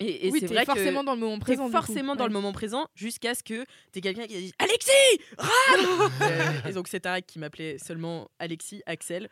et, 0.00 0.26
et 0.26 0.30
oui, 0.30 0.38
c'est 0.40 0.46
vrai 0.46 0.60
que 0.64 0.72
forcément 0.72 1.02
dans 1.04 1.14
le 1.14 1.20
moment 1.20 1.38
présent. 1.38 1.68
forcément 1.70 2.14
dans 2.14 2.22
Ouais. 2.24 2.28
le 2.28 2.32
moment 2.32 2.52
présent 2.52 2.86
jusqu'à 2.94 3.34
ce 3.34 3.42
que 3.42 3.64
t'es 3.92 4.00
quelqu'un 4.00 4.26
qui 4.26 4.36
a 4.36 4.40
dit 4.40 4.52
Alexis 4.58 4.90
rame 5.38 6.10
Euh, 6.22 6.50
Et 6.68 6.72
donc 6.72 6.86
c'est 6.88 7.00
Tarek 7.00 7.26
qui 7.26 7.38
m'appelait 7.38 7.78
seulement 7.78 8.30
Alexis, 8.38 8.82
Axel, 8.86 9.28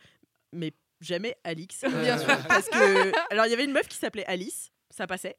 mais 0.51 0.73
jamais 0.99 1.35
Alix. 1.43 1.83
euh, 1.83 2.03
Bien 2.03 2.17
sûr. 2.17 2.27
Parce 2.49 2.67
que 2.69 3.11
alors 3.31 3.45
il 3.45 3.49
y 3.51 3.53
avait 3.53 3.65
une 3.65 3.71
meuf 3.71 3.87
qui 3.87 3.97
s'appelait 3.97 4.25
Alice, 4.25 4.71
ça 4.89 5.07
passait. 5.07 5.37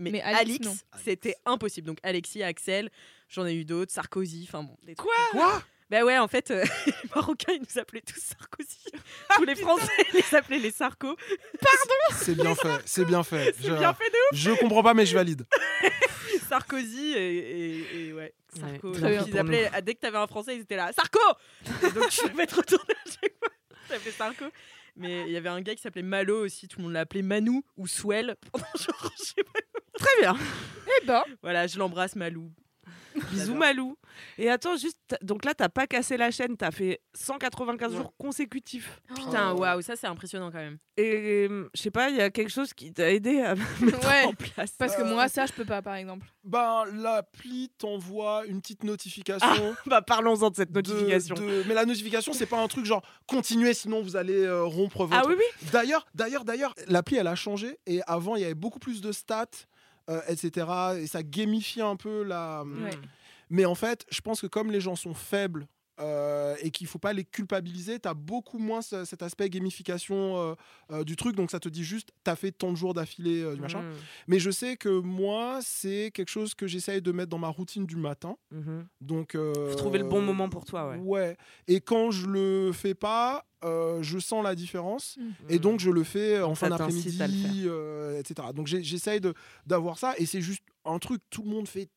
Mais, 0.00 0.10
Mais 0.12 0.20
Alix, 0.22 0.68
c'était 1.04 1.34
impossible. 1.44 1.88
Donc 1.88 1.98
Alexis, 2.04 2.44
Axel, 2.44 2.88
j'en 3.28 3.44
ai 3.46 3.54
eu 3.54 3.64
d'autres, 3.64 3.92
Sarkozy, 3.92 4.44
enfin 4.48 4.62
bon, 4.62 4.76
des 4.84 4.94
trucs. 4.94 5.10
Quoi? 5.32 5.62
Bah 5.90 6.04
ouais, 6.04 6.18
en 6.18 6.28
fait, 6.28 6.50
euh, 6.50 6.64
les 6.86 6.92
Marocains, 7.14 7.52
ils 7.54 7.60
nous 7.62 7.78
appelaient 7.80 8.02
tous 8.02 8.20
Sarkozy. 8.20 8.78
Tous 9.36 9.44
les 9.44 9.54
Français, 9.56 9.90
ils 10.12 10.16
les 10.18 10.34
appelaient 10.34 10.58
les 10.58 10.70
Sarko. 10.70 11.16
C'est 12.12 12.34
bien 12.34 12.54
fait, 12.54 12.82
c'est 12.84 13.04
bien 13.06 13.22
fait. 13.22 13.54
C'est 13.58 13.68
Je, 13.68 13.74
bien 13.74 13.94
fait 13.94 14.10
de 14.10 14.16
ouf. 14.34 14.38
je 14.38 14.50
comprends 14.60 14.82
pas, 14.82 14.92
mais 14.94 15.06
je 15.06 15.14
valide. 15.14 15.46
Sarkozy 16.48 17.12
et, 17.14 17.38
et- 17.38 18.06
et 18.08 18.12
ouais, 18.12 18.34
Sarko. 18.58 18.92
Donc, 18.92 19.26
ils 19.28 19.38
appelaient, 19.38 19.70
dès 19.82 19.94
que 19.94 20.00
t'avais 20.00 20.18
un 20.18 20.26
Français, 20.26 20.56
ils 20.56 20.62
étaient 20.62 20.76
là, 20.76 20.90
Sarko 20.92 21.18
Et 21.66 21.90
donc 21.92 22.08
tu 22.10 22.28
devais 22.32 22.46
te 22.46 22.54
retourner 22.56 22.94
à 23.06 23.10
chaque 23.10 23.34
fois. 23.38 23.48
Ça 23.88 23.94
s'appelait 23.94 24.10
Sarko. 24.12 24.44
Mais 24.96 25.22
il 25.26 25.30
y 25.32 25.36
avait 25.36 25.48
un 25.48 25.60
gars 25.60 25.74
qui 25.74 25.80
s'appelait 25.82 26.02
Malo 26.02 26.44
aussi, 26.44 26.66
tout 26.68 26.78
le 26.78 26.84
monde 26.84 26.92
l'appelait 26.94 27.22
Manou 27.22 27.62
ou 27.76 27.86
Swell. 27.86 28.36
Pendant 28.52 28.66
genre, 28.74 29.12
je 29.18 29.24
sais 29.24 29.42
pas. 29.44 29.60
Très 29.98 30.20
bien. 30.20 30.36
Eh 31.00 31.06
ben, 31.06 31.22
Voilà, 31.42 31.66
je 31.66 31.78
l'embrasse 31.78 32.16
Malou. 32.16 32.50
Bisous 33.30 33.54
Malou. 33.54 33.96
Et 34.36 34.48
attends, 34.50 34.76
juste, 34.76 34.98
donc 35.22 35.44
là, 35.44 35.54
t'as 35.54 35.68
pas 35.68 35.86
cassé 35.86 36.16
la 36.16 36.30
chaîne, 36.30 36.56
t'as 36.56 36.70
fait 36.70 37.00
195 37.14 37.94
jours 37.94 38.12
consécutifs. 38.16 39.00
Putain, 39.14 39.52
waouh, 39.54 39.80
ça 39.82 39.94
c'est 39.96 40.06
impressionnant 40.06 40.50
quand 40.50 40.58
même. 40.58 40.78
Et 40.96 41.46
euh, 41.48 41.68
je 41.74 41.82
sais 41.82 41.90
pas, 41.92 42.10
il 42.10 42.16
y 42.16 42.20
a 42.20 42.30
quelque 42.30 42.50
chose 42.50 42.74
qui 42.74 42.92
t'a 42.92 43.12
aidé 43.12 43.40
à 43.40 43.54
mettre 43.80 44.08
Ouais, 44.08 44.24
en 44.24 44.32
place. 44.32 44.72
parce 44.78 44.96
que 44.96 45.02
Euh, 45.02 45.04
moi, 45.14 45.28
ça, 45.28 45.46
je 45.46 45.52
peux 45.52 45.64
pas, 45.64 45.80
par 45.82 45.94
exemple. 45.94 46.26
Ben, 46.42 46.84
l'appli 46.92 47.70
t'envoie 47.78 48.44
une 48.46 48.60
petite 48.60 48.82
notification. 48.84 49.76
Bah 49.86 50.02
parlons-en 50.02 50.50
de 50.50 50.56
cette 50.56 50.72
de- 50.72 50.80
notification. 50.80 51.34
de- 51.36 51.62
Mais 51.68 51.74
la 51.74 51.84
notification, 51.84 52.32
c'est 52.32 52.46
pas 52.46 52.60
un 52.60 52.68
truc 52.68 52.84
genre 52.84 53.02
continuez, 53.26 53.74
sinon 53.74 54.02
vous 54.02 54.16
allez 54.16 54.44
euh, 54.44 54.64
rompre 54.64 55.04
votre. 55.04 55.20
Ah 55.24 55.28
oui, 55.28 55.34
oui. 55.38 55.68
D'ailleurs, 55.72 56.06
d'ailleurs, 56.14 56.44
d'ailleurs, 56.44 56.74
l'appli 56.88 57.16
elle 57.16 57.26
a 57.28 57.34
changé 57.36 57.78
et 57.86 58.00
avant 58.06 58.34
il 58.36 58.42
y 58.42 58.44
avait 58.44 58.54
beaucoup 58.54 58.78
plus 58.80 59.00
de 59.00 59.12
stats, 59.12 59.46
euh, 60.08 60.20
etc. 60.28 60.66
Et 61.00 61.06
ça 61.06 61.22
gamifiait 61.22 61.82
un 61.82 61.96
peu 61.96 62.22
la. 62.22 62.64
Ouais. 62.64 62.90
Mais 63.50 63.64
en 63.64 63.74
fait, 63.74 64.06
je 64.10 64.20
pense 64.20 64.40
que 64.40 64.46
comme 64.46 64.70
les 64.70 64.80
gens 64.80 64.96
sont 64.96 65.14
faibles 65.14 65.66
euh, 66.00 66.54
et 66.62 66.70
qu'il 66.70 66.86
faut 66.86 66.98
pas 66.98 67.12
les 67.12 67.24
culpabiliser, 67.24 67.98
tu 67.98 68.08
as 68.08 68.14
beaucoup 68.14 68.58
moins 68.58 68.82
ce- 68.82 69.04
cet 69.04 69.22
aspect 69.22 69.48
gamification 69.50 70.36
euh, 70.38 70.54
euh, 70.92 71.04
du 71.04 71.16
truc. 71.16 71.34
Donc 71.36 71.50
ça 71.50 71.60
te 71.60 71.68
dit 71.68 71.84
juste, 71.84 72.10
tu 72.24 72.30
as 72.30 72.36
fait 72.36 72.52
tant 72.52 72.70
de 72.70 72.76
jours 72.76 72.94
d'affilée 72.94 73.42
euh, 73.42 73.54
du 73.54 73.60
machin. 73.60 73.82
Mhm, 73.82 73.94
Mais 74.28 74.38
je 74.38 74.50
sais 74.50 74.76
que 74.76 74.88
moi, 75.00 75.58
c'est 75.62 76.10
quelque 76.14 76.28
chose 76.30 76.54
que 76.54 76.66
j'essaye 76.66 77.02
de 77.02 77.12
mettre 77.12 77.30
dans 77.30 77.38
ma 77.38 77.48
routine 77.48 77.86
du 77.86 77.96
matin. 77.96 78.36
mhm. 78.52 78.86
Donc, 79.00 79.34
euh, 79.34 79.70
Faut 79.70 79.76
trouver 79.76 79.98
le 79.98 80.04
bon 80.04 80.22
moment 80.22 80.48
pour 80.48 80.64
toi, 80.64 80.88
ouais. 80.90 80.96
Ouais. 80.98 81.36
Et 81.66 81.80
quand 81.80 82.10
je 82.10 82.26
le 82.26 82.72
fais 82.72 82.94
pas, 82.94 83.44
euh, 83.64 84.02
je 84.02 84.18
sens 84.18 84.44
la 84.44 84.54
différence. 84.54 85.18
Et 85.48 85.58
donc, 85.58 85.80
je 85.80 85.90
le 85.90 86.04
fais 86.04 86.40
en 86.42 86.54
fin 86.54 86.68
d'après-midi, 86.78 87.64
euh, 87.66 88.18
etc. 88.20 88.48
Donc, 88.54 88.66
j'essaye 88.68 89.20
d'avoir 89.66 89.98
ça. 89.98 90.14
Et 90.18 90.26
c'est 90.26 90.40
juste 90.40 90.62
un 90.84 90.98
truc, 90.98 91.20
tout 91.30 91.42
le 91.42 91.48
monde 91.50 91.66
fait. 91.68 91.88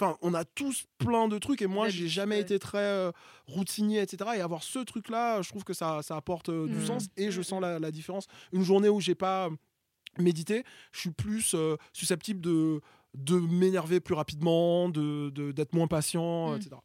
Enfin, 0.00 0.16
on 0.22 0.32
a 0.34 0.44
tous 0.44 0.84
plein 0.98 1.26
de 1.28 1.38
trucs. 1.38 1.60
Et 1.62 1.66
moi, 1.66 1.88
j'ai 1.88 2.06
jamais 2.08 2.38
été 2.40 2.58
très 2.58 2.78
euh, 2.78 3.10
routinier, 3.46 4.00
etc. 4.00 4.30
Et 4.36 4.40
avoir 4.40 4.62
ce 4.62 4.78
truc-là, 4.78 5.42
je 5.42 5.48
trouve 5.48 5.64
que 5.64 5.74
ça, 5.74 6.00
ça 6.02 6.16
apporte 6.16 6.48
euh, 6.50 6.66
du 6.68 6.76
Mhm. 6.76 6.86
sens. 6.86 7.08
Et 7.16 7.30
je 7.32 7.42
sens 7.42 7.60
la, 7.60 7.78
la 7.80 7.90
différence. 7.90 8.26
Une 8.52 8.62
journée 8.62 8.88
où 8.88 9.00
j'ai 9.00 9.14
pas 9.16 9.48
médité, 10.18 10.64
je 10.92 11.00
suis 11.00 11.10
plus 11.10 11.54
euh, 11.54 11.76
susceptible 11.92 12.40
de 12.40 12.80
de 13.14 13.38
m'énerver 13.38 14.00
plus 14.00 14.14
rapidement, 14.14 14.88
de 14.90 15.30
de- 15.30 15.50
d'être 15.50 15.72
moins 15.72 15.86
patient, 15.88 16.54
etc. 16.56 16.76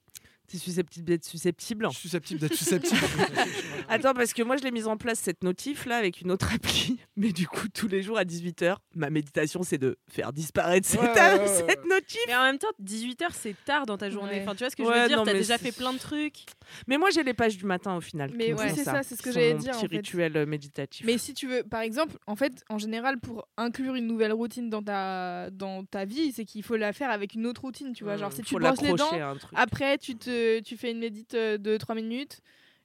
T'es 0.54 0.60
susceptible 0.60 1.06
d'être 1.06 1.26
susceptible. 1.26 1.88
Je 1.90 1.98
suis 1.98 2.02
susceptible 2.10 2.40
d'être 2.40 2.54
susceptible. 2.54 3.02
Attends, 3.90 4.14
parce 4.14 4.34
que 4.34 4.44
moi, 4.44 4.56
je 4.56 4.64
l'ai 4.64 4.70
mise 4.70 4.86
en 4.86 4.98
place 4.98 5.18
cette 5.18 5.44
notif 5.44 5.88
là 5.88 5.98
avec 5.98 6.22
une 6.22 6.30
autre 6.30 6.54
appli. 6.54 7.00
Mais 7.16 7.32
du 7.32 7.48
coup, 7.48 7.68
tous 7.74 7.88
les 7.88 8.04
jours 8.04 8.20
à 8.20 8.24
18h, 8.24 8.76
ma 8.94 9.10
méditation, 9.10 9.64
c'est 9.64 9.80
de 9.80 9.98
faire 10.08 10.32
disparaître 10.32 10.88
cette, 10.88 11.02
Ouais, 11.02 11.08
ouais, 11.16 11.16
ouais, 11.16 11.40
ouais. 11.40 11.48
cette 11.48 11.86
notif. 11.86 12.22
Mais 12.28 12.36
en 12.36 12.44
même 12.44 12.60
temps, 12.60 12.68
18h 12.84 13.30
c'est 13.32 13.56
tard 13.66 13.88
dans 13.88 13.98
ta 13.98 14.12
journée. 14.12 14.34
Ouais. 14.34 14.42
Enfin, 14.44 14.54
tu 14.54 14.60
vois 14.60 14.70
ce 14.70 14.76
que 14.76 14.84
je 14.84 14.90
veux 14.90 15.08
dire 15.08 15.24
T'as 15.24 15.34
déjà 15.34 15.58
fait 15.58 15.72
plein 15.72 15.92
de 15.92 15.98
trucs. 15.98 16.46
Mais 16.88 17.00
moi, 17.00 17.10
j'ai 17.10 17.24
les 17.24 17.34
pages 17.34 17.58
du 17.58 17.66
matin 17.66 17.96
au 17.96 18.02
final. 18.02 18.32
Mais 18.36 18.54
ouais, 18.54 18.76
c'est 18.76 18.84
ça, 18.84 19.02
c'est 19.02 19.16
ce 19.16 19.24
que 19.24 19.32
j'allais 19.32 19.56
dire, 19.56 19.76
en 19.76 19.82
Petit 19.82 19.90
fait. 19.90 19.98
rituel 19.98 20.38
euh, 20.38 20.46
méditatif. 20.46 21.04
Mais 21.04 21.18
si 21.18 21.34
tu 21.34 21.48
veux, 21.48 21.64
par 21.64 21.82
exemple, 21.82 22.16
en 22.28 22.36
fait, 22.36 22.64
en 22.70 22.78
général, 22.78 23.20
pour 23.20 23.48
inclure 23.58 23.96
une 23.96 24.06
nouvelle 24.06 24.34
routine 24.34 24.70
dans 24.70 24.84
ta, 24.84 25.50
dans 25.50 25.84
ta 25.84 26.06
vie, 26.06 26.32
c'est 26.32 26.46
qu'il 26.46 26.62
faut 26.62 26.76
la 26.76 26.94
faire 26.94 27.10
avec 27.10 27.34
une 27.34 27.48
autre 27.48 27.62
routine, 27.62 27.94
tu 27.94 28.04
vois. 28.04 28.18
Genre, 28.18 28.32
si 28.32 28.44
tu 28.44 28.56
brosses 28.56 28.82
les 28.84 28.94
dents, 28.94 29.10
après, 29.56 29.98
tu, 29.98 30.16
te, 30.16 30.43
tu 30.64 30.78
fais 30.78 30.92
une 30.92 31.00
médite 31.00 31.34
euh, 31.34 31.58
de 31.58 31.78
3 31.78 31.96
minutes. 31.96 32.40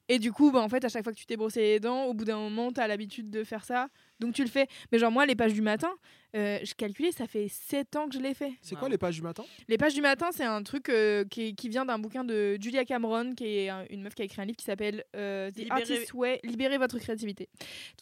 Et 0.09 0.19
du 0.19 0.33
coup, 0.33 0.51
bah, 0.51 0.61
en 0.61 0.69
fait, 0.69 0.85
à 0.85 0.89
chaque 0.89 1.05
fois 1.05 1.13
que 1.13 1.19
tu 1.19 1.27
t'es 1.27 1.37
brossé 1.37 1.61
les 1.61 1.81
dents, 1.81 2.05
au 2.05 2.15
bout 2.15 2.25
d'un 2.25 2.39
moment, 2.39 2.73
tu 2.73 2.81
as 2.81 2.89
l'habitude 2.89 3.31
de 3.31 3.45
faire 3.45 3.65
ça. 3.65 3.89
Donc, 4.21 4.35
tu 4.35 4.43
le 4.43 4.49
fais. 4.49 4.67
Mais 4.91 4.99
genre, 4.99 5.13
moi, 5.13 5.27
les 5.27 5.37
pages 5.37 5.53
du 5.53 5.61
matin, 5.63 5.91
euh, 6.35 6.59
je 6.63 6.75
calculais, 6.75 7.13
ça 7.13 7.27
fait 7.27 7.47
7 7.49 7.95
ans 7.97 8.09
que 8.09 8.15
je 8.15 8.19
l'ai 8.19 8.35
fait. 8.35 8.53
C'est 8.63 8.75
quoi 8.75 8.89
les 8.89 8.99
pages 8.99 9.15
du 9.17 9.23
matin? 9.23 9.45
Les 9.69 9.79
pages 9.79 9.95
du 9.95 10.01
matin, 10.03 10.29
c'est 10.33 10.45
un 10.45 10.63
truc 10.63 10.89
euh, 10.89 11.25
qui, 11.25 11.55
qui 11.55 11.69
vient 11.69 11.85
d'un 11.85 11.99
bouquin 11.99 12.25
de 12.25 12.57
Julia 12.61 12.85
Cameron, 12.85 13.35
qui 13.35 13.45
est 13.47 13.69
un- 13.69 13.85
une 13.91 14.03
meuf 14.03 14.15
qui 14.15 14.23
a 14.23 14.25
écrit 14.25 14.41
un 14.43 14.45
livre 14.45 14.57
qui 14.57 14.65
s'appelle 14.65 15.05
euh, 15.15 15.51
The 15.51 15.59
Libérez- 15.59 15.71
Artist's 15.73 16.13
Way, 16.15 16.41
Libérez 16.43 16.79
votre 16.79 16.99
créativité. 16.99 17.49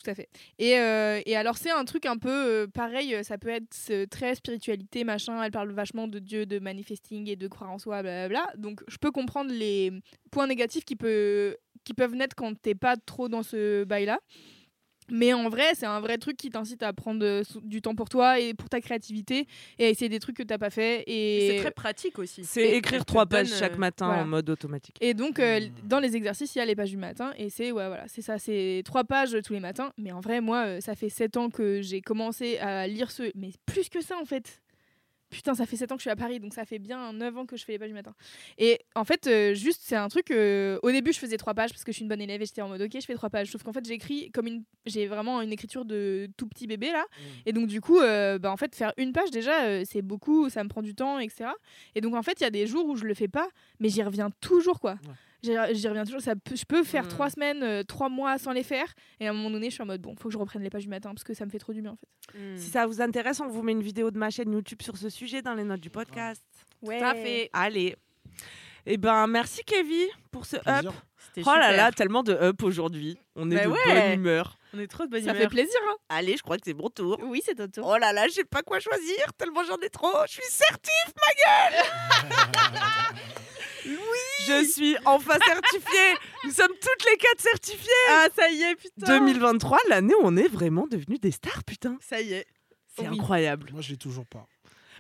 Tout 0.03 0.11
à 0.11 0.15
fait. 0.15 0.29
Et, 0.59 0.79
euh, 0.79 1.21
et 1.27 1.37
alors, 1.37 1.57
c'est 1.59 1.71
un 1.71 1.85
truc 1.85 2.07
un 2.07 2.17
peu 2.19 2.31
euh, 2.31 2.67
pareil, 2.67 3.17
ça 3.25 3.37
peut 3.39 3.49
être 3.51 3.77
euh, 3.91 4.07
très 4.07 4.35
spiritualité, 4.37 5.05
machin. 5.05 5.43
Elle 5.43 5.53
parle 5.53 5.71
vachement 5.73 6.09
de 6.09 6.19
Dieu, 6.19 6.47
de 6.47 6.59
manifesting 6.59 7.29
et 7.29 7.37
de 7.37 7.47
croire 7.49 7.71
en 7.71 7.79
soi, 7.79 8.03
blablabla. 8.03 8.53
Donc, 8.57 8.81
je 8.89 8.97
peux 8.97 9.11
comprendre 9.11 9.53
les 9.53 9.93
points 10.31 10.47
négatifs 10.47 10.85
qui, 10.85 10.97
peut, 10.97 11.57
qui 11.87 11.95
peuvent 11.95 12.15
naître 12.15 12.37
quand 12.37 12.53
t'es 12.61 12.75
pas 12.75 12.97
trop 12.97 13.29
dans 13.29 13.43
ce 13.43 13.85
bail-là. 13.85 14.19
Mais 15.09 15.33
en 15.33 15.49
vrai, 15.49 15.75
c'est 15.75 15.87
un 15.87 16.01
vrai 16.01 16.19
truc 16.19 16.37
qui 16.37 16.51
t'incite 16.51 16.83
à 16.83 16.93
prendre 16.93 17.25
euh, 17.25 17.43
du 17.63 17.81
temps 17.81 17.95
pour 17.95 18.09
toi 18.09 18.41
et 18.41 18.55
pour 18.55 18.69
ta 18.69 18.81
créativité 18.81 19.47
et 19.79 19.87
à 19.87 19.89
essayer 19.89 20.09
des 20.09 20.19
trucs 20.19 20.37
que 20.37 20.43
t'as 20.43 20.59
pas 20.59 20.71
fait. 20.71 21.05
Et 21.07 21.49
C'est 21.49 21.61
très 21.61 21.71
pratique 21.71 22.19
aussi. 22.19 22.45
C'est 22.45 22.73
écrire 22.73 23.05
trois 23.05 23.25
donne, 23.25 23.47
pages 23.47 23.57
chaque 23.57 23.75
euh, 23.75 23.79
matin 23.79 24.07
voilà. 24.07 24.23
en 24.25 24.27
mode 24.27 24.51
automatique. 24.51 24.97
Et 25.01 25.15
donc, 25.15 25.39
euh, 25.39 25.61
dans 25.85 26.01
les 26.01 26.17
exercices, 26.17 26.57
il 26.57 26.59
y 26.59 26.61
a 26.61 26.65
les 26.65 26.75
pages 26.75 26.91
du 26.91 26.97
matin. 26.97 27.33
Et 27.39 27.51
c'est 27.51 27.71
ouais, 27.71 27.87
voilà, 27.87 28.09
c'est 28.09 28.23
ça, 28.23 28.39
c'est 28.39 28.83
trois 28.85 29.05
pages 29.05 29.37
tous 29.45 29.53
les 29.53 29.61
matins. 29.61 29.93
Mais 29.97 30.11
en 30.11 30.21
vrai, 30.21 30.41
moi, 30.41 30.81
ça 30.81 30.97
fait 30.97 31.09
sept 31.09 31.37
ans 31.37 31.51
que 31.51 31.81
j'ai 31.83 32.01
commencé 32.01 32.59
à 32.59 32.89
lire 32.89 33.13
ce. 33.13 33.31
Mais 33.37 33.51
plus 33.65 33.89
que 33.89 34.01
ça, 34.01 34.17
en 34.21 34.25
fait. 34.25 34.61
Putain, 35.29 35.55
ça 35.55 35.67
fait 35.67 35.77
7 35.77 35.91
ans 35.91 35.97
que 35.97 36.01
je 36.01 36.05
suis 36.05 36.11
à 36.11 36.17
Paris, 36.17 36.39
donc 36.39 36.55
ça 36.55 36.65
fait 36.65 36.79
bien 36.79 37.13
9 37.13 37.37
ans 37.37 37.47
que 37.47 37.57
je 37.57 37.65
fais 37.65 37.73
les 37.73 37.79
pages 37.79 37.89
du 37.89 37.95
matin. 37.95 38.15
Et 38.59 38.79
en 38.95 39.05
fait, 39.05 39.27
euh, 39.27 39.55
juste, 39.55 39.81
c'est 39.85 39.97
un 39.97 40.09
truc. 40.09 40.31
euh, 40.31 40.79
au 40.83 40.91
début, 40.93 41.13
je 41.13 41.19
faisais 41.19 41.37
trois 41.37 41.53
pages 41.53 41.71
parce 41.71 41.83
que 41.83 41.91
je 41.91 41.97
suis 41.97 42.03
une 42.05 42.09
bonne 42.09 42.21
élève 42.21 42.41
et 42.41 42.47
j'étais 42.47 42.63
en 42.63 42.69
mode 42.69 42.81
ok, 42.81 42.93
je 42.95 43.05
fais 43.05 43.15
trois 43.15 43.29
pages. 43.29 43.51
Sauf 43.51 43.63
qu'en 43.65 43.73
fait, 43.73 43.85
j'écris 43.85 44.31
comme 44.31 44.47
une. 44.47 44.63
J'ai 44.87 45.07
vraiment 45.09 45.43
une 45.43 45.53
écriture 45.53 45.85
de 45.85 46.29
tout 46.37 46.47
petit 46.47 46.67
bébé 46.69 46.93
là. 46.93 47.05
Et 47.45 47.53
donc, 47.53 47.67
du 47.67 47.81
coup, 47.81 47.99
euh, 47.99 48.39
bah, 48.39 48.53
en 48.53 48.57
fait, 48.57 48.75
faire 48.77 48.93
une 48.99 49.13
page 49.13 49.31
déjà, 49.33 49.65
euh, 49.65 49.83
c'est 49.85 50.03
beaucoup, 50.03 50.49
ça 50.49 50.63
me 50.63 50.69
prend 50.69 50.83
du 50.83 50.95
temps, 50.95 51.19
etc. 51.19 51.51
Et 51.97 52.01
donc, 52.01 52.15
en 52.15 52.23
fait, 52.23 52.41
il 52.41 52.45
y 52.45 52.47
a 52.47 52.51
des 52.51 52.67
jours 52.69 52.87
où 52.87 52.95
je 52.97 53.05
le 53.05 53.15
fais 53.15 53.29
pas, 53.29 53.49
mais 53.81 53.89
j'y 53.89 54.03
reviens 54.05 54.31
toujours, 54.41 54.79
quoi. 54.81 54.97
J'y 55.43 55.89
reviens 55.89 56.05
toujours. 56.05 56.21
Ça 56.21 56.35
peut- 56.37 56.57
je 56.57 56.65
peux 56.65 56.83
faire 56.85 57.05
Mm. 57.05 57.09
trois 57.09 57.31
semaines, 57.31 57.63
euh, 57.63 57.83
trois 57.83 58.09
mois 58.09 58.39
sans 58.39 58.53
les 58.53 58.63
faire. 58.63 58.93
Et 59.21 59.27
à 59.27 59.31
un 59.31 59.33
moment 59.33 59.51
donné, 59.51 59.69
je 59.71 59.75
suis 59.75 59.83
en 59.83 59.87
mode 59.87 60.01
bon, 60.01 60.15
faut 60.17 60.29
que 60.29 60.33
je 60.33 60.39
reprenne 60.39 60.63
les 60.63 60.71
pages 60.71 60.83
du 60.85 60.89
matin 60.89 61.11
parce 61.11 61.25
que 61.25 61.35
ça 61.35 61.45
me 61.45 61.51
fait 61.51 61.59
trop 61.59 61.73
du 61.73 61.83
bien, 61.83 61.93
en 61.93 61.97
fait. 61.97 62.39
Hmm. 62.39 62.57
Si 62.57 62.71
ça 62.71 62.87
vous 62.87 63.01
intéresse, 63.01 63.41
on 63.41 63.49
vous 63.49 63.63
met 63.63 63.73
une 63.73 63.83
vidéo 63.83 64.11
de 64.11 64.19
ma 64.19 64.31
chaîne 64.31 64.53
YouTube 64.53 64.83
sur 64.83 64.97
ce 64.97 65.09
sujet 65.09 65.43
dans 65.43 65.55
les 65.55 65.65
notes 65.65 65.81
du 65.81 65.91
podcast. 65.91 66.43
Ouais. 66.83 66.99
Ça 67.01 67.15
fait. 67.15 67.51
Allez. 67.53 67.97
Eh 68.89 68.97
ben, 68.99 69.27
merci 69.27 69.63
Kevin 69.65 70.07
pour 70.31 70.47
ce 70.47 70.57
up. 70.57 70.65
Oh 71.39 71.41
là 71.41 71.43
super. 71.45 71.77
là, 71.77 71.93
tellement 71.93 72.23
de 72.23 72.33
up 72.33 72.63
aujourd'hui. 72.63 73.19
On 73.35 73.51
est 73.51 73.57
Bah 73.57 73.65
de 73.65 73.69
ouais. 73.71 73.79
bonne 74.11 74.13
humeur. 74.21 74.57
On 74.73 74.79
est 74.79 74.87
trop 74.87 75.05
de 75.05 75.11
bonne 75.11 75.23
Ça 75.23 75.31
humeur. 75.31 75.43
fait 75.43 75.49
plaisir, 75.49 75.79
hein 75.91 75.97
Allez, 76.09 76.37
je 76.37 76.43
crois 76.43 76.57
que 76.57 76.63
c'est 76.65 76.73
mon 76.75 76.89
tour. 76.89 77.19
Oui, 77.25 77.43
c'est 77.45 77.57
ton 77.57 77.67
tour. 77.67 77.85
Oh 77.87 77.99
là 77.99 78.13
là, 78.13 78.27
je 78.29 78.35
sais 78.35 78.45
pas 78.45 78.63
quoi 78.63 78.79
choisir, 78.79 79.33
tellement 79.37 79.65
j'en 79.65 79.77
ai 79.79 79.91
trop. 79.91 80.13
Je 80.29 80.33
suis 80.35 80.43
certif, 80.49 81.13
ma 81.17 81.73
gueule 81.73 81.85
Oui 83.87 84.47
Je 84.49 84.65
suis 84.65 84.97
enfin 85.05 85.37
certifiée 85.45 86.15
Nous 86.45 86.51
sommes 86.53 86.69
toutes 86.81 87.11
les 87.11 87.17
quatre 87.17 87.41
certifiées 87.41 87.91
Ah, 88.11 88.27
ça 88.35 88.49
y 88.51 88.63
est, 88.63 88.75
putain. 88.77 89.19
2023, 89.19 89.79
l'année 89.89 90.15
où 90.15 90.21
on 90.23 90.37
est 90.37 90.49
vraiment 90.49 90.87
devenus 90.87 91.21
des 91.21 91.31
stars, 91.31 91.63
putain. 91.65 91.97
Ça 92.01 92.21
y 92.21 92.33
est. 92.33 92.47
C'est 92.97 93.09
Oui. 93.09 93.19
incroyable. 93.19 93.71
Moi, 93.73 93.83
je 93.83 93.91
l'ai 93.91 93.97
toujours 93.99 94.27
pas. 94.27 94.47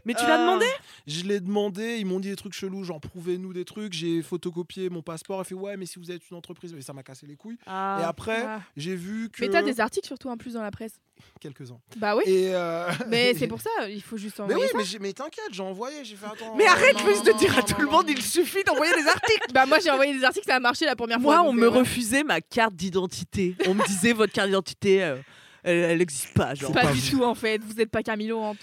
Mais 0.06 0.14
tu 0.14 0.24
l'as 0.24 0.36
Euh, 0.38 0.42
demandé 0.46 0.66
Je 1.06 1.24
l'ai 1.24 1.40
demandé, 1.40 1.96
ils 1.98 2.06
m'ont 2.06 2.20
dit 2.20 2.30
des 2.30 2.36
trucs 2.36 2.54
chelous, 2.54 2.84
genre 2.84 3.00
prouvez-nous 3.00 3.52
des 3.52 3.64
trucs. 3.64 3.92
J'ai 3.92 4.22
photocopié 4.22 4.88
mon 4.88 5.02
passeport. 5.02 5.40
Elle 5.40 5.44
fait 5.46 5.54
ouais, 5.54 5.76
mais 5.76 5.84
si 5.84 5.98
vous 5.98 6.10
êtes 6.10 6.22
une 6.30 6.36
entreprise, 6.36 6.72
et 6.78 6.80
ça 6.80 6.92
m'a 6.94 7.02
cassé 7.02 7.26
les 7.26 7.36
couilles. 7.36 7.58
Ah. 7.66 7.98
Et 8.00 8.04
après, 8.04 8.42
Ah. 8.46 8.60
j'ai 8.76 8.94
vu 8.96 9.28
que 9.30 9.42
Mais 9.44 9.50
t'as 9.50 9.62
des 9.62 9.80
articles 9.80 10.06
surtout 10.06 10.28
en 10.28 10.36
plus 10.38 10.54
dans 10.54 10.62
la 10.62 10.70
presse. 10.70 10.98
quelques-uns. 11.40 11.78
Bah 11.96 12.14
oui. 12.16 12.22
Et 12.26 12.54
euh, 12.54 12.88
Mais 13.08 13.34
c'est 13.34 13.46
pour 13.48 13.60
ça, 13.60 13.70
il 13.88 14.02
faut 14.02 14.16
juste 14.16 14.38
Mais 14.38 14.44
envoyer 14.44 14.62
oui, 14.64 14.68
ça. 14.72 14.78
mais, 14.78 14.84
j'ai- 14.84 14.98
mais 14.98 15.12
t'inquiète, 15.12 15.48
j'ai 15.50 15.62
envoyé, 15.62 16.04
j'ai 16.04 16.14
fait 16.16 16.26
attends. 16.26 16.54
Mais 16.56 16.64
euh, 16.66 16.70
arrête 16.70 16.98
juste 17.06 17.26
de 17.26 17.32
dire 17.38 17.50
non, 17.52 17.58
à 17.58 17.60
non, 17.60 17.66
tout 17.66 17.80
le 17.80 17.86
non, 17.86 17.92
monde, 17.92 18.06
non. 18.06 18.12
il 18.16 18.22
suffit 18.22 18.62
d'envoyer 18.64 18.92
des 18.94 19.08
articles 19.08 19.46
Bah 19.54 19.66
moi 19.66 19.78
j'ai 19.80 19.90
envoyé 19.90 20.12
des 20.16 20.24
articles, 20.24 20.46
ça 20.46 20.56
a 20.56 20.60
marché 20.60 20.84
la 20.84 20.94
première 20.94 21.18
Moi, 21.18 21.34
fois. 21.36 21.42
on 21.44 21.52
donc, 21.52 21.60
me 21.60 21.66
euh, 21.66 21.70
ouais. 21.70 21.78
refusait 21.78 22.22
ma 22.22 22.40
carte 22.40 22.74
d'identité. 22.74 23.56
On 23.66 23.74
me 23.74 23.84
disait 23.86 24.12
votre 24.12 24.32
carte 24.32 24.48
d'identité, 24.48 25.02
euh, 25.04 25.16
elle 25.62 25.98
n'existe 25.98 26.32
pas. 26.34 26.54
Genre. 26.54 26.70
Pas 26.72 26.82
pas 26.82 26.92
du 26.92 27.00
tout 27.00 27.24
en 27.24 27.34
fait, 27.34 27.62
vous 27.64 27.80
êtes 27.80 27.90
pas 27.90 28.02
Laurent. 28.06 28.54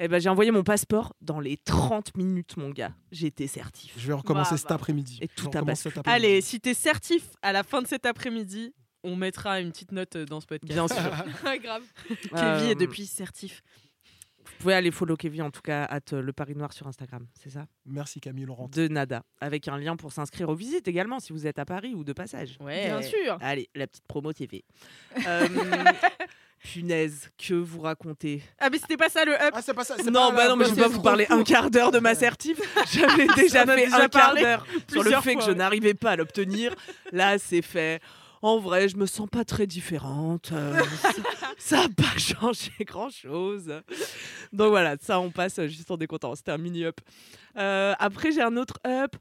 Eh 0.00 0.06
ben, 0.08 0.20
j'ai 0.20 0.28
envoyé 0.28 0.50
mon 0.52 0.62
passeport 0.62 1.14
dans 1.20 1.40
les 1.40 1.56
30 1.56 2.16
minutes, 2.16 2.56
mon 2.56 2.70
gars. 2.70 2.92
Été 3.20 3.46
certif. 3.48 3.94
Je 3.98 4.06
vais 4.06 4.12
recommencer 4.14 4.52
Bah, 4.52 4.56
cet 4.58 4.68
bah. 4.68 4.74
après-midi. 4.76 5.18
Et 5.20 5.28
tout 5.28 5.50
basculé. 5.50 5.94
cet. 5.96 6.06
Allez, 6.08 6.40
si 6.40 6.60
t'es 6.60 6.74
certif 6.74 7.24
à 7.42 7.52
la 7.52 7.62
fin 7.64 7.82
de 7.82 7.86
cet 7.88 8.06
après-midi, 8.06 8.72
on 9.02 9.16
mettra 9.16 9.60
une 9.60 9.70
petite 9.72 9.92
note 9.92 10.14
euh, 10.16 10.24
dans 10.24 10.40
ce 10.40 10.46
podcast. 10.46 10.72
Bien 10.72 10.86
sûr. 10.88 11.58
Grave. 11.62 11.82
Kevin 12.06 12.36
Euh, 12.36 12.70
est 12.70 12.74
depuis 12.76 13.06
certif. 13.06 13.62
Vous 14.44 14.52
pouvez 14.62 14.74
aller 14.74 14.90
follow 14.90 15.14
Kevin 15.16 15.42
en 15.42 15.50
tout 15.50 15.60
cas 15.60 15.84
at 15.84 16.00
euh, 16.14 16.22
le 16.22 16.32
Paris 16.32 16.54
Noir 16.56 16.72
sur 16.72 16.86
Instagram, 16.86 17.26
c'est 17.34 17.50
ça? 17.50 17.66
Merci 17.84 18.18
Camille 18.18 18.46
Laurent. 18.46 18.68
De 18.68 18.88
nada, 18.88 19.22
avec 19.40 19.68
un 19.68 19.76
lien 19.76 19.94
pour 19.94 20.10
s'inscrire 20.12 20.48
aux 20.48 20.54
visites 20.54 20.88
également 20.88 21.20
si 21.20 21.32
vous 21.34 21.46
êtes 21.46 21.58
à 21.58 21.64
Paris 21.66 21.94
ou 21.94 22.02
de 22.02 22.12
passage. 22.14 22.56
Ouais. 22.60 22.86
Bien 22.86 23.02
sûr. 23.02 23.36
Allez, 23.42 23.68
la 23.74 23.86
petite 23.86 24.06
promo 24.06 24.32
TV. 24.32 24.64
Euh, 25.26 25.46
punaise, 26.58 27.30
que 27.38 27.54
vous 27.54 27.80
racontez 27.80 28.42
Ah, 28.58 28.68
mais 28.70 28.78
c'était 28.78 28.96
pas 28.96 29.08
ça 29.08 29.24
le 29.24 29.32
up. 29.32 29.50
Ah, 29.54 29.62
c'est 29.62 29.74
pas 29.74 29.84
ça. 29.84 29.94
c'est 29.96 30.10
Non, 30.10 30.30
pas 30.30 30.36
bah 30.36 30.48
non, 30.48 30.56
mais 30.56 30.64
je 30.64 30.74
vais 30.74 30.82
pas 30.82 30.88
vous 30.88 31.02
parler 31.02 31.26
un 31.30 31.42
quart 31.42 31.70
d'heure 31.70 31.90
de 31.90 31.98
ma 31.98 32.14
certif. 32.14 32.58
J'avais 32.92 33.26
déjà 33.36 33.64
fait 33.66 33.76
déjà 33.84 34.04
un 34.04 34.08
quart 34.08 34.34
d'heure 34.34 34.66
sur 34.90 35.02
le 35.02 35.10
fait 35.20 35.36
que 35.36 35.42
je 35.42 35.52
n'arrivais 35.52 35.94
pas 35.94 36.12
à 36.12 36.16
l'obtenir. 36.16 36.74
Là, 37.12 37.38
c'est 37.38 37.62
fait. 37.62 38.00
En 38.42 38.58
vrai, 38.58 38.88
je 38.88 38.96
me 38.96 39.06
sens 39.06 39.28
pas 39.28 39.44
très 39.44 39.66
différente. 39.66 40.50
euh, 40.52 40.80
ça 41.58 41.82
n'a 41.82 41.88
pas 41.88 42.16
changé 42.18 42.70
grand-chose. 42.80 43.72
Donc 44.52 44.70
voilà, 44.70 44.96
ça, 45.00 45.18
on 45.20 45.30
passe 45.30 45.60
juste 45.66 45.90
en 45.90 45.96
décontent. 45.96 46.34
C'était 46.36 46.52
un 46.52 46.58
mini-up. 46.58 47.00
Euh, 47.56 47.94
après, 47.98 48.30
j'ai 48.32 48.42
un 48.42 48.56
autre 48.56 48.74
up. 48.86 49.16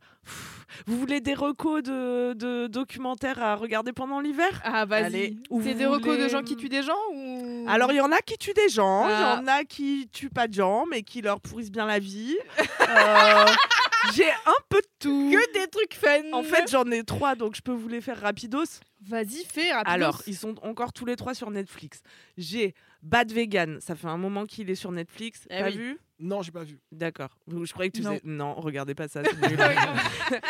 Vous 0.86 0.98
voulez 1.00 1.22
des 1.22 1.34
recos 1.34 1.82
de, 1.82 2.34
de 2.34 2.68
documentaires 2.68 3.42
à 3.42 3.56
regarder 3.56 3.94
pendant 3.94 4.20
l'hiver? 4.20 4.50
Ah, 4.64 4.86
Allez, 4.92 5.38
vas-y. 5.50 5.64
C'est 5.64 5.74
des 5.74 5.86
recos 5.88 6.20
de 6.20 6.28
gens 6.28 6.44
qui 6.44 6.56
tuent 6.56 6.70
des 6.70 6.84
gens 6.84 6.94
ou 7.14 7.66
alors, 7.70 7.92
il 7.92 7.96
y 7.98 8.02
en 8.02 8.12
a 8.14 8.20
qui 8.20 8.38
tuent 8.38 8.54
des 8.54 8.70
gens, 8.70 9.08
il 9.08 9.12
Ah. 9.14 9.38
y 9.38 9.44
en 9.44 9.48
a 9.48 9.64
qui 9.66 10.08
tuent 10.14 10.30
pas 10.30 10.48
de 10.48 10.54
gens, 10.54 10.86
mais 10.90 11.02
qui 11.04 11.22
leur 11.22 11.42
pourrissent 11.42 11.72
bien 11.72 11.86
la 11.86 12.00
vie. 12.00 12.38
Euh, 12.60 13.46
J'ai 14.16 14.30
un 14.30 14.56
peu 14.70 14.78
de 14.80 14.88
tout. 15.00 15.32
que 15.34 15.54
des 15.54 15.68
trucs 15.68 15.96
fun. 15.96 16.32
En 16.32 16.44
fait, 16.44 16.70
j'en 16.72 16.86
ai 16.92 17.04
trois, 17.04 17.36
donc 17.36 17.56
je 17.56 17.62
peux 17.62 17.74
vous 17.74 17.88
les 17.90 18.00
faire 18.00 18.22
rapidos. 18.22 18.64
Vas-y, 19.06 19.46
fais 19.46 19.72
rapidement. 19.72 19.94
Alors, 19.94 20.22
ils 20.28 20.36
sont 20.36 20.56
encore 20.64 20.94
tous 20.94 21.06
les 21.06 21.16
trois 21.16 21.34
sur 21.34 21.52
Netflix. 21.52 22.02
J'ai 22.38 22.74
Bad 23.04 23.32
Vegan, 23.32 23.80
ça 23.82 23.96
fait 23.96 24.08
un 24.08 24.18
moment 24.18 24.46
qu'il 24.46 24.70
est 24.70 24.76
sur 24.76 24.92
Netflix. 24.92 25.46
Eh 25.50 25.60
T'as 25.60 25.68
oui. 25.70 25.78
vu? 25.78 25.98
Non, 26.20 26.42
j'ai 26.42 26.52
pas 26.52 26.64
vu. 26.64 26.80
D'accord. 26.92 27.38
Je 27.48 27.72
croyais 27.72 27.92
que 27.92 27.98
tu 27.98 28.04
Non. 28.04 28.12
faisais. 28.12 28.22
Non, 28.26 28.56
regardez 28.56 28.96
pas 28.96 29.08
ça. 29.08 29.22
c'est 29.42 29.50
nul. 29.50 29.60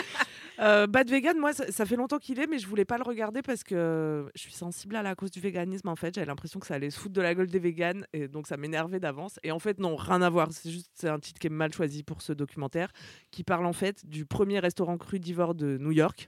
Euh, 0.60 0.88
Bad 0.88 1.08
Vegan, 1.08 1.38
moi, 1.38 1.54
ça, 1.54 1.72
ça 1.72 1.86
fait 1.86 1.96
longtemps 1.96 2.18
qu'il 2.18 2.40
est, 2.40 2.48
mais 2.48 2.58
je 2.58 2.66
voulais 2.66 2.84
pas 2.84 2.98
le 2.98 3.04
regarder 3.04 3.44
parce 3.44 3.64
que 3.64 4.28
je 4.34 4.42
suis 4.42 4.54
sensible 4.54 4.96
à 4.96 5.04
la 5.04 5.14
cause 5.14 5.30
du 5.30 5.40
véganisme. 5.40 5.88
En 5.88 5.96
fait, 5.96 6.16
j'avais 6.16 6.26
l'impression 6.26 6.60
que 6.60 6.66
ça 6.66 6.74
allait 6.74 6.90
se 6.90 7.00
foutre 7.00 7.14
de 7.14 7.22
la 7.22 7.36
gueule 7.36 7.46
des 7.46 7.60
véganes, 7.60 8.08
et 8.12 8.28
donc 8.28 8.48
ça 8.48 8.58
m'énervait 8.58 9.00
d'avance. 9.00 9.40
Et 9.44 9.52
en 9.52 9.60
fait, 9.60 9.80
non, 9.80 9.96
rien 9.96 10.24
à 10.24 10.30
voir. 10.32 10.52
C'est 10.52 10.72
juste 10.72 10.90
c'est 10.96 11.10
un 11.10 11.20
titre 11.20 11.40
qui 11.40 11.46
est 11.46 11.52
mal 11.52 11.72
choisi 11.72 12.02
pour 12.02 12.24
ce 12.24 12.34
documentaire, 12.34 12.92
qui 13.30 13.44
parle 13.44 13.68
en 13.68 13.74
fait 13.74 14.04
du 14.08 14.26
premier 14.26 14.58
restaurant 14.58 14.98
crudivore 14.98 15.54
de 15.54 15.78
New 15.78 15.92
York. 15.92 16.28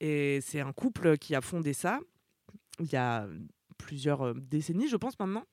Et 0.00 0.40
c'est 0.42 0.60
un 0.60 0.72
couple 0.72 1.18
qui 1.18 1.34
a 1.34 1.40
fondé 1.40 1.72
ça 1.72 2.00
il 2.80 2.92
y 2.92 2.96
a 2.96 3.26
plusieurs 3.76 4.22
euh, 4.22 4.34
décennies, 4.34 4.88
je 4.88 4.96
pense 4.96 5.18
maintenant. 5.18 5.44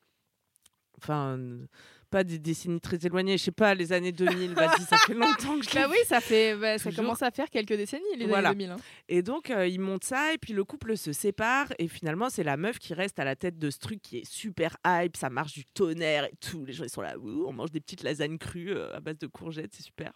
Enfin, 1.00 1.38
euh, 1.38 1.66
pas 2.10 2.24
des 2.24 2.40
décennies 2.40 2.80
très 2.80 2.98
éloignées, 3.06 3.38
je 3.38 3.44
sais 3.46 3.52
pas, 3.52 3.74
les 3.74 3.92
années 3.92 4.12
2000, 4.14 4.54
vas-y, 4.54 4.82
ça 4.84 4.96
fait 5.00 5.14
longtemps 5.16 5.60
que 5.60 5.66
je 5.66 5.70
Bah 5.76 5.88
oui, 5.90 5.98
ça 6.06 6.22
fait, 6.22 6.56
bah, 6.56 6.78
ça 6.78 6.92
commence 6.92 7.22
à 7.22 7.32
faire 7.32 7.50
quelques 7.50 7.74
décennies 7.76 8.04
les 8.18 8.28
Voilà. 8.28 8.50
années 8.50 8.66
2000. 8.68 8.72
hein. 8.72 8.78
Et 9.10 9.22
donc, 9.24 9.50
euh, 9.50 9.68
ils 9.68 9.80
montent 9.80 10.06
ça, 10.06 10.34
et 10.34 10.38
puis 10.38 10.54
le 10.54 10.64
couple 10.64 10.96
se 10.96 11.12
sépare, 11.12 11.68
et 11.80 11.88
finalement, 11.90 12.30
c'est 12.30 12.44
la 12.44 12.56
meuf 12.56 12.78
qui 12.80 12.94
reste 12.94 13.20
à 13.20 13.26
la 13.26 13.36
tête 13.36 13.58
de 13.58 13.70
ce 13.72 13.80
truc 13.80 14.02
qui 14.02 14.20
est 14.20 14.26
super 14.32 14.78
hype, 14.86 15.18
ça 15.18 15.30
marche 15.30 15.54
du 15.54 15.66
tonnerre 15.66 16.26
et 16.26 16.36
tout. 16.40 16.64
Les 16.64 16.72
gens, 16.74 16.84
ils 16.86 16.90
sont 16.90 17.02
là, 17.02 17.16
on 17.20 17.52
mange 17.52 17.72
des 17.72 17.82
petites 17.82 18.04
lasagnes 18.04 18.38
crues 18.38 18.72
euh, 18.72 18.96
à 18.96 19.00
base 19.02 19.18
de 19.18 19.28
courgettes, 19.28 19.74
c'est 19.74 19.84
super. 19.84 20.14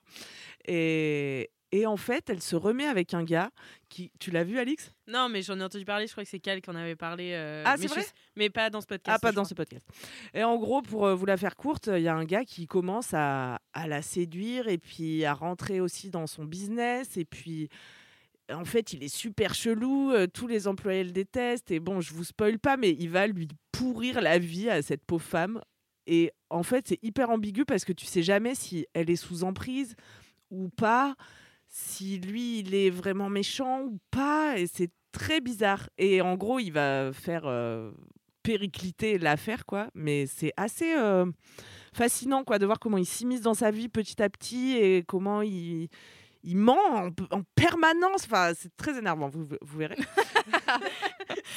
Et, 0.66 1.50
et 1.72 1.86
en 1.86 1.98
fait, 1.98 2.30
elle 2.30 2.42
se 2.42 2.56
remet 2.56 2.86
avec 2.86 3.14
un 3.14 3.24
gars 3.24 3.52
qui. 3.90 4.12
Tu 4.20 4.32
l'as 4.32 4.44
vu, 4.44 4.58
Alix? 4.60 4.92
Non, 5.08 5.30
mais 5.30 5.42
j'en 5.42 5.60
ai 5.60 5.64
entendu 5.64 5.86
parler. 5.86 6.08
Je 6.08 6.12
crois 6.12 6.24
que 6.24 6.30
c'est 6.30 6.40
Cal 6.40 6.62
qui 6.62 6.70
en 6.70 6.76
avait 6.76 6.96
parlé. 6.96 7.32
euh, 7.34 7.64
Ah, 7.66 7.76
c'est 7.78 7.88
vrai? 7.88 8.06
Mais 8.36 8.50
pas 8.50 8.70
dans 8.70 8.82
ce 8.82 8.88
podcast. 8.88 9.16
Ah, 9.16 9.20
pas 9.20 9.32
dans 9.32 9.42
crois. 9.44 9.50
ce 9.50 9.54
podcast. 9.54 9.86
Et 10.34 10.44
en 10.44 10.58
gros, 10.58 10.82
pour 10.82 11.06
euh, 11.06 11.14
vous 11.16 11.26
la 11.26 11.38
faire 11.38 11.56
courte, 11.56 11.90
il 11.96 12.02
y 12.02 12.08
a 12.08 12.16
un 12.16 12.26
gars 12.26 12.44
qui 12.46 12.66
commence 12.68 13.14
à, 13.14 13.60
à 13.74 13.88
la 13.88 14.02
séduire 14.02 14.68
et 14.68 14.78
puis 14.78 15.26
à 15.26 15.34
rentrer 15.34 15.80
aussi 15.82 16.10
dans 16.10 16.26
son 16.28 16.44
business. 16.46 17.18
Et 17.18 17.26
puis, 17.26 17.70
en 18.52 18.66
fait, 18.66 18.94
il 18.94 19.04
est 19.04 19.14
super 19.14 19.54
chelou. 19.54 20.12
euh, 20.12 20.26
tous 20.28 20.48
les 20.48 20.68
employés 20.68 21.04
le 21.04 21.12
détestent. 21.12 21.72
Et 21.72 21.80
bon, 21.80 22.02
je 22.02 22.14
vous 22.14 22.24
spoil 22.24 22.58
pas, 22.60 22.78
mais 22.78 22.96
il 23.00 23.10
va 23.10 23.28
lui 23.28 23.48
pourrir 23.72 24.22
la 24.22 24.40
vie 24.40 24.70
à 24.70 24.82
cette 24.82 25.06
pauvre 25.06 25.24
femme. 25.24 25.62
Et 26.08 26.32
en 26.50 26.64
fait, 26.64 26.88
c'est 26.88 27.00
hyper 27.04 27.30
ambigu 27.30 27.66
parce 27.66 27.86
que 27.86 27.94
tu 27.94 28.08
sais 28.08 28.24
jamais 28.24 28.56
si 28.56 28.88
elle 28.94 29.12
est 29.12 29.16
sous 29.16 29.44
emprise 29.44 29.96
ou 30.50 30.70
pas, 30.70 31.16
si 31.70 32.20
lui, 32.20 32.60
il 32.60 32.76
est 32.76 32.90
vraiment 32.90 33.30
méchant 33.30 33.84
ou 33.84 34.00
pas. 34.12 34.58
Et 34.58 34.68
c'est 34.68 34.92
très 35.12 35.40
bizarre. 35.40 35.90
Et 35.98 36.22
en 36.22 36.36
gros, 36.36 36.60
il 36.60 36.72
va 36.72 37.14
faire 37.14 37.44
euh, 37.46 37.92
péricliter 38.44 39.18
l'affaire, 39.18 39.66
quoi. 39.66 39.90
Mais 39.94 40.26
c'est 40.26 40.52
assez 40.58 40.96
euh, 40.96 41.26
fascinant, 41.94 42.44
quoi, 42.44 42.60
de 42.60 42.66
voir 42.66 42.80
comment 42.80 42.98
il 42.98 43.06
s'immisce 43.06 43.42
dans 43.42 43.54
sa 43.54 43.72
vie 43.72 43.88
petit 43.88 44.22
à 44.22 44.30
petit 44.30 44.76
et 44.78 45.04
comment 45.08 45.42
il, 45.42 45.90
il 46.44 46.58
ment 46.58 46.80
en, 46.96 47.10
en 47.32 47.42
permanence. 47.56 48.24
Enfin, 48.26 48.52
c'est 48.58 48.76
très 48.78 48.98
énervant, 48.98 49.30
vous, 49.30 49.46
vous 49.62 49.78
verrez. 49.78 49.98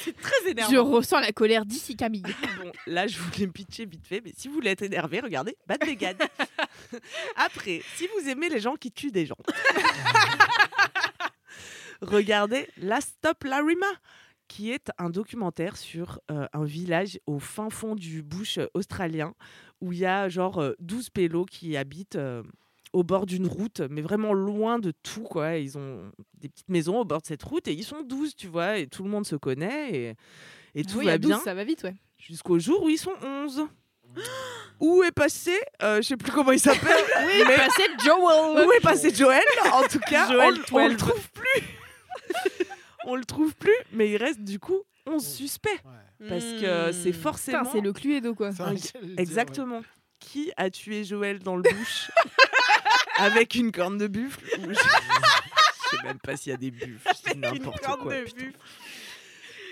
C'est 0.03 0.15
très 0.19 0.49
énervant. 0.49 0.71
Je 0.71 0.77
ressens 0.77 1.19
la 1.19 1.31
colère 1.31 1.65
d'ici 1.65 1.95
Camille. 1.95 2.23
Bon, 2.61 2.71
là, 2.87 3.07
je 3.07 3.17
voulais 3.19 3.47
me 3.47 3.51
pitcher 3.51 3.85
vite 3.85 4.05
fait, 4.05 4.21
mais 4.23 4.33
si 4.35 4.47
vous 4.47 4.55
voulez 4.55 4.71
être 4.71 4.81
énervé, 4.81 5.19
regardez 5.19 5.55
Bad 5.67 5.83
Vegan. 5.85 6.15
Après, 7.35 7.81
si 7.95 8.07
vous 8.07 8.29
aimez 8.29 8.49
les 8.49 8.59
gens 8.59 8.75
qui 8.75 8.91
tuent 8.91 9.11
des 9.11 9.25
gens, 9.25 9.37
regardez 12.01 12.67
Last 12.77 13.15
Stop 13.17 13.43
Larima, 13.43 13.87
qui 14.47 14.71
est 14.71 14.91
un 14.97 15.09
documentaire 15.09 15.77
sur 15.77 16.19
euh, 16.31 16.47
un 16.53 16.63
village 16.63 17.19
au 17.25 17.39
fin 17.39 17.69
fond 17.69 17.95
du 17.95 18.21
bush 18.21 18.57
euh, 18.57 18.67
australien, 18.73 19.33
où 19.81 19.93
il 19.93 19.99
y 19.99 20.05
a 20.05 20.29
genre 20.29 20.59
euh, 20.59 20.73
12 20.79 21.09
pélos 21.09 21.45
qui 21.45 21.75
habitent 21.77 22.15
euh, 22.15 22.43
au 22.93 23.03
bord 23.03 23.25
d'une 23.25 23.47
route, 23.47 23.81
mais 23.89 24.01
vraiment 24.01 24.33
loin 24.33 24.79
de 24.79 24.91
tout. 25.03 25.23
Quoi. 25.23 25.57
Ils 25.57 25.77
ont 25.77 26.11
des 26.35 26.47
petites 26.49 26.69
maisons 26.69 26.99
au 26.99 27.05
bord 27.05 27.21
de 27.21 27.25
cette 27.27 27.43
route, 27.43 27.67
et 27.67 27.73
ils 27.73 27.83
sont 27.83 28.01
12, 28.03 28.35
tu 28.35 28.47
vois, 28.47 28.77
et 28.77 28.87
tout 28.87 29.03
le 29.03 29.09
monde 29.09 29.25
se 29.25 29.35
connaît, 29.35 29.91
et, 29.93 30.15
et 30.75 30.83
tout 30.83 30.99
oui, 30.99 31.05
va 31.05 31.13
à 31.13 31.17
12, 31.17 31.29
bien 31.31 31.39
ça 31.39 31.53
va 31.53 31.63
vite, 31.63 31.83
ouais. 31.83 31.95
jusqu'au 32.17 32.59
jour 32.59 32.83
où 32.83 32.89
ils 32.89 32.97
sont 32.99 33.13
11. 33.23 33.65
Où 34.79 35.01
est 35.03 35.11
passé, 35.11 35.57
euh, 35.81 35.97
je 36.01 36.07
sais 36.09 36.17
plus 36.17 36.31
comment 36.31 36.51
il 36.51 36.59
s'appelle, 36.59 37.03
Oui, 37.25 37.43
mais 37.47 37.55
passé 37.55 37.83
Joel. 38.03 38.67
où 38.67 38.71
est 38.71 38.79
passé 38.81 39.13
Joël 39.13 39.41
En 39.71 39.83
tout 39.87 39.99
cas, 39.99 40.27
Joël 40.31 40.53
on, 40.71 40.77
le- 40.77 40.83
on 40.83 40.87
le 40.87 40.95
12. 40.95 40.97
trouve 40.97 41.29
plus. 41.31 41.63
on 43.05 43.15
le 43.15 43.23
trouve 43.25 43.55
plus, 43.55 43.75
mais 43.91 44.09
il 44.11 44.17
reste 44.17 44.41
du 44.43 44.59
coup 44.59 44.81
11 45.07 45.25
suspects. 45.25 45.69
Ouais. 45.85 46.27
Parce 46.29 46.43
que 46.45 46.91
c'est 46.91 47.09
Hmm. 47.09 47.13
forcément 47.13 47.69
c'est 47.71 47.81
le 47.81 47.91
Cluedo, 47.93 48.35
quoi. 48.35 48.49
Un- 48.59 48.75
exactement 49.17 49.81
qui 50.19 50.51
a 50.57 50.69
tué 50.69 51.03
Joël 51.03 51.39
dans 51.39 51.55
le 51.55 51.63
bush? 51.63 52.09
Avec 53.17 53.55
une 53.55 53.71
corne 53.71 53.97
de 53.97 54.07
buffle. 54.07 54.41
Je... 54.51 54.73
je 54.73 54.73
sais 55.97 56.03
même 56.03 56.19
pas 56.19 56.35
s'il 56.37 56.51
y 56.51 56.53
a 56.53 56.57
des 56.57 56.71
buffles, 56.71 57.09
c'est 57.23 57.35
n'importe 57.35 57.81
corne 57.83 58.01
quoi. 58.01 58.13
de. 58.13 58.25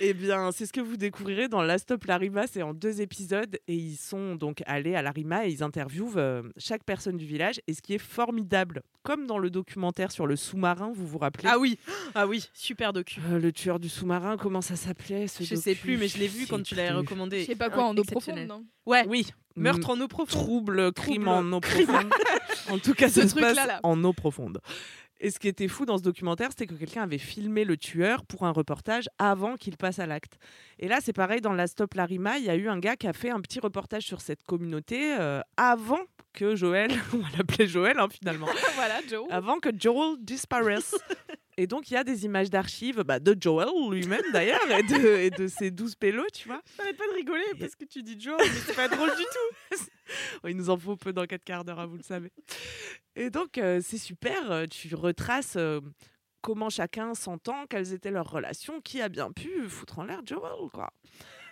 Eh 0.03 0.15
bien, 0.15 0.51
c'est 0.51 0.65
ce 0.65 0.73
que 0.73 0.81
vous 0.81 0.97
découvrirez 0.97 1.47
dans 1.47 1.61
Last 1.61 1.83
Stop 1.83 2.05
Larima. 2.05 2.47
C'est 2.47 2.63
en 2.63 2.73
deux 2.73 3.01
épisodes 3.01 3.59
et 3.67 3.75
ils 3.75 3.97
sont 3.97 4.33
donc 4.33 4.63
allés 4.65 4.95
à 4.95 5.03
Larima 5.03 5.45
et 5.45 5.51
ils 5.51 5.61
interviewent 5.61 6.17
euh, 6.17 6.41
chaque 6.57 6.83
personne 6.83 7.17
du 7.17 7.25
village. 7.27 7.61
Et 7.67 7.75
ce 7.75 7.83
qui 7.83 7.93
est 7.93 7.99
formidable, 7.99 8.81
comme 9.03 9.27
dans 9.27 9.37
le 9.37 9.51
documentaire 9.51 10.11
sur 10.11 10.25
le 10.25 10.35
sous-marin, 10.35 10.91
vous 10.95 11.05
vous 11.05 11.19
rappelez? 11.19 11.47
Ah 11.47 11.59
oui, 11.59 11.77
ah 12.15 12.25
oui, 12.25 12.49
super 12.55 12.93
docu. 12.93 13.19
Euh, 13.29 13.37
Le 13.37 13.51
tueur 13.51 13.79
du 13.79 13.89
sous-marin, 13.89 14.37
comment 14.37 14.61
ça 14.61 14.75
s'appelait 14.75 15.27
ce 15.27 15.43
Je 15.43 15.53
sais 15.53 15.73
docu? 15.75 15.81
plus, 15.83 15.97
mais 15.97 16.07
je 16.07 16.17
l'ai 16.17 16.27
vu 16.27 16.45
sais 16.45 16.49
quand 16.49 16.63
tu 16.63 16.73
l'avais 16.73 16.93
recommandé. 16.93 17.41
Je 17.41 17.45
sais 17.45 17.55
pas 17.55 17.69
quoi, 17.69 17.83
en 17.83 17.95
eau 17.95 18.03
profonde, 18.03 18.39
non? 18.47 18.65
Ouais, 18.87 19.05
Oui. 19.07 19.27
meurtre 19.55 19.91
en 19.91 20.01
eau 20.01 20.07
profonde. 20.07 20.29
Trouble, 20.45 20.91
crime 20.93 21.25
Trouble, 21.25 21.29
en 21.29 21.53
eau 21.53 21.59
profonde. 21.59 22.11
en 22.69 22.77
tout 22.79 22.93
cas, 22.93 23.09
Ce 23.09 23.21
ça 23.21 23.27
se 23.27 23.35
passe 23.35 23.55
là. 23.55 23.79
en 23.83 24.03
eau 24.03 24.13
profonde. 24.13 24.59
Et 25.23 25.29
ce 25.29 25.37
qui 25.37 25.47
était 25.47 25.67
fou 25.67 25.85
dans 25.85 25.99
ce 25.99 26.03
documentaire, 26.03 26.49
c'était 26.49 26.65
que 26.65 26.73
quelqu'un 26.73 27.03
avait 27.03 27.19
filmé 27.19 27.63
le 27.63 27.77
tueur 27.77 28.25
pour 28.25 28.43
un 28.45 28.49
reportage 28.51 29.07
avant 29.19 29.55
qu'il 29.55 29.77
passe 29.77 29.99
à 29.99 30.07
l'acte. 30.07 30.39
Et 30.79 30.87
là, 30.87 30.97
c'est 30.99 31.13
pareil, 31.13 31.41
dans 31.41 31.53
la 31.53 31.67
Stop 31.67 31.93
Larima, 31.93 32.39
il 32.39 32.45
y 32.45 32.49
a 32.49 32.55
eu 32.55 32.67
un 32.67 32.79
gars 32.79 32.95
qui 32.95 33.05
a 33.07 33.13
fait 33.13 33.29
un 33.29 33.39
petit 33.39 33.59
reportage 33.59 34.01
sur 34.03 34.19
cette 34.19 34.41
communauté 34.41 35.15
euh, 35.19 35.41
avant 35.57 35.99
que 36.33 36.55
Joël, 36.55 36.89
on 37.13 37.17
va 37.17 37.27
l'appeler 37.37 37.67
Joël 37.67 37.99
hein, 37.99 38.07
finalement, 38.09 38.47
voilà, 38.75 38.99
Joe. 39.07 39.27
avant 39.29 39.59
que 39.59 39.69
Joel 39.77 40.15
disparaisse. 40.21 40.95
Et 41.57 41.67
donc, 41.67 41.91
il 41.91 41.95
y 41.95 41.97
a 41.97 42.03
des 42.03 42.25
images 42.25 42.49
d'archives 42.49 43.01
bah, 43.03 43.19
de 43.19 43.35
Joel 43.39 43.67
lui-même 43.91 44.23
d'ailleurs 44.31 44.71
et 44.71 44.83
de, 44.83 45.17
et 45.17 45.29
de 45.29 45.47
ses 45.47 45.69
12 45.71 45.95
pélos, 45.95 46.25
tu 46.33 46.47
vois. 46.47 46.61
J'arrête 46.77 46.97
pas 46.97 47.07
de 47.07 47.13
rigoler 47.13 47.43
parce 47.59 47.75
que 47.75 47.85
tu 47.85 48.01
dis 48.03 48.19
Joe, 48.19 48.35
mais 48.39 48.45
c'est 48.65 48.75
pas 48.75 48.87
drôle 48.87 49.09
du 49.15 49.23
tout. 49.23 49.77
il 50.47 50.55
nous 50.55 50.69
en 50.69 50.77
faut 50.77 50.95
peu 50.95 51.11
dans 51.13 51.25
4 51.25 51.43
quarts 51.43 51.65
d'heure, 51.65 51.79
hein, 51.79 51.85
vous 51.87 51.97
le 51.97 52.03
savez. 52.03 52.31
Et 53.15 53.29
donc, 53.29 53.57
euh, 53.57 53.81
c'est 53.83 53.97
super. 53.97 54.51
euh, 54.51 54.65
Tu 54.65 54.95
retraces 54.95 55.55
euh, 55.57 55.81
comment 56.41 56.69
chacun 56.69 57.13
s'entend, 57.13 57.65
quelles 57.67 57.93
étaient 57.93 58.11
leurs 58.11 58.29
relations, 58.29 58.79
qui 58.81 59.01
a 59.01 59.09
bien 59.09 59.31
pu 59.31 59.67
foutre 59.67 59.99
en 59.99 60.05
l'air 60.05 60.21
Joel, 60.25 60.69
quoi. 60.73 60.89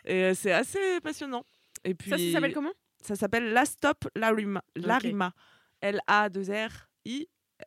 Et 0.05 0.23
euh, 0.23 0.33
c'est 0.33 0.53
assez 0.53 0.99
passionnant. 1.01 1.43
Et 1.83 1.93
puis, 1.93 2.09
Ça, 2.09 2.17
ça 2.17 2.31
s'appelle 2.31 2.53
comment? 2.53 2.73
Ça 3.01 3.15
s'appelle 3.15 3.51
La 3.51 3.65
Stop 3.65 4.07
Larima. 4.15 4.63
Larima. 4.75 5.33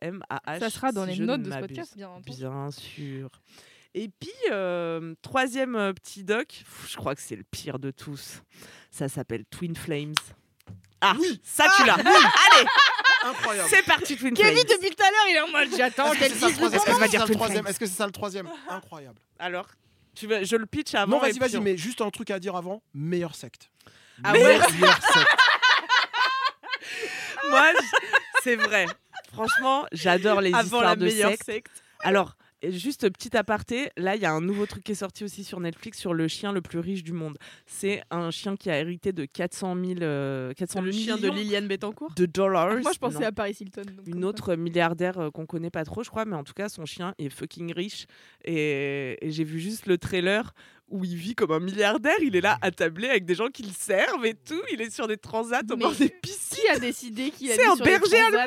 L-A-2-R-I-M-A-H. 0.01 0.59
Ça 0.59 0.69
sera 0.69 0.91
dans 0.91 1.05
si 1.07 1.19
les 1.19 1.25
notes 1.25 1.43
de 1.43 1.51
ce 1.51 1.57
podcast, 1.59 1.95
bien 1.95 2.09
entendu. 2.09 2.37
Bien 2.37 2.71
sûr. 2.71 3.29
Et 3.95 4.09
puis, 4.19 4.31
euh, 4.51 5.13
troisième 5.21 5.75
euh, 5.75 5.93
petit 5.93 6.23
doc, 6.23 6.63
je 6.87 6.95
crois 6.95 7.13
que 7.15 7.21
c'est 7.21 7.35
le 7.35 7.43
pire 7.43 7.77
de 7.79 7.91
tous. 7.91 8.41
Ça 8.89 9.07
s'appelle 9.07 9.45
Twin 9.45 9.75
Flames. 9.75 10.15
Ah, 11.01 11.13
Oui. 11.19 11.39
ça 11.43 11.65
tu 11.77 11.85
l'as. 11.85 11.95
Allez, 11.95 12.67
Incroyable. 13.25 13.69
c'est 13.69 13.83
parti, 13.83 14.15
Twin 14.15 14.33
Kevin, 14.33 14.53
Flames. 14.53 14.65
depuis 14.79 14.89
tout 14.95 15.03
à 15.03 15.11
l'heure, 15.11 15.25
il 15.29 15.35
est 15.35 15.41
en 15.41 15.49
mode 15.49 15.69
j'attends 15.77 16.11
qu'elle 16.11 16.31
c'est 16.31 16.39
ça 16.39 16.47
le 16.47 16.53
dise 16.53 16.61
le 16.61 16.69
troisième 16.79 16.87
Est-ce 16.87 16.99
que 16.99 17.09
dire 17.09 17.11
c'est 17.11 17.17
ça 17.17 17.25
le 17.27 17.33
troisième 17.35 17.67
Est-ce 17.67 17.79
que 17.79 17.85
c'est 17.85 17.95
ça 17.95 18.05
le 18.05 18.11
troisième 18.11 18.49
Incroyable. 18.69 19.19
Alors, 19.37 19.67
tu 20.15 20.27
veux, 20.27 20.43
je 20.43 20.55
le 20.55 20.65
pitch 20.65 20.95
avant. 20.95 21.17
Non, 21.17 21.19
vas-y, 21.19 21.37
vas-y, 21.39 21.59
mais 21.59 21.77
juste 21.77 22.01
un 22.01 22.09
truc 22.09 22.31
à 22.31 22.39
dire 22.39 22.55
avant. 22.55 22.81
Meilleure 22.93 23.35
secte. 23.35 23.69
Ah 24.23 24.31
Meilleure 24.33 24.63
secte. 24.69 25.03
Moi, 27.49 27.71
c'est 28.43 28.55
vrai. 28.55 28.85
Franchement, 29.33 29.85
j'adore 29.91 30.41
les 30.41 30.53
Avant 30.53 30.63
histoires 30.63 30.83
la 30.83 30.95
de 30.95 31.05
meilleure 31.05 31.31
secte. 31.43 31.83
Alors, 32.01 32.35
juste 32.69 33.09
petit 33.09 33.35
aparté, 33.35 33.89
là, 33.97 34.15
il 34.15 34.21
y 34.21 34.25
a 34.25 34.31
un 34.31 34.41
nouveau 34.41 34.65
truc 34.65 34.83
qui 34.83 34.91
est 34.93 34.95
sorti 34.95 35.23
aussi 35.23 35.43
sur 35.43 35.59
Netflix 35.59 35.97
sur 35.99 36.13
le 36.13 36.27
chien 36.27 36.51
le 36.51 36.61
plus 36.61 36.79
riche 36.79 37.03
du 37.03 37.11
monde. 37.13 37.37
C'est 37.65 38.01
un 38.11 38.29
chien 38.31 38.55
qui 38.55 38.69
a 38.69 38.79
hérité 38.79 39.11
de 39.11 39.25
400 39.25 39.75
000, 39.75 39.99
euh, 40.01 40.53
400 40.53 40.81
Le 40.81 40.91
chien 40.91 41.17
de 41.17 41.29
Liliane 41.29 41.67
Bettencourt. 41.67 42.11
de 42.15 42.25
dollars. 42.25 42.77
Moi, 42.81 42.91
je 42.93 42.99
pensais 42.99 43.19
Non. 43.19 43.27
à 43.27 43.31
Paris 43.31 43.55
Hilton. 43.59 43.81
donc 43.83 44.07
une 44.07 44.23
autre 44.25 44.55
milliardaire 44.55 45.17
euh, 45.19 45.29
qu'on 45.29 45.45
connaît 45.45 45.69
pas 45.71 45.83
trop, 45.85 46.03
je 46.03 46.09
crois, 46.09 46.25
mais 46.25 46.35
en 46.35 46.43
tout 46.43 46.53
cas, 46.53 46.69
son 46.69 46.85
chien 46.85 47.13
est 47.17 47.29
fucking 47.29 47.73
riche. 47.73 48.05
Et, 48.45 49.17
et 49.25 49.31
j'ai 49.31 49.43
vu 49.43 49.59
juste 49.59 49.85
le 49.85 49.97
trailer 49.97 50.53
où 50.89 51.03
il 51.05 51.15
vit 51.15 51.33
comme 51.33 51.51
un 51.51 51.59
milliardaire. 51.59 52.15
Il 52.21 52.35
est 52.35 52.41
là 52.41 52.57
attablé 52.61 53.07
avec 53.09 53.25
des 53.25 53.35
gens 53.35 53.47
qui 53.47 53.63
le 53.63 53.71
servent 53.75 54.25
et 54.25 54.35
tout. 54.35 54.61
Il 54.71 54.81
est 54.81 54.89
sur 54.93 55.07
des 55.07 55.17
transats 55.17 55.61
au 55.71 55.75
Mais 55.75 55.83
bord 55.83 55.95
des 55.95 56.09
piscines. 56.09 56.59
Qui 56.63 56.67
a 56.69 56.77
décidé 56.79 57.31
qu'il 57.31 57.47
C'est 57.49 57.65
un 57.65 57.75
berger 57.75 58.17
transats 58.17 58.45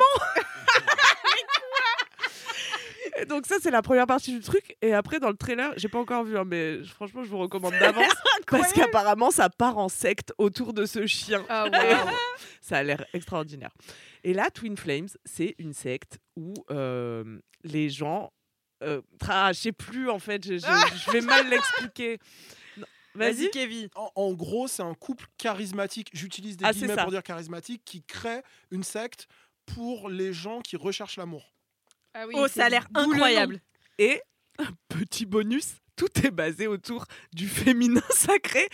Et 3.19 3.25
donc 3.25 3.45
ça, 3.45 3.55
c'est 3.61 3.71
la 3.71 3.81
première 3.81 4.05
partie 4.07 4.31
du 4.33 4.39
truc. 4.41 4.75
Et 4.81 4.93
après, 4.93 5.19
dans 5.19 5.29
le 5.29 5.35
trailer, 5.37 5.73
j'ai 5.77 5.87
pas 5.87 5.99
encore 5.99 6.23
vu, 6.23 6.37
hein, 6.37 6.43
mais 6.45 6.83
franchement, 6.83 7.23
je 7.23 7.29
vous 7.29 7.37
recommande 7.39 7.73
d'avance. 7.79 8.11
parce 8.47 8.71
qu'apparemment, 8.73 9.31
ça 9.31 9.49
part 9.49 9.77
en 9.77 9.89
secte 9.89 10.33
autour 10.37 10.73
de 10.73 10.85
ce 10.85 11.05
chien. 11.07 11.45
Ah 11.49 11.65
ouais. 11.71 11.95
Ça 12.61 12.77
a 12.77 12.83
l'air 12.83 13.05
extraordinaire. 13.13 13.71
Et 14.23 14.33
là, 14.33 14.49
Twin 14.51 14.77
Flames, 14.77 15.07
c'est 15.25 15.55
une 15.57 15.73
secte 15.73 16.19
où 16.35 16.53
euh, 16.71 17.39
les 17.63 17.89
gens... 17.89 18.31
Euh, 18.83 19.01
tra- 19.19 19.53
je 19.55 19.59
sais 19.59 19.71
plus, 19.71 20.09
en 20.09 20.19
fait, 20.19 20.45
je, 20.45 20.57
je- 20.59 20.95
je 21.05 21.11
vais 21.11 21.21
mal 21.21 21.49
l'expliquer. 21.49 22.19
Vas-y. 23.15 23.49
Kevin. 23.49 23.89
En, 23.95 24.11
en 24.13 24.33
gros, 24.33 24.67
c'est 24.67 24.83
un 24.83 24.93
couple 24.93 25.25
charismatique. 25.39 26.09
J'utilise 26.13 26.55
des 26.57 26.65
Ah, 26.65 26.71
c'est 26.73 26.81
guillemets 26.81 27.01
pour 27.01 27.09
dire 27.09 27.23
charismatique 27.23 27.81
qui 27.83 28.03
crée 28.03 28.43
une 28.69 28.83
secte 28.83 29.27
pour 29.65 30.09
les 30.09 30.33
gens 30.33 30.61
qui 30.61 30.75
recherchent 30.77 31.17
l'amour. 31.17 31.51
Ah 32.19 32.25
oui, 32.27 32.33
Oh, 32.37 32.47
c'est 32.47 32.59
ça 32.61 32.65
a 32.65 32.69
l'air 32.69 32.87
d'où 32.89 32.99
le 33.01 33.05
nom. 33.07 33.13
incroyable. 33.13 33.59
Et 33.99 34.21
un 34.59 34.69
petit 34.89 35.25
bonus, 35.25 35.75
tout 35.95 36.07
est 36.25 36.31
basé 36.31 36.65
autour 36.67 37.05
du 37.33 37.47
féminin 37.47 38.01
sacré. 38.09 38.61
et 38.63 38.69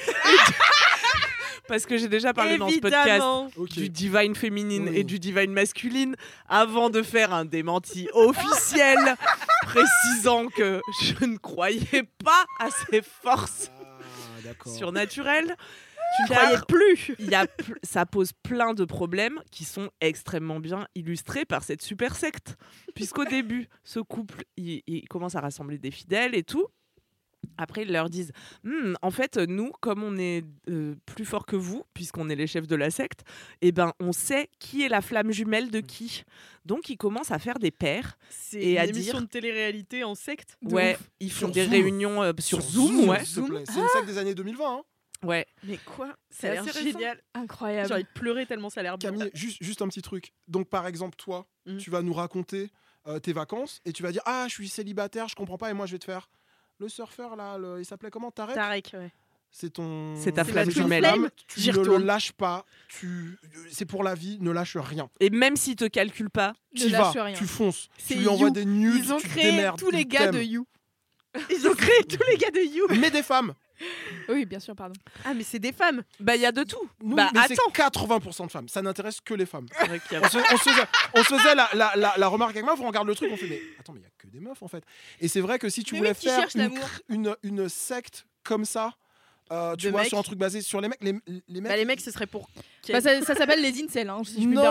du- 0.47 0.53
Parce 1.67 1.85
que 1.85 1.97
j'ai 1.97 2.07
déjà 2.09 2.33
parlé 2.33 2.57
dans 2.57 2.69
ce 2.69 2.79
podcast 2.79 3.23
du 3.71 3.89
divine 3.89 4.35
féminine 4.35 4.89
Oui. 4.89 4.97
et 4.97 5.03
du 5.05 5.17
divine 5.19 5.51
masculine 5.53 6.15
avant 6.49 6.89
de 6.89 7.01
faire 7.01 7.33
un 7.33 7.45
démenti 7.45 8.09
officiel 8.13 8.97
précisant 9.63 10.47
que 10.47 10.81
je 11.01 11.25
ne 11.25 11.37
croyais 11.37 12.03
pas 12.23 12.45
à 12.59 12.67
ces 12.69 13.01
forces 13.01 13.71
Ah, 14.45 14.69
surnaturelles. 14.69 15.55
Tu 16.17 16.21
ne 16.23 16.27
croyais 16.37 16.57
plus. 16.67 17.15
il 17.19 17.29
y 17.29 17.35
a 17.35 17.47
pl- 17.47 17.77
ça 17.83 18.05
pose 18.05 18.31
plein 18.43 18.73
de 18.73 18.85
problèmes 18.85 19.39
qui 19.51 19.63
sont 19.65 19.89
extrêmement 20.01 20.59
bien 20.59 20.87
illustrés 20.95 21.45
par 21.45 21.63
cette 21.63 21.81
super 21.81 22.15
secte. 22.15 22.55
Puisqu'au 22.95 23.25
début, 23.25 23.67
ce 23.83 23.99
couple, 23.99 24.43
il, 24.57 24.81
il 24.87 25.07
commence 25.07 25.35
à 25.35 25.41
rassembler 25.41 25.77
des 25.77 25.91
fidèles 25.91 26.35
et 26.35 26.43
tout. 26.43 26.67
Après, 27.57 27.81
ils 27.81 27.91
leur 27.91 28.09
disent 28.09 28.31
Hmm, 28.63 28.93
En 29.01 29.11
fait, 29.11 29.37
nous, 29.37 29.71
comme 29.81 30.01
on 30.01 30.15
est 30.17 30.45
euh, 30.69 30.95
plus 31.05 31.25
fort 31.25 31.45
que 31.45 31.57
vous, 31.57 31.83
puisqu'on 31.93 32.29
est 32.29 32.35
les 32.35 32.47
chefs 32.47 32.67
de 32.67 32.75
la 32.75 32.89
secte, 32.89 33.23
eh 33.61 33.73
ben, 33.73 33.91
on 33.99 34.13
sait 34.13 34.47
qui 34.59 34.83
est 34.83 34.87
la 34.89 35.01
flamme 35.01 35.31
jumelle 35.31 35.69
de 35.69 35.81
qui. 35.81 36.23
Donc, 36.65 36.89
ils 36.89 36.95
commencent 36.97 37.31
à 37.31 37.39
faire 37.39 37.59
des 37.59 37.71
paires. 37.71 38.17
C'est 38.29 38.61
Et 38.61 38.71
une 38.73 38.77
à 38.77 38.85
émission 38.85 39.13
dire- 39.17 39.21
de 39.23 39.27
télé-réalité 39.27 40.03
en 40.05 40.15
secte. 40.15 40.57
de 40.61 40.73
ouais, 40.73 40.93
ouf. 40.95 41.09
ils 41.19 41.31
font 41.31 41.39
Sur 41.39 41.49
des 41.51 41.63
Zoom. 41.65 41.71
réunions 41.73 42.23
euh, 42.23 42.31
sur, 42.39 42.61
Zoom. 42.61 43.09
ouais. 43.09 43.23
te 43.23 43.39
plaît. 43.41 43.63
C'est 43.67 43.79
une 43.79 43.87
secte 43.89 44.05
des 44.07 44.17
années 44.17 44.35
2020. 44.35 44.65
hein. 44.77 44.81
Ouais. 45.23 45.45
Mais 45.63 45.77
quoi? 45.77 46.15
C'est 46.29 46.55
Ça 46.55 46.61
a 46.61 46.63
l'air 46.65 46.73
génial. 46.73 47.21
Incroyable. 47.33 47.87
J'ai 47.87 47.93
envie 47.95 48.03
de 48.03 48.09
pleurer 48.13 48.45
tellement 48.45 48.69
ça 48.69 48.79
a 48.81 48.83
l'air 48.83 48.97
bien. 48.97 49.11
Camille, 49.11 49.31
juste, 49.33 49.57
juste 49.61 49.81
un 49.81 49.87
petit 49.87 50.01
truc. 50.01 50.33
Donc, 50.47 50.69
par 50.69 50.87
exemple, 50.87 51.15
toi, 51.17 51.47
Mm. 51.65 51.77
tu 51.77 51.89
vas 51.89 52.01
nous 52.01 52.13
raconter 52.13 52.69
euh, 53.07 53.19
tes 53.19 53.31
vacances 53.33 53.79
et 53.85 53.93
tu 53.93 54.03
vas 54.03 54.11
dire 54.11 54.21
Ah, 54.25 54.45
je 54.49 54.53
suis 54.53 54.67
célibataire, 54.67 55.27
je 55.29 55.35
comprends 55.35 55.57
pas, 55.57 55.69
et 55.69 55.73
moi, 55.73 55.85
je 55.85 55.93
vais 55.93 55.99
te 55.99 56.05
faire. 56.05 56.29
Le 56.79 56.89
surfeur, 56.89 57.35
là, 57.37 57.57
le- 57.57 57.79
il 57.79 57.85
s'appelait 57.85 58.09
comment? 58.09 58.31
Tarek? 58.31 58.55
Tarek, 58.55 58.91
ouais. 58.95 59.11
C'est 59.55 59.69
ton. 59.69 60.15
C'est 60.17 60.31
ta 60.31 60.43
flamme 60.43 60.71
jumelle. 60.71 61.29
Tu 61.47 61.69
ne 61.71 61.77
le 61.85 61.97
lâches 61.97 62.31
pas. 62.31 62.65
Tu... 62.89 63.37
C'est 63.71 63.85
pour 63.85 64.03
la 64.03 64.15
vie, 64.15 64.39
ne 64.41 64.49
lâche 64.49 64.75
rien. 64.77 65.09
Et 65.19 65.29
même 65.29 65.55
s'ils 65.55 65.75
te 65.75 65.85
calculent 65.85 66.31
pas, 66.31 66.53
Ne 66.73 66.79
Tu 66.81 66.89
vas, 66.89 66.97
lâche 66.99 67.15
rien. 67.17 67.37
tu 67.37 67.45
fonces. 67.45 67.87
C'est 67.99 68.15
Tu 68.15 68.21
lui 68.21 68.27
envoies 68.29 68.47
You. 68.47 68.53
des 68.53 68.65
nudes, 68.65 69.03
Ils 69.05 69.13
ont 69.13 69.19
tu 69.19 69.27
créé 69.27 69.69
tous 69.77 69.91
les 69.91 70.05
gars 70.05 70.31
de. 70.31 70.41
You. 70.41 70.65
Ils 71.51 71.67
ont 71.67 71.73
créé 71.75 72.03
tous 72.09 72.23
les 72.31 72.37
gars 72.37 72.51
de 72.51 72.59
You. 72.61 72.87
Mais 72.99 73.11
des 73.11 73.23
femmes. 73.23 73.53
Oui, 74.29 74.45
bien 74.45 74.59
sûr, 74.59 74.75
pardon. 74.75 74.93
Ah, 75.25 75.33
mais 75.33 75.43
c'est 75.43 75.59
des 75.59 75.71
femmes. 75.73 76.03
bah 76.19 76.35
il 76.35 76.41
y 76.41 76.45
a 76.45 76.51
de 76.51 76.63
tout. 76.63 76.89
Nous, 77.01 77.15
Bah, 77.15 77.29
mais 77.33 77.39
c'est 77.47 77.53
attends. 77.53 77.71
80% 77.71 78.45
de 78.47 78.51
femmes. 78.51 78.69
Ça 78.69 78.81
n'intéresse 78.81 79.19
que 79.21 79.33
les 79.33 79.45
femmes. 79.45 79.65
C'est 79.77 79.87
vrai 79.87 79.99
qu'il 79.99 80.13
y 80.17 80.21
a- 80.21 80.25
On 80.25 80.29
se, 80.29 80.37
on 80.37 80.57
se 80.57 80.69
faisait, 80.69 80.87
on 81.15 81.23
se 81.23 81.35
faisait 81.37 81.55
la, 81.55 81.69
la- 81.73 81.93
la- 81.95 82.13
la 82.17 82.27
remarque 82.27 82.51
avec 82.55 82.65
meuf, 82.65 82.79
on 82.79 82.87
regarde 82.87 83.07
le 83.07 83.15
truc, 83.15 83.29
on 83.31 83.37
fait 83.37 83.47
mais 83.47 83.61
attends, 83.79 83.93
mais 83.93 83.99
il 83.99 84.03
y 84.03 84.05
a 84.05 84.09
que 84.17 84.27
des 84.27 84.39
meufs 84.39 84.61
en 84.61 84.67
fait. 84.67 84.83
Et 85.19 85.27
c'est 85.27 85.41
vrai 85.41 85.59
que 85.59 85.69
si 85.69 85.83
tu 85.83 85.93
Mais 85.95 85.99
voulais 85.99 86.11
oui, 86.11 86.29
faire 86.29 86.47
une, 87.09 87.69
secte 87.69 88.25
comme 88.43 88.65
ça, 88.65 88.93
euh, 89.51 89.75
tu 89.75 89.87
De 89.87 89.91
vois, 89.91 90.01
mecs. 90.01 90.09
sur 90.09 90.17
un 90.17 90.23
truc 90.23 90.39
basé 90.39 90.61
sur 90.61 90.79
les 90.79 90.87
mecs, 90.87 91.03
les, 91.03 91.13
les 91.47 91.61
mecs. 91.61 91.71
Bah, 91.71 91.75
les 91.77 91.85
mecs, 91.85 91.99
ce 92.01 92.11
serait 92.11 92.27
pour. 92.27 92.49
Bah, 92.89 93.01
ça 93.01 93.21
ça 93.21 93.35
s'appelle 93.35 93.61
les 93.61 93.83
incels, 93.83 94.09
hein, 94.09 94.21
si 94.23 94.33
je 94.33 94.37
puis 94.37 94.47
me 94.47 94.55
non, 94.55 94.63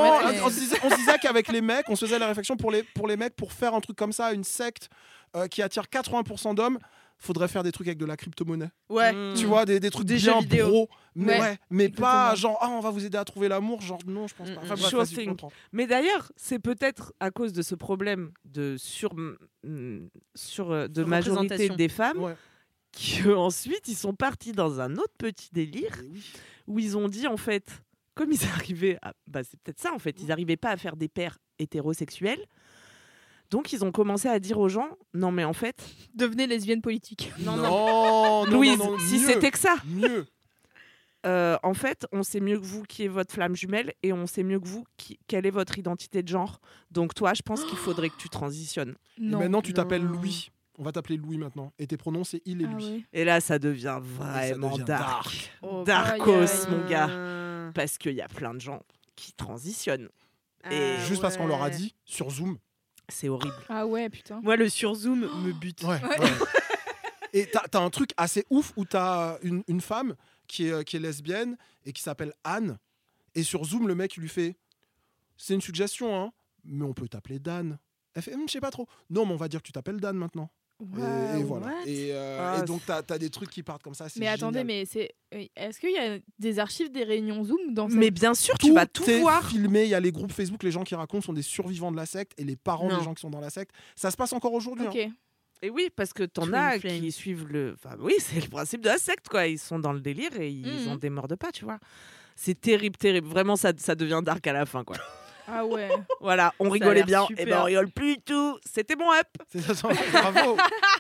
on, 0.44 0.50
se 0.50 0.96
disait, 0.96 1.18
qu'avec 1.20 1.48
les 1.48 1.60
mecs, 1.60 1.88
on 1.88 1.96
se 1.96 2.04
faisait 2.06 2.18
la 2.18 2.26
réflexion 2.28 2.56
pour 2.56 2.70
les, 2.70 2.82
pour 2.82 3.06
les 3.08 3.16
mecs, 3.16 3.36
pour 3.36 3.52
faire 3.52 3.74
un 3.74 3.80
truc 3.80 3.96
comme 3.96 4.12
ça, 4.12 4.32
une 4.32 4.44
secte 4.44 4.88
euh, 5.36 5.46
qui 5.46 5.62
attire 5.62 5.84
80% 5.84 6.54
d'hommes, 6.54 6.78
faudrait 7.22 7.48
faire 7.48 7.62
des 7.62 7.70
trucs 7.72 7.86
avec 7.86 7.98
de 7.98 8.04
la 8.04 8.16
crypto-monnaie. 8.16 8.70
Ouais. 8.88 9.12
Mm. 9.12 9.34
Tu 9.36 9.46
vois, 9.46 9.64
des, 9.64 9.78
des 9.80 9.90
trucs 9.90 10.06
Des 10.06 10.16
bien 10.16 10.34
jeux 10.34 10.40
vidéo. 10.40 10.88
mais, 11.14 11.40
Ouais, 11.40 11.58
mais 11.70 11.88
pas 11.88 12.34
genre, 12.34 12.58
ah, 12.60 12.68
on 12.70 12.80
va 12.80 12.90
vous 12.90 13.04
aider 13.04 13.16
à 13.16 13.24
trouver 13.24 13.48
l'amour, 13.48 13.80
genre, 13.80 14.00
non, 14.06 14.26
je 14.26 14.34
pense 14.34 14.48
pas. 14.50 14.54
Mm, 14.56 14.64
Enfin, 14.64 14.74
mm. 14.74 14.78
bref, 14.78 14.88
Sure 14.90 14.98
vas-y. 15.04 15.36
Mais 15.72 15.86
d'ailleurs, 15.86 16.32
c'est 16.36 16.58
peut-être 16.58 17.12
à 17.20 17.30
cause 17.30 17.52
de 17.52 17.62
ce 17.62 17.74
problème 17.74 18.32
de 18.44 18.76
sur, 18.76 19.14
mm, 19.14 20.08
sur 20.34 20.70
euh, 20.72 20.88
de 20.88 21.04
majorité 21.04 21.68
des 21.68 21.88
femmes 21.88 22.18
Ouais. 22.18 22.34
qu'ensuite 22.92 23.86
ils 23.88 23.96
sont 23.96 24.14
partis 24.14 24.52
dans 24.52 24.80
un 24.80 24.96
autre 24.96 25.14
petit 25.18 25.48
délire 25.52 25.92
oui. 26.10 26.22
où 26.66 26.78
ils 26.78 26.96
ont 26.96 27.08
dit 27.08 27.26
en 27.26 27.36
fait, 27.36 27.66
comme 28.14 28.32
ils 28.32 28.42
arrivaient 28.54 28.98
à, 29.02 29.12
bah 29.26 29.42
c'est 29.44 29.58
peut-être 29.60 29.80
ça 29.80 29.92
en 29.94 29.98
fait, 29.98 30.16
ils 30.20 30.26
n'arrivaient 30.26 30.56
pas 30.56 30.70
à 30.70 30.76
faire 30.76 30.96
des 30.96 31.08
pères 31.08 31.38
hétérosexuels. 31.58 32.44
Donc 33.52 33.72
ils 33.72 33.84
ont 33.84 33.92
commencé 33.92 34.26
à 34.28 34.40
dire 34.40 34.58
aux 34.58 34.68
gens, 34.70 34.88
non 35.14 35.30
mais 35.30 35.44
en 35.44 35.52
fait, 35.52 35.84
Devenez 36.14 36.46
lesbienne 36.48 36.80
politique. 36.82 37.32
Non, 37.44 37.56
non, 37.56 37.62
non, 37.62 38.44
Louise, 38.50 38.78
non, 38.78 38.92
non, 38.92 38.98
si 38.98 39.18
c'était 39.20 39.50
que 39.50 39.58
ça, 39.58 39.76
mieux. 39.86 40.24
euh, 41.26 41.56
en 41.62 41.74
fait, 41.74 42.06
on 42.12 42.22
sait 42.22 42.40
mieux 42.40 42.58
que 42.58 42.64
vous 42.64 42.82
qui 42.82 43.04
est 43.04 43.08
votre 43.08 43.32
flamme 43.32 43.54
jumelle 43.54 43.92
et 44.02 44.12
on 44.12 44.26
sait 44.26 44.42
mieux 44.42 44.58
que 44.58 44.66
vous 44.66 44.84
qui, 44.96 45.18
quelle 45.28 45.44
est 45.46 45.50
votre 45.50 45.78
identité 45.78 46.22
de 46.22 46.28
genre. 46.28 46.60
Donc 46.90 47.14
toi, 47.14 47.34
je 47.34 47.42
pense 47.42 47.62
qu'il 47.64 47.76
faudrait 47.76 48.08
que 48.08 48.16
tu 48.16 48.28
transitionnes. 48.30 48.94
Et 49.18 49.22
Non. 49.24 49.38
maintenant, 49.38 49.60
tu 49.62 49.72
t'appelles. 49.74 50.02
Louis. 50.02 50.50
On 50.78 50.82
va 50.84 50.90
t'appeler 50.92 51.18
Louis 51.18 51.36
maintenant. 51.36 51.70
Et 51.78 51.86
tes 51.86 51.98
pronoms, 51.98 52.24
c'est 52.24 52.40
il 52.46 52.62
et 52.62 52.66
Ah 52.66 52.74
lui. 52.74 52.84
ouais. 52.84 53.04
Et 53.12 53.24
là, 53.26 53.40
ça 53.42 53.58
devient 53.58 54.00
vraiment 54.02 54.70
ça 54.70 54.76
devient 54.78 54.84
dark. 54.86 55.52
Oh, 55.60 55.82
Darkos, 55.84 56.70
mon 56.70 56.88
gars. 56.88 57.70
Parce 57.74 57.98
qu'il 57.98 58.14
y 58.14 58.22
a 58.22 58.28
plein 58.28 58.54
de 58.54 58.60
gens 58.60 58.80
qui 59.14 59.34
transitionnent. 59.34 60.08
ah 60.64 60.72
Et 60.72 60.96
Juste 61.06 61.20
parce 61.20 61.36
qu'on 61.36 61.46
leur 61.46 61.62
a 61.62 61.68
dit 61.68 61.94
sur 62.06 62.30
Zoom. 62.30 62.56
C'est 63.08 63.28
horrible. 63.28 63.54
Ah 63.68 63.86
ouais, 63.86 64.08
putain. 64.08 64.40
Moi, 64.42 64.56
le 64.56 64.68
surzoom 64.68 65.20
me 65.20 65.52
bute. 65.52 65.82
Ouais. 65.82 66.00
ouais. 66.02 66.30
Et 67.34 67.46
t'as 67.50 67.64
as 67.72 67.82
un 67.82 67.90
truc 67.90 68.10
assez 68.16 68.44
ouf 68.50 68.72
où 68.76 68.84
t'as 68.84 69.38
une, 69.42 69.62
une 69.66 69.80
femme 69.80 70.14
qui 70.46 70.68
est, 70.68 70.84
qui 70.84 70.96
est 70.96 71.00
lesbienne 71.00 71.56
et 71.86 71.92
qui 71.92 72.02
s'appelle 72.02 72.34
Anne. 72.44 72.78
Et 73.34 73.42
sur 73.42 73.64
Zoom, 73.64 73.88
le 73.88 73.94
mec, 73.94 74.16
il 74.16 74.20
lui 74.20 74.28
fait 74.28 74.54
C'est 75.38 75.54
une 75.54 75.62
suggestion, 75.62 76.14
hein, 76.14 76.32
mais 76.64 76.84
on 76.84 76.92
peut 76.92 77.08
t'appeler 77.08 77.38
Dan. 77.38 77.78
Elle 78.14 78.22
fait 78.22 78.34
Hum, 78.34 78.42
Je 78.46 78.52
sais 78.52 78.60
pas 78.60 78.70
trop. 78.70 78.86
Non, 79.08 79.24
mais 79.24 79.32
on 79.32 79.36
va 79.36 79.48
dire 79.48 79.60
que 79.62 79.66
tu 79.66 79.72
t'appelles 79.72 79.98
Dan 80.00 80.16
maintenant. 80.16 80.50
Et- 80.82 81.42
voilà. 81.42 81.72
Et, 81.86 82.10
euh, 82.12 82.38
Ah, 82.40 82.60
et 82.60 82.64
donc, 82.66 82.82
t'as 82.86 83.02
as 83.08 83.18
des 83.18 83.30
trucs 83.30 83.50
qui 83.50 83.62
partent 83.62 83.82
comme 83.82 83.94
ça. 83.94 84.08
c'est 84.08 84.20
Mais 84.20 84.26
attendez, 84.28 84.60
génial. 84.60 84.66
mais 84.66 84.84
c'est. 84.84 85.10
Est-ce 85.56 85.78
qu'il 85.80 85.92
y 85.92 85.98
a 85.98 86.18
des 86.38 86.58
archives 86.58 86.90
des 86.90 87.04
réunions 87.04 87.42
Zoom 87.44 87.72
dans 87.72 87.88
cette... 87.88 87.98
Mais 87.98 88.10
bien 88.10 88.34
sûr, 88.34 88.56
tu 88.58 88.72
vas 88.72 88.86
tout 88.86 89.08
est 89.08 89.20
voir. 89.20 89.48
filmé. 89.48 89.84
Il 89.84 89.88
y 89.90 89.94
a 89.94 90.00
les 90.00 90.12
groupes 90.12 90.32
Facebook, 90.32 90.62
les 90.62 90.70
gens 90.72 90.84
qui 90.84 90.94
racontent 90.94 91.22
sont 91.24 91.32
des 91.32 91.42
survivants 91.42 91.90
de 91.92 91.96
la 91.96 92.06
secte 92.06 92.32
et 92.38 92.44
les 92.44 92.56
parents 92.56 92.88
Non. 92.88 92.98
des 92.98 93.04
gens 93.04 93.14
qui 93.14 93.20
sont 93.22 93.30
dans 93.30 93.40
la 93.40 93.50
secte. 93.50 93.70
Ça 93.96 94.10
se 94.10 94.16
passe 94.16 94.32
encore 94.32 94.52
aujourd'hui. 94.52 94.86
Ok. 94.86 94.96
hein. 94.96 95.12
Et 95.64 95.70
oui, 95.70 95.88
parce 95.94 96.12
que 96.12 96.24
t'en 96.24 96.52
as 96.52 96.78
qui 96.80 97.12
suivent 97.12 97.46
le. 97.48 97.74
Enfin, 97.82 97.96
oui, 98.00 98.14
c'est 98.18 98.40
le 98.40 98.48
principe 98.48 98.80
de 98.82 98.88
la 98.88 98.98
secte, 98.98 99.28
quoi. 99.28 99.46
Ils 99.46 99.58
sont 99.60 99.78
dans 99.78 99.92
le 99.92 100.00
délire 100.00 100.38
et 100.40 100.50
ils 100.50 100.66
Mhm. 100.86 100.92
ont 100.92 100.96
des 100.96 101.08
morts 101.10 101.28
de 101.28 101.36
pas, 101.36 101.52
tu 101.52 101.64
vois. 101.64 101.78
C'est 102.34 102.60
terrible, 102.60 102.96
terrible. 102.96 103.28
Vraiment, 103.28 103.54
ça, 103.56 103.72
ça 103.76 103.94
devient 103.94 104.20
dark 104.24 104.44
à 104.46 104.52
la 104.52 104.66
fin, 104.66 104.82
quoi. 104.84 104.96
Ah 105.48 105.66
ouais. 105.66 105.88
Voilà, 106.20 106.54
on 106.58 106.66
Ça 106.66 106.72
rigolait 106.72 107.02
bien. 107.02 107.26
super. 107.26 107.46
Et 107.46 107.50
ben, 107.50 107.60
on 107.60 107.64
rigole 107.64 107.90
plus 107.90 108.16
du 108.16 108.22
tout. 108.22 108.58
C'était 108.64 108.96
mon 108.96 109.10
up. 109.12 109.26
C'est 109.50 109.60
ça, 109.60 109.74
ça, 109.74 109.88
bravo. 110.12 110.56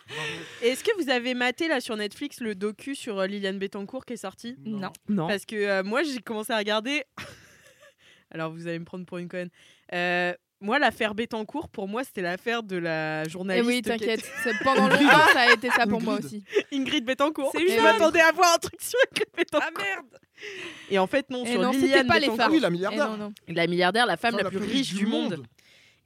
Et 0.62 0.68
Est-ce 0.68 0.82
que 0.84 0.90
vous 1.02 1.08
avez 1.10 1.34
maté 1.34 1.68
là 1.68 1.80
sur 1.80 1.96
Netflix 1.96 2.40
le 2.40 2.54
docu 2.54 2.94
sur 2.94 3.18
euh, 3.20 3.26
Liliane 3.26 3.58
Bettencourt 3.58 4.04
qui 4.04 4.14
est 4.14 4.16
sorti? 4.18 4.56
Non. 4.64 4.92
Non. 5.08 5.26
Parce 5.28 5.46
que 5.46 5.56
euh, 5.56 5.82
moi 5.82 6.02
j'ai 6.02 6.18
commencé 6.20 6.52
à 6.52 6.58
regarder. 6.58 7.04
Alors 8.30 8.50
vous 8.52 8.66
allez 8.66 8.78
me 8.78 8.84
prendre 8.84 9.04
pour 9.06 9.18
une 9.18 9.28
conne. 9.28 9.48
Euh, 9.92 10.34
moi, 10.62 10.78
l'affaire 10.78 11.14
Bettencourt, 11.14 11.68
pour 11.68 11.88
moi, 11.88 12.04
c'était 12.04 12.22
l'affaire 12.22 12.62
de 12.62 12.76
la 12.76 13.24
Eh 13.26 13.28
journaliste. 13.28 13.66
oui, 13.66 13.76
qui 13.76 13.82
t'inquiète. 13.82 14.30
Pendant 14.64 14.88
longtemps, 14.88 15.26
ça 15.32 15.40
a 15.40 15.52
été 15.52 15.68
ça 15.70 15.86
pour 15.86 16.00
moi 16.00 16.14
Ingrid. 16.14 16.24
aussi. 16.26 16.44
Ingrid 16.72 17.04
Bettencourt. 17.04 17.50
C'est 17.52 17.66
Je 17.68 17.80
m'attendais 17.82 18.20
à 18.20 18.32
voir 18.32 18.54
un 18.54 18.58
truc 18.58 18.80
sur 18.80 18.98
Ingrid 19.10 19.28
Bettencourt. 19.36 19.68
Ah 19.76 19.82
merde 19.82 20.18
Et 20.90 20.98
en 20.98 21.06
fait, 21.06 21.28
non, 21.30 21.44
Et 21.44 21.52
sur 21.52 21.60
non, 21.62 21.72
c'était 21.72 21.86
Liliane 21.86 22.06
pas 22.06 22.18
les 22.18 22.28
Bettencourt. 22.28 22.52
Oui, 22.54 22.60
la 22.60 22.68
Eh 22.68 22.70
milliardaire. 22.70 23.10
non, 23.10 23.16
non. 23.16 23.32
la 23.48 23.66
milliardaire, 23.66 24.06
la 24.06 24.16
femme 24.16 24.32
Femme 24.34 24.44
la, 24.44 24.50
plus 24.50 24.58
riche 24.58 24.94
du 24.94 25.06
monde. 25.06 25.44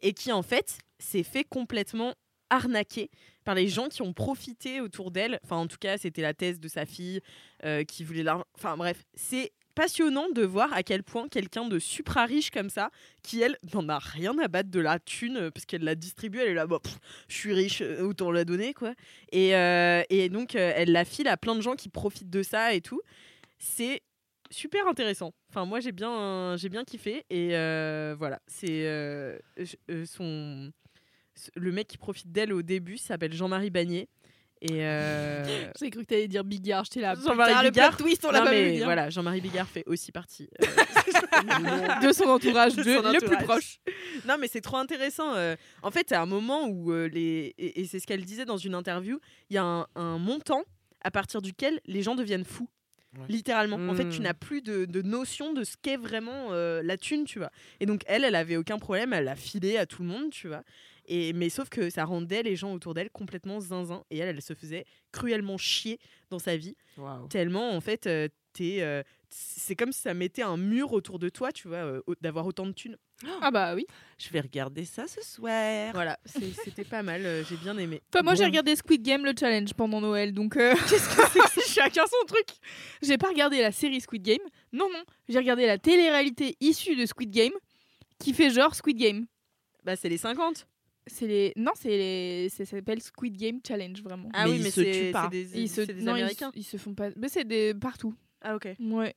et 0.02 0.12
qui 0.12 0.32
en 0.32 0.42
fait 0.42 0.78
s'est 0.98 1.22
fait 1.22 1.44
complètement 1.44 2.14
arnaquer 2.50 3.10
par 3.44 3.54
les 3.54 3.68
gens 3.68 3.88
qui 3.88 4.02
ont 4.02 4.12
profité 4.12 4.80
autour 4.80 5.10
d'elle. 5.10 5.38
Enfin, 5.44 5.56
en 5.56 5.66
tout 5.66 5.78
cas, 5.78 5.98
c'était 5.98 6.22
la 6.22 6.34
thèse 6.34 6.60
de 6.60 6.68
sa 6.68 6.86
fille 6.86 7.20
euh, 7.64 7.84
qui 7.84 8.04
voulait 8.04 8.22
l'argent. 8.22 8.44
Enfin, 8.56 8.76
bref, 8.76 9.04
c'est 9.14 9.52
passionnant 9.76 10.30
de 10.30 10.42
voir 10.42 10.72
à 10.72 10.82
quel 10.82 11.04
point 11.04 11.28
quelqu'un 11.28 11.68
de 11.68 11.78
supra 11.78 12.24
riche 12.24 12.50
comme 12.50 12.70
ça, 12.70 12.90
qui 13.22 13.42
elle 13.42 13.56
n'en 13.74 13.88
a 13.88 13.98
rien 13.98 14.36
à 14.38 14.48
battre 14.48 14.70
de 14.70 14.80
la 14.80 14.98
thune 14.98 15.36
euh, 15.36 15.50
parce 15.52 15.66
qu'elle 15.66 15.84
l'a 15.84 15.94
distribuée, 15.94 16.40
elle 16.40 16.48
est 16.48 16.54
là, 16.54 16.66
bon, 16.66 16.80
je 17.28 17.36
suis 17.36 17.52
riche, 17.52 17.82
euh, 17.82 18.02
autant 18.02 18.32
la 18.32 18.44
donner 18.44 18.74
quoi. 18.74 18.94
Et, 19.30 19.54
euh, 19.54 20.02
donc 20.30 20.54
elle 20.56 20.92
la 20.92 21.04
file 21.04 21.28
à 21.28 21.36
plein 21.36 21.54
de 21.54 21.60
gens 21.60 21.76
qui 21.76 21.88
profitent 21.88 22.30
de 22.30 22.42
ça 22.42 22.72
et 22.74 22.80
tout. 22.80 23.00
C'est 23.58 24.02
super 24.50 24.88
intéressant. 24.88 25.32
Enfin, 25.50 25.66
moi 25.66 25.80
j'ai 25.80 25.92
bien, 25.92 26.56
kiffé 26.86 27.24
et 27.28 27.50
voilà, 28.14 28.40
c'est 28.46 28.82
le 31.54 31.72
mec 31.72 31.86
qui 31.86 31.98
profite 31.98 32.32
d'elle 32.32 32.52
au 32.52 32.62
début 32.62 32.96
s'appelle 32.96 33.34
Jean-Marie 33.34 33.70
Bagné 33.70 34.08
et 34.62 34.84
euh, 34.86 35.44
J'ai 35.78 35.90
cru 35.90 36.02
que 36.02 36.08
t'allais 36.08 36.28
dire 36.28 36.42
Bigard. 36.44 36.84
J'étais 36.84 37.00
là. 37.00 37.14
Jean-Marie 37.14 37.70
Bigard. 37.70 37.96
twist, 37.96 38.24
on 38.24 38.30
l'a 38.30 38.42
pas 38.42 38.50
mais 38.50 38.76
vu. 38.78 38.84
voilà, 38.84 39.10
Jean-Marie 39.10 39.40
Bigard 39.40 39.68
fait 39.68 39.84
aussi 39.86 40.12
partie 40.12 40.48
euh, 40.62 40.66
De 42.06 42.12
son 42.12 42.24
entourage, 42.24 42.74
de 42.74 42.82
de- 42.82 42.94
son 42.96 43.02
le 43.02 43.18
plus 43.18 43.26
entourage. 43.36 43.44
proche. 43.44 43.78
Non, 44.26 44.36
mais 44.40 44.48
c'est 44.48 44.60
trop 44.60 44.76
intéressant. 44.78 45.34
euh. 45.34 45.56
En 45.82 45.90
fait, 45.90 46.10
à 46.12 46.22
un 46.22 46.26
moment 46.26 46.66
où 46.68 46.92
euh, 46.92 47.06
les 47.08 47.54
et, 47.58 47.80
et 47.80 47.84
c'est 47.86 48.00
ce 48.00 48.06
qu'elle 48.06 48.24
disait 48.24 48.44
dans 48.44 48.56
une 48.56 48.74
interview, 48.74 49.18
il 49.50 49.54
y 49.54 49.58
a 49.58 49.64
un, 49.64 49.86
un 49.94 50.18
montant 50.18 50.62
à 51.02 51.10
partir 51.10 51.42
duquel 51.42 51.80
les 51.86 52.02
gens 52.02 52.14
deviennent 52.14 52.44
fous. 52.44 52.68
Ouais. 53.18 53.24
Littéralement. 53.28 53.76
En 53.90 53.94
fait, 53.94 54.08
tu 54.10 54.20
Mm. 54.20 54.24
n'as 54.24 54.34
plus 54.34 54.60
de, 54.62 54.84
de 54.84 55.00
notion 55.02 55.52
de 55.54 55.64
ce 55.64 55.76
qu'est 55.80 55.96
vraiment 55.96 56.48
euh, 56.50 56.82
la 56.82 56.96
thune, 56.98 57.24
tu 57.24 57.38
vois. 57.38 57.50
Et 57.80 57.86
donc, 57.86 58.02
elle, 58.06 58.24
elle 58.24 58.34
avait 58.34 58.56
aucun 58.56 58.78
problème, 58.78 59.12
elle 59.14 59.24
l'a 59.24 59.36
filé 59.36 59.78
à 59.78 59.86
tout 59.86 60.02
le 60.02 60.08
monde, 60.08 60.30
tu 60.30 60.48
vois. 60.48 60.62
Et, 61.08 61.32
mais 61.32 61.48
sauf 61.48 61.68
que 61.68 61.90
ça 61.90 62.04
rendait 62.04 62.42
les 62.42 62.56
gens 62.56 62.72
autour 62.74 62.94
d'elle 62.94 63.10
complètement 63.10 63.60
zinzin. 63.60 64.04
Et 64.10 64.18
elle, 64.18 64.28
elle 64.36 64.42
se 64.42 64.54
faisait 64.54 64.84
cruellement 65.12 65.58
chier 65.58 65.98
dans 66.30 66.38
sa 66.38 66.56
vie. 66.56 66.76
Tellement, 67.30 67.70
en 67.74 67.80
fait, 67.80 68.06
euh, 68.06 68.28
t'es, 68.52 68.82
euh, 68.82 69.02
c'est 69.30 69.76
comme 69.76 69.92
si 69.92 70.00
ça 70.00 70.14
mettait 70.14 70.42
un 70.42 70.56
mur 70.56 70.92
autour 70.92 71.18
de 71.18 71.28
toi, 71.28 71.52
tu 71.52 71.68
vois, 71.68 71.78
euh, 71.78 72.00
d'avoir 72.20 72.46
autant 72.46 72.66
de 72.66 72.72
thunes. 72.72 72.96
Ah 73.40 73.50
bah 73.50 73.74
oui. 73.74 73.86
Je 74.18 74.28
vais 74.30 74.40
regarder 74.40 74.84
ça 74.84 75.06
ce 75.06 75.22
soir. 75.22 75.90
Voilà, 75.94 76.18
c'est- 76.26 76.52
c'était 76.64 76.84
pas 76.84 77.02
mal, 77.02 77.24
euh, 77.24 77.42
j'ai 77.44 77.56
bien 77.56 77.76
aimé. 77.78 78.02
Enfin, 78.12 78.22
moi, 78.22 78.34
j'ai 78.34 78.42
Bon. 78.44 78.50
regardé 78.50 78.76
Squid 78.76 79.02
Game, 79.02 79.24
le 79.24 79.32
challenge, 79.38 79.72
pendant 79.74 80.00
Noël. 80.02 80.34
Donc, 80.34 80.56
euh, 80.56 80.74
qu'est-ce 80.88 81.08
que 81.16 81.22
c'est 81.32 81.38
que 81.40 81.50
c'est 81.62 81.72
Chacun 81.72 82.04
son 82.06 82.26
truc. 82.26 82.46
J'ai 83.02 83.16
pas 83.18 83.28
regardé 83.28 83.60
la 83.62 83.72
série 83.72 84.00
Squid 84.00 84.22
Game. 84.22 84.38
Non, 84.72 84.88
non. 84.92 85.02
J'ai 85.28 85.38
regardé 85.38 85.66
la 85.66 85.78
télé-réalité 85.78 86.56
issue 86.60 86.96
de 86.96 87.06
Squid 87.06 87.30
Game 87.30 87.52
qui 88.18 88.32
fait 88.34 88.50
genre 88.50 88.74
Squid 88.74 88.96
Game. 88.98 89.26
Bah, 89.84 89.96
c'est 89.96 90.08
les 90.08 90.18
50. 90.18 90.66
C'est 91.06 91.26
les. 91.26 91.52
Non, 91.56 91.72
c'est 91.74 91.88
les. 91.96 92.48
Ça 92.48 92.64
s'appelle 92.64 93.00
Squid 93.00 93.36
Game 93.36 93.60
Challenge, 93.66 94.02
vraiment. 94.02 94.28
Ah 94.34 94.44
Mais 94.44 94.50
oui, 94.52 94.56
ils 94.58 94.62
mais 94.64 94.70
se 94.70 94.82
c'est 94.82 94.90
tuent 94.90 95.12
pas. 95.12 95.28
c'est 95.32 95.44
des, 95.44 95.60
Ils 95.60 95.68
se... 95.68 95.80
des 95.82 95.94
non, 95.94 96.12
Américains. 96.14 96.50
Ils, 96.54 96.64
se 96.64 96.76
font 96.76 96.94
pas. 96.94 97.08
Mais 97.16 97.28
c'est 97.28 97.44
des 97.44 97.74
partout. 97.74 98.14
Ah, 98.42 98.56
ok. 98.56 98.68
Ouais. 98.80 99.14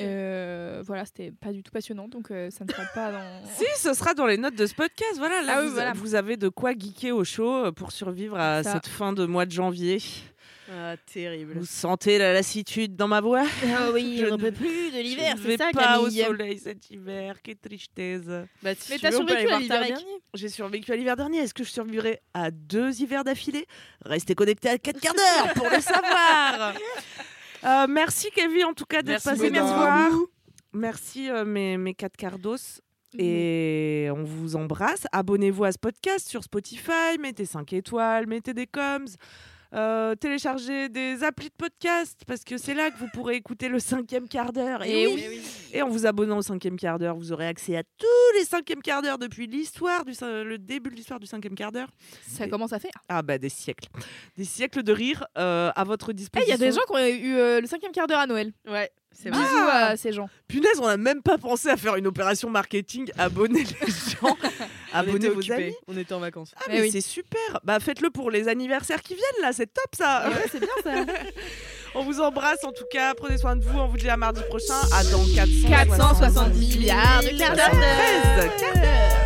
Euh, 0.00 0.82
voilà, 0.84 1.04
c'était 1.06 1.30
pas 1.30 1.52
du 1.52 1.62
tout 1.62 1.70
passionnant, 1.70 2.08
donc 2.08 2.32
euh, 2.32 2.50
ça 2.50 2.64
ne 2.64 2.70
sera 2.72 2.82
pas 2.92 3.12
dans. 3.12 3.42
Si, 3.54 3.64
ce 3.76 3.94
sera 3.94 4.14
dans 4.14 4.26
les 4.26 4.36
notes 4.36 4.56
de 4.56 4.66
ce 4.66 4.74
podcast. 4.74 5.14
Voilà, 5.16 5.42
là, 5.42 5.54
Ah 5.58 5.60
oui, 5.62 5.68
vous, 5.68 5.74
voilà. 5.74 5.92
vous 5.92 6.14
avez 6.16 6.36
de 6.36 6.48
quoi 6.48 6.72
geeker 6.72 7.12
au 7.16 7.22
chaud 7.22 7.70
pour 7.72 7.92
survivre 7.92 8.36
à 8.36 8.64
Ça. 8.64 8.72
cette 8.72 8.88
fin 8.88 9.12
de 9.12 9.24
mois 9.26 9.46
de 9.46 9.52
janvier. 9.52 9.98
Ah, 10.70 10.96
terrible. 11.12 11.54
Vous 11.58 11.64
sentez 11.64 12.18
la 12.18 12.32
lassitude 12.32 12.96
dans 12.96 13.06
ma 13.08 13.20
voix 13.20 13.44
Ah 13.66 13.90
oui, 13.94 14.16
Je 14.20 14.26
ne- 14.26 14.36
peut 14.36 14.50
plus 14.52 14.90
de 14.90 14.98
l'hiver, 15.00 15.34
Je 15.36 15.42
c'est 15.42 15.48
vais 15.48 15.56
ça, 15.56 15.70
pas 15.72 16.00
au 16.00 16.10
soleil 16.10 16.58
cet 16.58 16.90
hiver, 16.90 17.36
quelle 17.42 17.56
tristesse. 17.58 18.22
Bah, 18.62 18.74
si 18.74 18.90
Mais 18.92 18.96
tu 18.96 19.02
t'as 19.02 19.12
survécu 19.12 19.48
à 19.48 19.58
l'hiver 19.60 19.80
dernier 19.86 20.04
J'ai 20.34 20.48
survécu 20.48 20.92
à 20.92 20.96
l'hiver 20.96 21.16
dernier. 21.16 21.38
Est-ce 21.38 21.54
que 21.54 21.62
je 21.64 21.70
survivrai 21.70 22.20
à 22.34 22.50
deux 22.50 23.00
hivers 23.00 23.22
d'affilée? 23.22 23.66
Restez 24.04 24.34
connectés 24.34 24.68
à 24.70 24.78
4 24.78 24.98
quarts 25.00 25.14
d'heure 25.14 25.54
pour 25.54 25.68
le 25.70 25.80
savoir. 25.80 26.74
Euh, 27.64 27.86
merci 27.88 28.28
Kevin 28.32 28.66
en 28.66 28.74
tout 28.74 28.84
cas 28.84 29.02
d'être 29.02 29.24
Merci 29.24 29.28
passé 29.40 29.50
beaucoup. 29.50 29.66
voir. 29.66 30.10
Merci 30.74 31.30
euh, 31.30 31.44
mes, 31.44 31.76
mes 31.78 31.94
4 31.94 32.16
quarts 32.16 32.38
d'os. 32.38 32.80
Et 33.18 34.08
on 34.14 34.22
vous 34.22 34.54
embrasse. 34.56 35.06
Abonnez-vous 35.10 35.64
à 35.64 35.72
ce 35.72 35.78
podcast 35.78 36.28
sur 36.28 36.44
Spotify, 36.44 37.18
mettez 37.18 37.46
5 37.46 37.72
étoiles, 37.72 38.26
mettez 38.26 38.52
des 38.52 38.66
coms, 38.66 39.06
euh, 39.74 40.14
téléchargez 40.14 40.88
des 40.88 41.22
applis 41.24 41.48
de 41.48 41.54
podcast 41.56 42.20
parce 42.26 42.44
que 42.44 42.56
c'est 42.58 42.74
là 42.74 42.90
que 42.90 42.98
vous 42.98 43.08
pourrez 43.12 43.36
écouter 43.36 43.68
le 43.68 43.78
cinquième 43.78 44.28
quart 44.28 44.52
d'heure. 44.52 44.82
Et, 44.84 45.02
Et 45.02 45.06
oui. 45.08 45.40
Et 45.72 45.82
en 45.82 45.88
vous 45.88 46.06
abonnant 46.06 46.38
au 46.38 46.42
cinquième 46.42 46.76
quart 46.76 46.98
d'heure, 46.98 47.16
vous 47.16 47.32
aurez 47.32 47.46
accès 47.48 47.76
à 47.76 47.82
tous 47.82 48.38
les 48.38 48.44
cinquièmes 48.44 48.82
quart 48.82 49.02
d'heure 49.02 49.18
depuis 49.18 49.46
l'histoire 49.46 50.04
du 50.04 50.12
le 50.20 50.56
début 50.58 50.90
de 50.90 50.94
l'histoire 50.96 51.20
du 51.20 51.26
cinquième 51.26 51.54
quart 51.54 51.72
d'heure. 51.72 51.88
Ça 52.26 52.48
commence 52.48 52.72
à 52.72 52.78
faire. 52.78 52.92
Ah 53.08 53.22
bah 53.22 53.38
des 53.38 53.48
siècles, 53.48 53.88
des 54.36 54.44
siècles 54.44 54.82
de 54.82 54.92
rire 54.92 55.24
euh, 55.38 55.70
à 55.74 55.84
votre 55.84 56.10
Eh, 56.10 56.12
Il 56.12 56.16
disposition. 56.16 56.50
y 56.50 56.54
a 56.54 56.58
des 56.58 56.72
gens 56.72 56.80
qui 56.88 56.92
ont 56.94 57.06
eu 57.06 57.36
euh, 57.36 57.60
le 57.60 57.66
cinquième 57.66 57.92
quart 57.92 58.06
d'heure 58.06 58.20
à 58.20 58.26
Noël. 58.26 58.52
Ouais, 58.68 58.90
c'est 59.20 59.30
Bisous 59.30 59.42
vrai. 59.42 59.82
à 59.82 59.96
ces 59.96 60.12
gens. 60.12 60.28
Punaise, 60.48 60.78
on 60.80 60.86
n'a 60.86 60.96
même 60.96 61.22
pas 61.22 61.38
pensé 61.38 61.68
à 61.68 61.76
faire 61.76 61.96
une 61.96 62.06
opération 62.06 62.50
marketing. 62.50 63.10
Abonner 63.18 63.64
les 63.64 63.86
gens, 64.20 64.36
On 64.92 64.96
abonnez 64.98 65.16
était 65.16 65.28
vos 65.28 65.38
occupés, 65.40 65.54
amis. 65.54 65.74
On 65.88 65.96
était 65.96 66.12
en 66.14 66.20
vacances. 66.20 66.52
Ah 66.56 66.62
Eh 66.68 66.72
mais 66.72 66.80
oui. 66.82 66.90
c'est 66.92 67.00
super. 67.00 67.60
Bah 67.64 67.80
faites-le 67.80 68.10
pour 68.10 68.30
les 68.30 68.48
anniversaires 68.48 69.02
qui 69.02 69.14
viennent 69.14 69.42
là, 69.42 69.52
c'est 69.52 69.66
top 69.72 69.94
ça. 69.96 70.28
Ouais, 70.28 70.46
c'est 70.50 70.60
bien 70.60 70.68
ça. 70.84 71.12
On 71.94 72.02
vous 72.04 72.20
embrasse 72.20 72.62
en 72.64 72.72
tout 72.72 72.84
cas. 72.90 73.14
Prenez 73.14 73.38
soin 73.38 73.56
de 73.56 73.64
vous. 73.64 73.78
On 73.78 73.86
vous 73.88 73.96
dit 73.96 74.08
à 74.10 74.16
mardi 74.18 74.42
prochain. 74.48 74.74
À 74.92 75.02
dans 75.04 75.24
470 75.34 75.62
470 75.68 76.76
milliards 76.78 77.22
de 77.22 77.38
quarts 77.38 77.56
d'heure. 77.56 77.70
13 77.70 78.50
quarts 78.60 78.74
d'heure. 78.74 79.25